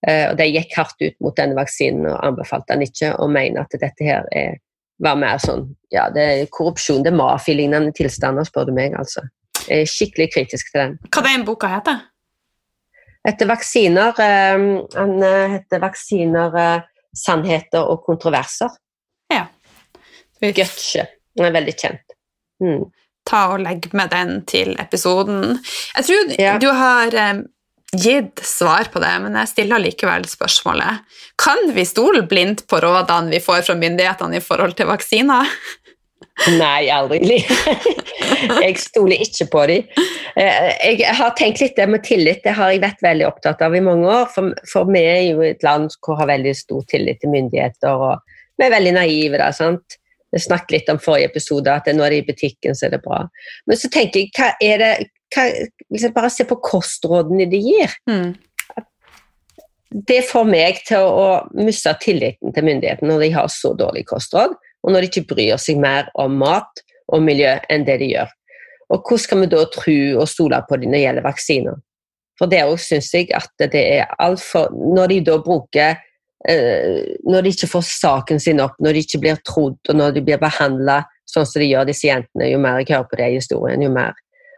eh, 0.07 0.25
og 0.29 0.37
de 0.39 0.49
gikk 0.51 0.75
hardt 0.75 0.99
ut 1.03 1.15
mot 1.23 1.35
denne 1.37 1.55
vaksinen 1.57 2.09
og 2.09 2.19
anbefalte 2.27 2.75
han 2.75 2.85
ikke, 2.85 3.13
og 3.15 3.31
mener 3.31 3.63
at 3.63 3.79
dette 3.79 4.07
her 4.07 4.27
er, 4.35 4.59
var 5.01 5.19
mer 5.19 5.39
sånn 5.41 5.69
ja, 5.93 6.09
det 6.13 6.27
er 6.27 6.51
korrupsjon, 6.51 7.03
det 7.05 7.13
er 7.13 7.19
mafialignende 7.19 7.93
tilstander, 7.95 8.47
spør 8.47 8.69
du 8.69 8.75
meg. 8.75 8.95
altså. 8.99 9.23
Jeg 9.67 9.85
er 9.85 9.91
skikkelig 9.91 10.31
kritisk 10.33 10.71
til 10.71 10.81
den. 10.81 10.95
Hva 11.11 11.23
den 11.27 11.45
boka 11.47 11.69
heter 11.71 12.07
Etter 13.27 13.45
vaksiner 13.45 14.17
eh, 14.17 14.63
Han 14.97 15.11
eh, 15.21 15.57
heter 15.57 15.83
'Vaksiner, 15.83 16.55
sannheter 17.13 17.85
og 17.85 18.01
kontroverser'. 18.07 18.71
Ja. 19.31 19.45
Götze. 20.41 21.05
Den 21.37 21.45
er 21.45 21.53
veldig 21.53 21.75
kjent. 21.77 22.15
Mm. 22.63 22.87
Ta 23.29 23.47
og 23.53 23.61
Legg 23.63 23.89
med 23.93 24.09
den 24.13 24.41
til 24.49 24.75
episoden. 24.81 25.59
Jeg 25.97 26.05
tror 26.07 26.35
Ja. 26.41 26.57
du 26.57 26.69
har 26.73 27.13
eh, 27.13 27.41
gitt 27.93 28.39
svar 28.43 28.87
på 28.91 28.99
det, 29.03 29.11
men 29.21 29.35
jeg 29.35 29.47
stiller 29.51 29.79
likevel 29.83 30.25
spørsmålet. 30.25 31.03
Kan 31.37 31.71
vi 31.75 31.85
stole 31.85 32.23
blindt 32.27 32.65
på 32.67 32.79
rådene 32.81 33.29
vi 33.29 33.39
får 33.43 33.61
fra 33.67 33.75
myndighetene 33.75 34.37
i 34.39 34.43
forhold 34.43 34.75
til 34.79 34.87
vaksiner? 34.87 35.47
Nei, 36.57 36.87
aldri. 36.89 37.41
jeg 38.63 38.77
stoler 38.79 39.19
ikke 39.21 39.45
på 39.51 39.65
dem. 39.69 39.83
Jeg 40.35 41.13
har 41.17 41.33
tenkt 41.37 41.59
litt 41.61 41.75
det 41.77 41.87
med 41.91 42.03
tillit, 42.07 42.39
det 42.45 42.55
har 42.57 42.71
jeg 42.71 42.81
vært 42.81 43.03
veldig 43.03 43.27
opptatt 43.27 43.61
av 43.61 43.75
i 43.75 43.81
mange 43.83 44.07
år. 44.09 44.29
For, 44.33 44.53
for 44.71 44.87
vi 44.89 45.03
er 45.05 45.21
jo 45.27 45.43
et 45.45 45.61
land 45.65 45.91
som 45.93 46.15
har 46.17 46.31
veldig 46.31 46.53
stor 46.57 46.85
tillit 46.89 47.19
til 47.21 47.33
myndigheter, 47.35 47.91
og 47.91 48.23
vi 48.57 48.65
er 48.65 48.73
veldig 48.73 48.93
naive. 48.97 49.37
da, 49.41 49.51
sant? 49.53 49.97
Vi 50.31 50.39
snakket 50.39 50.75
litt 50.75 50.91
om 50.93 50.99
forrige 51.01 51.31
episode, 51.31 51.73
at 51.73 51.87
de 51.89 51.95
er 51.99 52.15
i 52.15 52.23
butikken, 52.27 52.75
så 52.77 52.87
er 52.87 52.95
det 52.95 53.01
bra. 53.03 53.25
Men 53.67 53.79
så 53.79 53.89
tenker 53.91 54.23
jeg, 54.23 54.31
hva 54.37 54.53
er 54.63 54.79
det 54.81 54.93
hva, 55.31 55.45
liksom 55.91 56.15
Bare 56.15 56.31
se 56.31 56.45
på 56.47 56.59
kostrådene 56.63 57.47
de 57.51 57.59
gir. 57.63 57.93
Mm. 58.09 58.33
Det 60.07 60.21
får 60.27 60.47
meg 60.47 60.81
til 60.87 61.03
å, 61.03 61.11
å 61.11 61.63
miste 61.67 61.91
tilliten 62.03 62.53
til 62.55 62.67
myndighetene 62.67 63.11
når 63.11 63.25
de 63.25 63.31
har 63.35 63.49
så 63.51 63.73
dårlig 63.75 64.05
kostråd, 64.07 64.55
og 64.55 64.93
når 64.93 65.03
de 65.03 65.09
ikke 65.11 65.33
bryr 65.33 65.59
seg 65.59 65.81
mer 65.83 66.07
om 66.19 66.37
mat 66.39 66.83
og 67.11 67.23
miljø 67.23 67.57
enn 67.71 67.83
det 67.87 67.99
de 67.99 68.13
gjør. 68.13 68.31
Og 68.91 69.03
hvordan 69.03 69.23
skal 69.23 69.41
vi 69.41 69.49
da 69.51 69.65
tro 69.71 69.97
og 70.19 70.29
stole 70.31 70.59
på 70.67 70.79
dem 70.79 70.91
når 70.91 70.97
det 70.97 71.03
gjelder 71.05 71.27
vaksiner? 71.27 71.79
For 72.39 72.51
det 72.51 72.63
òg 72.65 72.79
syns 72.81 73.11
jeg 73.13 73.29
at 73.37 73.51
det 73.69 73.81
er 73.99 74.15
altfor 74.17 74.71
Når 74.73 75.11
de 75.11 75.19
da 75.27 75.35
bruker 75.43 75.99
Når 76.41 77.43
de 77.45 77.53
ikke 77.53 77.69
får 77.69 77.83
saken 77.85 78.39
sin 78.41 78.61
opp, 78.63 78.77
når 78.81 78.97
de 78.97 79.03
ikke 79.05 79.21
blir 79.21 79.41
trodd, 79.45 79.77
og 79.89 79.97
når 79.97 80.15
de 80.15 80.23
blir 80.25 80.41
behandla 80.41 81.03
sånn 81.29 81.45
som 81.47 81.61
de 81.61 81.69
gjør, 81.69 81.87
disse 81.87 82.07
jentene, 82.07 82.49
jo 82.49 82.59
mer 82.61 82.81
jeg 82.81 82.91
hører 82.91 83.09
på 83.11 83.19
de 83.19 83.29
historiene, 83.35 83.85
jo 83.85 83.93
mer 83.93 84.17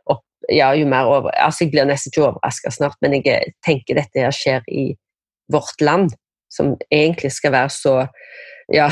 opp, 0.09 0.23
ja, 0.47 0.71
jo 0.77 0.88
mer 0.89 1.09
over, 1.11 1.36
altså 1.36 1.65
Jeg 1.65 1.73
blir 1.75 1.89
nesten 1.89 2.13
ikke 2.13 2.25
overraska 2.29 2.71
snart, 2.73 2.97
men 3.03 3.19
jeg 3.19 3.53
tenker 3.65 3.99
dette 3.99 4.23
her 4.23 4.34
skjer 4.34 4.65
i 4.71 4.93
vårt 5.51 5.84
land, 5.84 6.15
som 6.53 6.75
egentlig 6.93 7.34
skal 7.36 7.53
være 7.55 7.73
så 7.73 7.95
ja, 8.71 8.88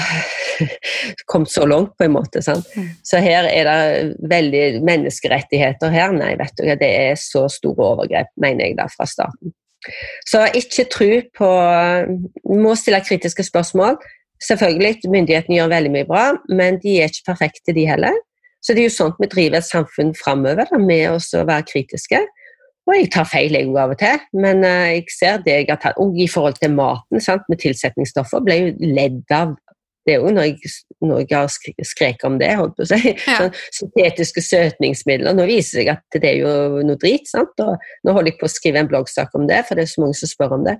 kommet 1.32 1.52
så 1.52 1.66
langt, 1.66 1.96
på 1.98 2.04
en 2.04 2.16
måte. 2.18 2.42
Sant? 2.44 2.68
Så 3.08 3.22
her 3.24 3.48
er 3.48 3.70
det 3.70 4.30
veldig 4.30 4.82
menneskerettigheter 4.86 5.94
her. 5.94 6.12
Nei, 6.16 6.34
vet 6.40 6.58
du, 6.60 6.66
det 6.68 6.92
er 6.92 7.16
så 7.20 7.48
store 7.52 7.94
overgrep, 7.94 8.34
mener 8.42 8.68
jeg 8.68 8.78
da, 8.82 8.90
fra 8.92 9.08
staten. 9.10 9.56
Så 10.30 10.44
ikke 10.58 10.88
tro 10.94 11.12
på 11.38 11.52
må 12.62 12.76
stille 12.78 13.02
kritiske 13.06 13.46
spørsmål. 13.48 13.98
Selvfølgelig, 14.42 15.10
myndighetene 15.14 15.58
gjør 15.60 15.72
veldig 15.76 15.94
mye 15.94 16.10
bra, 16.10 16.26
men 16.50 16.80
de 16.82 16.98
er 17.00 17.12
ikke 17.12 17.32
perfekte, 17.32 17.76
de 17.78 17.86
heller. 17.90 18.16
Så 18.62 18.74
det 18.74 18.84
er 18.84 18.90
jo 18.90 18.94
sånn 18.94 19.18
vi 19.18 19.30
driver 19.30 19.58
et 19.60 19.68
samfunn 19.68 20.14
framover, 20.18 20.70
med 20.82 21.08
å 21.10 21.44
være 21.46 21.66
kritiske. 21.70 22.22
Og 22.90 22.96
jeg 22.98 23.12
tar 23.14 23.28
feil 23.30 23.54
jeg 23.56 23.70
av 23.78 23.94
og 23.94 24.00
til, 24.02 24.24
men 24.42 24.64
uh, 24.66 24.90
jeg 24.90 25.06
ser 25.14 25.42
det 25.46 25.58
jeg 25.60 25.68
har 25.70 25.82
tatt. 25.82 26.00
Og 26.02 26.18
i 26.18 26.28
forhold 26.30 26.58
til 26.62 26.74
maten, 26.74 27.22
sant, 27.22 27.46
med 27.50 27.62
tilsetningsstoffer, 27.62 28.42
ble 28.46 28.58
jo 28.58 28.72
ledd 28.98 29.36
av 29.38 29.54
det 30.06 30.16
er 30.16 30.24
jo 30.24 30.32
når 30.34 30.48
jeg 31.22 31.28
har 31.32 31.50
sk- 31.52 31.86
skreket 31.86 32.24
om 32.26 32.40
det. 32.42 32.50
holdt 32.58 32.74
på 32.78 32.86
å 32.86 32.90
si. 32.90 33.14
Ja. 33.28 33.36
Sånn, 33.38 33.52
syntetiske 33.78 34.42
søtningsmidler. 34.46 35.36
Nå 35.38 35.46
viser 35.50 35.82
det 35.82 35.86
seg 35.86 35.92
at 35.94 36.18
det 36.24 36.30
er 36.32 36.40
jo 36.42 36.82
noe 36.88 37.00
drit. 37.02 37.28
sant? 37.30 37.54
Og 37.62 37.76
nå 38.08 38.16
holder 38.16 38.32
jeg 38.32 38.40
på 38.40 38.50
å 38.50 38.54
skrive 38.56 38.82
en 38.82 38.90
bloggsak 38.90 39.36
om 39.38 39.46
det, 39.50 39.62
for 39.68 39.78
det 39.78 39.86
er 39.86 39.92
så 39.94 40.02
mange 40.06 40.18
som 40.18 40.32
spør 40.32 40.58
om 40.58 40.66
det. 40.66 40.78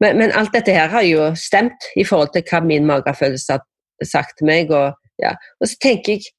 Men, 0.00 0.16
men 0.22 0.32
alt 0.32 0.54
dette 0.56 0.72
her 0.76 0.88
har 0.94 1.04
jo 1.04 1.28
stemt 1.38 1.90
i 2.00 2.06
forhold 2.08 2.32
til 2.32 2.46
hva 2.48 2.62
min 2.64 2.88
magefølelse 2.88 3.58
har 3.58 4.08
sagt 4.08 4.38
til 4.40 4.48
meg. 4.48 4.72
Og, 4.72 4.96
ja. 5.22 5.34
og 5.60 5.70
så 5.70 5.78
tenker 5.84 6.16
jeg 6.16 6.32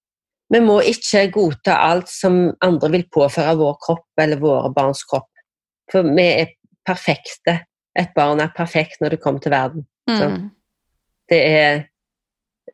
vi 0.53 0.59
må 0.61 0.77
ikke 0.85 1.23
godta 1.33 1.79
alt 1.87 2.09
som 2.11 2.51
andre 2.63 2.91
vil 2.93 3.07
påføre 3.13 3.55
vår 3.57 3.79
kropp 3.81 4.21
eller 4.21 4.41
våre 4.41 4.69
barns 4.75 5.01
kropp. 5.09 5.31
For 5.91 6.05
vi 6.05 6.25
er 6.43 6.51
perfekte. 6.85 7.63
Et 7.97 8.11
barn 8.15 8.41
er 8.43 8.53
perfekt 8.53 9.01
når 9.01 9.15
det 9.15 9.21
kommer 9.23 9.41
til 9.41 9.53
verden. 9.55 9.85
Mm. 10.09 10.51
Det 11.31 11.39
er, 11.49 11.85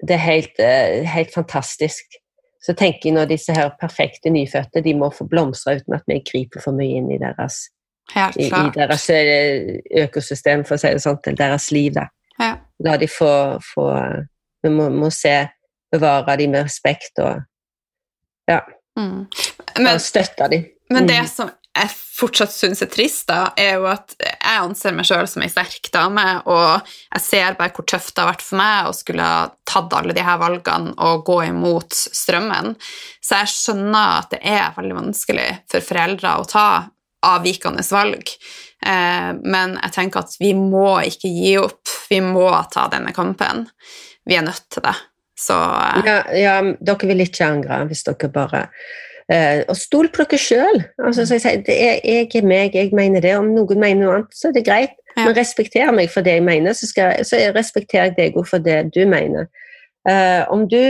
det 0.07 0.15
er 0.17 0.23
helt, 0.25 0.59
eh, 0.59 1.03
helt 1.07 1.33
fantastisk. 1.33 2.17
Så 2.61 2.73
tenker 2.77 3.09
jeg 3.09 3.15
når 3.15 3.29
disse 3.31 3.53
her 3.53 3.71
perfekte 3.81 4.29
nyfødte 4.29 4.83
de 4.85 4.93
må 4.97 5.09
få 5.13 5.25
blomstre 5.29 5.79
uten 5.79 5.97
at 5.97 6.03
vi 6.07 6.19
griper 6.25 6.61
for 6.61 6.77
mye 6.77 6.99
inn 7.01 7.09
i 7.11 7.19
deres, 7.21 7.63
i, 8.37 8.45
i 8.45 8.73
deres 8.75 9.07
eh, 9.09 9.79
økosystem, 10.03 10.65
for 10.65 10.77
å 10.77 10.81
si 10.81 10.91
det 10.93 11.01
sånn, 11.01 11.21
til 11.25 11.37
deres 11.39 11.71
liv. 11.71 11.95
Da. 11.97 12.05
Ja. 12.37 12.51
La 12.85 12.97
de 13.01 13.09
få, 13.09 13.31
få 13.73 13.87
Vi 14.61 14.69
må, 14.69 14.91
må 14.93 15.09
se, 15.09 15.47
bevare 15.91 16.35
de 16.37 16.45
med 16.47 16.67
respekt 16.67 17.17
og 17.19 17.41
Mm. 18.99 19.25
Men, 19.77 19.87
og 19.95 20.01
støtte 20.01 20.47
de. 20.51 20.57
men 20.89 21.03
Mm. 21.03 21.07
det 21.07 21.29
som 21.29 21.49
jeg 21.71 21.91
fortsatt 21.95 22.51
syns 22.51 22.81
er 22.83 22.89
trist, 22.91 23.23
da, 23.29 23.53
er 23.55 23.77
jo 23.79 23.85
at 23.87 24.15
jeg 24.19 24.59
anser 24.59 24.95
meg 24.95 25.07
sjøl 25.07 25.27
som 25.29 25.43
ei 25.45 25.49
sterk 25.51 25.87
dame, 25.93 26.25
og 26.51 26.89
jeg 27.15 27.23
ser 27.23 27.57
bare 27.59 27.71
hvor 27.75 27.87
tøft 27.87 28.11
det 28.15 28.25
har 28.25 28.31
vært 28.33 28.43
for 28.43 28.59
meg 28.59 28.89
å 28.89 28.95
skulle 28.95 29.27
ha 29.27 29.45
tatt 29.71 29.93
alle 29.95 30.15
de 30.15 30.25
her 30.25 30.39
valgene 30.41 30.91
og 30.99 31.23
gå 31.29 31.37
imot 31.47 31.95
strømmen. 31.95 32.73
Så 33.23 33.39
jeg 33.39 33.53
skjønner 33.53 34.17
at 34.17 34.33
det 34.35 34.41
er 34.51 34.75
veldig 34.75 34.97
vanskelig 34.99 35.47
for 35.71 35.87
foreldre 35.87 36.33
å 36.41 36.49
ta 36.49 36.65
avvikende 37.31 37.85
valg. 37.91 38.33
Eh, 38.85 39.31
men 39.43 39.77
jeg 39.77 39.93
tenker 39.95 40.25
at 40.25 40.35
vi 40.41 40.51
må 40.57 40.97
ikke 41.07 41.29
gi 41.31 41.53
opp. 41.61 41.85
Vi 42.09 42.19
må 42.25 42.49
ta 42.73 42.87
denne 42.91 43.13
kampen. 43.15 43.67
Vi 44.27 44.35
er 44.35 44.43
nødt 44.45 44.67
til 44.73 44.83
det. 44.83 44.97
Så 45.39 45.55
eh, 45.55 46.01
Ja, 46.09 46.17
ja, 46.35 46.57
dere 46.81 47.13
vil 47.13 47.23
ikke 47.23 47.47
angre 47.47 47.83
hvis 47.89 48.03
dere 48.09 48.31
bare 48.33 48.65
eh, 49.31 49.63
Og 49.69 49.77
stol 49.79 50.11
på 50.13 50.25
dere 50.27 50.39
sjøl. 50.41 50.83
Altså, 51.03 51.25
så 51.25 51.39
jeg, 51.39 51.63
jeg 51.67 52.29
er 52.35 52.47
meg, 52.47 52.75
jeg 52.75 52.91
mener 52.95 53.23
det. 53.23 53.35
Om 53.39 53.53
noen 53.55 53.79
mener 53.79 54.03
noe 54.03 54.19
annet, 54.19 54.35
så 54.35 54.49
er 54.51 54.59
det 54.59 54.67
greit. 54.67 54.97
Ja. 55.15 55.25
Men 55.25 55.35
respekter 55.35 55.91
meg 55.95 56.11
for 56.11 56.23
det 56.23 56.37
jeg 56.37 56.45
mener, 56.47 56.75
så, 56.77 56.87
skal, 56.87 57.25
så 57.27 57.39
respekterer 57.55 58.11
jeg 58.11 58.17
deg 58.19 58.39
for 58.47 58.63
det 58.63 58.85
du 58.95 59.03
mener. 59.09 59.49
Eh, 60.09 60.43
om 60.49 60.65
du 60.69 60.81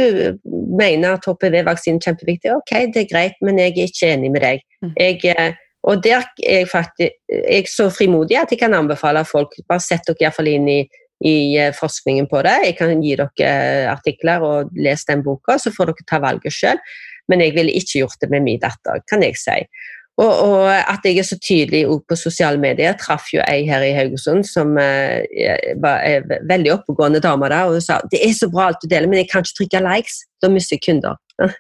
mener 0.80 1.18
at 1.18 1.26
HPV-vaksinen 1.28 2.00
er 2.00 2.06
kjempeviktig, 2.06 2.54
ok, 2.56 2.72
det 2.94 3.04
er 3.04 3.10
greit, 3.10 3.36
men 3.44 3.60
jeg 3.60 3.74
er 3.74 3.90
ikke 3.90 4.12
enig 4.14 4.32
med 4.32 4.46
deg. 4.46 4.64
Mm. 4.86 4.94
Jeg, 4.96 5.20
eh, 5.34 5.60
og 5.84 6.04
der 6.06 6.22
er 6.22 6.62
jeg 6.62 6.70
faktisk 6.70 7.18
jeg 7.28 7.66
er 7.66 7.68
så 7.68 7.90
frimodig 7.90 8.38
at 8.38 8.52
jeg 8.54 8.62
kan 8.62 8.74
anbefale 8.78 9.26
folk 9.26 9.56
bare 9.68 9.82
sett 9.84 10.06
dere 10.08 10.28
iallfall 10.28 10.48
inn 10.52 10.68
i, 10.70 10.80
i 11.26 11.36
eh, 11.60 11.74
forskningen 11.76 12.30
på 12.32 12.44
det. 12.46 12.56
Jeg 12.70 12.78
kan 12.80 13.04
gi 13.04 13.18
dere 13.20 13.90
artikler 13.92 14.46
og 14.48 14.72
lese 14.78 15.10
den 15.10 15.26
boka, 15.26 15.58
så 15.60 15.74
får 15.76 15.92
dere 15.92 16.08
ta 16.08 16.22
valget 16.24 16.56
sjøl. 16.56 16.80
Men 17.32 17.44
jeg 17.46 17.56
ville 17.56 17.74
ikke 17.80 18.04
gjort 18.04 18.22
det 18.22 18.32
med 18.34 18.46
min 18.46 18.62
datter, 18.62 19.02
kan 19.10 19.24
jeg 19.26 19.40
si. 19.40 19.58
Og, 20.20 20.32
og 20.44 20.66
at 20.70 21.06
jeg 21.08 21.18
er 21.18 21.26
så 21.26 21.38
tydelig 21.40 21.86
på 22.10 22.16
sosiale 22.20 22.60
medier. 22.62 22.92
Jeg 22.92 23.00
traff 23.02 23.32
jo 23.34 23.42
ei 23.48 23.64
her 23.66 23.84
i 23.86 23.94
Haugesund 23.96 24.44
som 24.46 24.76
eh, 24.78 25.24
var 25.82 26.04
en 26.06 26.34
veldig 26.50 26.74
oppegående 26.76 27.22
dame 27.24 27.50
der, 27.50 27.70
og 27.70 27.80
hun 27.80 27.86
sa 27.86 28.02
det 28.12 28.20
er 28.28 28.36
så 28.38 28.52
bra 28.52 28.70
alt 28.70 28.84
du 28.84 28.90
deler, 28.92 29.10
men 29.10 29.22
jeg 29.22 29.32
kan 29.32 29.46
ikke 29.46 29.58
trykke 29.62 29.84
likes. 29.88 30.22
Da 30.44 30.50
mister 30.52 30.78
jeg 30.78 30.86
kunder. 30.90 31.18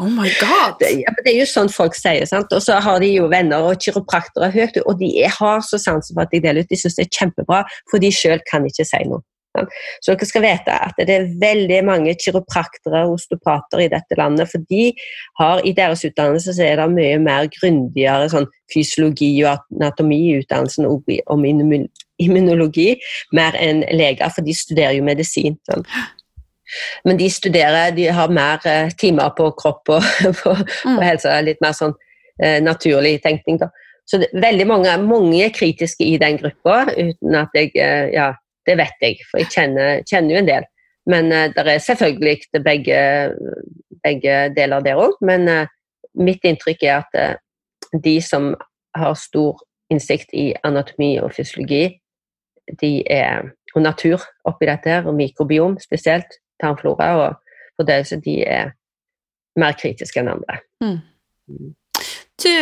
Oh 0.00 0.08
my 0.08 0.30
god! 0.40 0.78
Det, 0.80 0.88
ja, 1.02 1.12
det 1.24 1.32
er 1.34 1.42
jo 1.42 1.48
sånn 1.50 1.68
folk 1.72 1.96
sier. 1.98 2.24
sant? 2.28 2.52
Og 2.56 2.62
så 2.64 2.78
har 2.80 3.02
de 3.02 3.10
jo 3.10 3.26
venner 3.32 3.68
og 3.68 3.82
kiropraktere 3.84 4.48
høyt, 4.54 4.78
og 4.86 4.96
de 5.02 5.10
har 5.38 5.60
så 5.66 5.80
sansen 5.80 6.16
for 6.16 6.24
at 6.24 6.32
de 6.32 6.40
deler 6.44 6.64
ut. 6.64 6.70
De 6.70 6.78
syns 6.80 6.96
det 6.96 7.08
er 7.08 7.14
kjempebra, 7.18 7.64
for 7.90 8.00
de 8.00 8.12
sjøl 8.14 8.40
kan 8.48 8.64
ikke 8.68 8.86
si 8.88 9.02
noe. 9.10 9.24
Så 10.00 10.12
dere 10.12 10.28
skal 10.28 10.44
vite 10.44 10.76
at 10.88 10.98
det 11.00 11.14
er 11.14 11.30
veldig 11.40 11.80
mange 11.88 12.14
kiropraktere 12.20 13.04
og 13.06 13.16
osteopater 13.16 13.84
i 13.84 13.90
dette 13.92 14.18
landet, 14.18 14.50
for 14.52 14.64
de 14.70 14.90
har 15.40 15.62
i 15.64 15.74
deres 15.76 16.04
utdannelse 16.06 16.56
så 16.56 16.66
er 16.66 16.80
det 16.80 16.88
mye 16.94 17.20
mer 17.22 17.48
grundigere 17.58 18.28
sånn 18.32 18.48
fysiologi 18.72 19.30
og 19.44 19.62
anatomi 19.76 20.20
i 20.30 20.36
utdannelsen 20.40 20.88
og 20.88 21.06
om 21.32 21.44
immunologi 21.46 22.92
mer 23.36 23.56
enn 23.60 23.84
leger, 23.94 24.30
for 24.34 24.46
de 24.46 24.54
studerer 24.56 24.96
jo 24.98 25.06
medisin. 25.06 25.58
Sånn. 25.68 25.86
Men 27.04 27.18
de 27.20 27.28
studerer, 27.30 27.92
de 27.94 28.08
har 28.10 28.32
mer 28.32 28.62
eh, 28.66 28.90
timer 28.98 29.30
på 29.38 29.50
kropp 29.58 29.92
og 29.94 30.06
på, 30.42 30.54
på 30.82 30.96
helse, 31.02 31.34
litt 31.46 31.62
mer 31.64 31.76
sånn 31.76 31.94
eh, 32.42 32.58
naturlig 32.64 33.20
tenkning. 33.24 33.60
Da. 33.62 33.70
Så 34.06 34.20
det, 34.22 34.30
veldig 34.34 34.66
mange, 34.70 34.96
mange 35.02 35.50
kritiske 35.54 36.06
i 36.06 36.18
den 36.22 36.40
gruppa, 36.42 36.84
uten 36.96 37.38
at 37.38 37.54
jeg 37.56 37.72
eh, 37.74 38.10
Ja, 38.14 38.32
det 38.66 38.76
vet 38.80 39.04
jeg, 39.04 39.20
for 39.30 39.42
jeg 39.42 39.52
kjenner, 39.54 40.02
kjenner 40.08 40.34
jo 40.34 40.42
en 40.42 40.50
del. 40.50 40.68
Men 41.10 41.30
uh, 41.32 41.46
det 41.54 41.66
er 41.66 41.82
selvfølgelig 41.82 42.62
begge, 42.64 43.00
begge 44.04 44.38
deler 44.56 44.84
der 44.84 45.02
òg. 45.02 45.18
Men 45.26 45.48
uh, 45.50 45.68
mitt 46.18 46.44
inntrykk 46.46 46.82
er 46.86 47.04
at 47.04 47.20
uh, 47.20 48.00
de 48.02 48.16
som 48.24 48.54
har 48.96 49.14
stor 49.20 49.62
innsikt 49.92 50.34
i 50.34 50.50
anatomi 50.66 51.14
og 51.22 51.32
fysiologi, 51.36 51.84
de 52.80 52.92
er, 53.12 53.52
og 53.76 53.84
natur 53.84 54.24
oppi 54.48 54.66
dette, 54.66 54.90
her, 54.90 55.06
og 55.06 55.14
mikrobiom 55.14 55.76
spesielt, 55.78 56.40
tarmflora 56.62 57.10
og 57.20 57.58
fordøyelse, 57.78 58.18
de 58.24 58.40
er 58.42 58.72
mer 59.60 59.76
kritiske 59.78 60.20
enn 60.20 60.32
andre. 60.32 60.58
Mm. 60.82 60.98
Du, 62.42 62.52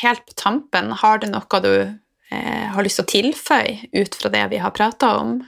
helt 0.00 0.24
på 0.26 0.36
tampen, 0.38 0.92
har 1.02 1.20
du 1.22 1.28
noe 1.30 1.60
du 1.62 1.70
eh, 1.70 1.92
har 2.28 2.84
lyst 2.84 3.00
til 3.00 3.06
å 3.06 3.12
tilføye 3.12 3.88
ut 3.96 4.16
fra 4.20 4.30
det 4.34 4.44
vi 4.52 4.60
har 4.60 4.74
prata 4.76 5.14
om? 5.22 5.38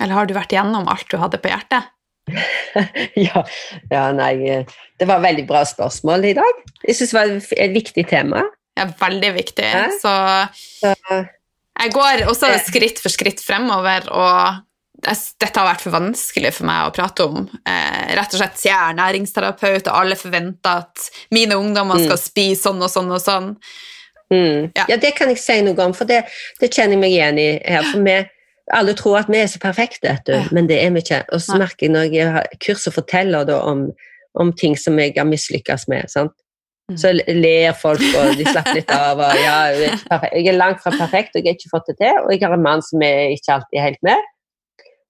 Eller 0.00 0.16
har 0.16 0.26
du 0.26 0.34
vært 0.34 0.54
gjennom 0.56 0.88
alt 0.90 1.06
du 1.12 1.18
hadde 1.20 1.40
på 1.42 1.52
hjertet? 1.52 1.90
ja, 3.28 3.42
ja, 3.90 4.02
nei 4.14 4.62
Det 4.98 5.06
var 5.08 5.22
veldig 5.24 5.44
bra 5.48 5.64
spørsmål 5.66 6.30
i 6.30 6.34
dag. 6.38 6.64
Jeg 6.86 6.98
syns 6.98 7.12
det 7.12 7.18
var 7.18 7.34
et 7.66 7.74
viktig 7.74 8.06
tema. 8.10 8.44
Ja, 8.78 8.86
veldig 9.00 9.30
viktig. 9.36 9.66
Ja. 9.66 9.86
Så 10.00 10.14
jeg 11.80 11.94
går 11.94 12.26
også 12.28 12.52
skritt 12.66 13.00
for 13.02 13.12
skritt 13.12 13.40
fremover, 13.44 14.06
og 14.12 14.60
dette 15.00 15.52
har 15.56 15.68
vært 15.70 15.84
for 15.84 15.94
vanskelig 15.94 16.52
for 16.58 16.68
meg 16.68 16.88
å 16.88 16.94
prate 16.94 17.26
om. 17.26 17.46
Eh, 17.64 18.10
rett 18.18 18.34
og 18.34 18.42
slett 18.42 18.66
jeg 18.66 18.76
er 18.76 18.98
næringsterapeut, 18.98 19.86
og 19.86 19.94
alle 19.94 20.18
forventer 20.20 20.84
at 20.84 21.06
mine 21.34 21.56
ungdommer 21.60 22.02
skal 22.02 22.18
mm. 22.18 22.24
spise 22.24 22.66
sånn 22.66 22.84
og 22.84 22.92
sånn 22.92 23.14
og 23.16 23.22
sånn. 23.24 23.54
Mm. 24.30 24.70
Ja. 24.76 24.84
ja. 24.88 24.96
det 24.96 25.14
kan 25.18 25.32
jeg 25.32 25.40
si 25.42 25.58
noe 25.66 25.78
om, 25.84 25.94
for 25.96 26.08
det, 26.08 26.22
det 26.60 26.70
kjenner 26.70 26.96
jeg 26.96 27.02
meg 27.02 27.16
igjen 27.16 27.40
i 27.42 27.48
her. 27.64 27.88
For 27.90 28.04
vi 28.06 28.18
alle 28.70 28.94
tror 28.98 29.18
at 29.22 29.30
vi 29.32 29.40
er 29.40 29.48
så 29.50 29.58
perfekte, 29.62 30.18
ja. 30.28 30.44
men 30.54 30.68
det 30.70 30.78
er 30.82 30.92
vi 30.94 31.02
ikke. 31.02 31.24
Og 31.34 31.42
så 31.42 31.58
merker 31.58 31.88
jeg 31.88 31.94
når 31.96 32.14
jeg 32.14 32.34
har 32.36 32.46
kurs 32.62 32.86
og 32.86 32.94
forteller 32.94 33.50
om, 33.58 33.88
om, 34.38 34.52
ting 34.54 34.76
som 34.78 34.98
jeg 35.02 35.16
har 35.16 35.26
mislykkes 35.28 35.88
med, 35.90 36.10
sant? 36.12 36.36
Mm. 36.90 36.96
så 36.98 37.12
ler 37.14 37.74
folk, 37.78 38.02
og 38.18 38.32
de 38.34 38.44
slapper 38.48 38.80
litt 38.80 38.90
av. 38.90 39.20
Og, 39.22 39.36
ja, 39.38 39.56
jeg, 39.78 39.98
er 40.10 40.24
jeg 40.34 40.48
er 40.50 40.56
langt 40.58 40.82
fra 40.82 40.90
perfekt, 40.96 41.36
og 41.36 41.44
jeg 41.44 41.52
har 41.52 41.58
ikke 41.58 41.70
fått 41.70 41.90
det 41.92 41.96
til. 42.00 42.16
Og 42.24 42.32
jeg 42.34 42.42
har 42.42 42.56
en 42.56 42.64
mann 42.64 42.82
som 42.82 43.02
er 43.06 43.30
ikke 43.36 43.54
alltid 43.54 43.78
er 43.78 43.86
helt 43.86 44.02
med. 44.06 44.29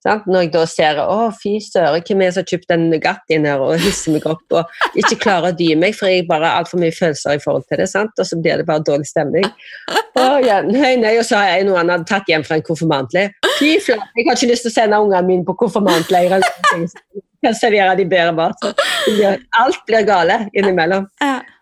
Sant? 0.01 0.25
Når 0.25 0.47
jeg 0.47 0.51
da 0.55 0.63
ser 0.69 0.99
å 1.03 1.17
fy 1.37 1.59
søren, 1.61 2.01
hvem 2.07 2.23
er 2.23 2.31
det 2.31 2.35
som 2.35 2.41
har 2.41 2.53
kjøpt 2.55 2.71
den 2.73 2.87
Nugattien 2.89 3.45
her 3.49 3.61
og 3.61 3.83
hisser 3.83 4.15
meg 4.15 4.25
opp 4.31 4.57
og 4.57 4.97
ikke 4.97 5.19
klarer 5.21 5.53
å 5.53 5.57
dy 5.59 5.75
meg, 5.77 5.93
for 5.99 6.09
jeg 6.09 6.25
bare 6.31 6.49
har 6.49 6.63
altfor 6.63 6.81
mye 6.81 6.95
følelser 6.97 7.37
i 7.37 7.43
forhold 7.43 7.67
til 7.69 7.83
det, 7.83 7.89
sant? 7.91 8.15
og 8.17 8.29
så 8.29 8.39
blir 8.41 8.63
det 8.63 8.67
bare 8.71 8.85
dårlig 8.87 9.11
stemning. 9.11 9.45
Å, 9.93 10.25
ja, 10.45 10.61
nei, 10.65 10.95
nei, 11.01 11.15
Og 11.21 11.27
så 11.29 11.37
har 11.37 11.53
jeg 11.53 11.69
noe 11.69 11.83
han 11.83 11.93
hadde 11.93 12.09
tatt 12.09 12.33
hjem 12.33 12.47
fra 12.47 12.57
en 12.57 12.65
konfirmantleir. 12.65 13.37
Fy 13.59 13.77
flate, 13.85 14.09
jeg 14.17 14.29
har 14.31 14.41
ikke 14.41 14.51
lyst 14.55 14.67
til 14.67 14.73
å 14.73 14.77
sende 14.79 15.05
ungene 15.05 15.23
mine 15.29 15.45
på 15.49 15.59
konfirmantleir. 15.67 16.41
Kan 17.45 17.57
servere 17.57 17.95
de 17.97 18.09
bedre 18.09 18.33
mat. 18.37 18.69
Alt 19.61 19.85
blir 19.89 20.09
gale 20.09 20.43
innimellom. 20.57 21.09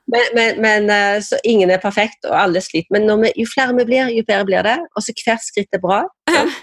Men, 0.08 0.30
men, 0.34 0.60
men, 0.64 0.90
eh, 0.90 1.18
så 1.20 1.36
ingen 1.44 1.70
er 1.70 1.82
perfekt, 1.82 2.22
og 2.24 2.32
alle 2.32 2.62
sliter. 2.64 2.94
Men 2.96 3.10
vi, 3.20 3.32
jo 3.42 3.48
flere 3.50 3.76
vi 3.76 3.84
blir, 3.90 4.08
jo 4.16 4.24
bedre 4.24 4.46
blir 4.48 4.64
det. 4.64 4.78
Og 4.96 5.04
så 5.04 5.12
hvert 5.20 5.44
skritt 5.44 5.76
er 5.76 5.82
bra. 5.84 6.00
Sant? 6.32 6.62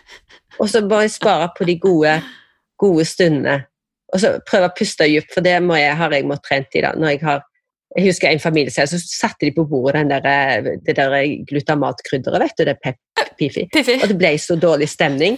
Og 0.59 0.69
så 0.71 0.83
bare 0.87 1.09
spare 1.11 1.49
på 1.57 1.67
de 1.67 1.77
gode, 1.81 2.19
gode 2.79 3.05
stundene. 3.05 3.59
Og 4.13 4.21
så 4.21 4.37
prøve 4.47 4.69
å 4.69 4.75
puste 4.77 5.07
dypt, 5.09 5.33
for 5.33 5.43
det 5.43 5.57
jeg, 5.57 5.97
har 5.99 6.13
jeg 6.13 6.27
måttet 6.27 6.47
trent 6.49 6.77
i. 6.77 6.83
da, 6.85 6.93
når 6.95 7.15
jeg 7.15 7.23
har 7.25 7.43
jeg 7.95 8.09
husker 8.09 8.27
en 8.27 8.41
familie 8.43 8.73
så 8.73 8.99
satte 8.99 9.45
de 9.45 9.53
på 9.55 9.63
bordet 9.71 10.03
der, 10.11 10.65
det 10.83 10.95
der 10.97 11.13
glutamatkrydderet, 11.47 12.41
vet 12.43 12.57
du, 12.57 12.63
det 12.67 12.75
pep, 12.83 12.97
pifi. 13.39 13.63
Og 14.01 14.09
det 14.11 14.17
ble 14.19 14.33
så 14.41 14.57
dårlig 14.59 14.89
stemning. 14.91 15.37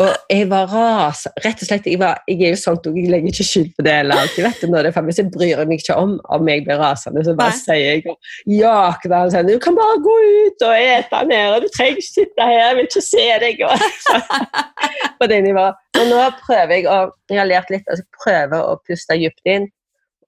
Og 0.00 0.32
jeg 0.32 0.46
var 0.48 0.70
ras, 0.72 1.26
rett 1.44 1.60
og 1.60 1.68
slett, 1.68 1.88
jeg, 1.90 1.98
var, 2.00 2.22
jeg 2.30 2.40
er 2.46 2.54
jo 2.54 2.58
sånn 2.60 2.78
jeg 2.96 3.10
legger 3.12 3.34
ikke 3.34 3.44
skyld 3.44 3.72
på 3.76 3.84
det 3.84 3.96
eller 4.00 4.22
alltid, 4.22 4.44
vet 4.46 4.62
du, 4.62 4.70
når 4.72 4.86
det 4.86 4.92
er 4.96 5.06
Hvis 5.10 5.20
jeg 5.20 5.32
bryr 5.34 5.60
meg 5.68 5.82
ikke 5.82 5.96
om 6.00 6.14
om 6.36 6.48
jeg 6.48 6.64
blir 6.64 6.80
rasende, 6.80 7.24
så 7.26 7.34
bare 7.36 7.52
Nei. 7.52 7.58
sier 7.60 7.80
jeg 7.82 8.60
jaker 8.62 9.16
og 9.18 9.34
sier 9.34 9.44
'Du 9.44 9.58
kan 9.60 9.76
bare 9.76 9.98
gå 10.06 10.16
ut 10.46 10.64
og 10.70 10.74
ete 10.78 11.20
mer, 11.28 11.58
du 11.60 11.68
trenger 11.68 12.00
ikke 12.00 12.08
sitte 12.08 12.48
her, 12.48 12.56
jeg 12.56 12.78
vil 12.78 12.88
ikke 12.88 13.04
se 13.10 13.26
deg'. 13.44 13.62
på 15.20 15.28
det 15.28 15.42
nivået. 15.44 15.74
Og 16.00 16.08
nå 16.08 16.24
prøver 16.46 16.74
jeg 16.78 16.88
å 16.88 16.98
Jeg 17.30 17.38
har 17.38 17.50
lært 17.52 17.70
litt, 17.70 17.86
altså 17.86 18.04
prøver 18.24 18.58
å 18.58 18.78
puste 18.88 19.20
dypt 19.20 19.44
inn, 19.44 19.68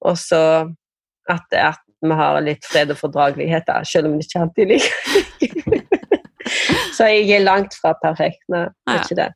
og 0.05 0.17
så 0.17 0.69
at, 1.29 1.47
at 1.51 1.81
vi 2.03 2.13
har 2.13 2.41
litt 2.43 2.65
fred 2.67 2.91
og 2.91 2.99
fordragelighet, 2.99 3.65
da, 3.67 3.81
selv 3.83 4.07
om 4.07 4.19
det 4.19 4.27
ikke 4.27 4.43
alltid 4.45 4.67
liker 4.75 4.93
Så 6.93 7.07
jeg 7.09 7.31
er 7.31 7.41
langt 7.41 7.73
fra 7.73 7.95
perfekt. 7.97 8.43
Nei, 8.51 8.67
ikke 8.99 9.17
det. 9.17 9.31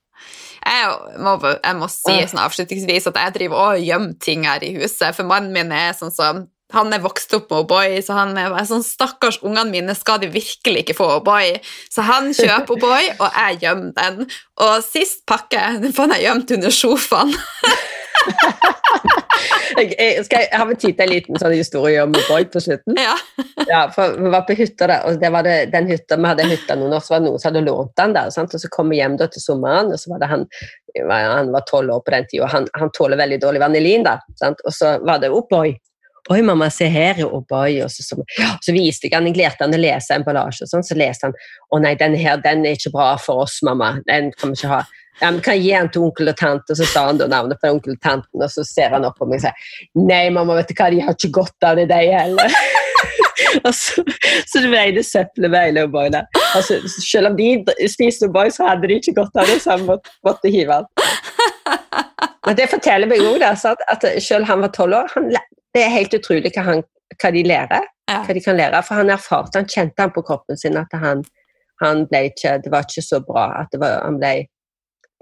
Jeg 0.67 1.21
må, 1.23 1.37
jeg 1.39 1.77
må 1.79 1.87
si 1.91 2.17
sånn 2.27 2.43
avslutningsvis 2.43 3.09
at 3.11 3.19
jeg 3.21 3.35
driver 3.37 3.63
og 3.63 3.87
gjemmer 3.87 4.17
ting 4.23 4.45
her 4.49 4.63
i 4.65 4.73
huset, 4.79 5.15
for 5.15 5.27
mannen 5.29 5.53
min 5.55 5.71
er 5.71 5.95
sånn 5.97 6.13
som 6.13 6.45
han 6.75 6.91
er 6.91 6.99
vokst 6.99 7.31
opp 7.37 7.47
med 7.47 7.61
O'boy, 7.61 7.93
så 8.03 8.17
han 8.17 8.33
er 8.39 8.51
sånn 8.67 8.83
Stakkars 8.83 9.39
ungene 9.39 9.71
mine, 9.71 9.95
skal 9.95 10.19
de 10.19 10.27
virkelig 10.33 10.83
ikke 10.83 10.97
få 10.97 11.07
O'boy? 11.21 11.53
Så 11.87 12.03
han 12.07 12.33
kjøper 12.35 12.75
O'boy, 12.75 13.07
og 13.21 13.39
jeg 13.39 13.61
gjemmer 13.63 13.93
den. 13.95 14.27
Og 14.65 14.75
sist 14.83 15.23
pakke 15.29 15.63
den 15.79 15.95
fant 15.95 16.15
jeg 16.17 16.27
gjemt 16.27 16.51
under 16.57 16.75
sofaen. 16.75 17.31
jeg, 19.77 20.25
skal 20.25 20.45
jeg 20.45 20.61
har 20.61 20.73
tid 20.73 20.97
til 20.97 21.05
en 21.05 21.11
liten 21.11 21.41
sånn 21.41 21.55
historie 21.55 22.03
om 22.03 22.15
Boyd 22.15 22.51
på 22.53 22.61
slutten? 22.63 22.97
Ja. 22.99 23.15
ja. 23.69 23.81
for 23.93 24.17
Vi 24.17 24.31
var 24.33 24.45
på 24.47 24.57
hytta 24.57 24.89
der, 24.89 25.05
og 25.07 25.21
det 25.21 25.31
var 25.33 25.47
det, 25.47 25.57
den 25.73 25.89
hytta, 25.91 26.17
vi 26.17 26.31
hadde 26.31 26.45
en 26.45 26.53
hytte 26.53 26.77
noen 26.79 26.97
år, 26.97 27.05
så 27.05 27.15
var 27.15 27.23
det 27.23 27.29
noen 27.29 27.41
som 27.41 27.51
hadde 27.51 27.65
lånt 27.67 27.95
den 27.99 28.15
der. 28.17 28.33
Sant? 28.35 28.55
Og 28.57 28.63
så 28.63 28.71
kom 28.73 28.93
vi 28.93 29.01
hjem 29.01 29.17
da 29.19 29.29
til 29.31 29.43
sommeren, 29.43 29.93
og 29.93 30.01
så 30.01 30.13
var 30.13 30.23
det 30.23 30.31
han 30.33 30.47
han 31.05 31.51
var 31.51 31.61
tolv 31.67 31.93
år 31.93 31.99
på 32.05 32.11
den 32.11 32.25
tida, 32.29 32.43
og 32.45 32.49
han, 32.49 32.67
han, 32.73 32.89
tåler 32.95 33.19
veldig 33.19 33.41
dårlig 33.41 33.61
vanilin. 33.61 34.05
da, 34.07 34.17
sant? 34.39 34.63
Og 34.65 34.73
så 34.73 34.97
var 35.05 35.21
det 35.21 35.29
O'boy. 35.29 35.75
Oi, 36.27 36.41
mamma, 36.43 36.67
se 36.73 36.89
her 36.91 37.21
er 37.21 37.29
O'boy. 37.29 37.77
Og 37.85 37.91
så, 37.91 38.03
så, 38.03 38.17
så, 38.61 38.73
viste 38.75 39.07
jeg 39.07 39.15
han, 39.15 39.29
jeg 39.29 39.37
lærte 39.39 39.63
han 39.63 39.75
å 39.75 39.79
lese 39.79 40.17
emballasje, 40.17 40.65
og 40.65 40.71
sånn, 40.73 40.85
så 40.87 40.97
leste 40.99 41.29
han 41.29 41.37
å 41.71 41.81
nei, 41.83 41.93
den 41.99 42.17
her 42.19 42.41
den 42.43 42.65
er 42.67 42.79
ikke 42.79 42.95
bra 42.95 43.13
for 43.21 43.45
oss, 43.45 43.59
mamma. 43.67 43.97
Den 44.09 44.33
kan 44.35 44.51
vi 44.51 44.59
ikke 44.59 44.73
ha 44.73 44.81
ja, 45.19 45.31
men 45.31 45.39
kan 45.41 45.57
jeg 45.57 45.63
gi 45.65 45.73
den 45.73 45.91
til 45.93 46.03
onkel 46.05 46.31
og 46.31 46.37
tante, 46.37 46.73
og 46.73 46.79
så 46.79 46.87
sa 46.89 47.05
han 47.09 47.21
da 47.21 47.27
navnet 47.31 47.59
på 47.61 47.71
onkel 47.73 47.95
og 47.95 48.01
tanten, 48.03 48.43
og 48.43 48.51
så 48.53 48.65
ser 48.67 48.93
han 48.93 49.07
opp 49.07 49.17
på 49.17 49.27
meg 49.29 49.39
og 49.39 49.47
sier 49.47 50.03
nei, 50.07 50.27
mamma, 50.33 50.57
vet 50.59 50.69
du 50.69 50.75
hva, 50.77 50.89
de 50.93 51.01
har 51.05 51.17
ikke 51.17 51.33
godt 51.39 51.67
av 51.69 51.79
det, 51.79 51.87
de 51.89 52.01
heller. 52.11 52.57
altså, 53.67 54.03
så, 54.45 54.61
det 54.61 54.71
veide 54.71 55.03
søppelet 55.05 55.53
veile 55.53 55.85
O'boy 55.87 56.11
der. 56.13 56.27
Altså, 56.53 56.79
selv 57.01 57.31
om 57.31 57.37
de 57.39 57.49
spiste 57.89 58.29
O'boy, 58.29 58.51
så 58.53 58.69
hadde 58.69 58.89
de 58.89 58.99
ikke 59.01 59.15
godt 59.17 59.41
av 59.41 59.49
det, 59.49 59.59
så 59.63 59.77
han 59.77 59.87
måtte, 59.89 60.13
måtte 60.27 60.53
hive 60.53 60.81
den. 60.83 61.15
Men 62.47 62.55
det 62.55 62.69
forteller 62.71 63.09
meg 63.11 63.25
òg 63.27 63.43
at 63.43 64.05
selv 64.23 64.47
han 64.47 64.61
var 64.63 64.71
tolv 64.75 64.95
år 65.01 65.09
han, 65.15 65.33
Det 65.75 65.81
er 65.83 65.91
helt 65.91 66.13
utrolig 66.15 66.53
hva, 66.55 66.63
han, 66.63 66.83
hva 67.19 67.31
de 67.35 67.43
lærer. 67.43 67.89
Ja. 68.07 68.21
Hva 68.23 68.35
de 68.37 68.43
kan 68.43 68.55
lære, 68.55 68.79
For 68.87 69.01
han 69.01 69.11
erfarte, 69.11 69.59
han 69.59 69.67
kjente 69.67 69.99
han 69.99 70.13
på 70.15 70.23
kroppen 70.23 70.59
sin 70.59 70.77
at 70.79 70.93
han, 70.95 71.25
han 71.83 72.05
ble 72.07 72.29
ikke, 72.29 72.53
det 72.63 72.71
var 72.71 72.85
ikke 72.87 73.03
så 73.03 73.19
bra. 73.25 73.49
at 73.65 73.75
var, 73.81 73.99
han 74.05 74.19
ble 74.21 74.31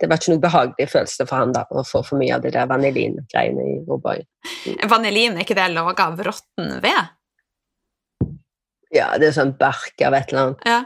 det 0.01 0.09
var 0.11 0.19
ikke 0.19 0.33
noe 0.33 0.43
behagelig 0.43 0.87
følelse 0.91 1.27
for 1.27 1.39
han 1.39 1.53
da, 1.55 1.63
å 1.71 1.83
få 1.87 2.01
for 2.03 2.19
mye 2.19 2.35
av 2.35 2.43
det 2.43 2.51
der 2.55 2.67
vanilin-greiene 2.67 3.67
i 3.71 3.75
O'boy. 3.87 4.25
Mm. 4.65 4.81
Vanilin, 4.91 5.37
er 5.37 5.45
ikke 5.45 5.57
det 5.57 5.69
laga 5.71 6.09
av 6.09 6.19
råtten 6.27 6.73
ved? 6.83 7.13
Ja, 8.95 9.13
det 9.19 9.29
er 9.29 9.37
sånn 9.37 9.55
bark 9.59 10.03
av 10.03 10.15
et 10.17 10.31
eller 10.31 10.41
annet. 10.43 10.67
Ja. 10.67 10.81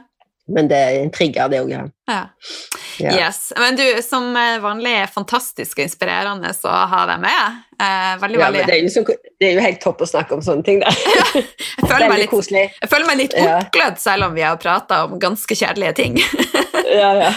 Men 0.49 0.69
det 0.69 0.77
er 0.77 0.99
en 1.03 1.11
trigger, 1.13 1.49
det 1.51 1.61
òg, 1.61 1.71
ja. 1.73 1.85
ja. 2.09 2.21
ja. 2.97 3.15
Yes. 3.15 3.51
Men 3.57 3.77
du, 3.77 3.85
som 4.05 4.31
vanlig 4.63 4.95
er 5.03 5.11
fantastisk 5.11 5.79
og 5.79 5.85
inspirerende 5.85 6.51
å 6.65 6.75
ha 6.93 7.01
deg 7.09 7.21
med. 7.23 7.59
Eh, 7.79 8.15
veldig, 8.19 8.39
ja, 8.41 8.47
veldig... 8.49 8.63
Det 8.67 8.75
er, 8.75 8.81
jo 8.83 8.91
så, 8.91 9.03
det 9.39 9.45
er, 9.47 9.53
jo 9.55 9.63
helt 9.63 9.79
topp 9.83 10.01
å 10.03 10.07
snakke 10.09 10.35
om 10.35 10.41
sånne 10.43 10.65
ting, 10.67 10.81
da. 10.83 10.91
Jeg, 11.79 11.87
føler 11.87 12.09
meg 12.11 12.19
litt, 12.21 12.51
jeg 12.51 12.89
føler 12.91 13.07
meg 13.07 13.17
litt 13.17 13.33
oppglødd, 13.39 13.95
selv 14.01 14.27
om 14.27 14.33
vi 14.35 14.43
har 14.43 14.57
prata 14.61 14.99
om 15.07 15.15
ganske 15.21 15.55
kjedelige 15.55 15.93
ting. 15.97 16.17
ja, 16.99 17.09
ja. 17.17 17.29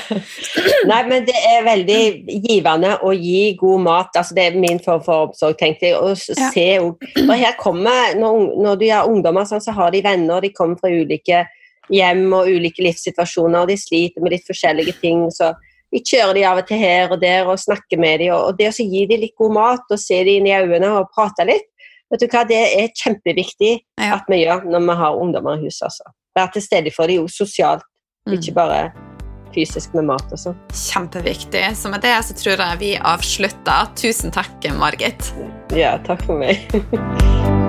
Nei, 0.90 0.98
men 1.08 1.24
det 1.28 1.36
er 1.38 1.62
veldig 1.64 2.00
givende 2.42 2.96
å 3.06 3.14
gi 3.14 3.54
god 3.60 3.84
mat. 3.86 4.18
altså 4.18 4.36
Det 4.36 4.48
er 4.48 4.58
min 4.60 4.82
form 4.82 5.04
for 5.06 5.28
omsorg, 5.28 5.56
tenkte 5.60 5.88
jeg. 5.88 6.00
Og 6.02 6.18
se 6.18 6.66
For 7.14 7.38
her 7.38 7.56
kommer, 7.60 8.16
når, 8.18 8.44
når 8.66 8.82
du 8.82 8.86
er 8.90 9.08
ungdommer, 9.08 9.48
sånn, 9.48 9.62
så 9.64 9.74
har 9.78 9.94
de 9.94 10.02
venner, 10.04 10.42
de 10.42 10.52
kommer 10.56 10.80
fra 10.82 10.92
ulike 10.92 11.46
hjem 11.90 12.24
og 12.36 12.48
ulike 12.50 12.84
livssituasjoner, 12.84 13.64
og 13.64 13.72
de 13.72 13.78
sliter 13.80 14.22
med 14.22 14.36
litt 14.36 14.46
forskjellige 14.48 14.98
ting. 15.02 15.26
så 15.30 15.54
vi 15.92 16.00
kjører 16.00 16.34
de 16.38 16.44
av 16.48 16.58
og 16.62 16.68
til 16.68 16.80
her 16.80 17.10
og 17.12 17.20
der 17.20 17.48
og 17.50 17.60
snakker 17.60 18.00
med 18.00 18.22
dem. 18.22 18.32
Og 18.32 18.56
det 18.56 18.70
å 18.70 18.86
gi 18.86 19.04
dem 19.10 19.20
litt 19.20 19.36
god 19.36 19.52
mat 19.52 19.92
og 19.92 20.00
se 20.00 20.22
dem 20.24 20.40
inn 20.40 20.48
i 20.48 20.56
øynene 20.56 20.88
og 20.96 21.10
prate 21.12 21.44
litt, 21.44 21.68
vet 22.08 22.22
du 22.22 22.28
hva, 22.32 22.46
det 22.48 22.62
er 22.78 22.94
kjempeviktig 22.96 23.72
ja. 24.00 24.14
at 24.16 24.24
vi 24.28 24.40
gjør 24.40 24.64
når 24.72 24.86
vi 24.88 24.98
har 25.02 25.20
ungdommer 25.20 25.60
i 25.60 25.66
huset. 25.66 25.90
Altså. 25.90 26.14
Være 26.38 26.54
til 26.54 26.64
stede 26.64 26.94
for 26.96 27.12
dem 27.12 27.28
sosialt 27.28 27.84
Mm. 28.26 28.38
Ikke 28.38 28.52
bare 28.54 28.92
fysisk 29.54 29.94
med 29.98 30.06
mat 30.12 30.30
og 30.32 30.40
sånn. 30.40 30.60
Kjempeviktig. 30.70 31.64
Så 31.76 31.90
med 31.92 32.04
det 32.06 32.14
så 32.28 32.36
tror 32.38 32.62
jeg 32.62 32.80
vi 32.82 32.92
avslutter. 32.96 33.90
Tusen 33.98 34.34
takk, 34.34 34.70
Margit. 34.78 35.32
Ja, 35.76 35.96
takk 36.06 36.24
for 36.28 36.38
meg. 36.38 36.62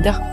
rien. 0.00 0.31